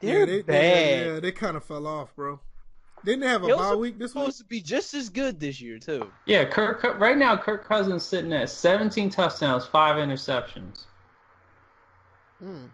They're 0.00 0.20
yeah, 0.20 0.24
they, 0.24 0.42
bad. 0.42 0.46
They, 0.46 1.06
yeah, 1.14 1.20
they 1.20 1.32
kind 1.32 1.56
of 1.56 1.64
fell 1.64 1.86
off, 1.86 2.14
bro. 2.14 2.40
Didn't 3.04 3.20
they 3.20 3.28
have 3.28 3.44
a 3.44 3.46
They 3.46 3.52
bye 3.52 3.74
week 3.74 3.98
this 3.98 4.14
week? 4.14 4.22
supposed 4.22 4.38
to 4.38 4.44
be 4.44 4.60
just 4.60 4.92
as 4.94 5.08
good 5.08 5.38
this 5.38 5.60
year 5.60 5.78
too. 5.78 6.10
Yeah, 6.26 6.44
Kirk. 6.44 6.80
Kirk- 6.80 6.98
Right 6.98 7.16
now, 7.16 7.36
Kirk 7.36 7.64
Cousins 7.64 8.02
sitting 8.02 8.32
at 8.32 8.50
17 8.50 9.10
touchdowns, 9.10 9.66
five 9.66 9.96
interceptions. 9.96 10.84
Hmm. 12.40 12.66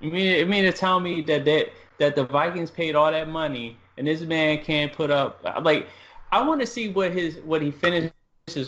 You 0.00 0.10
mean, 0.10 0.38
you 0.38 0.46
mean 0.46 0.64
to 0.64 0.72
tell 0.72 1.00
me 1.00 1.22
that 1.22 1.44
that 1.46 1.68
that 1.98 2.16
the 2.16 2.24
Vikings 2.24 2.70
paid 2.70 2.94
all 2.94 3.10
that 3.10 3.28
money 3.28 3.78
and 3.96 4.06
this 4.06 4.20
man 4.20 4.62
can't 4.62 4.92
put 4.92 5.10
up 5.10 5.42
like 5.62 5.88
I 6.32 6.42
want 6.46 6.60
to 6.60 6.66
see 6.66 6.88
what 6.88 7.12
his 7.12 7.36
what 7.44 7.62
he 7.62 7.70
finishes 7.70 8.12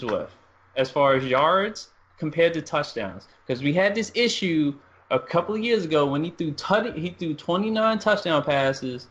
with 0.02 0.30
as 0.76 0.90
far 0.90 1.14
as 1.14 1.24
yards 1.24 1.88
compared 2.18 2.54
to 2.54 2.62
touchdowns 2.62 3.28
because 3.46 3.62
we 3.62 3.72
had 3.72 3.94
this 3.94 4.10
issue 4.14 4.74
a 5.10 5.18
couple 5.18 5.54
of 5.54 5.62
years 5.62 5.84
ago 5.84 6.06
when 6.06 6.22
he 6.24 6.30
threw 6.30 6.52
tut- 6.52 6.96
he 6.96 7.10
threw 7.10 7.34
29 7.34 7.98
touchdown 7.98 8.42
passes 8.42 9.06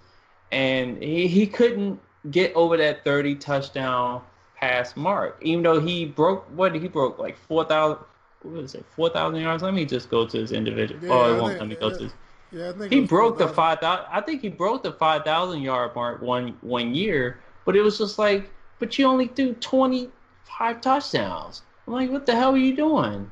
and 0.52 1.02
he, 1.02 1.28
he 1.28 1.48
couldn't 1.48 2.00
get 2.32 2.54
over 2.56 2.78
that 2.78 3.04
30 3.04 3.36
touchdown 3.36 4.22
pass 4.56 4.96
mark 4.96 5.38
even 5.42 5.64
though 5.64 5.80
he 5.80 6.06
broke 6.06 6.46
what 6.56 6.74
he 6.76 6.88
broke 6.88 7.18
like 7.20 7.38
4,000 7.38 7.98
what 8.42 8.54
was 8.54 8.76
it 8.76 8.86
4,000 8.96 9.40
yards 9.42 9.64
let 9.64 9.74
me 9.74 9.86
just 9.86 10.10
go 10.10 10.26
to 10.26 10.38
his 10.38 10.52
individual 10.52 11.00
Yeah, 11.06 11.14
oh 11.14 11.22
I 11.22 11.30
it 11.38 11.42
won't 11.42 11.48
think- 11.50 11.60
let 11.60 11.70
me 11.70 11.76
go 11.76 11.88
yeah. 11.90 11.98
to 11.98 12.04
his 12.04 12.14
Yeah, 12.52 12.70
I 12.70 12.74
think 12.74 12.92
he 12.94 13.02
broke 13.02 13.38
the 13.38 13.48
4,000. 13.48 13.56
five 13.56 13.80
thousand. 13.80 14.06
I 14.12 14.22
think 14.22 14.42
he 14.42 14.50
broke 14.50 14.84
the 14.84 14.92
five 14.94 15.24
thousand 15.24 15.62
yard 15.62 15.94
mark 15.96 16.22
one 16.22 16.58
one 16.62 16.94
year, 16.96 17.40
but 17.68 17.76
it 17.76 17.82
was 17.82 17.98
just 17.98 18.18
like, 18.18 18.50
but 18.80 18.98
you 18.98 19.06
only 19.06 19.28
threw 19.28 19.54
twenty 19.56 20.10
five 20.58 20.80
touchdowns. 20.80 21.64
I'm 21.86 21.94
like, 21.94 22.10
what 22.10 22.26
the 22.26 22.34
hell 22.34 22.54
are 22.54 22.58
you 22.58 22.74
doing? 22.74 23.30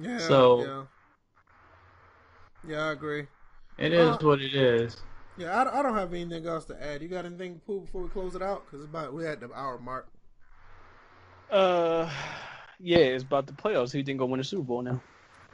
Yeah, 0.00 0.18
So- 0.18 0.62
yeah, 2.64 2.70
yeah, 2.72 2.84
I 2.84 2.92
agree. 2.92 3.26
It 3.76 3.92
is 3.92 4.08
Uh, 4.08 4.18
what 4.22 4.40
it 4.40 4.54
is. 4.54 4.96
Yeah, 5.36 5.50
I, 5.64 5.80
I 5.80 5.82
don't 5.82 5.96
have 5.96 6.14
anything 6.14 6.46
else 6.46 6.64
to 6.66 6.80
add. 6.80 7.02
You 7.02 7.08
got 7.08 7.24
anything 7.24 7.60
Pooh, 7.66 7.80
before 7.80 8.02
we 8.02 8.08
close 8.08 8.36
it 8.36 8.42
out? 8.42 8.66
Because 8.66 8.84
about 8.84 9.12
we're 9.12 9.28
at 9.28 9.40
the 9.40 9.52
hour 9.52 9.78
mark. 9.78 10.06
Uh, 11.50 12.08
yeah, 12.78 12.98
it's 12.98 13.24
about 13.24 13.48
the 13.48 13.52
playoffs. 13.52 13.90
Who 13.90 13.98
you 13.98 14.04
think 14.04 14.20
gonna 14.20 14.30
win 14.30 14.38
the 14.38 14.44
Super 14.44 14.62
Bowl 14.62 14.82
now? 14.82 15.00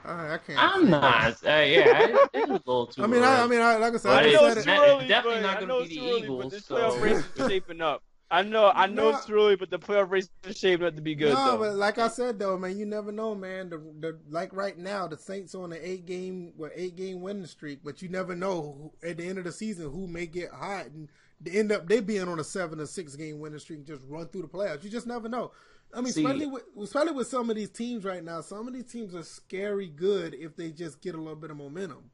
I, 0.04 0.34
I 0.34 0.38
can't. 0.38 0.58
I'm 0.58 0.90
not. 0.90 1.36
Uh, 1.44 1.48
yeah, 1.48 2.02
it, 2.08 2.30
it 2.34 2.48
was 2.48 2.60
a 2.66 2.70
little 2.70 2.86
too. 2.86 3.02
I 3.04 3.06
mean, 3.06 3.22
I, 3.22 3.42
I 3.42 3.46
mean, 3.46 3.60
I, 3.60 3.76
like 3.76 3.94
I 3.94 3.96
said, 3.96 4.08
But 4.10 4.24
I 4.24 4.26
it's 4.28 4.32
just 4.54 4.66
not- 4.66 4.78
said 4.78 4.98
it's 5.00 5.08
definitely 5.08 5.40
not 5.42 5.60
gonna 5.60 5.82
be 5.82 5.88
the 5.88 6.16
Eagles, 6.18 6.42
But 6.44 6.50
this 6.52 6.64
so- 6.66 6.74
playoff 6.76 7.02
race 7.02 7.24
is 7.36 7.46
shaping 7.50 7.80
up. 7.80 8.02
I 8.28 8.42
know, 8.42 8.72
I 8.74 8.86
know 8.88 9.12
Nah. 9.12 9.18
it's 9.18 9.30
early, 9.30 9.54
but 9.54 9.70
the 9.70 9.78
playoff 9.78 10.10
race 10.10 10.28
is 10.48 10.58
shaping 10.58 10.84
up 10.84 10.96
to 10.96 11.00
be 11.00 11.14
good. 11.14 11.32
no, 11.32 11.52
though. 11.52 11.58
but 11.58 11.76
like 11.76 11.98
I 11.98 12.08
said 12.08 12.40
though, 12.40 12.58
man, 12.58 12.76
you 12.76 12.84
never 12.84 13.12
know, 13.12 13.36
man. 13.36 13.68
The, 13.70 13.78
the 14.00 14.18
like 14.28 14.52
right 14.52 14.76
now, 14.76 15.06
the 15.06 15.16
Saints 15.16 15.54
on 15.54 15.72
an 15.72 15.78
eight 15.80 16.06
game, 16.06 16.52
what 16.56 16.72
eight 16.74 16.96
game 16.96 17.20
winning 17.20 17.46
streak, 17.46 17.80
but 17.84 18.02
you 18.02 18.08
never 18.08 18.34
know 18.34 18.90
who, 19.00 19.08
at 19.08 19.18
the 19.18 19.28
end 19.28 19.38
of 19.38 19.44
the 19.44 19.52
season 19.52 19.90
who 19.92 20.08
may 20.08 20.26
get 20.26 20.50
hot 20.50 20.86
and 20.86 21.08
end 21.52 21.70
up 21.70 21.86
they 21.86 22.00
being 22.00 22.26
on 22.26 22.40
a 22.40 22.44
seven 22.44 22.80
or 22.80 22.86
six 22.86 23.14
game 23.14 23.38
winning 23.38 23.60
streak 23.60 23.78
and 23.78 23.86
just 23.86 24.02
run 24.08 24.26
through 24.26 24.42
the 24.42 24.48
playoffs. 24.48 24.82
You 24.82 24.90
just 24.90 25.06
never 25.06 25.28
know. 25.28 25.52
I 25.94 26.00
mean, 26.00 26.12
See- 26.12 26.24
especially 26.24 26.46
with 26.46 26.62
especially 26.82 27.12
with 27.12 27.26
some 27.28 27.48
of 27.50 27.56
these 27.56 27.70
teams 27.70 28.04
right 28.04 28.22
now. 28.22 28.40
Some 28.40 28.68
of 28.68 28.74
these 28.74 28.90
teams 28.90 29.14
are 29.14 29.22
scary 29.22 29.88
good 29.88 30.34
if 30.34 30.56
they 30.56 30.70
just 30.70 31.00
get 31.00 31.14
a 31.14 31.18
little 31.18 31.36
bit 31.36 31.50
of 31.50 31.56
momentum. 31.56 32.10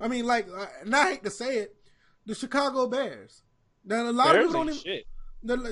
I 0.00 0.08
mean, 0.08 0.26
like, 0.26 0.46
and 0.82 0.94
I 0.94 1.10
hate 1.12 1.24
to 1.24 1.30
say 1.30 1.58
it, 1.58 1.76
the 2.26 2.34
Chicago 2.34 2.86
Bears. 2.86 3.42
Now 3.84 4.08
a 4.08 4.12
lot 4.12 4.32
Bears 4.32 4.46
of 4.46 4.50
people 4.52 4.64
don't 4.66 4.74
even. 4.86 5.02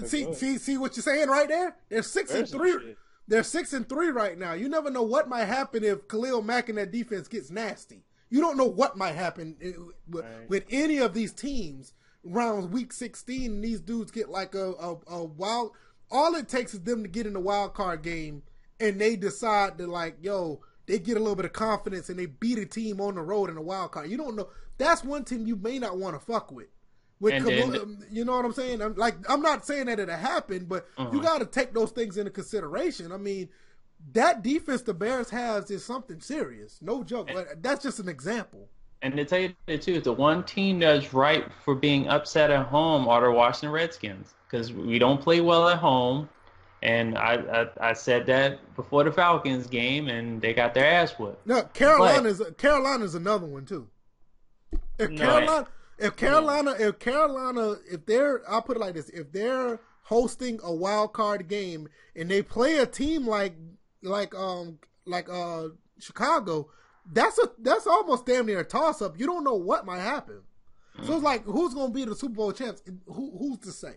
The, 0.00 0.07
see, 0.07 0.24
good. 0.24 0.36
see, 0.36 0.59
see 0.59 0.76
what 0.76 0.96
you're 0.96 1.03
saying 1.03 1.28
right 1.28 1.48
there. 1.48 1.76
They're 1.88 2.03
six 2.03 2.30
Bears 2.32 2.53
and 2.53 2.61
three. 2.61 2.72
shit. 2.72 2.98
They're 3.28 3.42
six 3.42 3.72
and 3.72 3.88
three 3.88 4.09
right 4.11 4.36
now. 4.36 4.53
You 4.53 4.68
never 4.68 4.90
know 4.90 5.03
what 5.03 5.28
might 5.28 5.44
happen 5.46 5.82
if 5.84 6.09
Khalil 6.09 6.42
Mack 6.42 6.68
and 6.68 6.76
that 6.78 6.90
defense 6.90 7.28
gets 7.28 7.50
nasty. 7.50 8.05
You 8.28 8.40
don't 8.40 8.57
know 8.57 8.66
what 8.66 8.96
might 8.96 9.14
happen 9.14 9.57
eh, 9.62 9.72
with, 10.09 10.24
Right. 10.24 10.48
with 10.48 10.64
any 10.70 10.98
of 10.98 11.14
these 11.14 11.32
teams 11.32 11.94
rounds 12.24 12.66
week 12.68 12.92
16 12.92 13.50
and 13.50 13.64
these 13.64 13.80
dudes 13.80 14.11
get 14.11 14.28
like 14.28 14.55
a, 14.55 14.72
a, 14.72 14.96
a 15.09 15.24
wild 15.24 15.72
all 16.13 16.35
it 16.37 16.49
takes 16.49 16.75
is 16.75 16.81
them 16.83 17.03
to 17.03 17.09
get 17.09 17.27
in 17.27 17.33
the 17.33 17.41
wild 17.41 17.75
card 17.75 18.03
game 18.03 18.43
and 18.79 19.01
they 19.01 19.17
decide 19.17 19.79
to 19.79 19.87
like 19.87 20.17
yo 20.23 20.61
they 20.87 20.99
get 20.99 21.17
a 21.17 21.21
little 21.21 21.35
bit 21.37 21.45
of 21.47 21.53
confidence 21.53 22.09
and 22.09 22.19
they 22.19 22.27
beat 22.27 22.59
a 22.59 22.67
team 22.67 23.01
on 23.01 23.15
the 23.15 23.23
road 23.23 23.49
in 23.51 23.57
a 23.57 23.63
wild 23.63 23.93
card. 23.93 24.11
You 24.11 24.17
don't 24.17 24.35
know. 24.37 24.49
That's 24.79 25.05
one 25.05 25.25
team 25.25 25.47
you 25.47 25.55
may 25.57 25.79
not 25.79 25.97
want 25.97 26.19
to 26.19 26.25
fuck 26.25 26.51
with. 26.51 26.67
With 27.21 27.35
And 27.35 27.47
then- 27.47 28.05
you 28.11 28.25
know 28.25 28.35
what 28.35 28.45
I'm 28.45 28.53
saying? 28.53 28.83
I'm 28.83 28.95
like 28.97 29.15
I'm 29.31 29.41
not 29.43 29.65
saying 29.65 29.87
that 29.87 30.01
it'll 30.01 30.17
happen, 30.17 30.65
but 30.67 30.87
Uh-huh. 30.99 31.11
you 31.13 31.23
got 31.23 31.39
to 31.39 31.47
take 31.47 31.73
those 31.73 31.93
things 31.93 32.17
into 32.19 32.31
consideration. 32.33 33.13
I 33.13 33.17
mean, 33.17 33.49
that 34.13 34.43
defense 34.43 34.83
the 34.83 34.93
Bears 34.95 35.31
has 35.31 35.71
is 35.71 35.85
something 35.85 36.21
serious. 36.21 36.79
No 36.83 37.05
joke. 37.05 37.29
But 37.33 37.63
that's 37.63 37.85
just 37.85 38.01
an 38.01 38.09
example. 38.09 38.69
And 39.03 39.16
to 39.16 39.24
tell 39.24 39.40
you 39.40 39.55
the 39.66 39.78
truth, 39.78 40.05
the 40.05 40.12
one 40.12 40.44
team 40.44 40.78
that's 40.78 41.12
right 41.12 41.44
for 41.64 41.74
being 41.74 42.09
upset 42.09 42.50
at 42.50 42.66
home 42.66 43.09
are 43.09 43.20
the 43.22 43.32
Washington 43.32 43.70
Redskins 43.70 44.34
because 44.48 44.72
we 44.72 44.98
don't 44.98 45.20
play 45.20 45.40
well 45.40 45.68
at 45.68 45.78
home. 45.78 46.28
And 46.82 47.16
I, 47.16 47.34
I 47.80 47.90
I 47.90 47.92
said 47.92 48.26
that 48.26 48.74
before 48.74 49.05
the 49.05 49.12
Falcons 49.12 49.66
game, 49.66 50.09
and 50.09 50.40
they 50.40 50.53
got 50.53 50.74
their 50.74 50.86
ass 50.86 51.12
whooped. 51.12 51.46
No, 51.46 51.62
Carolina's 51.62 52.42
Carolina's 52.59 53.14
another 53.14 53.46
one 53.46 53.64
too. 53.64 53.88
If 54.98 55.11
No. 55.11 55.18
Carolina, 55.24 55.68
if 55.98 56.16
Carolina, 56.16 56.74
if 56.78 56.98
Carolina, 56.98 57.76
if 57.90 58.05
they're, 58.07 58.42
I'll 58.50 58.62
put 58.62 58.76
it 58.76 58.80
like 58.80 58.94
this: 58.94 59.09
if 59.11 59.30
they're 59.30 59.80
hosting 60.03 60.59
a 60.62 60.72
wild 60.72 61.12
card 61.12 61.48
game 61.48 61.88
and 62.16 62.28
they 62.30 62.42
play 62.42 62.78
a 62.78 62.86
team 62.86 63.26
like 63.26 63.55
like 64.03 64.34
um 64.34 64.78
like 65.07 65.28
uh 65.28 65.68
Chicago, 65.98 66.68
that's 67.11 67.38
a 67.38 67.50
that's 67.59 67.86
almost 67.86 68.26
damn 68.26 68.46
near 68.46 68.61
a 68.61 68.64
toss 68.64 69.03
up. 69.03 69.18
You 69.18 69.26
don't 69.26 69.44
know 69.44 69.55
what 69.55 69.86
might 69.86 70.00
happen. 70.00 70.40
So 71.05 71.14
it's 71.14 71.22
like 71.24 71.44
who's 71.44 71.74
gonna 71.74 71.92
be 71.92 72.05
the 72.05 72.14
Super 72.14 72.34
Bowl 72.34 72.53
champs? 72.53 72.82
Who 73.07 73.36
who's 73.38 73.59
to 73.61 73.72
say? 73.72 73.94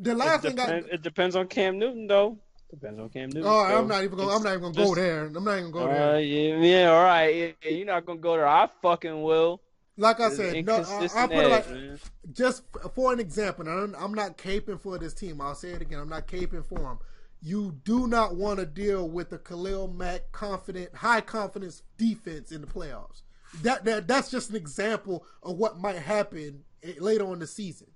The 0.00 0.14
last 0.14 0.44
it, 0.44 0.50
thing 0.56 0.60
I 0.60 0.76
it 0.92 1.02
depends 1.02 1.36
on 1.36 1.48
Cam 1.48 1.78
Newton, 1.78 2.06
though. 2.06 2.38
Depends 2.70 3.00
on 3.00 3.08
Cam 3.08 3.28
Newton. 3.30 3.44
Oh, 3.46 3.66
so 3.68 3.78
I'm 3.78 3.88
not 3.88 4.04
even 4.04 4.16
gonna. 4.18 4.30
I'm 4.34 4.42
not 4.42 4.50
even 4.50 4.62
gonna 4.62 4.74
just- 4.74 4.88
go 4.88 4.94
there. 4.94 5.24
I'm 5.26 5.44
not 5.44 5.58
even 5.58 5.70
gonna 5.70 5.86
go 5.86 5.90
Uh, 5.90 6.12
there. 6.12 6.20
yeah, 6.20 6.56
yeah, 6.56 6.90
all 6.90 7.02
right. 7.04 7.56
Yeah, 7.62 7.70
you're 7.70 7.86
not 7.86 8.06
gonna 8.06 8.18
go 8.20 8.36
there. 8.36 8.46
I 8.46 8.68
fucking 8.82 9.22
will. 9.22 9.60
Like 9.96 10.20
I 10.20 10.26
It's 10.28 10.36
said, 10.36 10.64
no, 10.64 10.76
I, 10.76 11.08
I'll 11.16 11.28
put 11.28 11.36
it 11.38 11.48
like 11.48 11.70
man. 11.70 11.98
just 12.32 12.62
for 12.94 13.12
an 13.12 13.18
example. 13.18 13.66
and 13.66 13.96
I'm, 13.96 14.04
I'm 14.04 14.14
not 14.14 14.38
caping 14.38 14.80
for 14.80 14.96
this 14.96 15.12
team. 15.12 15.40
I'll 15.40 15.56
say 15.56 15.70
it 15.70 15.82
again. 15.82 15.98
I'm 15.98 16.08
not 16.08 16.28
caping 16.28 16.64
for 16.64 16.78
them. 16.78 16.98
You 17.40 17.78
do 17.84 18.06
not 18.06 18.36
want 18.36 18.58
to 18.58 18.66
deal 18.66 19.08
with 19.08 19.30
the 19.30 19.38
Khalil 19.38 19.88
Mack 19.88 20.32
confident, 20.32 20.94
high 20.96 21.20
confidence 21.20 21.82
defense 21.96 22.50
in 22.50 22.60
the 22.60 22.66
playoffs. 22.66 23.22
That, 23.62 23.84
that 23.84 24.08
that's 24.08 24.30
just 24.30 24.50
an 24.50 24.56
example 24.56 25.24
of 25.42 25.56
what 25.56 25.78
might 25.78 25.96
happen 25.96 26.64
eh, 26.82 26.94
later 26.98 27.26
on 27.26 27.38
the 27.38 27.46
season. 27.46 27.88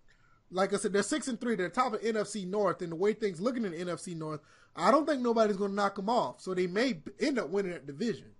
Like 0.50 0.72
I 0.72 0.76
said, 0.76 0.92
they're 0.92 1.02
six 1.02 1.28
and 1.28 1.40
three. 1.40 1.56
They're 1.56 1.68
top 1.68 1.94
of 1.94 2.00
NFC 2.02 2.46
North, 2.46 2.82
and 2.82 2.92
the 2.92 2.96
way 2.96 3.12
things 3.12 3.40
looking 3.40 3.64
in 3.64 3.72
the 3.72 3.84
NFC 3.84 4.16
North, 4.16 4.40
I 4.76 4.90
don't 4.90 5.06
think 5.06 5.22
nobody's 5.22 5.56
going 5.56 5.70
to 5.70 5.76
knock 5.76 5.96
them 5.96 6.08
off. 6.08 6.40
So 6.40 6.54
they 6.54 6.66
may 6.66 7.00
end 7.20 7.38
up 7.38 7.50
winning 7.50 7.72
that 7.72 7.86
division. 7.86 8.32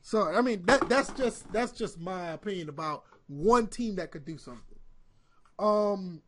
So 0.00 0.22
I 0.22 0.40
mean 0.40 0.64
that 0.66 0.88
that's 0.88 1.10
just 1.10 1.52
that's 1.52 1.72
just 1.72 2.00
my 2.00 2.28
opinion 2.30 2.68
about 2.68 3.04
one 3.26 3.66
team 3.66 3.96
that 3.96 4.10
could 4.10 4.24
do 4.24 4.38
something. 4.38 4.78
Um, 5.58 6.22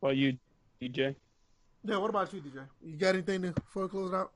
Well, 0.00 0.12
you, 0.12 0.38
DJ. 0.80 1.16
Yeah. 1.86 1.96
What 1.96 2.10
about 2.10 2.32
you, 2.32 2.40
DJ? 2.40 2.64
You 2.84 2.96
got 2.96 3.14
anything 3.14 3.42
to, 3.42 3.52
before 3.52 3.84
we 3.84 3.88
close 3.88 4.12
out? 4.12 4.32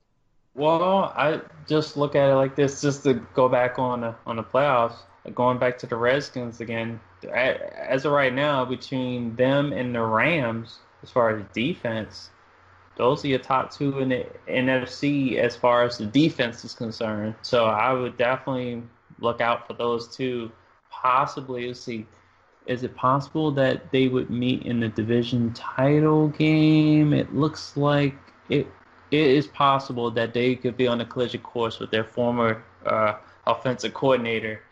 Well, 0.54 1.12
I 1.16 1.40
just 1.68 1.96
look 1.96 2.16
at 2.16 2.28
it 2.28 2.34
like 2.34 2.56
this, 2.56 2.80
just 2.80 3.04
to 3.04 3.14
go 3.34 3.48
back 3.48 3.78
on 3.78 4.00
the, 4.00 4.14
on 4.26 4.36
the 4.36 4.42
playoffs, 4.42 4.96
going 5.34 5.58
back 5.58 5.78
to 5.78 5.86
the 5.86 5.96
Redskins 5.96 6.60
again. 6.60 7.00
As 7.32 8.04
of 8.04 8.12
right 8.12 8.34
now, 8.34 8.64
between 8.64 9.36
them 9.36 9.72
and 9.72 9.94
the 9.94 10.02
Rams, 10.02 10.78
as 11.02 11.10
far 11.10 11.36
as 11.36 11.44
defense, 11.52 12.30
those 12.96 13.24
are 13.24 13.28
your 13.28 13.38
top 13.38 13.72
two 13.72 13.98
in 14.00 14.08
the 14.10 14.26
NFC 14.48 15.36
as 15.36 15.56
far 15.56 15.84
as 15.84 15.98
the 15.98 16.06
defense 16.06 16.64
is 16.64 16.74
concerned. 16.74 17.34
So 17.42 17.66
I 17.66 17.92
would 17.92 18.16
definitely 18.16 18.82
look 19.20 19.40
out 19.40 19.66
for 19.66 19.74
those 19.74 20.14
two. 20.14 20.50
Possibly, 20.90 21.72
see, 21.74 22.06
is 22.70 22.84
it 22.84 22.94
possible 22.94 23.50
that 23.50 23.90
they 23.90 24.06
would 24.06 24.30
meet 24.30 24.62
in 24.62 24.78
the 24.78 24.88
division 24.88 25.52
title 25.52 26.28
game? 26.28 27.12
It 27.12 27.34
looks 27.34 27.76
like 27.76 28.14
it 28.48 28.68
it 29.10 29.26
is 29.26 29.48
possible 29.48 30.08
that 30.12 30.32
they 30.32 30.54
could 30.54 30.76
be 30.76 30.86
on 30.86 31.00
a 31.00 31.04
collision 31.04 31.40
course 31.40 31.80
with 31.80 31.90
their 31.90 32.04
former 32.04 32.62
uh, 32.86 33.14
offensive 33.44 33.92
coordinator 33.92 34.62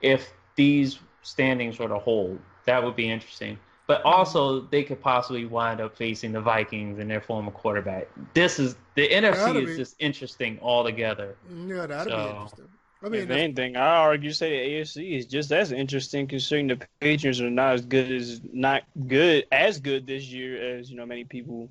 if 0.00 0.32
these 0.56 0.98
standings 1.20 1.78
were 1.78 1.88
to 1.88 1.98
hold. 1.98 2.38
That 2.64 2.82
would 2.82 2.96
be 2.96 3.10
interesting. 3.10 3.58
But 3.86 4.02
also, 4.06 4.62
they 4.62 4.82
could 4.82 5.02
possibly 5.02 5.44
wind 5.44 5.82
up 5.82 5.94
facing 5.94 6.32
the 6.32 6.40
Vikings 6.40 6.98
and 6.98 7.10
their 7.10 7.20
former 7.20 7.50
quarterback. 7.50 8.08
This 8.32 8.58
is 8.58 8.76
the 8.94 9.06
NFC 9.06 9.62
is 9.62 9.70
be- 9.70 9.76
just 9.76 9.96
interesting 9.98 10.58
altogether. 10.62 11.36
Yeah, 11.66 11.86
that'd 11.86 12.10
be 12.10 12.18
interesting. 12.18 12.68
I 13.04 13.08
mean, 13.10 13.22
if 13.22 13.30
anything, 13.30 13.76
I 13.76 13.96
argue 13.98 14.32
say 14.32 14.50
the 14.50 14.74
AFC 14.80 15.18
is 15.18 15.26
just 15.26 15.52
as 15.52 15.72
interesting, 15.72 16.26
considering 16.26 16.68
the 16.68 16.80
Patriots 17.00 17.40
are 17.40 17.50
not 17.50 17.74
as 17.74 17.84
good 17.84 18.10
as 18.10 18.40
not 18.50 18.84
good 19.06 19.46
as 19.52 19.78
good 19.80 20.06
this 20.06 20.24
year 20.24 20.78
as 20.78 20.90
you 20.90 20.96
know 20.96 21.04
many 21.04 21.24
people 21.24 21.68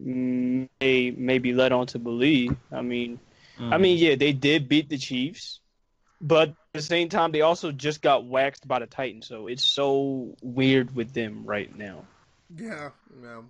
may 0.00 1.10
may 1.16 1.38
be 1.38 1.52
led 1.52 1.70
on 1.70 1.86
to 1.88 2.00
believe. 2.00 2.56
I 2.72 2.82
mean, 2.82 3.20
I 3.60 3.78
mean, 3.78 3.96
mm-hmm. 3.96 4.04
yeah, 4.04 4.14
they 4.16 4.32
did 4.32 4.68
beat 4.68 4.88
the 4.88 4.98
Chiefs, 4.98 5.60
but 6.20 6.48
at 6.48 6.56
the 6.72 6.82
same 6.82 7.08
time, 7.08 7.30
they 7.30 7.42
also 7.42 7.70
just 7.70 8.02
got 8.02 8.24
waxed 8.24 8.66
by 8.66 8.80
the 8.80 8.86
Titans. 8.86 9.28
So 9.28 9.46
it's 9.46 9.64
so 9.64 10.34
weird 10.42 10.96
with 10.96 11.12
them 11.12 11.44
right 11.44 11.74
now. 11.76 12.04
yeah, 12.56 12.90
yeah. 13.22 13.40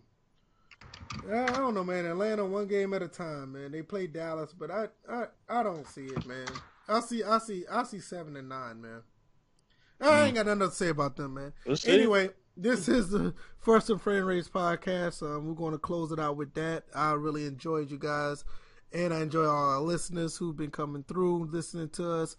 Yeah, 1.29 1.47
I 1.51 1.59
don't 1.59 1.75
know, 1.75 1.85
man. 1.85 2.07
Atlanta 2.07 2.45
one 2.45 2.67
game 2.67 2.95
at 2.95 3.03
a 3.03 3.09
time, 3.09 3.53
man. 3.53 3.71
They 3.71 3.83
play 3.83 4.07
Dallas, 4.07 4.55
but 4.59 4.71
I, 4.71 4.89
I, 5.11 5.27
I 5.49 5.63
don't 5.63 5.87
see 5.87 6.07
it, 6.07 6.27
man. 6.27 6.47
I 6.93 7.01
see, 7.01 7.23
I 7.23 7.39
see, 7.39 7.65
I 7.71 7.83
see 7.85 8.01
seven 8.01 8.37
and 8.37 8.49
nine, 8.49 8.81
man. 8.81 9.03
I 10.01 10.25
ain't 10.25 10.35
got 10.35 10.47
nothing 10.47 10.69
to 10.69 10.71
say 10.75 10.89
about 10.89 11.17
them, 11.17 11.35
man. 11.35 11.53
See. 11.77 11.93
Anyway, 11.93 12.31
this 12.57 12.89
is 12.89 13.11
the 13.11 13.35
first 13.61 13.89
and 13.89 14.01
Framerates 14.01 14.51
podcast. 14.51 15.23
Um, 15.23 15.47
we're 15.47 15.55
going 15.55 15.73
to 15.73 15.79
close 15.79 16.13
it 16.13 16.19
out 16.19 16.37
with 16.37 16.55
that. 16.55 16.85
I 16.95 17.13
really 17.13 17.47
enjoyed 17.47 17.91
you 17.91 17.99
guys, 17.99 18.45
and 18.93 19.15
I 19.15 19.23
enjoy 19.23 19.45
all 19.45 19.71
our 19.71 19.81
listeners 19.81 20.37
who've 20.37 20.57
been 20.57 20.71
coming 20.71 21.05
through, 21.05 21.47
listening 21.47 21.89
to 21.91 22.13
us. 22.13 22.37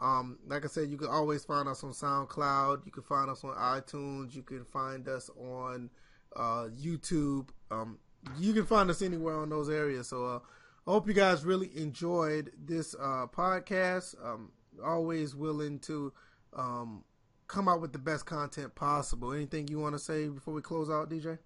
Um, 0.00 0.38
like 0.46 0.64
I 0.64 0.68
said, 0.68 0.90
you 0.90 0.98
can 0.98 1.08
always 1.08 1.44
find 1.44 1.68
us 1.68 1.82
on 1.82 1.92
SoundCloud. 1.92 2.84
You 2.84 2.92
can 2.92 3.02
find 3.02 3.30
us 3.30 3.42
on 3.44 3.54
iTunes. 3.54 4.34
You 4.34 4.42
can 4.42 4.64
find 4.64 5.08
us 5.08 5.30
on 5.40 5.90
uh, 6.36 6.68
YouTube. 6.78 7.48
Um, 7.70 7.98
you 8.38 8.52
can 8.52 8.66
find 8.66 8.90
us 8.90 9.00
anywhere 9.00 9.36
on 9.36 9.48
those 9.48 9.70
areas. 9.70 10.08
So 10.08 10.26
uh, 10.26 10.38
I 10.86 10.92
hope 10.92 11.08
you 11.08 11.14
guys 11.14 11.44
really 11.44 11.70
enjoyed 11.76 12.52
this 12.64 12.94
uh, 12.94 13.26
podcast. 13.26 14.14
Um, 14.24 14.52
always 14.84 15.34
willing 15.34 15.80
to 15.80 16.12
um, 16.54 17.02
come 17.48 17.68
out 17.68 17.80
with 17.80 17.92
the 17.92 17.98
best 17.98 18.26
content 18.26 18.74
possible. 18.74 19.32
Anything 19.32 19.66
you 19.68 19.80
want 19.80 19.94
to 19.94 19.98
say 19.98 20.28
before 20.28 20.54
we 20.54 20.62
close 20.62 20.88
out, 20.88 21.10
DJ? 21.10 21.38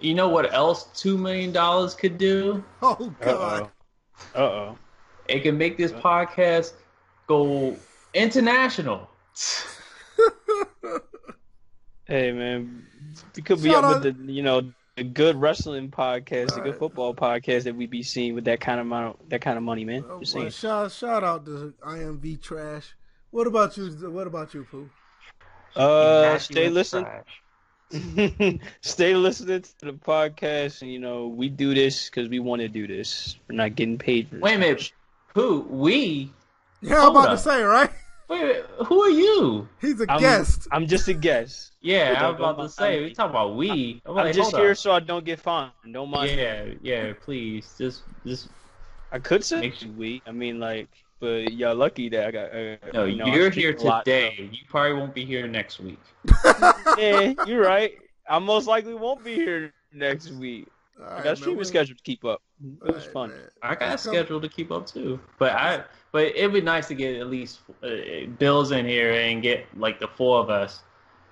You 0.00 0.14
know 0.14 0.28
what 0.28 0.52
else 0.52 0.84
$2 0.94 1.18
million 1.18 1.52
could 1.98 2.18
do? 2.18 2.64
Oh 2.82 3.14
God! 3.20 3.70
Uh 4.34 4.38
oh. 4.38 4.78
It 5.28 5.40
can 5.40 5.56
make 5.56 5.76
this 5.76 5.92
podcast 5.92 6.72
go 7.26 7.76
international. 8.14 9.08
Hey 12.06 12.30
man, 12.30 12.86
we 13.34 13.42
could 13.42 13.60
be 13.60 13.70
up 13.70 13.82
out- 13.82 14.04
with 14.04 14.26
the 14.26 14.32
you 14.32 14.42
know 14.42 14.72
the 14.96 15.04
good 15.04 15.36
wrestling 15.36 15.90
podcast, 15.90 16.52
a 16.52 16.54
good 16.54 16.58
Alright. 16.58 16.78
football 16.78 17.14
podcast 17.14 17.64
that 17.64 17.76
we 17.76 17.86
be 17.86 18.02
seeing 18.02 18.34
with 18.34 18.44
that 18.46 18.60
kind 18.60 18.80
of 18.80 18.86
amount, 18.86 19.28
that 19.28 19.42
kind 19.42 19.58
of 19.58 19.62
money, 19.62 19.84
man. 19.84 20.04
Oh, 20.08 20.20
Just 20.20 20.34
boy, 20.34 20.40
saying. 20.40 20.50
shout 20.50 20.92
shout 20.92 21.22
out 21.22 21.44
to 21.44 21.74
IMV 21.82 22.42
Trash. 22.42 22.96
What 23.30 23.46
about 23.46 23.76
you? 23.76 23.90
What 24.10 24.26
about 24.26 24.54
you, 24.54 24.64
Pooh? 24.64 24.88
Uh, 25.74 26.38
stay 26.38 26.66
Immaculate 26.66 26.72
listening. 26.72 28.60
stay 28.80 29.14
listening 29.14 29.62
to 29.62 29.84
the 29.84 29.92
podcast, 29.92 30.80
and 30.80 30.90
you 30.90 30.98
know 30.98 31.28
we 31.28 31.50
do 31.50 31.74
this 31.74 32.08
because 32.08 32.30
we 32.30 32.38
want 32.38 32.62
to 32.62 32.68
do 32.68 32.86
this. 32.86 33.36
We're 33.48 33.56
not 33.56 33.74
getting 33.74 33.98
paid 33.98 34.30
for. 34.30 34.38
Wait 34.38 34.54
a 34.54 34.58
minute. 34.58 34.92
Who? 35.34 35.60
We? 35.68 36.32
Yeah, 36.80 37.02
I'm 37.02 37.10
about 37.10 37.28
up. 37.28 37.36
to 37.36 37.38
say 37.38 37.62
right. 37.62 37.90
Wait, 38.28 38.42
wait, 38.42 38.64
who 38.86 39.02
are 39.02 39.10
you? 39.10 39.68
He's 39.80 40.00
a 40.00 40.06
I'm, 40.10 40.20
guest. 40.20 40.66
I'm 40.72 40.86
just 40.86 41.06
a 41.08 41.14
guest. 41.14 41.72
Yeah, 41.86 42.16
I 42.18 42.28
was 42.30 42.36
about 42.36 42.58
to 42.62 42.68
say, 42.68 43.04
we 43.04 43.14
talk 43.14 43.30
about 43.30 43.54
we. 43.54 44.02
I'm, 44.04 44.10
I'm 44.18 44.24
like, 44.26 44.34
just 44.34 44.56
here 44.56 44.72
up. 44.72 44.76
so 44.76 44.90
I 44.90 44.98
don't 44.98 45.24
get 45.24 45.38
fined. 45.38 45.70
Don't 45.92 46.10
mind. 46.10 46.36
me. 46.36 46.42
Yeah, 46.42 46.64
yeah, 46.82 47.12
please. 47.20 47.74
Just, 47.78 48.02
just. 48.26 48.48
I 49.12 49.20
could 49.20 49.44
say 49.44 49.60
Make 49.60 49.82
you 49.82 49.92
we. 49.92 50.20
I 50.26 50.32
mean, 50.32 50.58
like, 50.58 50.88
but 51.20 51.52
y'all 51.52 51.76
lucky 51.76 52.08
that 52.08 52.26
I 52.26 52.30
got. 52.32 52.52
Uh, 52.52 52.76
No, 52.92 53.04
you 53.04 53.16
know, 53.16 53.26
you're 53.26 53.50
here 53.50 53.70
a 53.70 53.82
lot, 53.84 54.04
so- 54.04 54.10
today. 54.10 54.50
You 54.50 54.58
probably 54.68 54.94
won't 54.94 55.14
be 55.14 55.24
here 55.24 55.46
next 55.46 55.78
week. 55.78 56.00
yeah, 56.98 57.32
you're 57.46 57.62
right. 57.62 57.92
I 58.28 58.40
most 58.40 58.66
likely 58.66 58.94
won't 58.94 59.22
be 59.22 59.36
here 59.36 59.72
next 59.92 60.32
week. 60.32 60.66
All 60.98 61.06
I 61.06 61.08
got 61.08 61.20
a 61.20 61.24
man, 61.24 61.36
streaming 61.36 61.58
we- 61.58 61.64
schedule 61.64 61.94
to 61.94 62.02
keep 62.02 62.24
up. 62.24 62.42
It 62.84 62.94
was 62.94 63.04
right, 63.04 63.12
fun. 63.12 63.30
man. 63.30 63.38
I 63.62 63.74
got 63.76 63.94
a 63.94 63.98
schedule 63.98 64.40
to 64.40 64.48
keep 64.48 64.72
up 64.72 64.86
too, 64.88 65.20
but 65.38 65.52
I, 65.52 65.84
but 66.10 66.34
it'd 66.34 66.52
be 66.52 66.62
nice 66.62 66.88
to 66.88 66.94
get 66.94 67.16
at 67.16 67.28
least 67.28 67.60
uh, 67.84 68.26
Bills 68.38 68.72
in 68.72 68.86
here 68.86 69.12
and 69.12 69.40
get 69.40 69.66
like 69.76 70.00
the 70.00 70.08
four 70.08 70.40
of 70.40 70.50
us. 70.50 70.82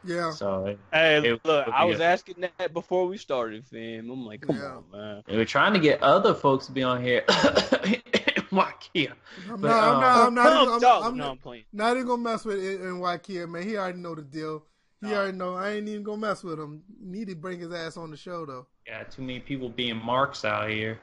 Yeah. 0.06 0.30
So 0.32 0.76
Hey, 0.92 1.16
It 1.18 1.40
look, 1.44 1.66
would 1.66 1.74
I 1.74 1.84
was 1.84 1.98
good. 1.98 2.04
asking 2.04 2.44
that 2.58 2.72
before 2.72 3.06
we 3.06 3.16
started, 3.16 3.66
fam. 3.66 4.10
I'm 4.10 4.24
like, 4.24 4.40
come 4.42 4.56
Yeah. 4.56 4.76
on, 4.76 4.84
man. 4.92 5.22
we're 5.28 5.44
trying 5.44 5.72
to 5.74 5.80
get 5.80 6.02
other 6.02 6.34
folks 6.34 6.66
to 6.66 6.72
be 6.72 6.82
on 6.82 7.02
here 7.02 7.22
Wakia. 7.28 9.12
I'm 9.50 9.60
But, 9.60 9.70
not, 9.70 9.82
I'm 9.82 9.94
um, 9.94 10.00
not, 10.00 10.26
I'm 10.26 10.34
not, 10.34 10.52
No, 10.52 10.62
even, 10.62 10.74
I'm, 10.74 10.80
dog. 10.80 11.04
I'm 11.04 11.16
no, 11.16 11.24
not, 11.24 11.30
I'm 11.32 11.38
playing. 11.38 11.64
not 11.72 11.96
even 11.96 12.06
gonna 12.06 12.22
mess 12.22 12.44
with 12.44 12.58
it 12.58 12.80
in 12.80 13.00
Wakia, 13.00 13.48
man. 13.48 13.62
He 13.62 13.76
already 13.76 13.98
know 13.98 14.14
the 14.14 14.22
deal. 14.22 14.64
He 15.00 15.08
No. 15.08 15.16
already 15.16 15.36
know. 15.36 15.54
I 15.56 15.70
ain't 15.72 15.88
even 15.88 16.02
gonna 16.02 16.18
mess 16.18 16.42
with 16.44 16.58
him. 16.58 16.82
Need 17.00 17.28
to 17.28 17.34
bring 17.34 17.58
his 17.60 17.72
ass 17.72 17.96
on 17.96 18.10
the 18.10 18.16
show 18.16 18.46
though. 18.46 18.66
Yeah, 18.86 19.02
too 19.04 19.22
many 19.22 19.40
people 19.40 19.68
being 19.68 19.96
marks 20.04 20.44
out 20.44 20.68
here. 20.70 21.00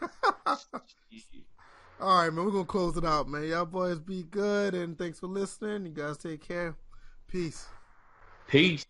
All 2.00 2.22
right, 2.22 2.30
man. 2.32 2.44
We're 2.44 2.50
gonna 2.50 2.64
close 2.64 2.96
it 2.96 3.04
out, 3.04 3.28
man. 3.28 3.44
Y'all 3.48 3.64
boys 3.64 3.98
be 3.98 4.22
good, 4.24 4.74
and 4.74 4.98
thanks 4.98 5.20
for 5.20 5.28
listening. 5.28 5.86
You 5.86 5.92
guys 5.92 6.18
take 6.18 6.46
care. 6.46 6.76
Peace. 7.28 7.66
Peace. 8.48 8.86